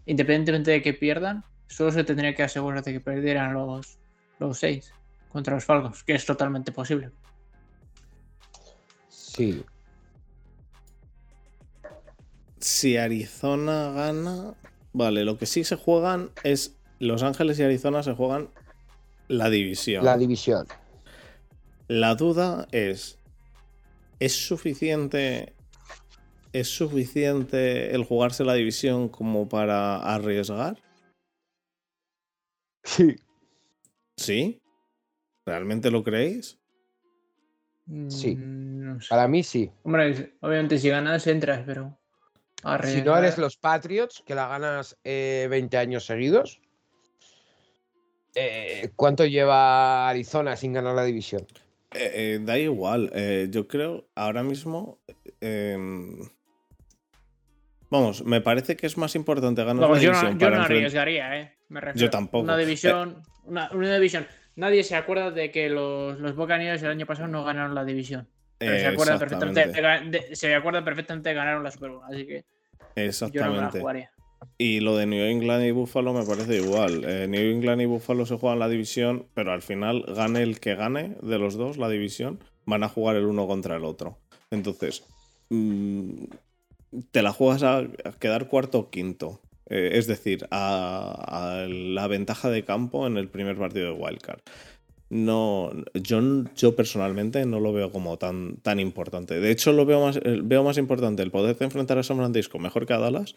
independientemente 0.04 0.70
de 0.70 0.82
que 0.82 0.92
pierdan, 0.92 1.42
solo 1.66 1.90
se 1.90 2.04
tendría 2.04 2.34
que 2.34 2.42
asegurar 2.42 2.84
de 2.84 2.92
que 2.92 3.00
perdieran 3.00 3.54
los, 3.54 3.96
los 4.40 4.58
seis 4.58 4.92
contra 5.30 5.54
los 5.54 5.64
Falcons, 5.64 6.02
que 6.04 6.12
es 6.16 6.26
totalmente 6.26 6.70
posible. 6.70 7.12
Sí. 9.08 9.64
Si 12.64 12.96
Arizona 12.96 13.90
gana. 13.90 14.54
Vale, 14.94 15.26
lo 15.26 15.36
que 15.36 15.44
sí 15.44 15.64
se 15.64 15.76
juegan 15.76 16.30
es. 16.44 16.78
Los 16.98 17.22
Ángeles 17.22 17.58
y 17.58 17.62
Arizona 17.62 18.02
se 18.02 18.14
juegan 18.14 18.48
la 19.28 19.50
división. 19.50 20.02
La 20.02 20.16
división. 20.16 20.66
La 21.88 22.14
duda 22.14 22.66
es. 22.72 23.18
¿Es 24.18 24.32
suficiente. 24.32 25.52
¿Es 26.54 26.68
suficiente 26.68 27.94
el 27.94 28.02
jugarse 28.02 28.44
la 28.44 28.54
división 28.54 29.10
como 29.10 29.46
para 29.46 29.98
arriesgar? 29.98 30.78
Sí. 32.82 33.16
¿Sí? 34.16 34.62
¿Realmente 35.44 35.90
lo 35.90 36.02
creéis? 36.02 36.58
Sí. 38.08 38.36
Mm, 38.36 38.84
no 38.86 39.00
sé. 39.02 39.08
Para 39.10 39.28
mí 39.28 39.42
sí. 39.42 39.70
Hombre, 39.82 40.34
obviamente 40.40 40.78
si 40.78 40.88
ganas 40.88 41.26
entras, 41.26 41.62
pero... 41.66 41.98
Si 42.84 43.02
no 43.02 43.16
eres 43.16 43.38
los 43.38 43.56
Patriots, 43.56 44.22
que 44.26 44.34
la 44.34 44.48
ganas 44.48 44.96
eh, 45.04 45.46
20 45.50 45.76
años 45.76 46.06
seguidos. 46.06 46.60
eh, 48.34 48.90
¿Cuánto 48.96 49.24
lleva 49.26 50.08
Arizona 50.08 50.56
sin 50.56 50.72
ganar 50.72 50.94
la 50.94 51.04
división? 51.04 51.46
Eh, 51.92 52.10
eh, 52.14 52.38
da 52.42 52.58
igual. 52.58 53.10
eh, 53.14 53.48
yo 53.50 53.68
creo 53.68 54.08
ahora 54.14 54.42
mismo. 54.42 54.98
em, 55.40 56.18
vamos, 57.90 58.24
me 58.24 58.40
parece 58.40 58.76
que 58.76 58.86
es 58.86 58.96
más 58.96 59.14
importante 59.14 59.62
ganar 59.62 59.80
Vamos, 59.82 59.98
la 59.98 60.02
yo 60.02 60.10
división 60.10 60.32
no, 60.34 60.38
yo 60.40 60.46
para 60.46 60.56
no 60.58 60.64
arriesgaría, 60.64 61.40
¿eh? 61.40 61.56
Me 61.68 61.80
refiero. 61.80 62.10
tampoco. 62.10 62.44
Una 62.44 62.56
división, 62.56 63.22
una, 63.44 63.70
una 63.72 63.94
división. 63.94 64.26
Nadie 64.56 64.84
se 64.84 64.96
acuerda 64.96 65.30
de 65.30 65.50
que 65.50 65.68
los, 65.68 66.18
los 66.18 66.34
Buccaneers 66.34 66.82
el 66.82 66.90
año 66.90 67.06
pasado 67.06 67.28
no 67.28 67.44
ganaron 67.44 67.74
la 67.74 67.84
división. 67.84 68.28
Pero 68.66 68.78
se 68.78 68.86
acuerdan 68.86 69.18
perfectamente, 69.18 70.10
de, 70.10 70.36
se 70.36 70.54
acuerdan 70.54 70.84
perfectamente 70.84 71.28
de 71.28 71.34
ganar 71.34 71.60
la 71.60 71.70
Super 71.70 71.90
Bowl. 71.90 72.02
Así 72.08 72.26
que 72.26 72.34
yo 72.36 72.42
no 72.44 72.94
me 72.94 73.02
la 73.02 73.04
Exactamente. 73.06 73.80
jugaría. 73.80 74.10
Y 74.58 74.80
lo 74.80 74.96
de 74.96 75.06
New 75.06 75.24
England 75.24 75.64
y 75.64 75.70
Buffalo 75.70 76.12
me 76.12 76.24
parece 76.24 76.56
igual. 76.56 77.04
Eh, 77.04 77.26
New 77.28 77.40
England 77.40 77.82
y 77.82 77.86
Buffalo 77.86 78.26
se 78.26 78.36
juegan 78.36 78.58
la 78.58 78.68
división, 78.68 79.26
pero 79.34 79.52
al 79.52 79.62
final 79.62 80.04
gane 80.06 80.42
el 80.42 80.60
que 80.60 80.74
gane 80.74 81.16
de 81.22 81.38
los 81.38 81.54
dos 81.54 81.78
la 81.78 81.88
división, 81.88 82.40
van 82.66 82.82
a 82.84 82.88
jugar 82.88 83.16
el 83.16 83.24
uno 83.24 83.46
contra 83.46 83.76
el 83.76 83.84
otro. 83.84 84.18
Entonces, 84.50 85.04
mm, 85.48 86.24
te 87.10 87.22
la 87.22 87.32
juegas 87.32 87.62
a, 87.62 87.78
a 87.78 88.12
quedar 88.20 88.48
cuarto 88.48 88.78
o 88.78 88.90
quinto. 88.90 89.40
Eh, 89.70 89.92
es 89.94 90.06
decir, 90.06 90.46
a, 90.50 91.62
a 91.62 91.66
la 91.66 92.06
ventaja 92.06 92.50
de 92.50 92.64
campo 92.64 93.06
en 93.06 93.16
el 93.16 93.28
primer 93.28 93.56
partido 93.56 93.86
de 93.86 93.98
Wildcard. 93.98 94.40
No, 95.14 95.70
yo, 95.94 96.20
yo 96.56 96.74
personalmente 96.74 97.46
no 97.46 97.60
lo 97.60 97.72
veo 97.72 97.92
como 97.92 98.18
tan, 98.18 98.56
tan 98.56 98.80
importante. 98.80 99.38
De 99.38 99.52
hecho, 99.52 99.72
lo 99.72 99.86
veo 99.86 100.00
más, 100.00 100.18
veo 100.42 100.64
más 100.64 100.76
importante 100.76 101.22
el 101.22 101.30
poder 101.30 101.56
enfrentar 101.60 101.98
a 101.98 102.02
San 102.02 102.16
Francisco 102.16 102.58
mejor 102.58 102.84
que 102.84 102.94
a 102.94 102.98
Dallas 102.98 103.36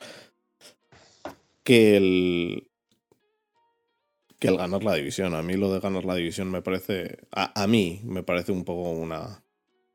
que 1.63 1.97
el 1.97 2.67
que 4.39 4.47
el 4.47 4.57
ganar 4.57 4.83
la 4.83 4.95
división. 4.95 5.35
A 5.35 5.43
mí 5.43 5.53
lo 5.53 5.71
de 5.71 5.79
ganar 5.79 6.03
la 6.03 6.15
división 6.15 6.49
me 6.49 6.63
parece 6.63 7.19
a, 7.31 7.61
a 7.61 7.67
mí 7.67 8.01
me 8.05 8.23
parece 8.23 8.51
un 8.51 8.63
poco 8.63 8.89
una 8.89 9.43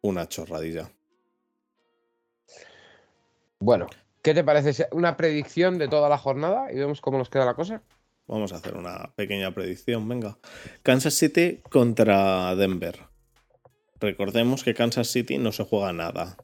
una 0.02 0.28
chorradilla. 0.28 0.88
Bueno, 3.58 3.88
¿qué 4.22 4.34
te 4.34 4.44
parece? 4.44 4.86
¿Una 4.92 5.16
predicción 5.16 5.78
de 5.78 5.88
toda 5.88 6.08
la 6.08 6.18
jornada 6.18 6.70
y 6.70 6.76
vemos 6.76 7.00
cómo 7.00 7.18
nos 7.18 7.28
queda 7.28 7.44
la 7.44 7.54
cosa? 7.54 7.82
Vamos 8.32 8.50
a 8.54 8.56
hacer 8.56 8.78
una 8.78 9.12
pequeña 9.14 9.50
predicción, 9.52 10.08
venga. 10.08 10.38
Kansas 10.82 11.12
City 11.12 11.60
contra 11.68 12.54
Denver. 12.56 12.98
Recordemos 14.00 14.64
que 14.64 14.72
Kansas 14.72 15.08
City 15.08 15.36
no 15.36 15.52
se 15.52 15.64
juega 15.64 15.92
nada. 15.92 16.38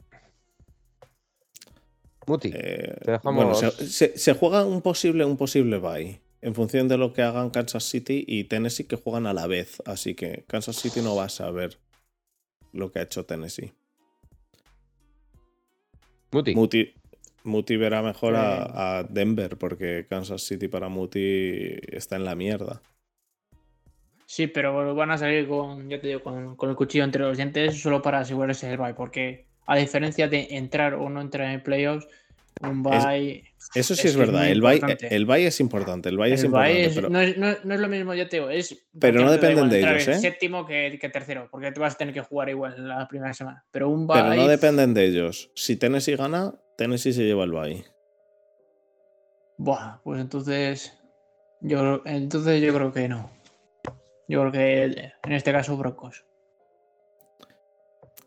Muti, 2.27 2.49
Eh, 2.53 2.95
Te 3.03 3.11
dejamos- 3.13 3.43
Bueno, 3.43 3.55
se, 3.55 3.87
se- 3.89 4.15
se 4.19 4.33
juega 4.35 4.63
un 4.65 4.83
posible, 4.83 5.25
un 5.25 5.35
posible 5.35 5.79
bye. 5.79 6.21
En 6.41 6.53
función 6.53 6.87
de 6.87 6.97
lo 6.99 7.11
que 7.11 7.23
hagan 7.23 7.49
Kansas 7.49 7.83
City 7.85 8.23
y 8.27 8.43
Tennessee 8.43 8.85
que 8.85 8.95
juegan 8.95 9.25
a 9.25 9.33
la 9.33 9.47
vez. 9.47 9.81
Así 9.85 10.13
que 10.13 10.45
Kansas 10.47 10.75
City 10.75 11.01
no 11.01 11.15
va 11.15 11.23
a 11.23 11.29
saber 11.29 11.79
lo 12.71 12.91
que 12.91 12.99
ha 12.99 13.01
hecho 13.01 13.25
Tennessee. 13.25 13.73
Muti. 16.31 16.53
Muti, 16.53 16.93
Muti 17.49 17.75
verá 17.75 18.01
mejor 18.01 18.35
a 18.37 19.05
Denver 19.09 19.57
porque 19.57 20.05
Kansas 20.09 20.43
City 20.43 20.69
para 20.69 20.87
Muti 20.87 21.77
está 21.91 22.15
en 22.15 22.23
la 22.23 22.35
mierda. 22.35 22.81
Sí, 24.25 24.45
pero 24.45 24.93
van 24.93 25.09
a 25.09 25.17
salir 25.17 25.47
con, 25.47 25.89
ya 25.89 25.99
te 25.99 26.05
digo, 26.05 26.21
con, 26.21 26.55
con 26.55 26.69
el 26.69 26.75
cuchillo 26.75 27.03
entre 27.03 27.23
los 27.23 27.35
dientes 27.35 27.81
solo 27.81 27.99
para 28.01 28.19
asegurarse 28.19 28.71
el 28.71 28.77
bye, 28.77 28.93
porque 28.93 29.47
a 29.65 29.75
diferencia 29.75 30.27
de 30.27 30.49
entrar 30.51 30.93
o 30.93 31.09
no 31.09 31.19
entrar 31.19 31.51
en 31.51 31.63
playoffs, 31.63 32.07
un 32.61 32.85
Es- 32.93 33.05
bye. 33.05 33.43
Eso 33.75 33.95
sí 33.95 34.07
Es 34.07 34.15
verdad. 34.15 34.47
el, 34.49 34.61
bye, 34.61 34.75
importante. 34.75 35.15
el 35.15 35.25
bye 35.25 35.45
es 35.45 35.59
importante. 35.59 36.09
El 36.09 36.17
bye 36.17 36.33
es 36.33 36.39
el 36.41 36.47
importante. 36.47 36.85
es- 36.85 36.95
pero 36.95 37.09
no, 37.09 37.19
es, 37.21 37.37
no- 37.37 37.55
no 37.63 37.73
es 37.75 37.79
lo 37.79 37.87
mismo, 37.87 38.13
ya 38.13 38.27
te 38.27 38.37
digo, 38.37 38.49
es. 38.49 38.75
Pero 38.99 39.21
no 39.21 39.31
dependen 39.31 39.69
de 39.69 39.79
ellos, 39.79 40.07
¿eh? 40.07 40.19
Séptimo 40.19 40.65
que, 40.65 40.97
que 40.99 41.09
tercero, 41.09 41.47
porque 41.51 41.71
te 41.71 41.79
vas 41.79 41.93
a 41.93 41.97
tener 41.97 42.13
que 42.13 42.21
jugar 42.21 42.49
igual 42.49 42.87
la 42.87 43.07
primera 43.07 43.33
semana. 43.33 43.65
Pero 43.71 43.89
un 43.89 44.07
pero 44.07 44.27
bye. 44.29 44.37
no 44.37 44.47
dependen 44.47 44.93
de 44.93 45.05
ellos. 45.05 45.51
Si 45.55 45.75
Tennessee 45.75 46.15
gana, 46.15 46.53
Tennessee 46.77 47.13
se 47.13 47.23
lleva 47.23 47.43
el 47.43 47.51
bye. 47.51 47.85
Buah, 49.57 49.99
pues 50.03 50.21
entonces. 50.21 50.93
Yo, 51.61 52.01
entonces 52.05 52.61
yo 52.61 52.73
creo 52.73 52.91
que 52.93 53.07
no. 53.09 53.29
Yo 54.27 54.39
creo 54.41 54.51
que 54.51 54.83
en 55.23 55.31
este 55.33 55.51
caso 55.51 55.75
Broncos. 55.75 56.23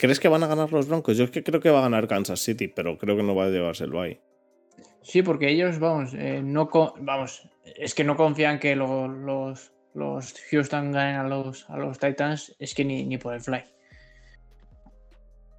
¿Crees 0.03 0.19
que 0.19 0.27
van 0.27 0.43
a 0.43 0.49
ganar 0.49 0.73
los 0.73 0.89
Broncos? 0.89 1.17
Yo 1.17 1.23
es 1.23 1.31
que 1.31 1.45
creo 1.45 1.61
que 1.61 1.71
va 1.71 1.79
a 1.79 1.83
ganar 1.83 2.09
Kansas 2.09 2.41
City, 2.41 2.67
pero 2.67 2.99
creo 2.99 3.17
que 3.17 3.23
no 3.23 3.37
va 3.37 3.45
a 3.45 3.51
llevarse 3.51 3.85
el 3.85 3.91
bye. 3.93 4.21
Sí, 5.01 5.23
porque 5.23 5.49
ellos, 5.49 5.79
vamos, 5.79 6.13
eh, 6.15 6.41
no 6.43 6.69
vamos, 6.99 7.49
es 7.77 7.95
que 7.95 8.03
no 8.03 8.17
confían 8.17 8.59
que 8.59 8.75
lo- 8.75 9.07
los, 9.07 9.71
los 9.95 10.35
Houston 10.51 10.91
ganen 10.91 11.15
a 11.15 11.23
los, 11.23 11.71
a 11.71 11.77
los 11.77 12.01
Titans, 12.01 12.53
es 12.59 12.75
que 12.75 12.85
ni, 12.85 13.05
ni 13.05 13.17
por 13.17 13.33
el 13.33 13.41
fly. 13.43 13.63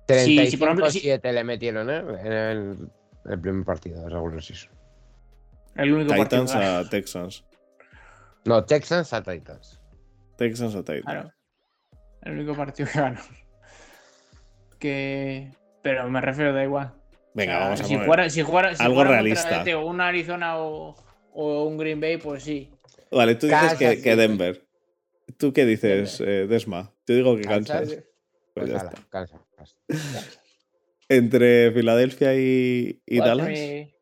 Sí, 0.10 0.46
sí, 0.52 0.58
por 0.58 0.68
ejemplo, 0.68 0.91
sí. 0.91 1.00
35-7 1.00 1.32
le 1.32 1.44
metieron 1.46 1.89
¿eh? 1.89 2.00
en 2.26 2.34
el, 2.34 2.89
el 3.24 3.39
primer 3.39 3.64
partido 3.64 4.02
de 4.02 4.10
regular 4.10 4.44
season. 4.44 4.72
El 5.76 5.94
único 5.94 6.10
partido 6.18 6.44
Titans 6.44 6.56
a. 6.56 6.89
Texans. 6.89 7.46
No, 8.44 8.66
Texans 8.66 9.14
a 9.14 9.24
Titans. 9.24 9.80
Texans 10.36 10.76
a 10.76 10.80
Titans. 10.80 11.06
Claro. 11.06 11.32
El 12.24 12.34
único 12.34 12.56
partido 12.58 12.89
que 12.91 13.00
ganamos. 13.00 13.43
Que. 14.84 15.49
Pero 15.81 16.09
me 16.09 16.19
refiero, 16.21 16.53
da 16.53 16.63
igual. 16.63 16.93
Venga, 17.34 17.53
O 17.53 17.57
sea, 17.57 17.63
vamos 17.65 17.81
a 17.81 17.84
si 17.86 17.93
poner. 17.93 18.05
Fuera, 18.07 18.29
si 18.29 18.41
jugara, 18.41 18.75
si 18.75 18.84
algo 18.84 18.95
fuera 18.95 19.09
contra, 19.11 19.23
realista. 19.23 19.63
digo, 19.63 19.86
un 19.86 20.01
Arizona 20.01 20.57
o, 20.59 20.95
o 21.34 21.63
un 21.63 21.77
Green 21.77 21.99
Bay, 22.01 22.17
pues 22.17 22.43
sí. 22.43 22.69
Vale, 23.11 23.36
tú 23.36 23.47
dices 23.47 24.01
que, 24.01 24.15
Denver. 24.15 24.65
¿Tú 25.38 25.53
qué 25.53 25.65
dices, 25.65 26.19
eh, 26.19 26.47
Desma? 26.47 26.91
Yo 27.07 27.15
digo 27.15 27.36
que 27.38 27.43
Kansas. 27.43 27.79
Kansas. 27.79 28.03
Pues 28.53 28.69
Pues 28.69 28.69
ya 28.71 28.79
ala, 28.81 28.89
está. 28.89 29.01
Kansas, 29.09 29.41
Kansas. 29.55 30.39
Entre 31.09 31.71
Filadelfia 31.71 32.36
y, 32.36 33.01
y 33.05 33.15
Igual 33.15 33.29
Dallas. 33.38 33.47
me- 33.47 33.93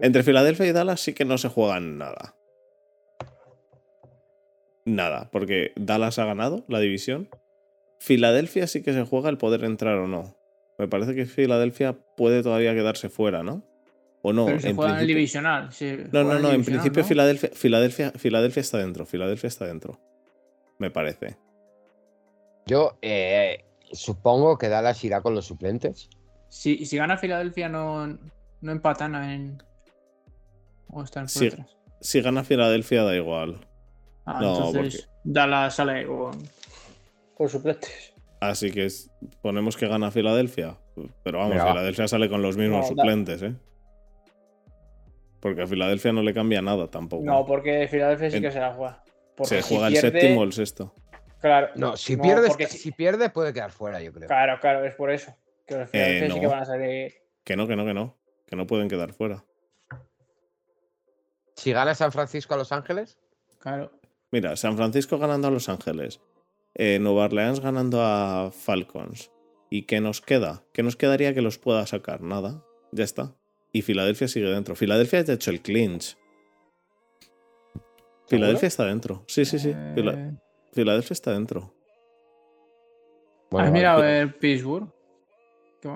Entre 0.00 0.22
Filadelfia 0.22 0.66
y 0.66 0.72
Dallas 0.72 1.00
sí 1.00 1.14
que 1.14 1.24
no 1.24 1.36
se 1.36 1.48
juegan 1.48 1.98
nada. 1.98 2.34
nada, 4.84 5.28
porque 5.32 5.72
Dallas 5.76 6.18
ha 6.18 6.24
ganado 6.24 6.64
la 6.68 6.78
división. 6.80 7.28
Filadelfia 7.98 8.66
sí 8.66 8.82
que 8.82 8.92
se 8.92 9.04
juega 9.04 9.28
el 9.30 9.38
poder 9.38 9.64
entrar 9.64 9.96
o 9.98 10.06
no. 10.06 10.34
Me 10.78 10.86
parece 10.88 11.14
que 11.14 11.26
Filadelfia 11.26 11.96
puede 12.16 12.42
todavía 12.42 12.72
quedarse 12.74 13.08
fuera, 13.08 13.42
¿no? 13.42 13.64
O 14.22 14.32
no. 14.32 14.46
Pero 14.46 14.60
se 14.60 14.70
en 14.70 14.76
juega 14.76 14.90
en 14.92 14.94
el 14.98 14.98
principio- 15.00 15.16
divisional. 15.16 15.72
se 15.72 15.96
No, 16.12 16.24
no, 16.24 16.38
no. 16.38 16.52
En 16.52 16.64
principio 16.64 17.02
¿no? 17.02 17.08
Filadelfia, 17.08 17.50
Filadelfia, 17.52 18.10
Filadelfia 18.12 18.60
está 18.60 18.78
dentro. 18.78 19.04
Filadelfia 19.06 19.48
está 19.48 19.66
dentro. 19.66 19.98
Me 20.78 20.90
parece. 20.90 21.36
Yo 22.66 22.98
eh, 23.02 23.64
supongo 23.92 24.58
que 24.58 24.68
Dallas 24.68 25.02
irá 25.04 25.20
con 25.22 25.34
los 25.34 25.46
suplentes. 25.46 26.08
Si, 26.48 26.84
si 26.86 26.96
gana 26.96 27.16
Filadelfia, 27.18 27.68
no, 27.68 28.06
no 28.60 28.72
empatan 28.72 29.14
en. 29.16 29.62
O 30.90 31.02
están 31.02 31.26
detrás. 31.26 31.76
Si 32.00 32.20
gana 32.20 32.44
Filadelfia 32.44 33.02
da 33.02 33.14
igual. 33.16 33.66
Ah, 34.24 34.38
No, 34.40 34.68
entonces 34.68 35.08
Dallas 35.24 35.74
sale 35.76 36.06
con, 36.06 36.32
con 37.38 37.48
suplentes. 37.48 38.12
Así 38.40 38.70
que 38.70 38.84
es- 38.84 39.10
ponemos 39.40 39.76
que 39.76 39.88
gana 39.88 40.10
Filadelfia. 40.10 40.76
Pero 41.22 41.38
vamos. 41.38 41.54
Filadelfia 41.54 42.06
sale 42.08 42.28
con 42.28 42.42
los 42.42 42.56
mismos 42.56 42.82
No, 42.82 42.88
suplentes, 42.88 43.42
¿eh? 43.42 43.54
Porque 45.40 45.62
a 45.62 45.66
Filadelfia 45.66 46.12
no 46.12 46.22
le 46.22 46.34
cambia 46.34 46.60
nada 46.60 46.88
tampoco. 46.90 47.24
No, 47.24 47.46
porque 47.46 47.86
Filadelfia 47.88 48.30
sí 48.30 48.36
En- 48.36 48.42
que 48.42 48.50
se 48.52 48.60
la 48.60 48.74
juega. 48.74 49.02
Porque 49.36 49.56
Se 49.56 49.62
si 49.62 49.68
juega 49.74 49.86
el 49.88 49.94
pierde- 49.94 50.20
séptimo 50.20 50.40
o 50.40 50.44
el 50.44 50.52
sexto. 50.52 50.92
Claro, 51.40 51.68
No, 51.76 51.96
si, 51.96 52.16
pierde, 52.16 52.48
porque 52.48 52.66
si... 52.66 52.90
pierde 52.90 53.30
puede 53.30 53.52
quedar 53.52 53.70
fuera, 53.70 54.00
yo 54.02 54.12
creo. 54.12 54.26
Claro, 54.26 54.58
claro, 54.60 54.84
es 54.84 54.94
por 54.96 55.10
eso. 55.12 55.32
Que 55.66 55.76
los 55.76 55.88
Filadelfia 55.90 56.26
sí 56.28 56.34
no. 56.34 56.40
que 56.40 56.46
van 56.48 56.62
a 56.62 56.64
salir. 56.64 57.14
Que 57.44 57.56
no, 57.56 57.68
que 57.68 57.76
no, 57.76 57.84
que 57.84 57.94
no. 57.94 58.16
Que 58.46 58.56
no 58.56 58.66
pueden 58.66 58.88
quedar 58.88 59.12
fuera. 59.12 59.44
Si 61.54 61.72
gana 61.72 61.94
San 61.94 62.10
Francisco 62.12 62.54
a 62.54 62.56
Los 62.56 62.72
Ángeles, 62.72 63.18
Claro. 63.60 63.90
Mira, 64.30 64.54
San 64.56 64.76
Francisco 64.76 65.18
ganando 65.18 65.48
a 65.48 65.50
Los 65.50 65.68
Ángeles. 65.68 66.20
Eh, 66.78 66.98
Nueva 67.00 67.24
Orleans 67.24 67.60
ganando 67.60 68.00
a 68.02 68.50
Falcons. 68.52 69.30
¿Y 69.70 69.82
qué 69.82 70.00
nos 70.00 70.20
queda? 70.22 70.64
¿Qué 70.72 70.82
nos 70.82 70.96
quedaría 70.96 71.34
que 71.34 71.42
los 71.42 71.58
pueda 71.58 71.86
sacar? 71.86 72.22
Nada. 72.22 72.64
Ya 72.92 73.04
está. 73.04 73.34
Y 73.72 73.82
Filadelfia 73.82 74.28
sigue 74.28 74.48
dentro. 74.48 74.74
Filadelfia 74.74 75.20
ya 75.20 75.32
ha 75.32 75.36
hecho 75.36 75.50
el 75.50 75.60
clinch. 75.60 76.16
Filadelfia 78.28 78.68
está 78.68 78.84
dentro. 78.86 79.24
Sí, 79.26 79.44
sí, 79.44 79.58
sí. 79.58 79.74
Fila- 79.94 80.14
Eh, 80.14 80.32
Filadelfia 80.72 81.12
está 81.14 81.32
dentro. 81.32 81.74
bueno, 83.50 83.66
¿Has 83.66 83.70
vale. 83.70 83.72
mirado 83.72 84.04
el 84.04 84.34
Pittsburgh? 84.34 84.88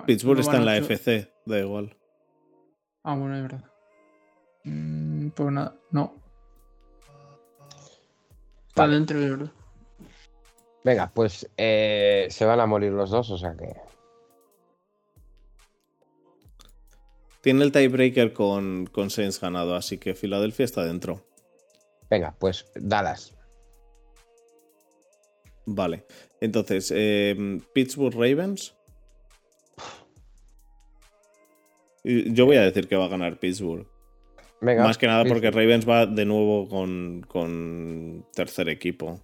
Pittsburgh 0.07 0.41
está 0.41 0.57
en 0.59 0.64
la 0.64 0.76
FC. 0.76 1.33
Da 1.45 1.59
igual. 1.59 1.97
Ah, 3.03 3.16
bueno, 3.16 3.37
es 3.37 3.43
verdad. 3.43 3.64
Mm, 4.64 5.28
pues 5.30 5.53
nada, 5.53 5.76
no. 5.91 6.14
Está 8.68 8.83
Vale. 8.83 8.95
dentro, 8.95 9.18
es 9.18 9.30
verdad. 9.30 9.53
Venga, 10.85 11.12
pues 11.14 11.49
eh, 11.57 12.26
se 12.30 12.45
van 12.45 12.61
a 12.61 12.66
morir 12.66 12.93
los 12.93 13.11
dos, 13.11 13.30
o 13.30 13.39
sea 13.39 13.55
que. 13.57 13.72
Tiene 17.41 17.64
el 17.64 17.72
tiebreaker 17.72 18.33
con, 18.33 18.87
con 18.87 19.11
Saints 19.11 19.41
ganado, 19.41 19.74
así 19.74 19.99
que 19.99 20.14
Filadelfia 20.14 20.64
está 20.64 20.85
dentro. 20.85 21.24
Venga, 22.09 22.35
pues 22.39 22.70
Dallas. 22.74 23.35
Vale. 25.66 26.05
Entonces, 26.41 26.93
eh, 26.95 27.61
Pittsburgh 27.72 28.14
Ravens. 28.14 28.74
Yo 32.05 32.47
voy 32.47 32.57
a 32.57 32.62
decir 32.62 32.89
que 32.89 32.97
va 32.97 33.05
a 33.05 33.09
ganar 33.09 33.39
Pittsburgh. 33.39 33.87
Venga. 34.61 34.85
Más 34.85 34.99
que 34.99 35.07
nada 35.07 35.24
porque. 35.24 35.51
Ravens 35.51 35.89
va 35.89 36.07
de 36.07 36.24
nuevo 36.24 36.68
con, 36.68 37.24
con 37.28 38.26
tercer 38.35 38.68
equipo. 38.68 39.20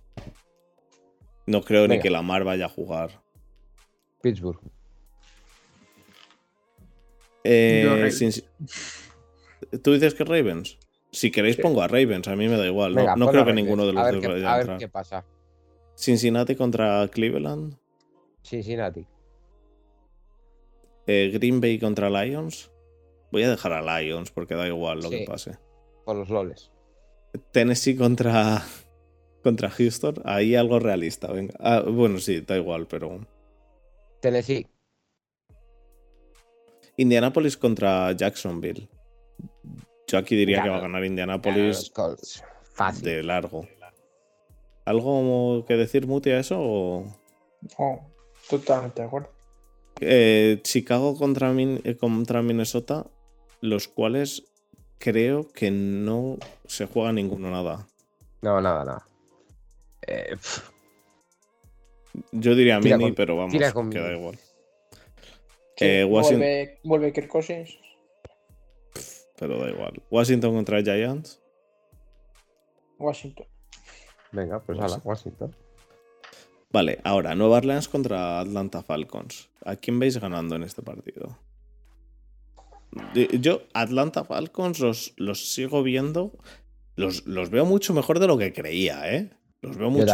No 1.49 1.63
creo 1.63 1.89
ni 1.89 1.99
que 1.99 2.11
Lamar 2.11 2.45
vaya 2.45 2.67
a 2.67 2.69
jugar. 2.69 3.23
Pittsburgh. 4.21 4.61
Eh, 7.45 8.11
sin- 8.11 8.33
¿Tú 9.83 9.93
dices 9.95 10.15
que 10.15 10.25
Ravens? 10.25 10.79
Si 11.11 11.31
queréis 11.31 11.57
Sí. 11.57 11.63
pongo 11.63 11.81
a 11.83 11.89
Ravens, 11.89 12.29
a 12.29 12.37
mí 12.37 12.49
me 12.49 12.57
da 12.59 12.67
igual. 12.67 12.95
No, 12.95 13.01
Venga, 13.01 13.17
no 13.17 13.27
creo 13.29 13.45
que 13.45 13.51
Ravens. 13.51 13.57
ninguno 13.65 13.87
de 13.87 13.93
los 13.95 14.03
a 14.03 14.07
ver 14.07 14.15
dos 14.17 14.23
qué, 14.23 14.29
vaya 14.29 14.49
a 14.49 14.53
a 14.53 14.57
ver 14.57 14.61
entrar. 14.63 14.79
qué 14.79 14.89
pasa. 14.89 15.25
Cincinnati 15.97 16.55
contra 16.55 17.09
Cleveland. 17.09 17.77
Cincinnati. 18.43 19.07
Eh, 21.07 21.31
Green 21.33 21.61
Bay 21.61 21.79
contra 21.79 22.11
Lions. 22.11 22.71
Voy 23.33 23.43
a 23.43 23.51
dejar 23.51 23.73
a 23.73 24.01
Lions 24.01 24.31
porque 24.31 24.55
da 24.55 24.67
igual 24.69 25.01
lo 25.01 25.09
Sí. 25.09 25.19
que 25.21 25.25
pase. 25.25 25.59
Por 26.05 26.17
los 26.17 26.29
loles. 26.29 26.71
Tennessee 27.53 27.97
contra, 27.97 28.63
contra 29.43 29.71
Houston. 29.71 30.17
Ahí 30.25 30.55
algo 30.55 30.79
realista, 30.79 31.31
venga. 31.33 31.55
Ah, 31.61 31.83
bueno, 31.87 32.19
sí, 32.19 32.41
da 32.41 32.57
igual, 32.57 32.87
pero. 32.87 33.21
Tennessee. 34.21 34.67
Indianapolis 36.97 37.57
contra 37.57 38.13
Jacksonville. 38.13 38.89
Yo 40.07 40.19
aquí 40.19 40.35
diría 40.37 40.63
que 40.63 40.69
va 40.69 40.77
a 40.77 40.81
Gana- 40.81 40.89
ganar 40.93 41.05
Indianapolis. 41.05 41.93
Fácil. 42.73 43.05
de 43.05 43.23
largo. 43.25 43.67
¿Algo 44.85 45.65
que 45.67 45.75
decir, 45.77 46.07
Muti, 46.07 46.31
a 46.31 46.39
eso? 46.41 46.57
o- 46.61 47.13
Oh, 47.77 48.01
totalmente 48.49 49.03
de 49.03 49.09
acuerdo. 49.09 49.31
Eh, 50.01 50.61
Chicago 50.63 51.17
contra, 51.17 51.53
Min- 51.53 51.81
eh, 51.85 51.97
contra 51.97 52.41
Minnesota, 52.41 53.05
los 53.61 53.89
cuales 53.89 54.45
creo 54.99 55.49
que 55.53 55.71
no 55.73 56.39
se 56.67 56.87
juega 56.87 57.13
ninguno 57.13 57.51
nada. 57.51 57.87
No, 58.43 58.61
nada, 58.61 58.85
nada. 58.85 59.07
Eh, 60.09 60.37
Yo 62.33 62.55
diría 62.55 62.81
Tira 62.81 62.97
Mini, 62.97 63.11
con- 63.11 63.15
pero 63.15 63.37
vamos, 63.37 63.53
tira 63.53 63.73
con 63.73 63.91
que 63.91 63.99
da 63.99 64.09
Mini. 64.09 64.19
igual. 64.21 64.39
Sí, 65.77 65.85
Eh, 65.85 66.05
Washington- 66.05 66.39
vuelve, 66.41 66.81
vuelve 66.83 67.13
Kirk 67.13 67.29
Cousins. 67.29 67.79
Pero 69.39 69.59
da 69.59 69.71
igual. 69.71 70.03
Washington 70.11 70.55
contra 70.55 70.83
Giants. 70.83 71.41
Washington. 72.99 73.47
venga, 74.33 74.61
pues 74.61 74.79
Pues 74.79 74.93
ala. 74.93 75.01
Washington. 75.05 75.57
Vale, 76.71 76.99
ahora, 77.05 77.35
Nueva 77.35 77.59
Orleans 77.59 77.89
contra 77.89 78.41
Atlanta 78.41 78.83
Falcons. 78.83 79.49
¿A 79.65 79.77
quién 79.77 79.99
veis 79.99 80.19
ganando 80.19 80.57
en 80.57 80.65
este 80.65 80.83
partido? 80.83 81.39
De- 83.15 83.29
Yo, 83.41 83.63
Atlanta 83.75 84.25
Falcons, 84.25 84.81
los, 84.81 85.15
los 85.17 85.51
sigo 85.53 85.83
viendo. 85.83 86.33
Los, 86.97 87.27
los 87.27 87.49
veo 87.51 87.65
mucho 87.65 87.95
mejor 87.95 88.19
de 88.19 88.27
lo 88.27 88.37
que 88.37 88.53
creía, 88.53 89.15
¿eh? 89.15 89.31
Los 89.63 89.77
veo 89.77 89.91
mucho. 89.91 90.05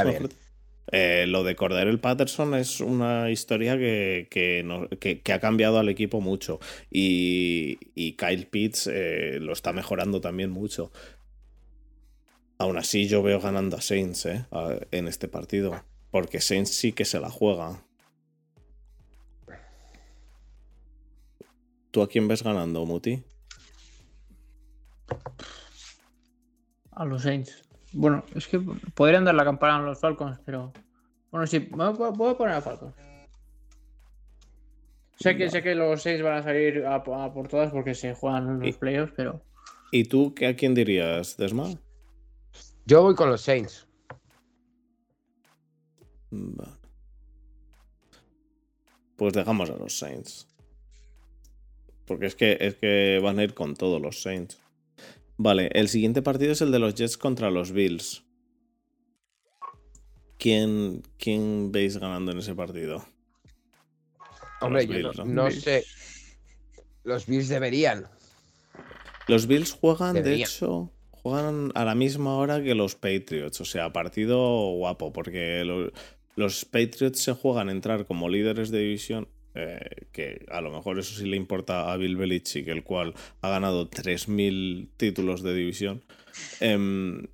Eh, 0.92 1.24
lo 1.26 1.44
de 1.44 1.56
Cordero 1.56 1.98
Patterson 1.98 2.54
es 2.54 2.80
una 2.80 3.30
historia 3.30 3.76
que, 3.78 4.28
que, 4.30 4.62
no- 4.64 4.88
que- 4.88 5.20
que 5.22 5.32
ha 5.32 5.40
cambiado 5.40 5.78
al 5.78 5.88
equipo 5.88 6.20
mucho. 6.20 6.60
Y, 6.90 7.78
y 7.94 8.12
Kyle 8.16 8.46
Pitts 8.46 8.88
eh, 8.92 9.38
lo 9.40 9.52
está 9.54 9.72
mejorando 9.72 10.20
también 10.20 10.50
mucho. 10.50 10.92
Aún 12.58 12.76
así, 12.78 13.08
yo 13.08 13.22
veo 13.22 13.40
ganando 13.40 13.76
a 13.76 13.80
Saints 13.80 14.26
¿eh? 14.26 14.44
A- 14.52 14.78
en 14.90 15.08
este 15.08 15.26
partido. 15.26 15.82
Porque 16.10 16.40
Saints 16.40 16.70
sí 16.70 16.92
que 16.92 17.04
se 17.04 17.18
la 17.18 17.30
juega. 17.30 17.82
¿Tú 21.90 22.02
a 22.02 22.08
quién 22.08 22.28
ves 22.28 22.42
ganando, 22.42 22.84
Muti? 22.86 23.22
A 26.92 27.04
los 27.04 27.22
Saints. 27.22 27.63
Bueno, 27.94 28.24
es 28.34 28.46
que 28.48 28.60
podrían 28.94 29.24
dar 29.24 29.34
la 29.34 29.44
campana 29.44 29.76
a 29.76 29.82
los 29.82 30.00
Falcons, 30.00 30.38
pero. 30.44 30.72
Bueno, 31.30 31.46
sí, 31.46 31.58
voy 31.70 31.86
a 31.86 31.90
voy 31.90 32.30
a 32.32 32.36
poner 32.36 32.54
a 32.54 32.60
Falcons. 32.60 32.94
Sé 35.16 35.36
que, 35.36 35.48
sé 35.48 35.62
que 35.62 35.74
los 35.74 36.02
Saints 36.02 36.22
van 36.24 36.34
a 36.38 36.42
salir 36.42 36.84
a, 36.84 36.96
a 36.96 37.02
por 37.32 37.48
todas 37.48 37.70
porque 37.72 37.94
se 37.94 38.14
juegan 38.14 38.60
los 38.60 38.76
playoffs, 38.76 39.12
pero. 39.16 39.42
¿Y 39.92 40.04
tú 40.04 40.34
qué- 40.34 40.48
a 40.48 40.56
quién 40.56 40.74
dirías, 40.74 41.36
Desma? 41.36 41.68
Yo 42.84 43.02
voy 43.02 43.14
con 43.14 43.30
los 43.30 43.40
Saints. 43.40 43.86
Vale. 46.30 46.72
Pues 49.16 49.32
dejamos 49.32 49.70
a 49.70 49.76
los 49.76 49.96
Saints. 49.96 50.48
Porque 52.06 52.26
es 52.26 52.34
que, 52.34 52.58
es 52.60 52.74
que 52.74 53.20
van 53.22 53.38
a 53.38 53.44
ir 53.44 53.54
con 53.54 53.74
todos 53.74 54.02
los 54.02 54.20
Saints. 54.20 54.60
Vale, 55.36 55.68
el 55.74 55.88
siguiente 55.88 56.22
partido 56.22 56.52
es 56.52 56.60
el 56.60 56.70
de 56.72 56.78
los 56.78 56.94
Jets 56.94 57.16
contra 57.18 57.50
los 57.50 57.72
Bills. 57.72 58.24
¿Quién, 60.38 61.02
quién 61.18 61.72
veis 61.72 61.96
ganando 61.96 62.32
en 62.32 62.38
ese 62.38 62.54
partido? 62.54 63.04
Hombre, 64.60 64.86
yo 64.86 64.92
Bills, 64.94 65.18
no, 65.18 65.24
¿no? 65.24 65.32
no 65.32 65.44
Bills. 65.48 65.62
sé. 65.62 65.84
Los 67.04 67.26
Bills 67.26 67.48
deberían. 67.48 68.06
Los 69.26 69.46
Bills 69.46 69.72
juegan, 69.72 70.22
de 70.22 70.34
hecho, 70.36 70.92
juegan 71.10 71.72
a 71.74 71.84
la 71.84 71.94
misma 71.94 72.36
hora 72.36 72.62
que 72.62 72.74
los 72.74 72.94
Patriots. 72.94 73.60
O 73.60 73.64
sea, 73.64 73.92
partido 73.92 74.38
guapo, 74.72 75.12
porque 75.12 75.64
lo- 75.64 75.90
los 76.36 76.64
Patriots 76.64 77.20
se 77.20 77.32
juegan 77.32 77.68
a 77.68 77.72
entrar 77.72 78.06
como 78.06 78.28
líderes 78.28 78.70
de 78.70 78.80
división. 78.80 79.28
Eh, 79.54 80.06
que 80.12 80.44
a 80.50 80.60
lo 80.60 80.70
mejor 80.70 80.98
eso 80.98 81.14
sí 81.14 81.26
le 81.26 81.36
importa 81.36 81.92
a 81.92 81.96
Bill 81.96 82.16
Belichick, 82.16 82.68
el 82.68 82.82
cual 82.82 83.14
ha 83.40 83.48
ganado 83.48 83.88
3.000 83.88 84.88
títulos 84.96 85.42
de 85.42 85.54
división. 85.54 86.02
Em, 86.60 87.26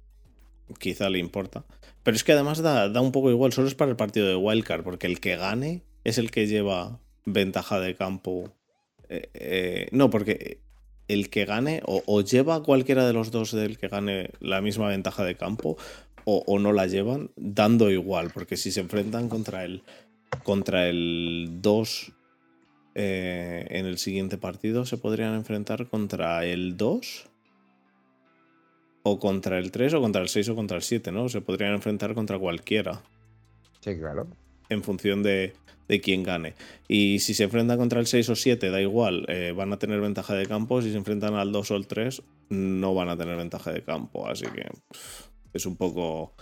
quizá 0.79 1.09
le 1.11 1.19
importa. 1.19 1.65
Pero 2.03 2.17
es 2.17 2.25
que 2.25 2.33
además 2.33 2.63
da, 2.63 2.89
da 2.89 3.01
un 3.01 3.13
poco 3.13 3.31
igual, 3.31 3.53
solo 3.53 3.69
es 3.69 3.75
para 3.75 3.91
el 3.91 3.97
partido 3.97 4.29
de 4.29 4.37
Wildcard, 4.37 4.83
porque 4.83 5.07
el 5.07 5.21
que 5.21 5.37
gane 5.37 5.83
es 6.05 6.19
el 6.19 6.31
que 6.31 6.47
lleva 6.47 7.01
ventaja 7.25 7.81
de 7.81 7.95
campo. 7.95 8.55
Eh, 9.09 9.31
eh, 9.35 9.89
no, 9.93 10.11
porque 10.11 10.61
el 11.09 11.31
que 11.31 11.45
gane 11.45 11.83
o, 11.85 12.21
lleva 12.23 12.63
cualquiera 12.63 13.07
de 13.07 13.13
los 13.13 13.31
dos 13.31 13.53
del 13.53 13.79
que 13.79 13.89
gane 13.89 14.31
la 14.39 14.61
misma 14.61 14.89
ventaja 14.89 15.25
de 15.25 15.37
campo 15.37 15.77
o, 16.25 16.59
no 16.61 16.73
la 16.73 16.87
llevan, 16.87 17.33
dando 17.35 17.91
igual, 17.91 18.31
porque 18.33 18.57
si 18.57 18.71
se 18.71 18.79
enfrentan 18.79 19.29
contra 19.29 19.65
el 19.65 19.83
contra 20.43 20.89
el 20.89 21.59
2 21.61 22.13
eh, 22.95 23.67
en 23.71 23.87
el 23.87 23.99
siguiente 23.99 24.39
partido, 24.39 24.85
se 24.85 24.97
podrían 24.97 25.35
enfrentar 25.35 25.89
contra 25.89 26.45
el 26.45 26.77
2 26.77 27.29
o 29.03 29.19
contra 29.19 29.59
el 29.59 29.71
3 29.71 29.95
o 29.95 30.01
contra 30.01 30.23
el 30.23 30.29
6 30.29 30.49
o 30.51 30.55
contra 30.55 30.77
el 30.77 30.83
7, 30.83 31.13
¿no? 31.13 31.29
Se 31.29 31.41
podrían 31.41 31.75
enfrentar 31.75 32.15
contra 32.15 32.39
cualquiera. 32.39 33.03
Sí, 33.81 33.97
claro. 33.97 34.29
En 34.69 34.83
función 34.83 35.23
de, 35.23 35.55
de 35.91 36.01
quién 36.01 36.23
gane. 36.23 36.55
Y 36.87 37.19
si 37.19 37.35
se 37.35 37.45
enfrentan 37.45 37.79
contra 37.79 37.99
el 37.99 38.07
6 38.07 38.29
o 38.29 38.37
7, 38.37 38.71
da 38.71 38.81
igual, 38.81 39.25
eh, 39.29 39.53
van 39.57 39.73
a 39.73 39.79
tener 39.79 40.01
ventaja 40.01 40.35
de 40.35 40.47
campo. 40.47 40.83
Si 40.83 40.93
se 40.93 40.97
enfrentan 40.97 41.35
al 41.35 41.51
2 41.51 41.71
o 41.73 41.77
el 41.77 41.87
3, 41.87 42.23
no 42.51 42.95
van 42.95 43.09
a 43.09 43.17
tener 43.17 43.37
ventaja 43.37 43.73
de 43.73 43.83
campo. 43.83 44.29
Así 44.29 44.47
que 44.47 44.69
es 45.53 45.67
un 45.67 45.77
poco... 45.77 46.35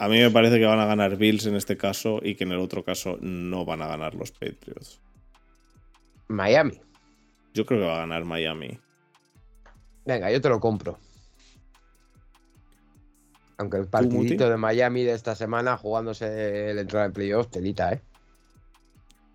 A 0.00 0.08
mí 0.08 0.18
me 0.18 0.30
parece 0.30 0.58
que 0.58 0.64
van 0.64 0.80
a 0.80 0.86
ganar 0.86 1.18
Bills 1.18 1.44
en 1.44 1.56
este 1.56 1.76
caso 1.76 2.20
y 2.22 2.34
que 2.34 2.44
en 2.44 2.52
el 2.52 2.58
otro 2.58 2.82
caso 2.82 3.18
no 3.20 3.66
van 3.66 3.82
a 3.82 3.86
ganar 3.86 4.14
los 4.14 4.30
Patriots. 4.30 4.98
Miami. 6.26 6.80
Yo 7.52 7.66
creo 7.66 7.80
que 7.80 7.86
va 7.86 7.96
a 7.96 8.00
ganar 8.06 8.24
Miami. 8.24 8.78
Venga, 10.06 10.32
yo 10.32 10.40
te 10.40 10.48
lo 10.48 10.58
compro. 10.58 10.98
Aunque 13.58 13.76
el 13.76 13.88
partidito 13.88 14.48
de 14.48 14.56
Miami 14.56 15.04
de 15.04 15.12
esta 15.12 15.34
semana 15.34 15.76
jugándose 15.76 16.70
el 16.70 16.78
entrada 16.78 17.04
en 17.04 17.12
playoff, 17.12 17.48
telita, 17.48 17.92
¿eh? 17.92 18.00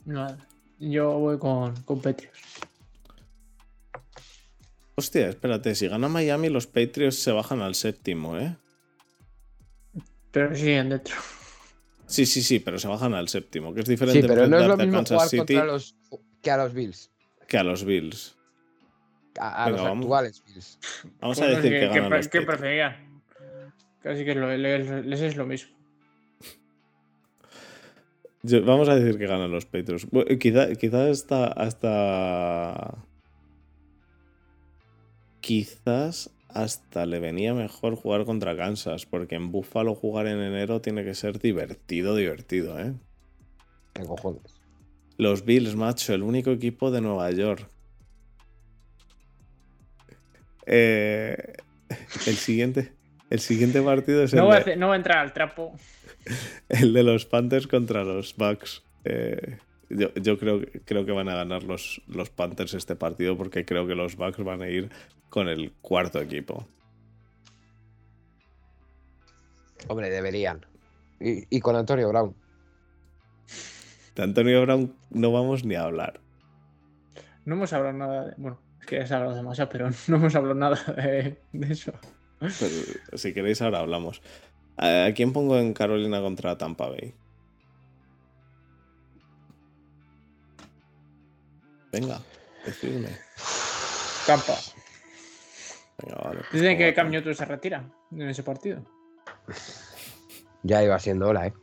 No, 0.05 0.35
yo 0.79 1.11
voy 1.19 1.37
con, 1.37 1.79
con 1.83 2.01
Patriots. 2.01 2.39
Hostia, 4.95 5.29
espérate, 5.29 5.75
si 5.75 5.87
gana 5.87 6.07
Miami, 6.07 6.49
los 6.49 6.65
Patriots 6.65 7.19
se 7.19 7.31
bajan 7.31 7.61
al 7.61 7.75
séptimo, 7.75 8.35
¿eh? 8.39 8.55
Pero 10.35 10.53
siguen 10.53 10.89
dentro. 10.89 11.15
Sí, 12.07 12.25
sí, 12.25 12.41
sí, 12.41 12.59
pero 12.59 12.77
se 12.77 12.89
bajan 12.89 13.13
al 13.13 13.29
séptimo, 13.29 13.73
que 13.73 13.79
es 13.79 13.87
diferente. 13.87 14.21
Sí, 14.21 14.27
pero 14.27 14.47
no 14.47 14.59
es 14.59 14.67
lo 14.67 14.75
mismo 14.75 15.01
jugar 15.05 15.29
contra 15.33 15.63
los, 15.63 15.95
que 16.41 16.51
a 16.51 16.57
los 16.57 16.73
Bills. 16.73 17.09
Que 17.47 17.57
a 17.57 17.63
los 17.63 17.85
Bills. 17.85 18.35
A, 19.39 19.69
los 19.69 19.79
actuales 19.79 20.43
Bills. 20.45 20.77
Vamos 21.21 21.39
a 21.39 21.47
decir 21.47 21.71
que, 21.71 21.87
ganan 21.87 22.09
los 22.09 22.27
¿Qué 22.27 22.41
prefería? 22.41 23.01
Casi 24.03 24.25
que 24.25 24.35
les 24.35 25.21
es 25.21 25.37
lo 25.37 25.45
mismo. 25.45 25.73
vamos 28.43 28.89
a 28.89 28.95
decir 28.95 29.17
que 29.17 29.27
ganan 29.27 29.51
los 29.51 29.65
Patriots. 29.65 30.05
quizá, 30.37 30.75
quizá 30.75 31.09
hasta, 31.09 31.47
hasta. 31.47 32.97
Quizás 35.39 36.34
hasta 36.55 37.05
le 37.05 37.19
venía 37.19 37.53
mejor 37.53 37.95
jugar 37.95 38.23
contra 38.23 38.55
Kansas, 38.55 39.05
porque 39.05 39.35
en 39.35 39.51
Buffalo 39.51 39.93
jugar 39.93 40.25
en 40.25 40.39
enero 40.39 40.79
tiene 40.79 41.03
que 41.03 41.13
ser 41.13 41.37
divertido, 41.37 42.15
divertido, 42.15 42.79
¿eh? 42.79 42.93
¿Qué 43.93 44.03
cojones? 44.03 44.61
Los 45.17 45.43
Bills, 45.43 45.75
macho, 45.75 46.13
el 46.13 46.23
único 46.23 46.51
equipo 46.51 46.91
de 46.91 47.01
Nueva 47.01 47.29
York. 47.31 47.69
Eh, 50.65 51.35
el 52.25 52.35
siguiente. 52.35 52.93
El 53.29 53.41
siguiente 53.41 53.81
partido 53.81 54.23
es 54.23 54.31
el. 54.31 54.39
No, 54.39 54.47
va, 54.47 54.57
a, 54.57 54.75
no 54.77 54.87
va 54.87 54.93
a 54.93 54.97
entrar 54.97 55.17
al 55.17 55.33
trapo. 55.33 55.73
El 56.69 56.93
de 56.93 57.03
los 57.03 57.25
Panthers 57.25 57.67
contra 57.67 58.05
los 58.05 58.33
Bucks. 58.35 58.81
Eh, 59.03 59.57
yo, 59.89 60.39
creo, 60.39 60.61
creo, 60.85 61.05
que 61.05 61.11
van 61.11 61.27
a 61.27 61.35
ganar 61.35 61.63
los, 61.63 62.01
los, 62.07 62.29
Panthers 62.29 62.73
este 62.73 62.95
partido 62.95 63.37
porque 63.37 63.65
creo 63.65 63.85
que 63.85 63.93
los 63.93 64.15
Bucks 64.15 64.43
van 64.43 64.61
a 64.61 64.69
ir 64.69 64.89
con 65.29 65.47
el 65.47 65.73
cuarto 65.81 66.21
equipo. 66.21 66.65
Hombre, 69.87 70.09
deberían. 70.09 70.65
Y, 71.19 71.59
con 71.59 71.75
Antonio 71.75 72.09
Brown. 72.09 72.35
De 74.15 74.23
Antonio 74.23 74.61
Brown 74.61 74.95
no 75.09 75.31
vamos 75.31 75.63
ni 75.65 75.75
a 75.75 75.83
hablar. 75.83 76.19
No 77.45 77.55
hemos 77.55 77.73
hablado 77.73 77.97
nada 77.97 78.25
de. 78.25 78.33
Bueno, 78.37 78.59
es 78.79 78.85
que 78.85 78.99
has 78.99 79.11
hablado 79.11 79.35
demasiado, 79.35 79.69
pero 79.69 79.89
no 80.07 80.15
hemos 80.17 80.35
hablado 80.35 80.55
nada 80.55 80.77
de 80.95 81.37
eso 81.71 81.93
si 83.13 83.33
queréis, 83.33 83.61
ahora 83.61 83.79
hablamos. 83.79 84.21
¿A 84.77 85.09
quién 85.15 85.31
pongo 85.31 85.57
en 85.57 85.73
Carolina 85.73 86.21
contra 86.21 86.57
Tampa 86.57 86.89
Bay? 86.89 87.13
Venga, 91.91 92.19
decidme. 92.65 93.09
Tampa. 94.27 94.55
Venga, 96.01 96.17
vale. 96.23 96.41
Dicen 96.51 96.77
que 96.77 96.93
Cam 96.93 97.09
Newton 97.09 97.35
se 97.35 97.45
retira 97.45 97.89
en 98.11 98.29
ese 98.29 98.43
partido. 98.43 98.83
Ya 100.67 100.83
iba 100.83 100.97
siendo 100.97 101.27
hora, 101.27 101.45
¿eh? 101.45 101.53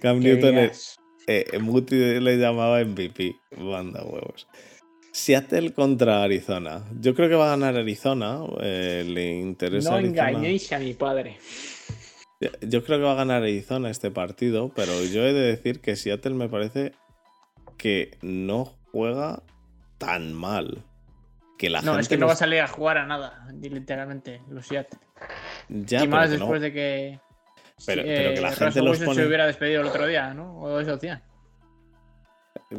Cam 0.00 0.20
Newton 0.20 0.56
es. 0.58 0.96
Eh, 1.26 1.58
Muti 1.58 1.96
le 1.96 2.36
llamaba 2.36 2.78
MVP. 2.84 3.34
Banda 3.58 4.04
huevos. 4.04 4.46
Seattle 5.10 5.72
contra 5.72 6.22
Arizona. 6.22 6.84
Yo 7.00 7.16
creo 7.16 7.28
que 7.28 7.34
va 7.34 7.46
a 7.46 7.56
ganar 7.56 7.74
Arizona. 7.74 8.38
Eh, 8.60 9.04
le 9.04 9.38
interesa. 9.38 9.90
No 9.90 9.98
engañéis 9.98 10.72
a 10.72 10.78
mi 10.78 10.94
padre. 10.94 11.38
Yo 12.60 12.84
creo 12.84 12.98
que 12.98 13.04
va 13.04 13.12
a 13.12 13.16
ganar 13.16 13.42
Arizona 13.42 13.90
este 13.90 14.12
partido, 14.12 14.70
pero 14.76 14.92
yo 15.04 15.24
he 15.24 15.32
de 15.32 15.40
decir 15.40 15.80
que 15.80 15.96
Seattle 15.96 16.34
me 16.34 16.48
parece 16.48 16.92
que 17.78 18.16
no 18.22 18.76
juega 18.92 19.42
tan 19.98 20.34
mal. 20.34 20.84
Que 21.56 21.70
la 21.70 21.80
no, 21.80 21.98
es 21.98 22.08
que 22.08 22.18
no 22.18 22.26
va 22.26 22.34
a 22.34 22.36
salir 22.36 22.60
a 22.60 22.68
jugar 22.68 22.98
a 22.98 23.06
nada, 23.06 23.48
literalmente, 23.60 24.42
los 24.50 24.66
Seattle. 24.66 24.98
Ya, 25.68 26.04
y 26.04 26.08
más 26.08 26.30
después 26.30 26.60
de 26.60 26.72
que. 26.72 27.20
Pero, 27.86 28.02
pero 28.02 28.34
que 28.34 28.40
la 28.40 28.52
gente 28.52 28.82
los 28.82 28.98
pone... 28.98 29.14
se 29.14 29.26
hubiera 29.26 29.46
despedido 29.46 29.82
el 29.82 29.88
otro 29.88 30.06
día, 30.06 30.34
¿no? 30.34 30.58
O 30.60 30.80
eso 30.80 30.94
hacía. 30.94 31.22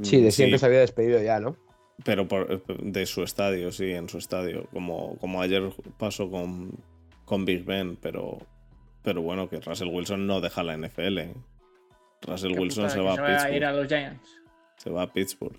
Sí, 0.02 0.22
decían 0.22 0.50
que 0.50 0.58
se 0.58 0.66
había 0.66 0.80
despedido 0.80 1.22
ya, 1.22 1.40
¿no? 1.40 1.56
Pero 2.04 2.28
por, 2.28 2.64
de 2.66 3.06
su 3.06 3.24
estadio, 3.24 3.72
sí, 3.72 3.92
en 3.92 4.10
su 4.10 4.18
estadio. 4.18 4.68
Como, 4.72 5.18
como 5.18 5.42
ayer 5.42 5.72
pasó 5.98 6.30
con, 6.30 6.72
con 7.26 7.46
Big 7.46 7.64
Ben, 7.66 7.96
pero, 7.96 8.38
pero 9.04 9.22
bueno, 9.22 9.50
que 9.50 9.60
Russell 9.60 9.88
Wilson 9.88 10.28
no 10.28 10.42
deja 10.42 10.64
la 10.64 10.78
NFL. 10.78 11.20
Russell 12.22 12.58
Wilson 12.58 12.90
se 12.90 13.00
va, 13.00 13.14
a 13.14 13.16
Pittsburgh. 13.16 13.56
ir 13.56 13.66
a 13.66 13.74
los 13.74 13.88
Giants. 13.88 14.30
Se 14.78 14.90
va 14.90 15.04
a 15.04 15.12
Pittsburgh. 15.12 15.58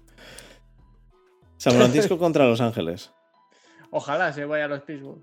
San 1.59 1.75
Francisco 1.75 2.19
contra 2.19 2.47
Los 2.47 2.61
Ángeles. 2.61 3.13
Ojalá 3.91 4.33
se 4.33 4.45
vaya 4.45 4.65
a 4.65 4.69
los 4.69 4.83
Pittsburgh. 4.83 5.21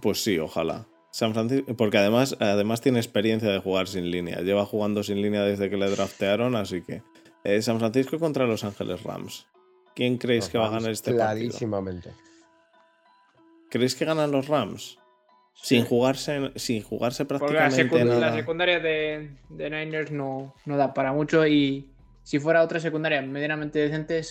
Pues 0.00 0.22
sí, 0.22 0.38
ojalá. 0.38 0.86
San 1.10 1.32
Francisco, 1.32 1.74
porque 1.76 1.98
además, 1.98 2.36
además 2.40 2.80
tiene 2.80 2.98
experiencia 2.98 3.50
de 3.50 3.58
jugar 3.58 3.88
sin 3.88 4.10
línea. 4.10 4.40
Lleva 4.40 4.64
jugando 4.64 5.02
sin 5.02 5.20
línea 5.20 5.42
desde 5.42 5.68
que 5.68 5.76
le 5.76 5.90
draftearon, 5.90 6.56
así 6.56 6.82
que 6.82 7.02
eh, 7.44 7.60
San 7.62 7.78
Francisco 7.78 8.18
contra 8.18 8.46
Los 8.46 8.64
Ángeles 8.64 9.02
Rams. 9.02 9.46
¿Quién 9.94 10.18
creéis 10.18 10.48
que 10.48 10.58
va 10.58 10.68
a 10.68 10.70
ganar 10.70 10.90
este 10.90 11.12
clarísimamente. 11.12 12.10
partido? 12.10 12.30
¿Creéis 13.70 13.94
que 13.94 14.04
ganan 14.04 14.30
los 14.30 14.48
Rams? 14.48 14.98
Sin 15.54 15.84
jugarse, 15.84 16.52
sin 16.56 16.82
jugarse 16.82 17.24
prácticamente 17.24 17.84
Porque 17.84 18.04
la, 18.04 18.18
la 18.18 18.34
secundaria 18.34 18.80
de, 18.80 19.30
Niners 19.50 20.10
no, 20.10 20.54
no, 20.64 20.76
da 20.76 20.94
para 20.94 21.12
mucho 21.12 21.46
y 21.46 21.90
si 22.22 22.38
fuera 22.38 22.62
otra 22.62 22.80
secundaria 22.80 23.22
medianamente 23.22 23.78
decente, 23.78 24.22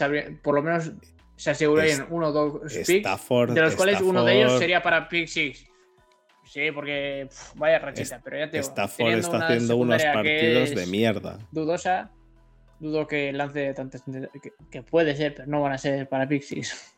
por 0.42 0.56
lo 0.56 0.62
menos 0.62 0.92
se 1.36 1.52
asegurarían 1.52 2.08
uno 2.10 2.28
o 2.28 2.32
dos 2.32 2.74
picks, 2.74 3.54
de 3.54 3.62
los 3.62 3.76
cuales 3.76 4.02
uno 4.02 4.24
de 4.24 4.40
ellos 4.40 4.60
sería 4.60 4.82
para 4.82 5.08
pick 5.08 5.28
six. 5.28 5.66
Sí, 6.46 6.72
porque 6.74 7.30
vaya 7.56 7.78
rachita, 7.78 8.20
pero 8.24 8.40
ya 8.40 8.50
te 8.50 8.58
Stafford 8.58 9.14
está 9.14 9.38
haciendo 9.38 9.78
unos 9.78 10.04
partidos 10.04 10.72
de 10.72 10.88
mierda. 10.88 11.38
Dudosa, 11.52 12.12
dudo 12.80 13.06
que 13.08 13.32
lance 13.34 13.74
tantas 13.74 14.04
que, 14.72 14.82
puede 14.82 15.16
ser, 15.16 15.36
pero 15.36 15.48
no 15.48 15.62
van 15.62 15.74
a 15.74 15.78
ser 15.78 16.08
para 16.10 16.28
Pixies. 16.28 16.96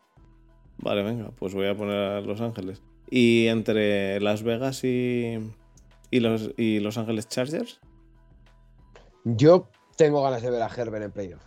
Vale, 0.77 1.03
venga, 1.03 1.31
pues 1.31 1.53
voy 1.53 1.67
a 1.67 1.75
poner 1.75 1.97
a 1.97 2.21
Los 2.21 2.41
Ángeles. 2.41 2.81
¿Y 3.09 3.47
entre 3.47 4.19
Las 4.21 4.41
Vegas 4.41 4.83
y, 4.83 5.37
y, 6.09 6.19
los, 6.21 6.51
y 6.57 6.79
Los 6.79 6.97
Ángeles 6.97 7.27
Chargers? 7.27 7.81
Yo 9.25 9.69
tengo 10.01 10.23
ganas 10.23 10.41
de 10.41 10.49
ver 10.49 10.63
a 10.63 10.67
Herbert 10.67 11.05
en 11.05 11.11
playoff. 11.11 11.43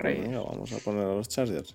Venga, 0.00 0.38
vamos 0.38 0.72
a 0.72 0.78
poner 0.78 1.04
a 1.04 1.12
los 1.12 1.28
Chargers. 1.28 1.74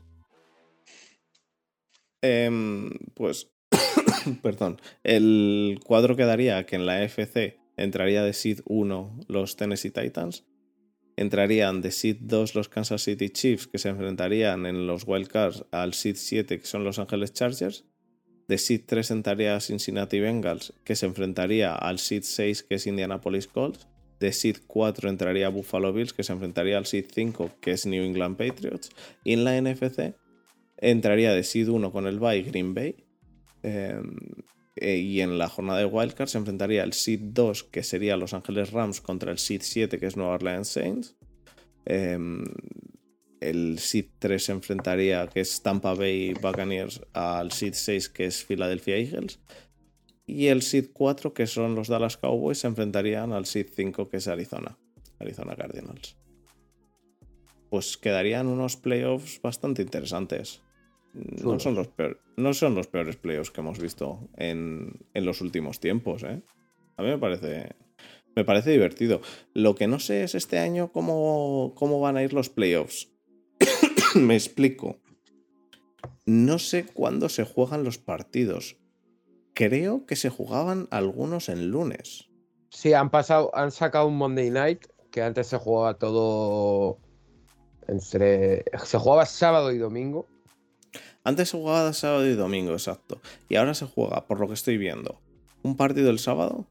Em, 2.21 2.89
pues, 3.13 3.51
perdón, 4.41 4.79
el 5.03 5.81
cuadro 5.85 6.15
quedaría 6.15 6.65
que 6.65 6.77
en 6.77 6.85
la 6.85 7.03
FC 7.03 7.59
entraría 7.75 8.23
de 8.23 8.31
Seed 8.31 8.61
1 8.67 9.19
los 9.27 9.57
Tennessee 9.57 9.91
Titans, 9.91 10.45
entrarían 11.17 11.81
de 11.81 11.91
Seed 11.91 12.15
2 12.21 12.55
los 12.55 12.69
Kansas 12.69 13.01
City 13.01 13.29
Chiefs 13.31 13.67
que 13.67 13.79
se 13.79 13.89
enfrentarían 13.89 14.65
en 14.65 14.87
los 14.87 15.05
Wildcards 15.05 15.65
al 15.71 15.93
Seed 15.93 16.15
7 16.15 16.57
que 16.57 16.65
son 16.65 16.85
los 16.85 16.99
Angeles 16.99 17.33
Chargers 17.33 17.83
De 18.47 18.57
Seed 18.57 18.83
3 18.85 19.11
entraría 19.11 19.59
Cincinnati 19.59 20.21
Bengals, 20.21 20.73
que 20.85 20.95
se 20.95 21.05
enfrentaría 21.05 21.75
al 21.75 21.99
Seed 21.99 22.23
6, 22.23 22.63
que 22.63 22.75
es 22.75 22.87
Indianapolis 22.87 23.47
Colts. 23.47 23.89
De 24.19 24.33
Seed 24.33 24.57
4 24.67 25.09
entraría 25.09 25.49
Buffalo 25.49 25.93
Bills, 25.93 26.13
que 26.13 26.23
se 26.23 26.33
enfrentaría 26.33 26.77
al 26.77 26.85
Seed 26.85 27.05
5, 27.13 27.51
que 27.61 27.71
es 27.71 27.85
New 27.85 28.03
England 28.03 28.37
Patriots. 28.37 28.89
Y 29.23 29.33
en 29.33 29.45
la 29.45 29.59
NFC 29.59 30.15
entraría 30.77 31.33
de 31.33 31.43
Seed 31.43 31.69
1 31.69 31.91
con 31.91 32.05
el 32.07 32.19
Bay 32.19 32.43
Green 32.43 32.73
Bay. 32.73 32.95
Em, 33.63 34.15
eh, 34.75 34.97
y 34.97 35.21
en 35.21 35.37
la 35.37 35.49
jornada 35.49 35.79
de 35.79 35.85
Wildcard 35.85 36.29
se 36.29 36.37
enfrentaría 36.37 36.83
el 36.83 36.93
Seed 36.93 37.19
2, 37.33 37.63
que 37.65 37.83
sería 37.83 38.17
Los 38.17 38.33
Ángeles 38.33 38.71
Rams, 38.71 39.01
contra 39.01 39.31
el 39.31 39.37
Seed 39.37 39.61
7, 39.63 39.99
que 39.99 40.05
es 40.05 40.15
Nueva 40.15 40.35
Orleans 40.35 40.67
Saints. 40.67 41.17
Em, 41.85 42.43
el 43.41 43.79
Seed 43.79 44.05
3 44.19 44.43
se 44.43 44.51
enfrentaría, 44.51 45.27
que 45.27 45.41
es 45.41 45.61
Tampa 45.61 45.93
Bay 45.93 46.33
Buccaneers, 46.33 47.01
al 47.13 47.51
Seed 47.51 47.73
6, 47.73 48.09
que 48.09 48.25
es 48.25 48.43
Philadelphia 48.43 48.97
Eagles. 48.97 49.39
Y 50.29 50.47
el 50.47 50.61
Seed 50.61 50.89
4, 50.93 51.33
que 51.33 51.47
son 51.47 51.73
los 51.75 51.87
Dallas 51.87 52.17
Cowboys, 52.17 52.59
se 52.59 52.67
enfrentarían 52.67 53.33
al 53.33 53.45
Seed 53.45 53.67
5, 53.73 54.09
que 54.09 54.17
es 54.17 54.27
Arizona, 54.27 54.77
Arizona 55.19 55.55
Cardinals. 55.55 56.17
Pues 57.69 57.97
quedarían 57.97 58.47
unos 58.47 58.77
playoffs 58.77 59.41
bastante 59.41 59.81
interesantes. 59.81 60.61
No 61.13 61.59
son, 61.59 61.73
los 61.73 61.89
no 62.37 62.53
son 62.53 62.75
los 62.75 62.87
peores 62.87 63.15
playoffs 63.15 63.49
que 63.49 63.61
hemos 63.61 63.79
visto 63.79 64.29
en, 64.37 64.99
los 65.15 65.41
últimos 65.41 65.79
tiempos, 65.79 66.23
¿eh? 66.23 66.43
A 66.97 67.01
mí 67.01 67.09
me 67.09 67.17
parece, 67.17 67.75
me 68.35 68.45
parece 68.45 68.71
divertido. 68.71 69.21
Lo 69.55 69.73
que 69.73 69.87
no 69.87 69.99
sé 69.99 70.23
es 70.23 70.35
este 70.35 70.59
año 70.59 70.91
cómo, 70.91 71.73
cómo 71.75 71.99
van 71.99 72.17
a 72.17 72.23
ir 72.23 72.33
los 72.33 72.49
playoffs. 72.49 73.11
me 74.15 74.35
explico. 74.35 74.99
No 76.25 76.59
sé 76.59 76.85
cuándo 76.85 77.29
se 77.29 77.43
juegan 77.43 77.83
los 77.83 77.97
partidos. 77.97 78.77
Creo 79.59 80.05
que 80.05 80.15
se 80.15 80.29
jugaban 80.29 80.87
algunos 80.89 81.49
en 81.49 81.69
lunes. 81.69 82.29
Sí, 82.69 82.93
han 82.93 83.09
pasado, 83.09 83.51
han 83.53 83.71
sacado 83.71 84.07
un 84.07 84.17
Monday 84.17 84.49
Night 84.49 84.85
que 85.11 85.21
antes 85.21 85.47
se 85.47 85.57
jugaba 85.57 85.95
todo 85.95 86.97
entre. 87.87 88.63
Se 88.85 88.97
jugaba 88.97 89.25
sábado 89.25 89.73
y 89.73 89.77
domingo 89.77 90.27
antes 91.23 91.49
se 91.49 91.57
jugaba 91.57 91.93
sábado 91.93 92.25
y 92.25 92.33
domingo, 92.33 92.71
exacto. 92.71 93.21
Y 93.49 93.55
ahora 93.55 93.73
se 93.73 93.85
juega, 93.85 94.25
por 94.25 94.39
lo 94.39 94.47
que 94.47 94.53
estoy 94.53 94.77
viendo, 94.77 95.21
un 95.61 95.75
partido 95.75 96.09
el 96.09 96.19
sábado, 96.19 96.67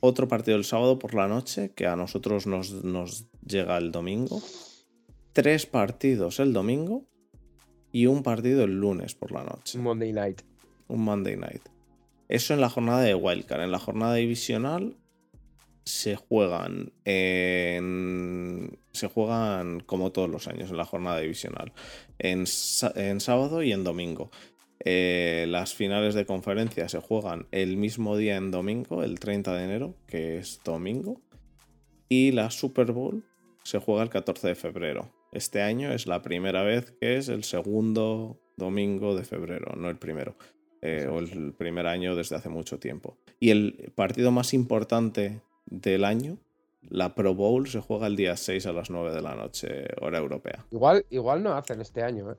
otro 0.00 0.28
partido 0.28 0.56
el 0.56 0.64
sábado 0.64 0.98
por 0.98 1.14
la 1.14 1.28
noche, 1.28 1.72
que 1.72 1.86
a 1.86 1.96
nosotros 1.96 2.46
nos, 2.46 2.84
nos 2.84 3.30
llega 3.46 3.78
el 3.78 3.92
domingo, 3.92 4.42
tres 5.32 5.66
partidos 5.66 6.40
el 6.40 6.52
domingo 6.52 7.06
y 7.92 8.06
un 8.06 8.22
partido 8.22 8.64
el 8.64 8.78
lunes 8.78 9.14
por 9.14 9.32
la 9.32 9.44
noche. 9.44 9.78
Monday 9.78 10.12
night. 10.12 10.42
Un 10.90 11.02
Monday 11.02 11.36
night. 11.36 11.62
Eso 12.28 12.54
en 12.54 12.60
la 12.60 12.68
jornada 12.68 13.00
de 13.00 13.14
Wildcard. 13.14 13.62
En 13.62 13.72
la 13.72 13.78
jornada 13.78 14.14
divisional 14.14 14.96
se 15.84 16.16
juegan 16.16 16.92
se 18.92 19.08
juegan 19.08 19.80
como 19.80 20.12
todos 20.12 20.28
los 20.28 20.46
años 20.48 20.70
en 20.70 20.76
la 20.76 20.84
jornada 20.84 21.20
divisional, 21.20 21.72
en, 22.18 22.46
sábado 22.46 23.62
y 23.62 23.72
en 23.72 23.84
domingo. 23.84 24.30
Eh, 24.84 25.46
las 25.48 25.74
finales 25.74 26.14
de 26.14 26.24
conferencia 26.24 26.88
se 26.88 27.00
juegan 27.00 27.46
el 27.50 27.76
mismo 27.76 28.16
día 28.16 28.36
en 28.36 28.50
domingo, 28.50 29.02
el 29.02 29.20
30 29.20 29.54
de 29.54 29.64
enero, 29.64 29.94
que 30.06 30.38
es 30.38 30.60
domingo, 30.64 31.20
y 32.08 32.32
la 32.32 32.50
Super 32.50 32.92
Bowl 32.92 33.24
se 33.62 33.78
juega 33.78 34.02
el 34.02 34.10
14 34.10 34.48
de 34.48 34.54
febrero. 34.54 35.12
Este 35.32 35.62
año 35.62 35.92
es 35.92 36.06
la 36.06 36.22
primera 36.22 36.62
vez 36.62 36.92
que 37.00 37.16
es 37.16 37.28
el 37.28 37.44
segundo 37.44 38.40
domingo 38.56 39.14
de 39.14 39.24
febrero, 39.24 39.74
no 39.76 39.88
el 39.90 39.96
primero. 39.96 40.36
Eh, 40.82 41.06
o 41.10 41.18
el 41.18 41.52
primer 41.52 41.86
año 41.86 42.16
desde 42.16 42.36
hace 42.36 42.48
mucho 42.48 42.78
tiempo. 42.78 43.18
Y 43.38 43.50
el 43.50 43.92
partido 43.94 44.30
más 44.30 44.54
importante 44.54 45.42
del 45.66 46.04
año, 46.04 46.38
la 46.88 47.14
Pro 47.14 47.34
Bowl 47.34 47.68
se 47.68 47.80
juega 47.80 48.06
el 48.06 48.16
día 48.16 48.34
6 48.36 48.64
a 48.64 48.72
las 48.72 48.88
9 48.88 49.12
de 49.12 49.20
la 49.20 49.34
noche, 49.34 49.88
hora 50.00 50.18
europea. 50.18 50.64
Igual, 50.70 51.04
igual 51.10 51.42
no 51.42 51.52
hacen 51.52 51.82
este 51.82 52.02
año, 52.02 52.32
¿eh? 52.32 52.36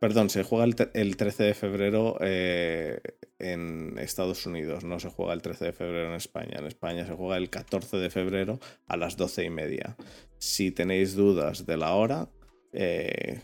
Perdón, 0.00 0.30
se 0.30 0.44
juega 0.44 0.64
el, 0.64 1.16
13 1.16 1.42
de 1.42 1.54
febrero 1.54 2.16
eh, 2.20 3.00
en 3.40 3.98
Estados 3.98 4.46
Unidos, 4.46 4.84
no 4.84 5.00
se 5.00 5.10
juega 5.10 5.32
el 5.32 5.42
13 5.42 5.64
de 5.64 5.72
febrero 5.72 6.08
en 6.10 6.14
España. 6.14 6.58
En 6.58 6.66
España 6.66 7.04
se 7.04 7.14
juega 7.14 7.36
el 7.36 7.50
14 7.50 7.96
de 7.96 8.08
febrero 8.08 8.60
a 8.86 8.96
las 8.96 9.16
12 9.16 9.44
y 9.44 9.50
media. 9.50 9.96
Si 10.38 10.70
tenéis 10.70 11.16
dudas 11.16 11.66
de 11.66 11.76
la 11.76 11.94
hora, 11.94 12.28
eh, 12.72 13.40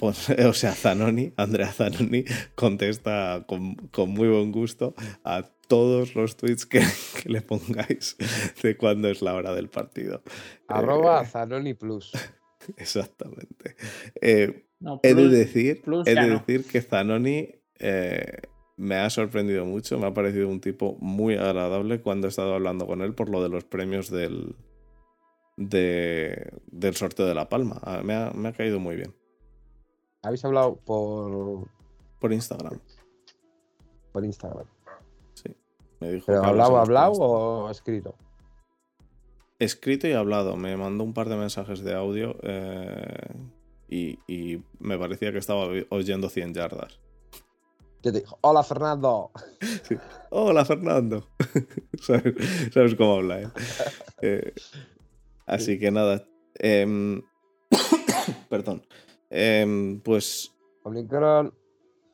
o 0.00 0.52
sea, 0.52 0.72
Zanoni, 0.72 1.32
Andrea 1.36 1.72
Zanoni, 1.72 2.24
contesta 2.54 3.44
con, 3.46 3.74
con 3.90 4.10
muy 4.10 4.28
buen 4.28 4.52
gusto 4.52 4.94
a 5.24 5.42
todos 5.70 6.16
los 6.16 6.36
tweets 6.36 6.66
que, 6.66 6.82
le 7.26 7.42
pongáis 7.42 8.16
de 8.62 8.76
cuándo 8.76 9.08
es 9.08 9.22
la 9.22 9.34
hora 9.34 9.54
del 9.54 9.68
partido. 9.68 10.22
Arroba 10.66 11.22
eh, 11.22 11.26
Zanoni 11.26 11.74
Plus. 11.74 12.12
Exactamente. 12.76 13.76
Eh, 14.20 14.66
he 15.02 15.14
de, 15.14 15.28
decir, 15.28 15.82
he 16.06 16.14
de 16.14 16.28
decir 16.28 16.64
que 16.64 16.82
Zanoni 16.82 17.54
eh, 17.78 18.42
me 18.76 18.96
ha 18.96 19.08
sorprendido 19.10 19.64
mucho, 19.64 19.98
me 19.98 20.06
ha 20.06 20.14
parecido 20.14 20.48
un 20.48 20.60
tipo 20.60 20.96
muy 21.00 21.34
agradable 21.34 22.00
cuando 22.00 22.26
he 22.26 22.30
estado 22.30 22.54
hablando 22.54 22.86
con 22.86 23.02
él 23.02 23.14
por 23.14 23.28
lo 23.28 23.42
de 23.42 23.48
los 23.48 23.64
premios 23.64 24.10
del, 24.10 24.56
del 25.56 26.96
sorteo 26.96 27.26
de 27.26 27.34
La 27.34 27.48
Palma. 27.48 27.78
Ah, 27.82 28.00
me 28.02 28.14
ha, 28.14 28.32
me 28.34 28.48
ha 28.48 28.52
caído 28.52 28.80
muy 28.80 28.96
bien. 28.96 29.14
¿Habéis 30.22 30.44
hablado 30.44 30.76
por... 30.76 31.66
Por 32.20 32.32
Instagram. 32.32 32.78
Por 34.12 34.24
Instagram. 34.24 34.66
Me 36.00 36.12
dijo 36.12 36.26
¿Pero 36.26 36.44
hablado, 36.44 36.78
hablado 36.78 37.12
o 37.12 37.70
escrito? 37.70 38.14
Escrito 39.58 40.08
y 40.08 40.12
hablado. 40.12 40.56
Me 40.56 40.76
mandó 40.76 41.04
un 41.04 41.12
par 41.12 41.28
de 41.28 41.36
mensajes 41.36 41.84
de 41.84 41.94
audio 41.94 42.36
eh, 42.42 43.34
y, 43.88 44.62
me 44.78 44.98
parecía 44.98 45.32
que 45.32 45.38
estaba 45.38 45.68
oyendo 45.90 46.28
100 46.28 46.54
yardas. 46.54 46.98
¿Qué 48.02 48.12
te 48.12 48.20
dijo? 48.20 48.38
Hola 48.40 48.62
Fernando. 48.62 49.30
Hola 50.30 50.64
Fernando. 50.64 51.28
¿Sabes, 52.00 52.94
cómo 52.94 53.16
habla, 53.16 53.42
eh? 53.42 53.48
eh 54.22 54.54
así 55.46 55.78
que 55.78 55.90
nada. 55.90 56.26
Em, 56.54 57.22
perdón. 58.48 58.82
Em, 59.30 60.00
pues. 60.00 60.54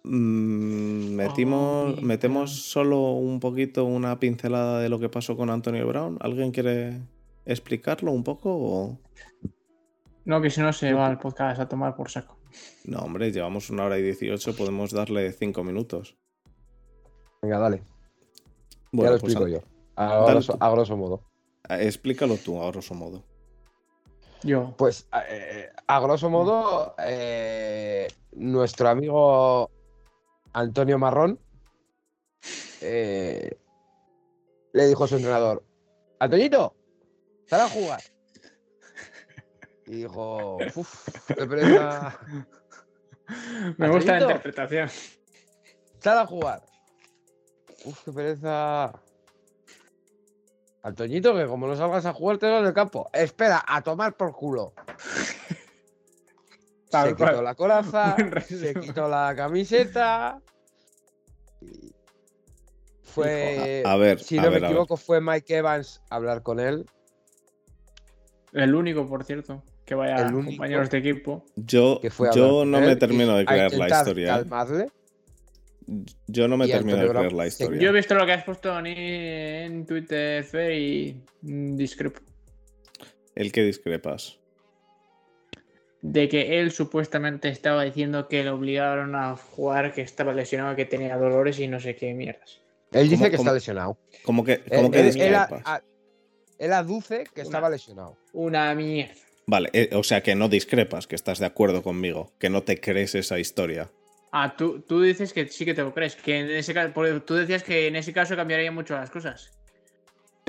Mm, 0.05 1.15
metimos, 1.15 2.01
metemos 2.03 2.71
solo 2.71 3.13
un 3.13 3.41
poquito 3.41 3.85
una 3.85 4.21
pincelada 4.21 4.81
de 4.81 4.89
lo 4.89 5.01
que 5.01 5.09
pasó 5.09 5.37
con 5.37 5.51
Antonio 5.51 5.87
Brown. 5.87 6.19
¿Alguien 6.21 6.53
quiere 6.53 7.01
explicarlo 7.45 8.13
un 8.13 8.23
poco? 8.23 8.99
No, 10.25 10.41
que 10.41 10.51
si 10.51 10.61
no 10.61 10.73
se 10.73 10.93
va 10.93 11.11
el 11.11 11.19
podcast 11.19 11.61
a 11.61 11.69
tomar 11.69 11.97
por 11.97 12.11
saco. 12.11 12.39
No, 12.85 12.99
hombre, 13.01 13.33
llevamos 13.33 13.71
una 13.71 13.85
hora 13.85 13.99
y 13.99 14.03
dieciocho, 14.03 14.55
podemos 14.55 14.93
darle 14.93 15.33
cinco 15.33 15.65
minutos. 15.65 16.17
Venga, 17.43 17.59
dale. 17.59 17.83
ya 18.93 19.11
lo 19.11 19.19
pues 19.19 19.33
explico 19.33 19.49
yo. 19.49 19.61
A 19.97 20.71
grosso, 20.71 20.97
modo. 20.97 21.23
Explícalo 21.69 22.37
tú, 22.37 22.63
a 22.63 22.71
grosso 22.71 22.95
modo. 22.95 23.25
Yo. 24.43 24.75
Pues 24.77 25.09
eh, 25.29 25.71
a 25.87 26.01
grosso 26.01 26.31
modo, 26.31 26.95
eh, 26.99 28.09
nuestro 28.33 28.89
amigo 28.89 29.71
Antonio 30.53 30.99
Marrón 30.99 31.41
eh, 32.81 33.59
le 34.73 34.87
dijo 34.87 35.05
a 35.05 35.09
su 35.09 35.17
entrenador, 35.17 35.65
Antoñito, 36.19 36.75
sal 37.47 37.61
a 37.63 37.69
jugar. 37.69 38.01
Y 39.87 39.97
dijo, 40.03 40.57
uff, 40.75 41.09
qué 41.29 41.47
pereza. 41.47 42.19
Me 43.77 43.89
gusta 43.89 44.13
la 44.13 44.21
interpretación. 44.23 44.91
Sal 46.01 46.19
a 46.19 46.27
jugar. 46.27 46.63
Uf, 47.85 48.05
qué 48.05 48.13
pereza. 48.13 48.93
Antoñito, 50.87 51.35
que 51.35 51.47
como 51.47 51.67
no 51.67 51.75
salgas 51.75 52.07
a 52.07 52.13
jugar, 52.13 52.39
te 52.39 52.49
vas 52.49 52.63
del 52.63 52.73
campo. 52.73 53.11
Espera, 53.13 53.65
a 53.67 53.83
tomar 53.83 54.17
por 54.17 54.33
culo. 54.33 54.73
se 56.89 57.17
quitó 57.17 57.43
la 57.43 57.57
coraza, 57.57 58.15
se 58.47 58.73
quitó 58.73 59.09
la 59.09 59.35
camiseta. 59.35 60.41
Fue, 63.03 63.83
a, 63.85 63.97
ver, 63.97 64.21
si 64.21 64.39
no 64.39 64.49
me 64.49 64.59
equivoco, 64.59 64.97
fue 64.97 65.21
Mike 65.21 65.57
Evans 65.57 66.03
a 66.09 66.17
hablar 66.17 66.45
con 66.45 66.61
él. 66.61 66.87
El 68.53 68.73
único, 68.73 69.09
por 69.09 69.25
cierto, 69.25 69.65
que 69.85 69.97
vaya 69.97 70.25
a 70.25 70.33
compañeros 70.33 70.89
de 70.91 70.99
equipo. 70.99 71.45
Yo, 71.57 72.01
yo 72.33 72.65
no 72.65 72.81
me 72.81 72.95
termino 72.95 73.37
de 73.37 73.45
creer 73.45 73.77
la 73.77 73.89
historia. 73.89 74.39
¿eh? 74.39 74.89
Yo 76.27 76.49
no 76.49 76.57
me 76.57 76.67
termino 76.67 76.97
de 76.99 77.09
creer 77.09 77.33
la 77.33 77.47
historia. 77.47 77.81
Yo 77.81 77.91
he 77.91 77.93
visto 77.93 78.15
lo 78.15 78.27
que 78.27 78.33
has 78.33 78.45
puesto 78.45 78.77
en 78.85 79.87
Twitter, 79.87 80.43
Fer, 80.45 80.73
y 80.73 81.23
discrepo. 81.43 82.21
¿El 83.35 83.53
que 83.53 83.63
discrepas? 83.63 84.39
de 86.03 86.29
que 86.29 86.61
él 86.61 86.71
supuestamente 86.71 87.49
estaba 87.49 87.83
diciendo 87.83 88.29
que 88.29 88.45
le 88.45 88.51
obligaron 88.51 89.17
a 89.17 89.35
jugar, 89.37 89.93
que 89.93 90.03
estaba 90.03 90.33
lesionado, 90.33 90.77
que 90.77 90.85
tenía 90.85 91.17
dolores 91.17 91.59
y 91.59 91.67
no 91.67 91.81
sé 91.81 91.97
qué 91.97 92.15
mierdas. 92.15 92.61
Él 92.93 93.09
dice 93.09 93.17
¿Cómo- 93.25 93.31
que 93.31 93.37
cómo- 93.39 93.49
está 93.49 93.55
lesionado. 93.55 93.99
Como 94.25 94.45
que, 94.45 94.53
Él, 94.53 94.63
como 94.77 94.91
que 94.93 95.01
él- 95.01 95.07
él 95.07 95.13
discrepas. 95.15 95.63
a- 95.65 95.75
a- 95.77 95.83
él 96.59 96.73
aduce 96.73 97.25
que 97.35 97.41
Una- 97.41 97.43
estaba 97.43 97.71
lesionado. 97.71 98.17
Una 98.33 98.73
mierda. 98.77 99.15
Vale, 99.49 99.71
eh, 99.73 99.91
o 99.95 100.05
sea 100.05 100.23
que 100.23 100.37
no 100.37 100.49
discrepas, 100.49 101.09
que 101.09 101.17
estás 101.17 101.41
de 101.41 101.47
acuerdo 101.47 101.83
conmigo, 101.83 102.33
que 102.39 102.51
no 102.51 102.63
te 102.63 102.79
crees 102.81 103.17
esa 103.17 103.41
historia. 103.41 103.91
Ah, 104.33 104.55
tú, 104.57 104.81
tú 104.81 105.01
dices 105.01 105.33
que 105.33 105.49
sí 105.49 105.65
que 105.65 105.75
te 105.75 105.83
lo 105.83 105.95
crees. 105.95 106.17
Que 106.17 106.41
en 106.41 106.51
ese 106.51 106.75
caso, 106.75 106.93
porque 106.93 107.21
tú 107.21 107.35
decías 107.35 107.63
que 107.63 107.87
en 107.87 107.97
ese 107.97 108.13
caso 108.13 108.37
cambiaría 108.37 108.71
mucho 108.73 108.95
las 108.95 109.11
cosas. 109.11 109.51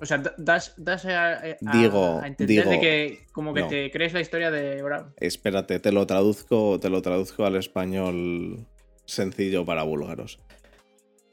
O 0.02 0.06
sea, 0.06 0.18
da- 0.20 0.36
das, 0.38 0.74
das 0.78 1.06
a, 1.06 1.34
a- 1.34 1.58
Digo, 1.74 2.20
a 2.22 2.28
entender 2.28 2.68
de 2.68 2.80
que 2.80 3.26
como 3.32 3.54
que 3.54 3.62
no. 3.62 3.68
te 3.68 3.90
crees 3.92 4.14
la 4.14 4.22
historia 4.22 4.52
de 4.52 4.82
Brown. 4.84 5.14
Espérate, 5.18 5.80
te 5.80 5.92
lo 5.92 6.06
traduzco, 6.06 6.80
te 6.80 6.90
lo 6.90 7.02
traduzco 7.02 7.46
al 7.46 7.56
español 7.56 8.68
sencillo 9.06 9.66
para 9.66 9.84
búlgaros. 9.84 10.40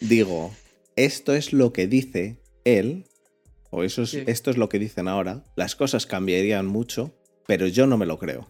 Digo, 0.00 0.52
esto 0.96 1.34
es 1.34 1.52
lo 1.52 1.72
que 1.72 1.86
dice 1.86 2.38
él, 2.64 3.04
o 3.70 3.82
eso 3.84 4.02
es, 4.02 4.10
Sí. 4.10 4.22
esto 4.26 4.50
es 4.50 4.56
lo 4.56 4.68
que 4.68 4.78
dicen 4.78 5.08
ahora. 5.08 5.44
Las 5.56 5.74
cosas 5.76 6.06
cambiarían 6.06 6.66
mucho, 6.66 7.14
pero 7.46 7.66
yo 7.66 7.86
no 7.86 7.98
me 7.98 8.06
lo 8.06 8.18
creo. 8.18 8.48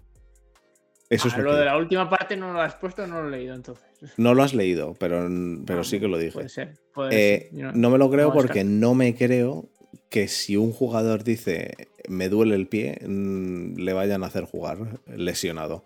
Eso 1.10 1.28
es 1.28 1.34
Ah, 1.34 1.38
lo 1.38 1.44
lo 1.44 1.50
que 1.52 1.56
de 1.58 1.64
la 1.66 1.76
última 1.76 2.08
parte 2.08 2.36
no 2.36 2.52
lo 2.52 2.60
has 2.60 2.74
puesto, 2.76 3.06
no 3.06 3.20
lo 3.22 3.28
he 3.28 3.30
leído 3.30 3.54
entonces. 3.54 3.84
no 4.16 4.34
lo 4.34 4.42
has 4.42 4.54
leído, 4.54 4.94
pero, 4.98 5.28
pero 5.66 5.80
Ah, 5.80 5.84
sí 5.84 6.00
que 6.00 6.08
lo 6.08 6.18
dije. 6.18 6.32
Puede 6.32 6.48
ser. 6.48 6.74
puede 6.92 7.34
Eh, 7.36 7.50
ser. 7.54 7.76
No 7.76 7.90
me 7.90 7.98
lo 7.98 8.10
creo 8.10 8.28
no 8.28 8.34
porque 8.34 8.64
no 8.64 8.94
me 8.94 9.14
creo 9.14 9.68
que 10.10 10.28
si 10.28 10.56
un 10.56 10.72
jugador 10.72 11.22
dice 11.24 11.74
me 12.08 12.28
duele 12.28 12.54
el 12.54 12.68
pie, 12.68 12.98
mm, 13.06 13.76
le 13.78 13.92
vayan 13.92 14.24
a 14.24 14.26
hacer 14.28 14.44
jugar 14.44 15.00
lesionado. 15.06 15.84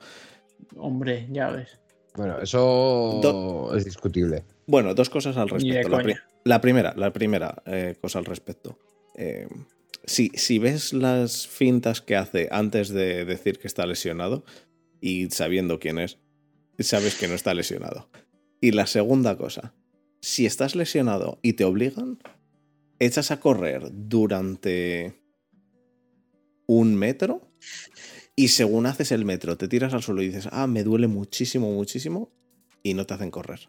Hombre, 0.77 1.27
ya 1.31 1.51
ves. 1.51 1.79
Bueno, 2.15 2.39
eso 2.41 3.21
Do- 3.23 3.77
es 3.77 3.85
discutible. 3.85 4.45
Bueno, 4.67 4.95
dos 4.95 5.09
cosas 5.11 5.37
al 5.37 5.49
respecto. 5.49 5.89
La, 5.89 5.99
pri- 5.99 6.15
coña. 6.15 6.25
la 6.45 6.61
primera, 6.61 6.95
la 6.97 7.13
primera 7.13 7.63
eh, 7.67 7.95
cosa 8.01 8.19
al 8.19 8.25
respecto. 8.25 8.79
Eh, 9.15 9.49
si, 10.05 10.31
si 10.35 10.59
ves 10.59 10.93
las 10.93 11.47
fintas 11.47 12.01
que 12.01 12.17
hace 12.17 12.49
antes 12.51 12.89
de 12.89 13.25
decir 13.25 13.59
que 13.59 13.67
está 13.69 13.87
lesionado 13.87 14.45
y 15.01 15.29
sabiendo 15.31 15.79
quién 15.79 15.99
es, 15.99 16.19
sabes 16.79 17.15
que 17.17 17.29
no 17.29 17.35
está 17.35 17.55
lesionado. 17.55 18.09
Y 18.61 18.73
la 18.73 18.87
segunda 18.87 19.37
cosa, 19.37 19.75
si 20.21 20.47
estás 20.47 20.75
lesionado 20.75 21.39
y 21.43 21.53
te 21.55 21.65
obligan, 21.65 22.19
echas 22.99 23.31
a 23.31 23.41
correr 23.41 23.89
durante 23.93 25.15
un 26.67 26.95
metro 26.95 27.43
y 28.37 28.49
según 28.49 28.87
haces 28.87 29.13
el 29.13 29.25
metro 29.25 29.57
te 29.57 29.69
tiras 29.69 29.95
al 29.95 30.03
suelo 30.03 30.23
y 30.23 30.27
dices, 30.29 30.49
ah, 30.53 30.67
me 30.67 30.85
duele 30.85 31.07
muchísimo, 31.09 31.73
muchísimo 31.73 32.31
y 32.83 32.95
no 32.95 33.07
te 33.07 33.15
hacen 33.15 33.31
correr. 33.31 33.69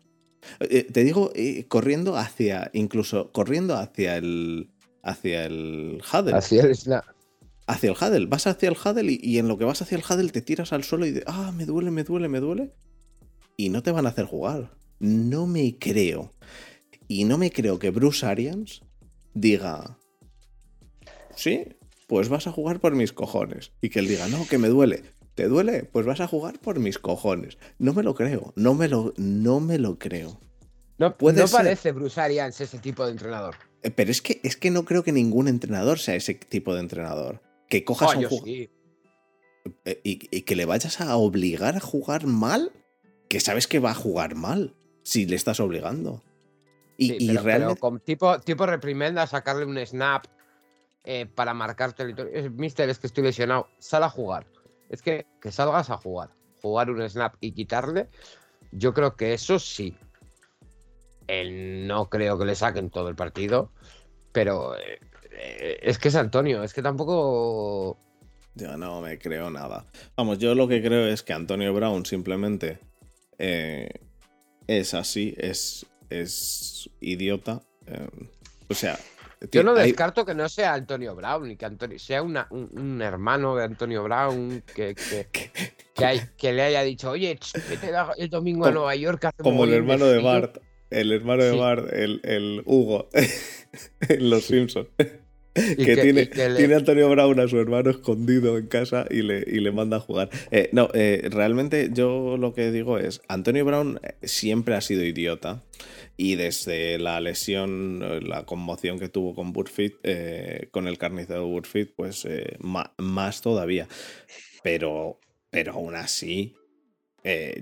Eh, 0.62 0.84
te 0.84 1.04
digo, 1.04 1.32
eh, 1.36 1.66
corriendo 1.68 2.18
hacia, 2.18 2.70
incluso 2.74 3.32
corriendo 3.32 3.76
hacia 3.76 4.18
el, 4.18 4.70
hacia 5.04 5.46
el 5.46 6.02
Huddle. 6.12 6.36
Así 6.36 6.60
es. 6.60 6.88
la- 6.88 7.04
Hacia 7.70 7.92
el 7.92 7.96
Huddle. 7.96 8.26
Vas 8.26 8.48
hacia 8.48 8.68
el 8.70 8.76
Huddle 8.76 9.12
y, 9.12 9.20
y 9.22 9.38
en 9.38 9.48
lo 9.48 9.58
que 9.58 9.66
vas 9.66 9.82
hacia 9.82 9.98
el 9.98 10.04
Huddle 10.04 10.32
te 10.32 10.42
tiras 10.42 10.74
al 10.74 10.84
suelo 10.84 11.06
y 11.06 11.10
dices, 11.12 11.24
ah, 11.28 11.52
me 11.56 11.66
duele, 11.66 11.92
me 11.92 12.04
duele, 12.04 12.28
me 12.28 12.40
duele. 12.40 12.74
Y 13.58 13.70
no 13.70 13.84
te 13.84 13.92
van 13.92 14.06
a 14.06 14.10
hacer 14.10 14.26
jugar. 14.26 14.72
No 15.00 15.46
me 15.48 15.78
creo. 15.78 16.34
Y 17.08 17.26
no 17.26 17.38
me 17.38 17.52
creo 17.52 17.80
que 17.80 17.90
Bruce 17.92 18.26
Arians 18.26 18.84
diga, 19.34 19.98
sí, 21.36 21.66
pues 22.08 22.30
vas 22.30 22.48
a 22.48 22.52
jugar 22.52 22.80
por 22.80 22.96
mis 22.96 23.14
cojones. 23.14 23.72
Y 23.82 23.90
que 23.90 24.00
él 24.00 24.08
diga, 24.08 24.28
no, 24.28 24.48
que 24.48 24.58
me 24.58 24.68
duele. 24.68 25.04
¿Te 25.36 25.48
duele? 25.48 25.84
Pues 25.84 26.06
vas 26.06 26.20
a 26.20 26.28
jugar 26.28 26.60
por 26.60 26.80
mis 26.80 27.00
cojones. 27.00 27.58
No 27.78 27.94
me 27.94 28.04
lo 28.04 28.14
creo. 28.16 28.54
No 28.56 28.74
me 28.74 28.88
lo, 28.88 29.14
no 29.18 29.60
me 29.60 29.78
lo 29.78 29.98
creo. 29.98 30.40
No, 30.98 31.16
Puede 31.18 31.40
no 31.42 31.48
ser. 31.48 31.58
parece 31.58 31.92
Bruce 31.94 32.20
Arians 32.20 32.60
ese 32.60 32.78
tipo 32.80 33.06
de 33.06 33.12
entrenador. 33.12 33.56
Eh, 33.84 33.92
Pero 33.92 34.12
es 34.12 34.22
que, 34.22 34.42
es 34.44 34.58
que 34.58 34.70
no 34.70 34.84
creo 34.84 35.04
que 35.04 35.14
ningún 35.14 35.48
entrenador 35.48 36.00
sea 36.00 36.16
ese 36.16 36.34
tipo 36.34 36.74
de 36.74 36.82
entrenador. 36.82 37.42
Que 37.70 37.84
cojas 37.86 38.10
Oh, 38.10 38.12
a 38.14 38.18
un 38.18 38.26
jugador 38.26 38.48
sí. 38.48 38.70
eh, 39.86 40.02
y, 40.04 40.36
y 40.38 40.42
que 40.42 40.56
le 40.56 40.66
vayas 40.66 41.00
a 41.02 41.16
obligar 41.18 41.76
a 41.78 41.80
jugar 41.80 42.26
mal, 42.26 42.72
que 43.30 43.40
sabes 43.40 43.68
que 43.68 43.80
va 43.80 43.92
a 43.92 43.96
jugar 43.96 44.36
mal 44.36 44.76
si 45.04 45.26
le 45.26 45.36
estás 45.36 45.60
obligando. 45.60 46.24
Y, 46.98 47.08
Sí, 47.10 47.18
y 47.20 47.28
pero, 47.28 47.34
pero 47.44 47.44
realmente. 47.44 47.80
con 47.80 48.00
tipo, 48.02 48.40
tipo 48.42 48.66
reprimenda, 48.66 49.26
sacarle 49.28 49.66
un 49.66 49.78
snap 49.86 50.26
eh, 51.06 51.26
para 51.28 51.54
marcar 51.54 51.94
territorio. 51.94 52.52
Mister, 52.52 52.90
es 52.90 53.00
que 53.00 53.08
estoy 53.08 53.24
lesionado. 53.24 53.68
Sal 53.80 54.04
a 54.04 54.10
jugar. 54.10 54.48
Es 54.90 55.02
que, 55.02 55.26
que 55.42 55.52
salgas 55.52 55.90
a 55.92 55.98
jugar. 55.98 56.32
Jugar 56.62 56.90
un 56.90 57.08
snap 57.10 57.36
y 57.40 57.54
quitarle. 57.54 58.10
Yo 58.72 58.94
creo 58.94 59.16
que 59.16 59.34
eso 59.34 59.60
sí. 59.60 59.96
No 61.28 62.10
creo 62.10 62.38
que 62.40 62.46
le 62.46 62.56
saquen 62.56 62.90
todo 62.90 63.08
el 63.10 63.16
partido. 63.16 63.72
Pero 64.32 64.76
eh, 64.76 65.00
es 65.32 65.98
que 65.98 66.08
es 66.10 66.16
Antonio. 66.16 66.64
Es 66.64 66.74
que 66.74 66.82
tampoco. 66.82 67.98
Yo 68.56 68.76
no 68.78 69.02
me 69.02 69.18
creo 69.20 69.50
nada. 69.50 69.86
Vamos, 70.18 70.38
yo 70.40 70.56
lo 70.56 70.68
que 70.68 70.82
creo 70.82 71.08
es 71.08 71.24
que 71.24 71.34
Antonio 71.34 71.74
Brown 71.74 72.06
simplemente 72.06 72.80
eh, 73.38 73.90
es 74.68 74.94
así, 74.94 75.34
es, 75.38 75.86
es 76.10 76.90
idiota. 77.00 77.62
eh, 77.88 78.08
o 78.70 78.74
sea. 78.74 79.00
Yo 79.54 79.64
no 79.64 79.72
hay- 79.72 79.88
descarto 79.88 80.26
que 80.26 80.34
no 80.36 80.50
sea 80.50 80.74
Antonio 80.74 81.16
Brown 81.16 81.50
y 81.52 81.56
que 81.56 81.64
Antonio, 81.66 81.98
sea 81.98 82.22
una- 82.22 82.48
un, 82.50 82.70
un 82.78 83.02
hermano 83.02 83.56
de 83.56 83.64
Antonio 83.64 84.04
Brown 84.04 84.62
que, 84.76 84.94
que, 84.96 85.28
que, 85.96 86.06
hay- 86.06 86.22
que 86.38 86.52
le 86.52 86.64
haya 86.64 86.82
dicho, 86.84 87.10
oye, 87.12 87.40
vete 87.70 87.92
el 88.18 88.30
domingo 88.30 88.66
a 88.66 88.72
Nueva 88.72 88.96
York. 88.96 89.30
Como 89.42 89.64
el 89.64 89.74
hermano 89.74 90.06
de 90.08 90.16
frío". 90.18 90.26
Bart. 90.28 90.58
El 90.90 91.12
hermano 91.12 91.44
de 91.44 91.52
Sí. 91.52 91.58
Bart, 91.58 91.94
el, 91.94 92.22
el 92.24 92.62
Hugo. 92.66 93.10
en 94.10 94.30
Los 94.30 94.46
Simpsons. 94.46 94.88
Que, 95.56 95.98
tiene, 95.98 96.22
y 96.22 96.28
que 96.28 96.48
le- 96.48 96.56
tiene 96.56 96.76
Antonio 96.76 97.10
Brown 97.10 97.38
a 97.42 97.48
su 97.48 97.60
hermano 97.60 97.90
escondido 97.90 98.58
en 98.58 98.68
casa 98.68 99.06
y 99.10 99.24
le, 99.24 99.44
y 99.46 99.60
le 99.60 99.72
manda 99.74 99.98
a 99.98 100.00
jugar. 100.00 100.30
Eh, 100.52 100.70
no, 100.72 100.90
eh, 100.94 101.28
realmente 101.32 101.90
yo 101.92 102.38
lo 102.38 102.54
que 102.54 102.72
digo 102.72 102.98
es, 102.98 103.20
Antonio 103.28 103.66
Brown 103.66 104.00
eh, 104.04 104.16
siempre 104.26 104.76
ha 104.76 104.80
sido 104.82 105.04
idiota 105.04 105.62
y 106.16 106.36
desde 106.36 106.98
la 106.98 107.20
lesión, 107.20 108.00
la 108.30 108.46
conmoción 108.46 109.00
que 109.00 109.10
tuvo 109.10 109.36
con 109.36 109.52
Burfit, 109.52 109.96
eh, 110.04 110.70
con 110.72 110.88
el 110.88 110.98
carnicero 110.98 111.46
Burfit, 111.48 111.94
pues 111.94 112.26
ma- 112.60 112.94
más 112.98 113.42
todavía. 113.42 113.88
Pero, 114.64 115.20
pero 115.50 115.74
aún 115.74 115.96
así, 115.96 116.56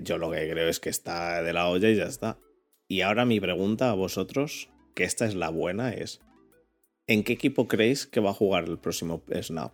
yo 0.02 0.18
lo 0.18 0.30
que 0.30 0.48
creo 0.48 0.68
es 0.68 0.78
que 0.78 0.90
está 0.90 1.42
de 1.42 1.52
la 1.52 1.68
olla 1.68 1.88
y 1.88 1.96
ya 1.96 2.04
está. 2.04 2.38
Y 2.88 3.02
ahora 3.02 3.24
mi 3.26 3.38
pregunta 3.38 3.90
a 3.90 3.94
vosotros, 3.94 4.70
que 4.94 5.04
esta 5.04 5.26
es 5.26 5.34
la 5.34 5.50
buena, 5.50 5.92
es... 5.92 6.20
¿En 7.06 7.22
qué 7.24 7.32
equipo 7.34 7.68
creéis 7.68 8.06
que 8.06 8.20
va 8.20 8.30
a 8.30 8.34
jugar 8.34 8.64
el 8.64 8.78
próximo 8.78 9.22
Snap? 9.42 9.72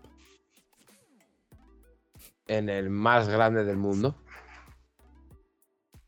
En 2.47 2.69
el 2.69 2.91
más 2.91 3.29
grande 3.29 3.65
del 3.65 3.77
mundo, 3.77 4.17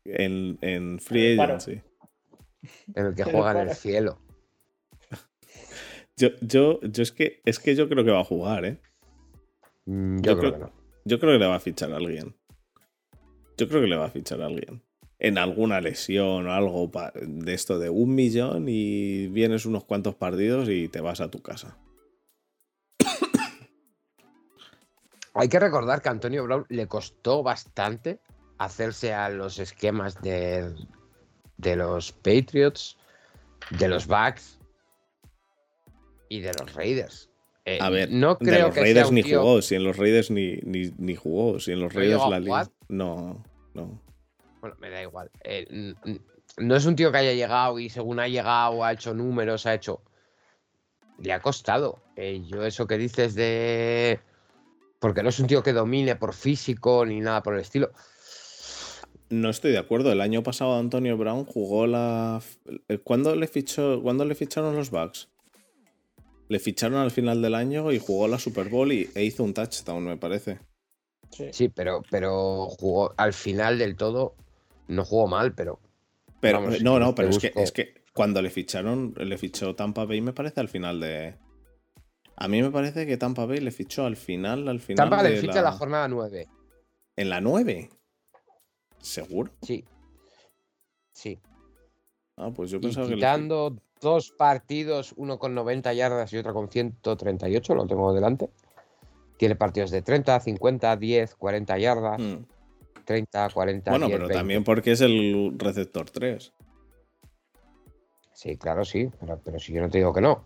En, 0.05 0.57
en 0.61 0.99
Free. 0.99 1.37
Agency. 1.39 1.81
en 2.95 3.05
el 3.07 3.15
que 3.15 3.23
juega 3.25 3.51
en 3.61 3.69
el 3.69 3.75
cielo. 3.75 4.19
Yo, 6.15 6.29
yo, 6.41 6.79
yo 6.81 7.03
es 7.03 7.11
que 7.11 7.41
es 7.45 7.59
que 7.59 7.75
yo 7.75 7.89
creo 7.89 8.03
que 8.05 8.11
va 8.11 8.21
a 8.21 8.23
jugar, 8.23 8.65
¿eh? 8.65 8.79
Mm, 9.85 10.17
Yo 10.21 10.31
Yo, 10.33 10.39
creo, 10.39 10.51
creo- 10.53 10.53
que 10.53 10.71
no. 10.71 10.77
Yo 11.05 11.19
creo 11.19 11.33
que 11.33 11.39
le 11.39 11.47
va 11.47 11.55
a 11.55 11.59
fichar 11.59 11.91
a 11.93 11.97
alguien. 11.97 12.35
Yo 13.57 13.67
creo 13.67 13.81
que 13.81 13.87
le 13.87 13.95
va 13.97 14.05
a 14.05 14.09
fichar 14.11 14.41
a 14.41 14.45
alguien. 14.47 14.81
En 15.19 15.37
alguna 15.39 15.81
lesión 15.81 16.47
o 16.47 16.53
algo 16.53 16.91
de 17.15 17.53
esto 17.53 17.79
de 17.79 17.89
un 17.89 18.13
millón 18.13 18.65
y 18.69 19.27
vienes 19.27 19.65
unos 19.65 19.83
cuantos 19.83 20.13
partidos 20.15 20.69
y 20.69 20.89
te 20.89 21.01
vas 21.01 21.21
a 21.21 21.31
tu 21.31 21.41
casa. 21.41 21.75
Hay 25.33 25.49
que 25.49 25.59
recordar 25.59 26.01
que 26.01 26.09
a 26.09 26.11
Antonio 26.11 26.43
Brown 26.43 26.65
le 26.69 26.87
costó 26.87 27.43
bastante 27.43 28.19
hacerse 28.57 29.13
a 29.13 29.29
los 29.29 29.59
esquemas 29.59 30.21
de, 30.21 30.73
de 31.57 31.75
los 31.75 32.11
Patriots, 32.11 32.97
de 33.71 33.87
los 33.87 34.07
Bucks 34.07 34.59
y 36.29 36.39
de 36.41 36.51
los 36.59 36.73
Raiders. 36.73 37.29
Eh, 37.65 37.79
A 37.81 37.89
ver, 37.89 38.11
no 38.11 38.35
de 38.35 38.45
creo 38.51 38.65
los 38.67 38.73
que 38.75 38.81
Raiders 38.81 39.07
sea 39.07 39.09
un 39.09 39.15
ni 39.15 39.23
tío- 39.23 39.41
jugó, 39.41 39.61
si 39.61 39.75
en 39.75 39.83
los 39.83 39.97
Raiders 39.97 40.31
ni, 40.31 40.57
ni, 40.63 40.91
ni 40.97 41.15
jugó, 41.15 41.59
si 41.59 41.71
en 41.71 41.81
los 41.81 41.93
¿No 41.93 41.99
Raiders 41.99 42.23
la 42.29 42.39
liga. 42.39 42.69
No, 42.87 43.43
no. 43.73 44.01
Bueno, 44.61 44.75
me 44.79 44.89
da 44.89 45.01
igual. 45.01 45.29
Eh, 45.43 45.93
no 46.57 46.75
es 46.75 46.85
un 46.85 46.95
tío 46.95 47.11
que 47.11 47.17
haya 47.19 47.33
llegado 47.33 47.79
y 47.79 47.89
según 47.89 48.19
ha 48.19 48.27
llegado 48.27 48.83
ha 48.83 48.93
hecho 48.93 49.13
números, 49.13 49.65
ha 49.65 49.73
hecho... 49.73 50.01
Le 51.19 51.33
ha 51.33 51.41
costado. 51.41 51.99
Eh, 52.15 52.43
yo 52.45 52.63
eso 52.63 52.85
que 52.85 52.97
dices 52.97 53.33
de... 53.33 54.19
Porque 54.99 55.23
no 55.23 55.29
es 55.29 55.39
un 55.39 55.47
tío 55.47 55.63
que 55.63 55.73
domine 55.73 56.15
por 56.15 56.33
físico 56.33 57.05
ni 57.05 57.19
nada 57.19 57.41
por 57.43 57.55
el 57.55 57.61
estilo. 57.61 57.91
No 59.29 59.49
estoy 59.49 59.71
de 59.71 59.77
acuerdo. 59.77 60.11
El 60.11 60.21
año 60.21 60.41
pasado 60.41 60.77
Antonio 60.77 61.17
Brown 61.17 61.45
jugó 61.45 61.85
la. 61.85 62.41
eh, 62.87 62.97
¿Cuándo 62.99 63.35
le 63.35 63.47
fichó? 63.47 64.01
¿Cuándo 64.01 64.23
le 64.25 64.35
ficharon 64.35 64.75
los 64.75 64.89
Bucks? 64.89 65.29
Le 66.47 66.59
ficharon 66.59 66.97
al 66.97 67.11
final 67.11 67.41
del 67.41 67.55
año 67.55 67.91
y 67.91 67.99
jugó 67.99 68.27
la 68.27 68.39
Super 68.39 68.69
Bowl 68.69 68.91
y, 68.91 69.09
e 69.15 69.23
hizo 69.25 69.43
un 69.43 69.53
touchdown, 69.53 70.03
me 70.05 70.17
parece. 70.17 70.59
Sí. 71.31 71.49
Sí, 71.51 71.69
pero, 71.69 72.03
pero 72.09 72.67
jugó 72.67 73.13
al 73.17 73.33
final 73.33 73.77
del 73.77 73.97
todo. 73.97 74.35
No 74.87 75.05
jugó 75.05 75.27
mal, 75.27 75.53
pero. 75.53 75.79
Pero, 76.39 76.61
Vamos, 76.61 76.81
no, 76.81 76.99
no, 76.99 77.15
pero 77.15 77.29
es 77.29 77.39
que, 77.39 77.51
es 77.55 77.71
que 77.71 78.03
cuando 78.13 78.41
le 78.41 78.49
ficharon, 78.49 79.13
le 79.17 79.37
fichó 79.37 79.75
Tampa 79.75 80.05
Bay, 80.05 80.21
me 80.21 80.33
parece 80.33 80.59
al 80.59 80.69
final 80.69 80.99
de. 80.99 81.35
A 82.35 82.47
mí 82.47 82.61
me 82.61 82.69
parece 82.69 83.07
que 83.07 83.17
Tampa 83.17 83.45
Bay 83.45 83.59
le 83.59 83.71
fichó 83.71 84.05
al 84.05 84.15
final, 84.15 84.67
al 84.67 84.79
final. 84.79 85.09
Tampa 85.09 85.23
de 85.23 85.31
le 85.31 85.37
ficha 85.37 85.61
la 85.61 85.71
jornada 85.71 86.07
9. 86.07 86.47
En 87.15 87.29
la 87.29 87.41
9. 87.41 87.89
¿Seguro? 88.99 89.51
Sí. 89.61 89.83
Sí. 91.11 91.39
Ah, 92.35 92.51
pues 92.55 92.69
yo 92.69 92.77
Y 92.77 92.81
pensaba 92.81 93.07
que. 93.07 93.13
fi- 93.13 93.15
quitando 93.19 93.75
dos 93.99 94.31
partidos, 94.31 95.13
uno 95.17 95.39
con 95.39 95.55
90 95.55 95.91
yardas 95.93 96.31
y 96.33 96.37
otro 96.37 96.53
con 96.53 96.69
138, 96.69 97.73
lo 97.73 97.87
tengo 97.87 98.13
delante. 98.13 98.51
Tiene 99.37 99.55
partidos 99.55 99.89
de 99.91 100.01
30, 100.03 100.39
50, 100.39 100.95
10, 100.97 101.35
40 101.35 101.77
yardas, 101.79 102.19
Mm. 102.21 102.45
30, 103.07 103.49
40, 103.49 103.89
Bueno, 103.89 104.07
10, 104.07 104.17
pero 104.17 104.27
20. 104.27 104.37
también 104.39 104.63
porque 104.65 104.91
es 104.91 104.99
el 105.01 105.55
receptor 105.57 106.09
3. 106.09 106.51
Sí, 108.33 108.57
claro, 108.57 108.83
sí, 108.83 109.09
pero, 109.19 109.39
pero 109.43 109.57
si 109.59 109.71
yo 109.73 109.81
no 109.81 109.89
te 109.89 109.97
digo 109.99 110.13
que 110.13 110.19
no. 110.21 110.43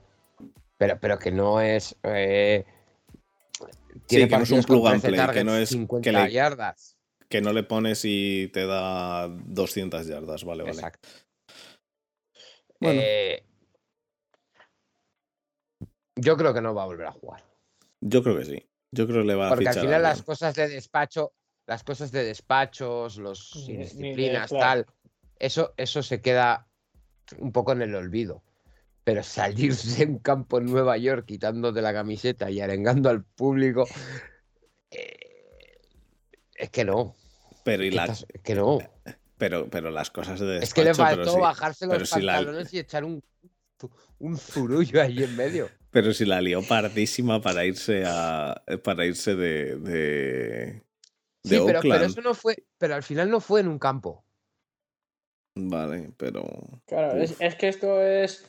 Pero, 0.78 1.00
pero 1.00 1.18
que 1.18 1.32
no 1.32 1.60
es. 1.60 1.96
eh, 2.04 2.64
que 4.08 4.28
no 4.28 4.44
es 4.44 4.52
un 4.52 4.64
plug 4.64 4.88
and 4.88 5.02
13 5.02 5.08
play, 5.08 5.20
que 5.20 5.26
targets, 5.26 5.46
no 5.46 5.56
es 5.58 5.70
que 5.70 5.76
50 5.76 6.12
le- 6.12 6.32
yardas. 6.32 6.98
Que 7.28 7.42
no 7.42 7.52
le 7.52 7.64
pones 7.64 8.02
y 8.06 8.50
te 8.54 8.66
da 8.68 9.28
200 9.28 10.06
yardas, 10.06 10.44
vale, 10.44 10.64
vale. 10.64 10.76
Exacto. 10.76 11.10
Bueno. 12.80 13.02
Eh, 13.04 13.44
yo 16.16 16.38
creo 16.38 16.54
que 16.54 16.62
no 16.62 16.76
va 16.76 16.84
a 16.84 16.86
volver 16.86 17.08
a 17.08 17.12
jugar. 17.12 17.44
Yo 18.02 18.22
creo 18.22 18.38
que 18.38 18.46
sí. 18.46 18.70
Yo 18.92 19.08
creo 19.08 19.22
que 19.22 19.28
le 19.28 19.36
va 19.36 19.48
a 19.48 19.50
Porque 19.50 19.70
al 19.70 19.76
final 19.76 19.96
a 20.06 20.10
las 20.10 20.22
cosas 20.24 20.54
de 20.56 20.68
despacho, 20.68 21.34
las 21.72 21.84
cosas 21.86 22.12
de 22.12 22.26
despachos, 22.26 23.16
los 23.18 23.54
Ni- 23.56 23.62
ni 23.68 23.74
de- 23.78 23.84
disciplinas, 23.86 24.50
claro. 24.50 24.84
tal, 24.84 24.96
eso, 25.40 25.74
eso 25.78 26.04
se 26.04 26.20
queda 26.20 26.68
un 27.38 27.54
poco 27.54 27.72
en 27.72 27.82
el 27.82 27.96
olvido. 27.96 28.44
Pero 29.06 29.24
salir 29.24 29.74
de 30.04 30.06
un 30.06 30.20
campo 30.20 30.58
en 30.58 30.66
Nueva 30.66 30.98
York 30.98 31.26
quitándote 31.26 31.82
la 31.82 31.94
camiseta 31.94 32.52
y 32.52 32.60
arengando 32.60 33.10
al 33.10 33.24
público, 33.24 33.88
eh, 34.92 35.80
es 36.56 36.70
que 36.70 36.84
no. 36.84 37.16
Pero, 37.64 37.86
y 37.86 37.90
que 37.90 37.96
la- 37.96 38.04
estás- 38.04 38.26
es 38.34 38.42
que 38.42 38.56
no. 38.56 38.80
pero, 39.38 39.70
pero 39.70 39.92
las 39.92 40.10
cosas 40.12 40.42
de 40.42 40.58
Es 40.58 40.74
que 40.74 40.82
le 40.82 40.90
despacho, 40.90 41.16
pero 41.16 41.26
faltó 41.26 41.40
bajarse 41.40 41.88
pero 41.88 42.00
los 42.00 42.10
si 42.10 42.22
la- 42.22 42.34
pantalones 42.36 42.74
y 42.74 42.80
echar 42.80 43.06
un, 43.06 43.24
un 44.20 44.38
zurullo 44.38 45.02
ahí 45.02 45.24
en 45.24 45.36
medio. 45.38 45.70
Pero 45.92 46.14
si 46.14 46.24
la 46.24 46.40
lió 46.40 46.62
pardísima 46.66 47.42
para 47.42 47.66
irse 47.66 48.04
a. 48.08 48.62
para 48.84 49.06
irse 49.06 49.36
de. 49.36 49.76
de. 49.76 50.84
De 51.44 51.58
Sí, 51.58 51.64
pero, 51.66 52.04
eso 52.06 52.22
no 52.22 52.34
fue. 52.34 52.56
Pero 52.78 52.96
al 52.96 53.04
final 53.04 53.30
no 53.30 53.40
fue 53.40 53.62
en 53.62 53.68
un 53.68 53.80
campo. 53.80 54.24
Vale, 55.56 56.12
pero. 56.18 56.44
Claro, 56.86 57.18
es, 57.18 57.40
es 57.40 57.56
que 57.56 57.68
esto 57.68 58.02
es. 58.02 58.48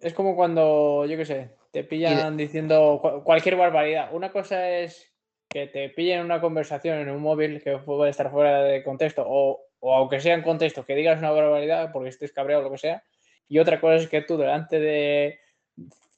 Es 0.00 0.14
como 0.14 0.34
cuando, 0.34 1.06
yo 1.06 1.16
qué 1.16 1.24
sé, 1.24 1.50
te 1.70 1.84
pillan 1.84 2.36
diciendo 2.36 2.98
cu- 3.00 3.22
cualquier 3.22 3.56
barbaridad. 3.56 4.12
Una 4.12 4.32
cosa 4.32 4.68
es 4.68 5.12
que 5.48 5.66
te 5.68 5.88
pillen 5.90 6.20
en 6.20 6.24
una 6.24 6.40
conversación 6.40 6.98
en 6.98 7.10
un 7.10 7.22
móvil 7.22 7.62
que 7.62 7.78
puede 7.78 8.10
estar 8.10 8.30
fuera 8.30 8.62
de 8.64 8.82
contexto, 8.82 9.24
o, 9.26 9.60
o 9.78 9.94
aunque 9.94 10.20
sea 10.20 10.34
en 10.34 10.42
contexto, 10.42 10.84
que 10.84 10.94
digas 10.96 11.20
una 11.20 11.30
barbaridad 11.30 11.90
porque 11.92 12.08
estés 12.08 12.32
cabreado 12.32 12.62
o 12.62 12.64
lo 12.64 12.72
que 12.72 12.78
sea. 12.78 13.04
Y 13.48 13.58
otra 13.58 13.80
cosa 13.80 13.96
es 13.96 14.08
que 14.08 14.22
tú, 14.22 14.36
delante 14.36 14.78
de 14.80 15.40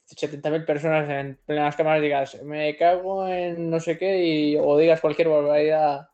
70.000 0.07 0.65
personas 0.65 1.09
en 1.09 1.39
plenas 1.45 1.75
cámaras, 1.75 2.01
digas, 2.01 2.41
me 2.43 2.75
cago 2.77 3.27
en 3.27 3.69
no 3.69 3.79
sé 3.79 3.97
qué, 3.97 4.23
y, 4.23 4.55
o 4.57 4.77
digas 4.77 5.01
cualquier 5.01 5.29
barbaridad 5.29 6.09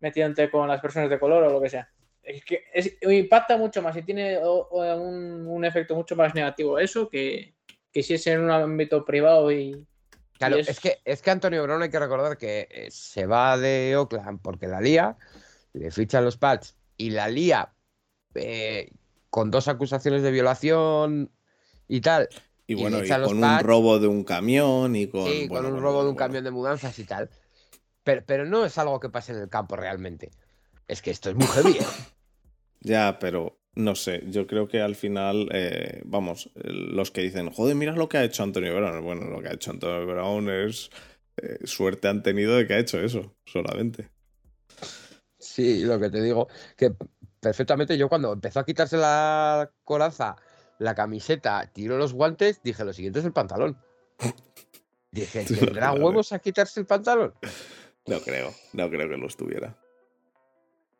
metiéndote 0.00 0.50
con 0.50 0.68
las 0.68 0.80
personas 0.80 1.08
de 1.10 1.18
color 1.18 1.44
o 1.44 1.50
lo 1.50 1.60
que 1.60 1.70
sea. 1.70 1.88
Es 2.22 2.44
que 2.44 2.64
es- 2.72 2.96
impacta 3.02 3.56
mucho 3.56 3.80
más 3.82 3.96
y 3.96 4.02
tiene 4.02 4.38
o- 4.38 4.68
o 4.70 4.96
un, 4.96 5.46
un 5.46 5.64
efecto 5.64 5.94
mucho 5.94 6.16
más 6.16 6.34
negativo 6.34 6.78
eso 6.78 7.08
que, 7.08 7.54
que 7.92 8.02
si 8.02 8.14
es 8.14 8.26
en 8.26 8.40
un 8.40 8.50
ámbito 8.50 9.04
privado 9.04 9.50
y. 9.52 9.86
Claro, 10.38 10.58
y 10.58 10.60
es... 10.60 10.80
que, 10.80 10.98
es 11.04 11.22
que 11.22 11.30
Antonio 11.30 11.62
Brown 11.62 11.82
hay 11.82 11.88
que 11.88 11.98
recordar 11.98 12.36
que 12.36 12.68
eh, 12.70 12.88
se 12.90 13.26
va 13.26 13.56
de 13.56 13.96
Oakland 13.96 14.40
porque 14.42 14.66
la 14.68 14.80
lía, 14.80 15.16
le 15.72 15.90
fichan 15.90 16.24
los 16.24 16.36
Pats 16.36 16.76
y 16.98 17.10
la 17.10 17.28
lía 17.28 17.72
eh, 18.34 18.90
con 19.30 19.50
dos 19.50 19.68
acusaciones 19.68 20.22
de 20.22 20.30
violación 20.30 21.30
y 21.88 22.00
tal. 22.02 22.28
Y 22.66 22.72
Y 22.72 22.74
bueno, 22.74 23.04
y 23.04 23.08
con 23.08 23.42
un 23.42 23.58
robo 23.60 23.98
de 23.98 24.08
un 24.08 24.24
camión 24.24 24.96
y 24.96 25.06
con. 25.06 25.24
sí, 25.24 25.46
bueno, 25.48 25.48
con 25.48 25.66
un 25.66 25.70
bueno, 25.72 25.80
robo 25.80 26.04
de 26.04 26.10
un 26.10 26.16
camión 26.16 26.44
de 26.44 26.50
mudanzas 26.50 26.98
y 26.98 27.04
tal. 27.04 27.30
Pero, 28.02 28.22
pero 28.26 28.44
no 28.44 28.64
es 28.64 28.76
algo 28.78 29.00
que 29.00 29.08
pase 29.08 29.32
en 29.32 29.38
el 29.38 29.48
campo 29.48 29.76
realmente. 29.76 30.30
Es 30.88 31.02
que 31.02 31.10
esto 31.10 31.30
es 31.30 31.36
muy 31.36 31.46
heavy. 31.46 31.72
¿eh? 31.78 31.86
Ya, 32.80 33.18
pero 33.18 33.58
no 33.74 33.96
sé, 33.96 34.22
yo 34.28 34.46
creo 34.46 34.68
que 34.68 34.80
al 34.80 34.94
final, 34.94 35.48
eh, 35.52 36.02
vamos, 36.04 36.50
los 36.54 37.10
que 37.10 37.22
dicen, 37.22 37.50
joder, 37.50 37.74
mira 37.74 37.92
lo 37.92 38.08
que 38.08 38.18
ha 38.18 38.24
hecho 38.24 38.44
Antonio 38.44 38.76
Brown. 38.76 39.02
Bueno, 39.02 39.24
lo 39.26 39.40
que 39.40 39.48
ha 39.48 39.54
hecho 39.54 39.72
Antonio 39.72 40.06
Brown 40.06 40.48
es 40.48 40.90
eh, 41.36 41.58
suerte 41.64 42.08
han 42.08 42.22
tenido 42.22 42.56
de 42.56 42.66
que 42.66 42.74
ha 42.74 42.78
hecho 42.78 43.00
eso, 43.00 43.36
solamente. 43.44 44.08
Sí, 45.38 45.84
lo 45.84 45.98
que 45.98 46.10
te 46.10 46.22
digo, 46.22 46.48
que 46.76 46.92
perfectamente 47.40 47.98
yo 47.98 48.08
cuando 48.08 48.32
empezó 48.32 48.60
a 48.60 48.64
quitarse 48.64 48.96
la 48.96 49.70
coraza, 49.84 50.36
la 50.78 50.94
camiseta, 50.94 51.70
tiró 51.72 51.98
los 51.98 52.12
guantes, 52.12 52.62
dije, 52.62 52.84
lo 52.84 52.92
siguiente 52.92 53.20
es 53.20 53.24
el 53.24 53.32
pantalón. 53.32 53.78
Dije, 55.12 55.44
¿tendrá 55.44 55.92
huevos 55.92 56.32
a 56.32 56.38
quitarse 56.40 56.78
el 56.80 56.84
pantalón? 56.86 57.32
No 58.06 58.20
creo, 58.20 58.52
no 58.74 58.90
creo 58.90 59.08
que 59.08 59.16
los 59.16 59.34
tuviera. 59.36 59.74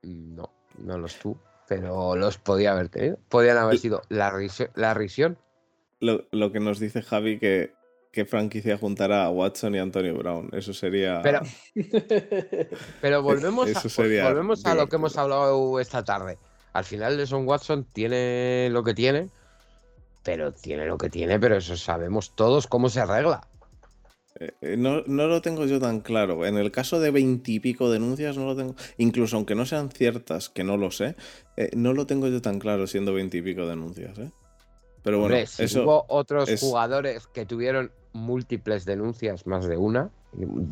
No, 0.03 0.51
no 0.79 0.97
los 0.97 1.17
tú, 1.19 1.39
pero 1.69 2.17
los 2.17 2.39
podía 2.39 2.73
haber 2.73 2.89
tenido. 2.89 3.19
Podían 3.29 3.59
haber 3.59 3.79
sido 3.79 4.01
la, 4.09 4.31
risio- 4.33 4.71
la 4.75 4.95
risión. 4.95 5.37
Lo, 6.01 6.27
lo 6.31 6.51
que 6.51 6.61
nos 6.61 6.79
dice 6.81 7.03
Javi 7.03 7.39
que, 7.39 7.75
que 8.11 8.25
franquicia 8.25 8.79
juntará 8.79 9.25
a 9.27 9.31
Watson 9.31 9.75
y 9.75 9.79
Antonio 9.81 10.15
Brown. 10.17 10.49
Eso 10.53 10.73
sería. 10.73 11.21
Pero, 11.23 11.41
pero 13.03 13.23
volvemos, 13.23 13.67
a, 13.69 13.71
Eso 13.73 13.89
sería 13.91 14.25
volvemos 14.29 14.65
a 14.65 14.75
lo 14.75 14.89
que 14.89 14.97
hemos 14.97 15.17
hablado 15.19 15.79
esta 15.81 16.05
tarde. 16.05 16.39
Al 16.73 16.85
final, 16.85 17.17
Deson 17.17 17.47
Watson 17.47 17.85
tiene 17.93 18.69
lo 18.71 18.83
que 18.85 18.95
tiene, 18.95 19.31
pero 20.27 20.53
tiene 20.53 20.87
lo 20.87 20.99
que 20.99 21.09
tiene, 21.09 21.39
pero 21.39 21.57
eso 21.57 21.77
sabemos 21.77 22.35
todos 22.35 22.67
cómo 22.67 22.89
se 22.89 23.01
arregla. 23.01 23.47
Eh, 24.41 24.53
eh, 24.61 24.77
No, 24.77 25.03
no 25.07 25.29
lo 25.29 25.41
tengo 25.41 25.67
yo 25.67 25.79
tan 25.79 26.01
claro. 26.01 26.45
En 26.45 26.57
el 26.59 26.73
caso 26.73 26.99
de 26.99 27.13
veintipico 27.13 27.89
denuncias, 27.91 28.37
no 28.37 28.45
lo 28.45 28.57
tengo. 28.57 28.75
Incluso 28.99 29.37
aunque 29.37 29.55
no 29.55 29.65
sean 29.67 29.89
ciertas, 29.89 30.49
que 30.49 30.65
no 30.65 30.77
lo 30.77 30.91
sé, 30.91 31.15
eh, 31.57 31.71
no 31.77 31.93
lo 31.93 32.07
tengo 32.07 32.27
yo 32.27 32.43
tan 32.43 32.59
claro 32.59 32.89
siendo 32.89 33.15
veintipico 33.15 33.69
denuncias, 33.69 34.19
¿eh? 34.19 34.31
Pero 35.05 35.21
bueno, 35.21 35.37
Hombre, 35.37 35.47
si 35.47 35.63
eso. 35.63 35.85
hubo 35.85 36.05
otros 36.09 36.49
es- 36.49 36.61
jugadores 36.61 37.29
que 37.29 37.47
tuvieron 37.47 37.93
múltiples 38.13 38.85
denuncias, 38.85 39.47
más 39.47 39.69
de 39.69 39.77
una. 39.77 40.11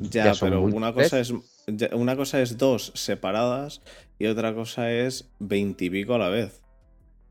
Ya, 0.01 0.32
pero 0.40 0.60
una 0.62 0.93
cosa, 0.93 1.20
es, 1.20 1.32
una 1.93 2.16
cosa 2.16 2.43
es 2.43 2.59
dos 2.59 2.90
separadas 2.97 3.81
y 4.18 4.26
otra 4.26 4.52
cosa 4.52 4.90
es 4.90 5.31
veintipico 5.39 6.16
a 6.16 6.18
la 6.18 6.28
vez. 6.28 6.64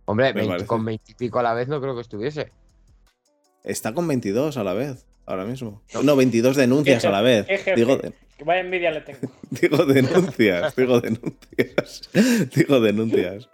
Hombre, 0.06 0.28
me 0.28 0.34
20 0.34 0.50
parece. 0.50 0.68
con 0.68 0.86
veintipico 0.86 1.40
a 1.40 1.44
la 1.44 1.54
vez 1.54 1.68
no 1.68 1.80
creo 1.82 1.96
que 1.96 2.02
estuviese. 2.02 2.52
Está 3.64 3.94
con 3.94 4.08
22 4.08 4.58
a 4.58 4.64
la 4.64 4.74
vez, 4.74 5.06
ahora 5.26 5.46
mismo. 5.46 5.82
No. 5.94 6.04
No, 6.04 6.16
22 6.16 6.56
denuncias 6.58 7.06
a 7.06 7.10
la 7.12 7.22
vez. 7.22 7.48
Digo, 7.76 7.96
de- 7.98 8.14
Que 8.38 8.44
vaya 8.44 8.62
envidia 8.62 8.92
le 8.92 9.02
tengo. 9.02 9.32
digo 9.50 9.86
denuncias, 9.86 10.76
digo 10.76 11.00
denuncias. 11.00 12.10
Digo 12.56 12.82
denuncias. 12.82 13.48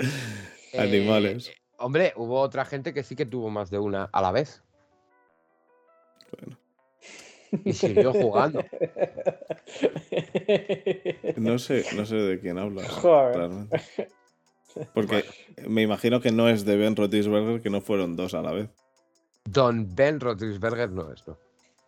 Eh, 0.74 0.80
Animales. 0.80 1.52
hombre, 1.78 2.14
hubo 2.16 2.40
otra 2.40 2.66
gente 2.66 2.94
que 2.94 3.04
sí 3.04 3.16
que 3.16 3.26
tuvo 3.26 3.50
más 3.50 3.70
de 3.70 3.78
una 3.80 4.06
a 4.12 4.22
la 4.22 4.32
vez. 4.32 4.64
Bueno. 6.32 6.58
Y 7.66 7.74
siguió 7.74 8.14
jugando. 8.14 8.64
No 11.38 11.58
sé, 11.60 11.84
no 11.96 12.06
sé 12.06 12.16
de 12.16 12.40
quién 12.40 12.58
hablas. 12.60 12.88
Joder. 12.90 13.36
realmente. 13.38 13.80
Porque 14.94 15.26
me 15.68 15.82
imagino 15.82 16.22
que 16.22 16.32
no 16.32 16.48
es 16.50 16.66
de 16.66 16.78
Ben 16.78 16.96
Roethlisberger 16.96 17.62
que 17.62 17.70
no 17.70 17.82
fueron 17.82 18.16
dos 18.16 18.34
a 18.34 18.42
la 18.42 18.52
vez. 18.52 18.70
Don 19.46 19.94
Ben 19.96 20.20
Roethlisberger 20.20 20.90
no 20.92 21.12
es, 21.12 21.28
no. 21.28 21.38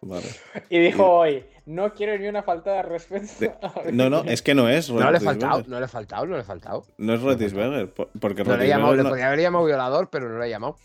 Vale. 0.04 0.26
Y 0.70 0.80
dijo 0.80 1.06
hoy, 1.08 1.46
no 1.68 1.94
quiero 1.94 2.18
ni 2.18 2.28
una 2.28 2.42
falta 2.42 2.72
de 2.74 2.82
respeto. 2.82 3.28
De- 3.40 3.92
No, 3.92 4.10
no, 4.10 4.24
es 4.24 4.42
que 4.42 4.56
no 4.56 4.68
es 4.68 4.90
No 4.90 5.12
le 5.12 5.18
he 5.18 5.22
faltado, 5.22 5.64
no 5.68 5.80
le 5.80 5.86
he 5.86 5.88
faltado, 5.88 6.26
no 6.26 6.36
le 6.36 6.42
he 6.42 6.44
faltado. 6.44 6.84
No 6.98 7.14
es 7.14 7.22
Roethlisberger, 7.22 7.94
por- 7.94 8.10
porque 8.20 8.44
No 8.44 8.58
le 8.58 8.66
he 8.66 8.68
llamado, 8.68 8.94
Roethlisberger 8.94 8.98
le 8.98 9.04
no, 9.04 9.10
podría 9.10 9.28
haber 9.28 9.40
llamado 9.42 9.66
violador, 9.66 10.10
pero 10.10 10.28
no 10.30 10.40
le 10.40 10.48
he 10.48 10.50
llamado. 10.50 10.78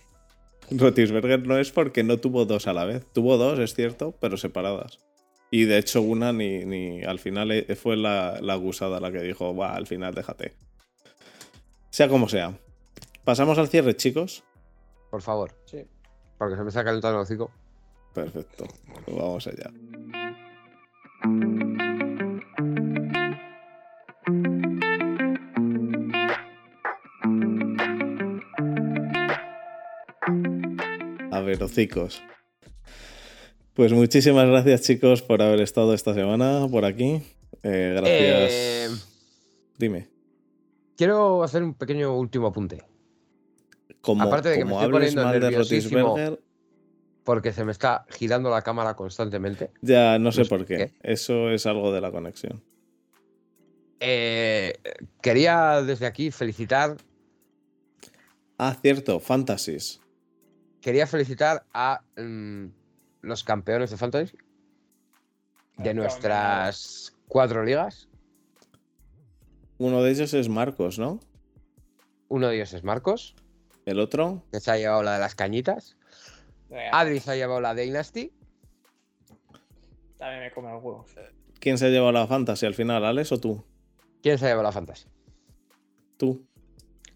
Roethlisberger 0.70 1.46
no 1.46 1.56
es 1.58 1.70
porque 1.72 2.02
no 2.02 2.18
tuvo 2.18 2.44
dos 2.44 2.66
a 2.66 2.72
la 2.72 2.84
vez. 2.84 3.06
Tuvo 3.12 3.36
dos, 3.38 3.58
es 3.58 3.74
cierto, 3.74 4.14
pero 4.20 4.36
separadas. 4.36 4.98
Y 5.50 5.64
de 5.64 5.78
hecho 5.78 6.02
una 6.02 6.32
ni, 6.32 6.64
ni 6.64 7.02
al 7.04 7.18
final 7.18 7.52
eh, 7.52 7.74
fue 7.76 7.96
la, 7.96 8.38
la 8.42 8.56
gusada 8.56 9.00
la 9.00 9.12
que 9.12 9.20
dijo, 9.22 9.54
va, 9.56 9.74
al 9.76 9.86
final 9.86 10.12
déjate 10.14 10.54
sea 11.96 12.08
como 12.10 12.28
sea. 12.28 12.52
Pasamos 13.24 13.56
al 13.56 13.68
cierre, 13.68 13.96
chicos. 13.96 14.44
Por 15.10 15.22
favor. 15.22 15.52
Sí. 15.64 15.82
Porque 16.36 16.54
se 16.54 16.62
me 16.62 16.68
está 16.68 16.84
calentando 16.84 17.16
el 17.16 17.22
hocico. 17.22 17.50
Perfecto. 18.12 18.66
Pues 19.06 19.16
vamos 19.16 19.46
allá. 19.46 19.70
A 31.30 31.40
ver, 31.40 31.62
hocicos. 31.62 32.22
Pues 33.72 33.94
muchísimas 33.94 34.46
gracias, 34.46 34.82
chicos, 34.82 35.22
por 35.22 35.40
haber 35.40 35.62
estado 35.62 35.94
esta 35.94 36.12
semana 36.12 36.68
por 36.70 36.84
aquí. 36.84 37.22
Eh, 37.62 37.94
gracias. 37.96 38.52
Eh, 38.52 38.88
Dime 39.78 40.15
quiero 40.96 41.42
hacer 41.42 41.62
un 41.62 41.74
pequeño 41.74 42.16
último 42.16 42.48
apunte. 42.48 42.82
Como, 44.00 44.22
aparte 44.22 44.50
de 44.50 44.58
que 44.58 44.64
me 44.64 44.72
estoy 44.72 44.84
hables 44.84 44.98
poniendo 44.98 45.24
mal 45.24 45.32
de 45.34 45.40
nerviosísimo. 45.40 46.00
Rotisberger, 46.00 46.40
Porque 47.24 47.52
se 47.52 47.64
me 47.64 47.72
está 47.72 48.06
girando 48.08 48.50
la 48.50 48.62
cámara 48.62 48.94
constantemente. 48.94 49.70
ya 49.82 50.18
no 50.18 50.30
sé 50.32 50.40
No 50.40 50.44
sé 50.44 50.48
por 50.48 50.64
qué. 50.64 50.92
Eso 51.02 51.50
es 51.50 51.66
algo 51.66 51.92
de 51.92 52.00
la 52.00 52.10
conexión. 52.10 52.62
Eh, 54.00 54.74
quería 55.22 55.82
desde 55.82 56.06
aquí 56.06 56.30
felicitar. 56.30 56.96
Ah, 58.58 58.76
cierto, 58.80 59.20
Fantasies. 59.20 60.00
Quería 60.80 61.06
felicitar 61.06 61.66
a 61.72 62.02
mm, 62.16 62.66
los 63.22 63.42
campeones 63.42 63.90
de 63.90 63.96
Fantasy 63.96 64.36
de 65.78 65.94
nuestras 65.94 67.14
cuatro 67.28 67.64
ligas. 67.64 68.08
Uno 69.78 70.02
de 70.02 70.10
ellos 70.10 70.32
es 70.34 70.48
Marcos, 70.48 70.98
¿no? 70.98 71.20
Uno 72.28 72.48
de 72.48 72.56
ellos 72.56 72.72
es 72.72 72.82
Marcos, 72.82 73.36
El 73.84 74.00
otro, 74.00 74.42
que 74.50 74.60
se 74.60 74.70
ha 74.70 74.76
llevado 74.76 75.02
la 75.02 75.14
de 75.14 75.20
las 75.20 75.34
cañitas. 75.34 75.96
Adri 76.92 77.20
se 77.20 77.30
ha 77.30 77.36
llevado 77.36 77.60
la 77.60 77.74
Dynasty. 77.74 78.32
También 80.18 80.42
me 80.42 80.50
come 80.50 80.72
los 80.72 80.82
huevos. 80.82 81.10
¿quién 81.60 81.78
se 81.78 81.86
ha 81.86 81.88
llevado 81.88 82.12
la 82.12 82.26
Fantasy 82.26 82.64
al 82.66 82.74
final, 82.74 83.04
Alex 83.04 83.32
o 83.32 83.40
tú? 83.40 83.64
¿Quién 84.22 84.38
se 84.38 84.46
ha 84.46 84.48
llevado 84.48 84.64
la 84.64 84.72
Fantasy? 84.72 85.08
Tú. 86.16 86.46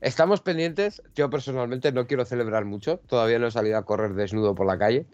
Estamos 0.00 0.40
pendientes. 0.40 1.02
Yo 1.14 1.30
personalmente 1.30 1.92
no 1.92 2.06
quiero 2.06 2.24
celebrar 2.24 2.64
mucho. 2.64 2.98
Todavía 3.06 3.38
no 3.38 3.46
he 3.46 3.50
salido 3.50 3.78
a 3.78 3.84
correr 3.84 4.14
desnudo 4.14 4.54
por 4.54 4.66
la 4.66 4.78
calle. 4.78 5.06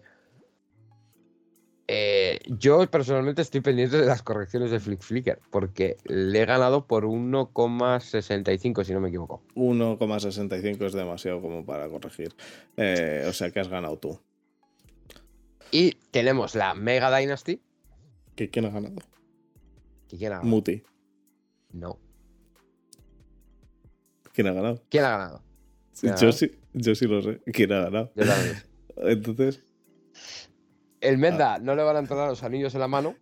Eh, 1.89 2.39
yo 2.47 2.85
personalmente 2.91 3.41
estoy 3.41 3.61
pendiente 3.61 3.97
de 3.97 4.05
las 4.05 4.21
correcciones 4.21 4.71
de 4.71 4.79
Flick 4.79 5.01
Flicker. 5.01 5.39
Porque 5.49 5.97
le 6.05 6.41
he 6.41 6.45
ganado 6.45 6.85
por 6.85 7.05
1,65 7.05 8.83
si 8.83 8.93
no 8.93 8.99
me 8.99 9.09
equivoco. 9.09 9.41
1,65 9.55 10.85
es 10.85 10.93
demasiado 10.93 11.41
como 11.41 11.65
para 11.65 11.87
corregir. 11.89 12.35
Eh, 12.75 13.25
o 13.27 13.33
sea 13.33 13.51
que 13.51 13.59
has 13.59 13.69
ganado 13.69 13.97
tú. 13.97 14.19
Y 15.71 15.93
tenemos 16.11 16.55
la 16.55 16.73
Mega 16.73 17.15
Dynasty. 17.17 17.61
¿Qué, 18.35 18.49
¿Quién 18.49 18.65
ha 18.65 18.69
ganado? 18.69 18.95
¿Y 20.11 20.17
¿Quién 20.17 20.31
ha 20.31 20.35
ganado? 20.35 20.49
Muti. 20.49 20.83
No. 21.71 21.99
¿Quién 24.33 24.47
ha 24.47 24.53
ganado? 24.53 24.81
¿Quién 24.89 25.03
ha 25.03 25.09
ganado? 25.09 25.41
¿Quién 25.99 26.13
ha 26.13 26.15
Yo 26.17 26.31
sí, 26.31 26.51
yo 26.73 26.95
sí 26.95 27.05
lo 27.07 27.21
sé. 27.21 27.41
¿Quién 27.51 27.71
ha 27.71 27.81
ganado? 27.81 28.11
Yo 28.15 28.25
también. 28.25 28.55
Entonces, 28.97 29.63
El 31.07 31.17
Menda 31.17 31.59
no 31.59 31.75
le 31.75 31.83
van 31.83 31.95
a 31.95 31.99
entrar 31.99 32.27
los 32.27 32.43
anillos 32.43 32.73
en 32.73 32.81
la 32.81 32.87
mano. 32.87 33.15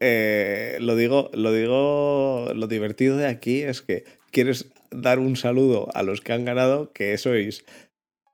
eh, 0.00 0.78
lo 0.80 0.94
digo, 0.96 1.30
lo 1.34 1.52
digo, 1.52 2.52
lo 2.54 2.66
divertido 2.66 3.16
de 3.16 3.26
aquí 3.26 3.62
es 3.62 3.82
que 3.82 4.04
quieres 4.30 4.70
dar 4.90 5.18
un 5.18 5.36
saludo 5.36 5.88
a 5.94 6.02
los 6.02 6.20
que 6.20 6.32
han 6.32 6.44
ganado, 6.44 6.92
que 6.92 7.16
sois 7.18 7.64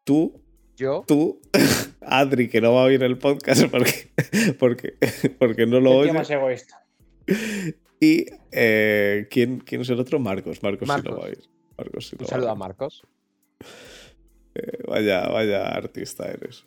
tú, 0.04 0.42
Yo. 0.76 1.04
tú, 1.06 1.40
Adri, 2.02 2.48
que 2.48 2.60
no 2.60 2.74
va 2.74 2.82
a 2.82 2.84
oír 2.84 3.02
el 3.02 3.18
podcast 3.18 3.64
porque, 3.70 4.10
porque, 4.58 4.94
porque 5.38 5.66
no 5.66 5.80
lo 5.80 5.92
oye, 5.96 6.12
más 6.12 6.30
egoísta. 6.30 6.84
y 8.00 8.26
eh, 8.52 9.26
¿quién, 9.30 9.58
¿quién 9.60 9.80
es 9.80 9.88
el 9.90 9.98
otro? 10.00 10.18
Marcos. 10.18 10.62
Marcos, 10.62 10.88
sí 10.88 11.02
lo 11.02 11.02
Marcos. 11.02 11.18
va 11.18 11.24
a 11.24 11.28
oír. 11.28 11.38
Marcos 11.78 12.06
sí 12.08 12.16
Un 12.16 12.18
lo 12.20 12.24
va 12.26 12.30
saludo 12.30 12.48
a 12.48 12.52
oír. 12.52 12.58
Marcos. 12.58 13.02
Eh, 14.54 14.78
vaya, 14.86 15.26
vaya 15.28 15.66
artista 15.68 16.28
eres. 16.30 16.64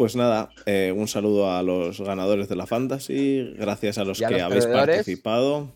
Pues 0.00 0.16
nada, 0.16 0.48
eh, 0.64 0.94
un 0.96 1.08
saludo 1.08 1.52
a 1.52 1.62
los 1.62 2.00
ganadores 2.00 2.48
de 2.48 2.56
la 2.56 2.66
Fantasy, 2.66 3.52
gracias 3.58 3.98
a 3.98 4.04
los 4.04 4.18
que 4.18 4.30
los 4.30 4.40
habéis 4.40 4.64
participado. 4.64 5.74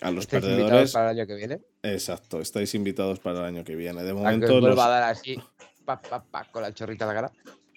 A 0.00 0.10
los 0.10 0.24
Estáis 0.24 0.42
invitados 0.42 0.66
perdedores, 0.66 0.92
para 0.92 1.10
el 1.12 1.16
año 1.16 1.26
que 1.28 1.34
viene. 1.36 1.60
exacto, 1.84 2.40
estáis 2.40 2.74
invitados 2.74 3.20
para 3.20 3.38
el 3.38 3.44
año 3.44 3.62
que 3.62 3.76
viene. 3.76 4.02
De 4.02 4.08
que 4.08 4.14
momento, 4.14 4.56
os 4.56 4.62
los, 4.64 4.78
a 4.80 4.88
dar 4.88 5.02
así. 5.04 5.38
Pa, 5.84 6.02
pa, 6.02 6.24
pa, 6.24 6.50
con 6.50 6.62
la 6.62 6.74
chorrita 6.74 7.06
la 7.06 7.14
cara. 7.14 7.32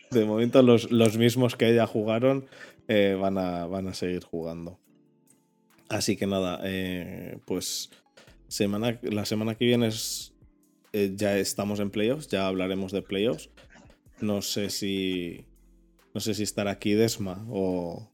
de 0.09 0.25
momento 0.25 0.63
los, 0.63 0.91
los 0.91 1.17
mismos 1.17 1.55
que 1.55 1.75
ya 1.75 1.85
jugaron 1.85 2.47
eh, 2.87 3.15
van, 3.21 3.37
a, 3.37 3.67
van 3.67 3.87
a 3.87 3.93
seguir 3.93 4.23
jugando. 4.23 4.79
Así 5.87 6.17
que 6.17 6.25
nada, 6.25 6.61
eh, 6.63 7.37
pues 7.45 7.91
semana, 8.47 8.97
la 9.03 9.25
semana 9.25 9.53
que 9.53 9.65
viene 9.65 9.89
es, 9.89 10.33
eh, 10.93 11.13
ya 11.15 11.37
estamos 11.37 11.79
en 11.79 11.91
playoffs, 11.91 12.27
ya 12.27 12.47
hablaremos 12.47 12.91
de 12.91 13.03
playoffs. 13.03 13.51
No 14.23 14.41
sé 14.41 14.69
si. 14.69 15.45
No 16.13 16.21
sé 16.21 16.33
si 16.33 16.43
estará 16.43 16.71
aquí 16.71 16.93
Desma 16.93 17.45
o, 17.49 18.09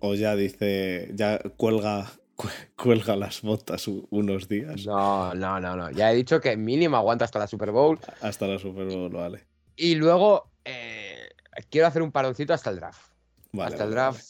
o 0.00 0.14
ya 0.14 0.36
dice. 0.36 1.10
Ya 1.14 1.38
cuelga, 1.56 2.10
cu- 2.34 2.48
cuelga 2.76 3.16
las 3.16 3.40
botas 3.40 3.88
unos 3.88 4.48
días. 4.48 4.84
No, 4.84 5.34
no, 5.34 5.58
no, 5.60 5.76
no. 5.76 5.90
Ya 5.92 6.12
he 6.12 6.14
dicho 6.14 6.40
que 6.40 6.56
mínimo 6.56 6.96
aguanta 6.96 7.24
hasta 7.24 7.38
la 7.38 7.46
Super 7.46 7.70
Bowl. 7.70 7.98
Hasta 8.20 8.46
la 8.46 8.58
Super 8.58 8.86
Bowl, 8.86 9.10
vale. 9.10 9.46
Y 9.76 9.94
luego 9.94 10.50
eh, 10.64 11.28
quiero 11.70 11.86
hacer 11.86 12.02
un 12.02 12.12
paroncito 12.12 12.52
hasta 12.52 12.68
el 12.70 12.76
draft. 12.76 13.12
Vale, 13.52 13.70
hasta 13.74 13.84
el 13.84 13.90
vale, 13.94 14.00
draft. 14.12 14.24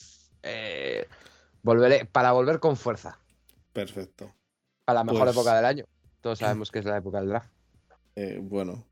eh, 0.44 1.06
volveré, 1.62 2.04
para 2.04 2.30
volver 2.32 2.60
con 2.60 2.76
fuerza. 2.76 3.18
Perfecto. 3.72 4.32
A 4.86 4.94
la 4.94 5.02
mejor 5.02 5.22
Pues- 5.24 5.34
época 5.36 5.56
del 5.56 5.64
año. 5.64 5.84
Todos 6.20 6.38
sabemos 6.38 6.70
que 6.70 6.78
es 6.80 6.84
la 6.84 6.96
época 6.98 7.18
del 7.20 7.28
draft. 7.30 7.50
Eh, 8.14 8.38
bueno, 8.42 8.86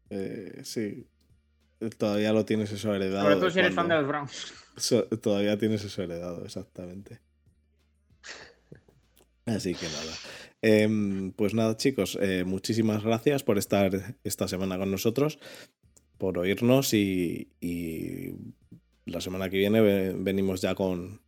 sí. 0.62 1.06
Todavía 1.90 2.32
lo 2.32 2.44
tienes 2.44 2.70
eso 2.72 2.94
heredado. 2.94 3.22
Sobre 3.24 3.36
todo 3.36 3.50
si 3.50 3.58
eres 3.60 3.74
fan 3.74 3.88
de 3.88 3.94
los 3.96 4.06
Browns. 4.08 4.52
So- 4.76 5.04
todavía 5.06 5.56
tienes 5.58 5.84
eso 5.84 6.02
heredado, 6.02 6.44
exactamente. 6.44 7.20
Así 9.46 9.74
que 9.74 9.86
nada. 9.86 10.12
Em, 10.62 11.32
pues 11.32 11.52
nada, 11.52 11.76
chicos, 11.76 12.18
eh, 12.20 12.44
muchísimas 12.44 13.02
gracias 13.04 13.42
por 13.42 13.58
estar 13.58 14.16
esta 14.24 14.48
semana 14.48 14.78
con 14.78 14.90
nosotros, 14.90 15.38
por 16.16 16.38
oírnos 16.38 16.94
y, 16.94 17.48
y 17.60 18.32
la 19.04 19.20
semana 19.20 19.50
que 19.50 19.58
viene 19.58 19.82
ve- 19.82 20.14
venimos 20.16 20.62
ya 20.62 20.74
con, 20.74 21.20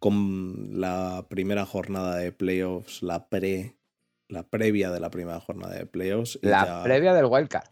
con 0.00 0.80
la 0.80 1.26
primera 1.28 1.64
jornada 1.64 2.16
de 2.16 2.32
playoffs, 2.32 3.02
la 3.04 3.28
pre, 3.28 3.76
la 4.28 4.42
previa 4.48 4.90
de 4.90 4.98
la 4.98 5.10
primera 5.12 5.38
jornada 5.38 5.74
de 5.76 5.86
playoffs. 5.86 6.40
La 6.42 6.64
ya- 6.66 6.82
previa 6.82 7.14
del 7.14 7.26
Wildcard. 7.26 7.68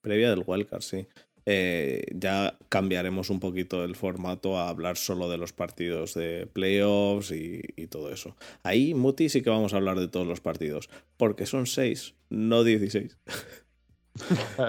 Previa 0.00 0.30
del 0.30 0.44
wildcard, 0.46 0.80
sí. 0.80 1.06
Eh, 1.52 2.04
ya 2.14 2.56
cambiaremos 2.68 3.28
un 3.28 3.40
poquito 3.40 3.82
el 3.82 3.96
formato 3.96 4.56
a 4.56 4.68
hablar 4.68 4.96
solo 4.96 5.28
de 5.28 5.36
los 5.36 5.52
partidos 5.52 6.14
de 6.14 6.46
playoffs 6.46 7.32
y, 7.32 7.60
y 7.74 7.88
todo 7.88 8.12
eso. 8.12 8.36
Ahí, 8.62 8.94
Muti, 8.94 9.28
sí 9.28 9.42
que 9.42 9.50
vamos 9.50 9.74
a 9.74 9.78
hablar 9.78 9.98
de 9.98 10.06
todos 10.06 10.28
los 10.28 10.40
partidos, 10.40 10.88
porque 11.16 11.46
son 11.46 11.66
seis, 11.66 12.14
no 12.28 12.62
16. 12.62 13.18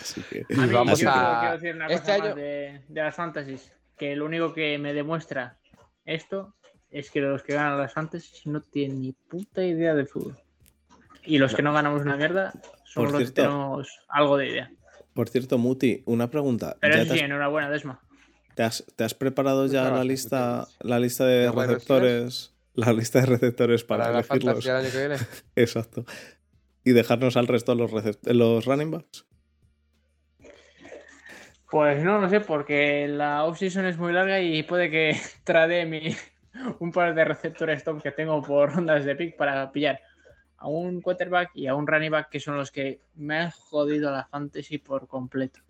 Así 0.00 0.22
que... 0.30 0.46
Y 0.48 0.54
vamos 0.72 0.98
yo 1.00 1.10
a- 1.10 1.40
quiero 1.40 1.54
decir 1.58 1.74
una 1.74 1.86
este 1.88 1.98
cosa 2.00 2.18
más 2.18 2.26
año- 2.28 2.34
de, 2.34 2.80
de 2.88 3.02
las 3.02 3.14
fantasies. 3.14 3.72
Que 3.98 4.16
lo 4.16 4.24
único 4.26 4.52
que 4.54 4.78
me 4.78 4.92
demuestra 4.94 5.58
esto 6.04 6.54
es 6.90 7.10
que 7.10 7.20
los 7.20 7.42
que 7.42 7.54
ganan 7.54 7.78
las 7.78 7.92
fantasies 7.92 8.46
no 8.46 8.60
tienen 8.62 9.00
ni 9.00 9.12
puta 9.12 9.64
idea 9.64 9.94
de 9.94 10.06
fútbol. 10.06 10.36
Y 11.24 11.38
los 11.38 11.54
que 11.54 11.62
no 11.62 11.72
ganamos 11.72 12.02
una 12.02 12.16
mierda 12.16 12.52
somos 12.84 13.12
los 13.12 13.22
que 13.24 13.30
tenemos 13.30 13.88
algo 14.08 14.36
de 14.36 14.48
idea. 14.48 14.70
Por 15.14 15.28
cierto, 15.28 15.58
Muti, 15.58 16.02
una 16.06 16.28
pregunta. 16.30 16.76
Pero 16.80 16.96
¿Ya 16.96 17.02
eso 17.02 17.12
te, 17.12 17.18
sí, 17.18 17.24
has, 17.24 17.30
enhorabuena, 17.30 17.70
Desma. 17.70 18.00
te 18.54 18.62
has- 18.64 18.84
te 18.96 19.04
has 19.04 19.14
preparado 19.14 19.66
ya 19.66 19.90
la 19.90 20.04
lista, 20.04 20.66
la 20.80 20.98
lista 20.98 21.24
de 21.24 21.42
¿De 21.42 21.50
wide 21.50 21.66
receptores? 21.68 22.54
La 22.74 22.92
lista 22.92 23.20
de 23.20 23.26
receptores 23.26 23.84
para, 23.84 24.04
Para 24.04 24.12
la 24.14 24.18
elegirlos. 24.20 24.64
del 24.64 24.76
año 24.76 24.88
que 24.90 24.98
viene. 24.98 25.16
Exacto. 25.56 26.04
Y 26.84 26.90
dejarnos 26.92 27.36
al 27.36 27.46
resto 27.46 27.74
los, 27.76 27.90
los 28.24 28.64
running 28.64 28.90
backs. 28.90 29.24
Pues 31.70 32.02
no, 32.04 32.20
no 32.20 32.28
sé, 32.28 32.40
porque 32.40 33.08
la 33.08 33.44
off-season 33.44 33.86
es 33.86 33.98
muy 33.98 34.12
larga 34.12 34.40
y 34.40 34.62
puede 34.62 34.90
que 34.90 35.16
trade 35.44 35.86
mi, 35.86 36.14
un 36.78 36.92
par 36.92 37.14
de 37.14 37.24
receptores 37.24 37.82
top 37.84 38.02
que 38.02 38.10
tengo 38.12 38.42
por 38.42 38.74
rondas 38.74 39.04
de 39.04 39.16
pick 39.16 39.36
para 39.36 39.70
pillar 39.72 40.00
a 40.64 40.68
un 40.68 41.02
quarterback 41.02 41.50
y 41.54 41.66
a 41.66 41.74
un 41.74 41.86
running 41.86 42.10
back 42.10 42.30
que 42.30 42.40
son 42.40 42.56
los 42.56 42.70
que 42.70 43.02
me 43.16 43.36
han 43.38 43.50
jodido 43.50 44.10
la 44.10 44.24
fantasy 44.24 44.78
por 44.78 45.06
completo. 45.06 45.60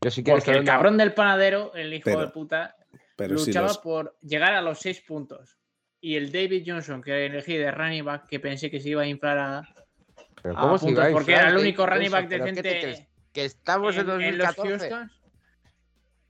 Yo 0.00 0.10
si 0.10 0.24
quieres 0.24 0.42
Porque 0.44 0.58
el 0.58 0.64
cabrón 0.64 0.96
del 0.98 1.14
panadero, 1.14 1.72
el 1.74 1.94
hijo 1.94 2.06
Pero- 2.06 2.20
de 2.22 2.26
puta, 2.28 2.76
Pero 3.14 3.38
si 3.38 3.46
luchaba 3.46 3.68
los, 3.68 3.78
por 3.78 4.16
llegar 4.22 4.54
a 4.54 4.60
los 4.60 4.80
seis 4.80 5.00
puntos. 5.02 5.56
Y 6.00 6.16
el 6.16 6.32
David 6.32 6.64
Johnson 6.66 7.00
que 7.00 7.26
elegí 7.26 7.56
de 7.58 7.70
running 7.70 8.04
back, 8.04 8.26
que 8.26 8.40
pensé 8.40 8.70
que 8.72 8.80
se 8.80 8.88
iba 8.88 9.02
a 9.02 9.06
inflar 9.06 9.38
a, 9.38 9.74
Pero 10.42 10.58
a 10.58 10.62
¿cómo 10.62 10.78
se 10.78 10.86
puntos, 10.86 11.04
iba 11.04 11.10
a 11.10 11.12
porque 11.12 11.32
era 11.32 11.42
el 11.42 11.48
David 11.50 11.62
único 11.62 11.86
running 11.86 12.10
back 12.10 12.28
¿Pero 12.28 12.44
qué 12.46 12.52
te 12.54 12.62
decente? 12.62 13.08
Que 13.32 13.44
estamos 13.44 13.96
en, 13.96 14.10
en, 14.10 14.20
en 14.20 14.38
los 14.38 14.56
2014. 14.56 14.90
Houston 14.90 15.19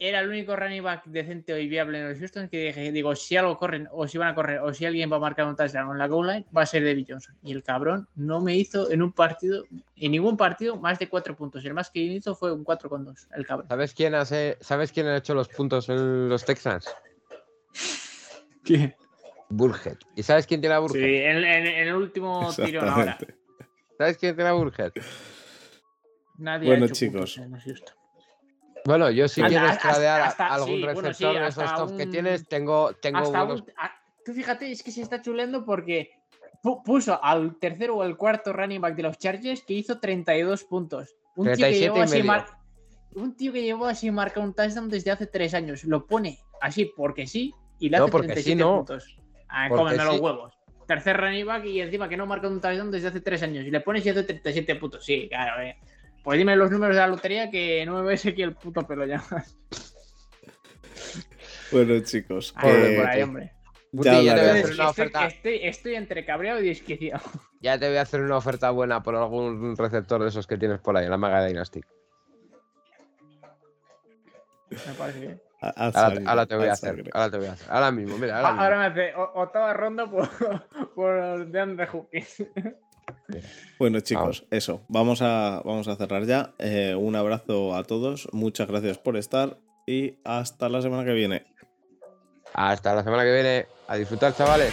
era 0.03 0.21
el 0.21 0.29
único 0.31 0.57
running 0.57 0.83
back 0.83 1.05
decente 1.05 1.61
y 1.61 1.69
viable 1.69 2.01
en 2.01 2.09
los 2.09 2.19
Houston 2.19 2.49
que 2.49 2.69
dije, 2.69 2.91
digo, 2.91 3.15
si 3.15 3.37
algo 3.37 3.59
corren 3.59 3.87
o 3.93 4.09
si 4.09 4.17
van 4.17 4.29
a 4.29 4.35
correr 4.35 4.59
o 4.61 4.73
si 4.73 4.87
alguien 4.87 5.13
va 5.13 5.17
a 5.17 5.21
marcar 5.21 5.47
un 5.47 5.55
touchdown 5.55 5.93
en 5.93 5.99
la 5.99 6.07
goal 6.09 6.27
line, 6.27 6.47
va 6.57 6.63
a 6.63 6.67
ser 6.67 6.83
David 6.85 7.07
Johnson. 7.11 7.37
Y 7.43 7.53
el 7.53 7.63
cabrón 7.63 8.09
no 8.17 8.41
me 8.41 8.57
hizo 8.57 8.91
en 8.91 9.03
un 9.03 9.13
partido 9.13 9.65
En 9.97 10.13
ningún 10.13 10.39
partido 10.39 10.77
más 10.77 10.99
de 10.99 11.09
4 11.11 11.37
puntos. 11.37 11.63
El 11.67 11.75
más 11.75 11.91
que 11.91 12.01
hizo 12.01 12.35
fue 12.35 12.51
un 12.51 12.65
4 12.65 12.89
con 12.89 13.05
2, 13.05 13.29
el 13.37 13.47
cabrón. 13.47 13.69
¿Sabes 13.69 13.93
quién, 13.93 14.15
hace, 14.15 14.57
¿Sabes 14.63 14.91
quién 14.91 15.07
ha 15.07 15.19
hecho 15.19 15.35
los 15.35 15.49
puntos 15.49 15.89
en 15.91 16.31
los 16.31 16.45
Texans? 16.47 16.89
¿Quién? 18.65 18.95
Burhead. 19.51 19.97
¿Y 20.17 20.23
sabes 20.23 20.47
quién 20.47 20.61
tiene 20.61 20.77
a 20.77 20.79
Burhead? 20.79 21.03
Sí, 21.03 21.15
en, 21.17 21.37
en- 21.39 21.67
en 21.67 21.89
el 21.89 21.95
último 21.95 22.49
tirón 22.57 22.89
ahora. 22.89 23.19
¿Sabes 23.99 24.17
quién 24.17 24.35
tiene 24.35 24.49
a 24.49 24.55
Burhead? 24.55 24.93
Nadie 26.39 26.67
Bueno, 26.69 26.85
ha 26.85 26.87
hecho 26.87 26.95
chicos. 26.95 27.35
puntos 27.37 27.39
en 27.39 27.61
Houston. 27.61 27.95
Bueno, 28.85 29.11
yo 29.11 29.29
si 29.29 29.41
Hasta- 29.43 29.49
quieres 29.51 29.71
hasta- 29.77 29.89
tradear 29.91 30.21
hasta- 30.23 30.47
algún 30.49 30.69
sí, 30.77 30.83
bueno, 30.85 31.01
receptor 31.03 31.35
sí, 31.35 31.41
de 31.41 31.47
esos 31.49 31.75
top 31.75 31.97
que 31.97 32.03
un- 32.05 32.11
tienes, 32.11 32.49
tengo, 32.49 32.93
tengo 32.95 33.19
Hasta 33.19 33.39
buenos... 33.45 33.61
un- 33.63 33.73
a- 33.77 33.93
tú 34.25 34.33
fíjate, 34.33 34.71
es 34.71 34.83
que 34.83 34.91
se 34.91 35.03
está 35.03 35.21
chuleando 35.23 35.65
porque 35.65 36.11
pu- 36.63 36.83
puso 36.85 37.23
al 37.23 37.59
tercero 37.59 37.97
o 37.97 38.03
al 38.03 38.17
cuarto 38.17 38.53
running 38.53 38.81
back 38.81 38.95
de 38.97 39.03
los 39.05 39.19
Chargers 39.19 39.63
que 39.63 39.75
hizo 39.75 39.99
32 40.01 40.65
puntos. 40.65 41.15
Un 41.37 41.47
tío 41.47 41.53
que 41.55 41.59
37 41.63 41.81
llevó 41.81 42.03
así 42.03 42.23
mar- 42.23 42.47
un 43.15 43.37
tío 43.37 43.53
que 43.53 43.63
llevó 43.63 43.87
así 43.87 44.11
marca 44.11 44.41
un 44.41 44.55
touchdown 44.55 44.89
desde 44.89 45.11
hace 45.11 45.27
3 45.27 45.55
años. 45.55 45.85
Lo 45.85 46.07
pone 46.07 46.39
así 46.61 46.85
porque 46.97 47.27
sí 47.27 47.53
y 47.79 47.89
le 47.89 47.99
No, 47.99 48.05
hace 48.05 48.13
porque 48.13 48.29
sí, 48.29 48.35
37 48.35 48.61
no. 48.63 48.77
puntos. 48.77 49.17
Ah, 49.49 49.69
cómeme 49.69 50.05
los 50.05 50.21
huevos. 50.21 50.55
Tercer 50.87 51.17
running 51.17 51.47
back 51.47 51.65
y 51.65 51.81
encima 51.81 52.09
que 52.09 52.17
no 52.17 52.27
marca 52.27 52.49
un 52.49 52.61
touchdown 52.61 52.91
desde 52.91 53.09
hace 53.09 53.21
3 53.21 53.43
años. 53.43 53.65
Y 53.65 53.71
le 53.71 53.81
pones 53.81 54.05
y 54.07 54.11
hace 54.11 54.23
37 54.25 54.75
puntos. 54.77 55.05
Sí, 55.05 55.29
claro, 55.29 55.61
eh. 55.63 55.77
Pues 56.23 56.39
dime 56.39 56.55
los 56.57 56.71
números 56.71 56.95
de 56.97 57.01
la 57.01 57.07
lotería 57.09 57.51
que 57.51 57.85
no 57.87 57.95
me 57.95 58.03
ves 58.03 58.27
aquí 58.27 58.43
el 58.43 58.55
puto 58.55 58.87
pelo 58.87 59.07
ya. 59.07 59.23
Bueno, 61.73 62.01
chicos, 62.01 62.53
por 62.61 62.71
ahí, 62.71 63.23
hombre. 63.23 63.53
Guti, 63.93 64.09
Ya 64.09 64.21
ya, 64.23 64.35
te 64.35 64.41
voy 64.41 64.49
a 64.49 64.53
hacer 64.53 64.57
Estoy, 64.59 64.75
una 64.75 64.85
estoy- 64.85 64.87
oferta, 64.91 65.27
estoy- 65.27 65.61
estoy 65.63 65.95
entre 65.97 66.25
cabreado 66.25 66.61
y 66.61 66.69
desquiciado. 66.69 67.23
ya 67.61 67.79
te 67.79 67.89
voy 67.89 67.97
a 67.97 68.03
hacer 68.03 68.21
una 68.21 68.37
oferta 68.37 68.71
buena 68.71 69.03
por 69.03 69.17
algún 69.17 69.77
receptor 69.77 70.23
de 70.23 70.29
esos 70.29 70.47
que 70.47 70.57
tienes 70.59 70.79
por 70.81 70.97
ahí, 70.97 71.05
en 71.07 71.11
la 71.11 71.17
Maga 71.17 71.45
Dynasty. 71.47 71.81
Me 74.71 74.95
parece 74.97 75.21
bien. 75.21 75.43
ha- 75.61 75.75
ha 75.77 75.87
Ahora, 76.27 76.47
te 76.47 76.57
voy 76.57 76.69
a 76.69 76.73
hacer, 76.73 77.05
ahora 77.13 77.31
te 77.31 77.37
voy 77.39 77.47
a 77.47 77.53
hacer. 77.53 77.67
Ahora 77.71 77.91
mismo, 77.91 78.17
mira, 78.19 78.37
ahora 78.37 78.49
Ah, 78.49 78.53
mismo. 78.53 78.65
Ahora 78.65 78.79
me 78.79 78.85
hace 78.87 79.13
octava 79.35 79.73
ronda 79.75 80.07
por, 80.11 80.29
por 80.95 81.47
DeAndre 81.51 81.89
Hopkins. 81.93 82.45
Bueno, 83.79 84.01
chicos, 84.01 84.45
eso. 84.51 84.83
Vamos 84.89 85.23
a, 85.23 85.63
vamos 85.65 85.89
a 85.89 85.97
cerrar 85.97 86.25
ya. 86.25 86.55
Eh, 86.59 86.95
un 86.99 87.17
abrazo 87.17 87.75
a 87.75 87.85
todos. 87.85 88.29
Muchas 88.33 88.69
gracias 88.69 88.99
por 88.99 89.17
estar. 89.17 89.59
Y 89.87 90.19
hasta 90.25 90.69
la 90.69 90.83
semana 90.83 91.05
que 91.05 91.13
viene. 91.13 91.47
Hasta 92.53 92.95
la 92.95 93.03
semana 93.03 93.25
que 93.25 93.33
viene. 93.33 93.67
A 93.89 93.97
disfrutar, 93.97 94.35
chavales. 94.35 94.73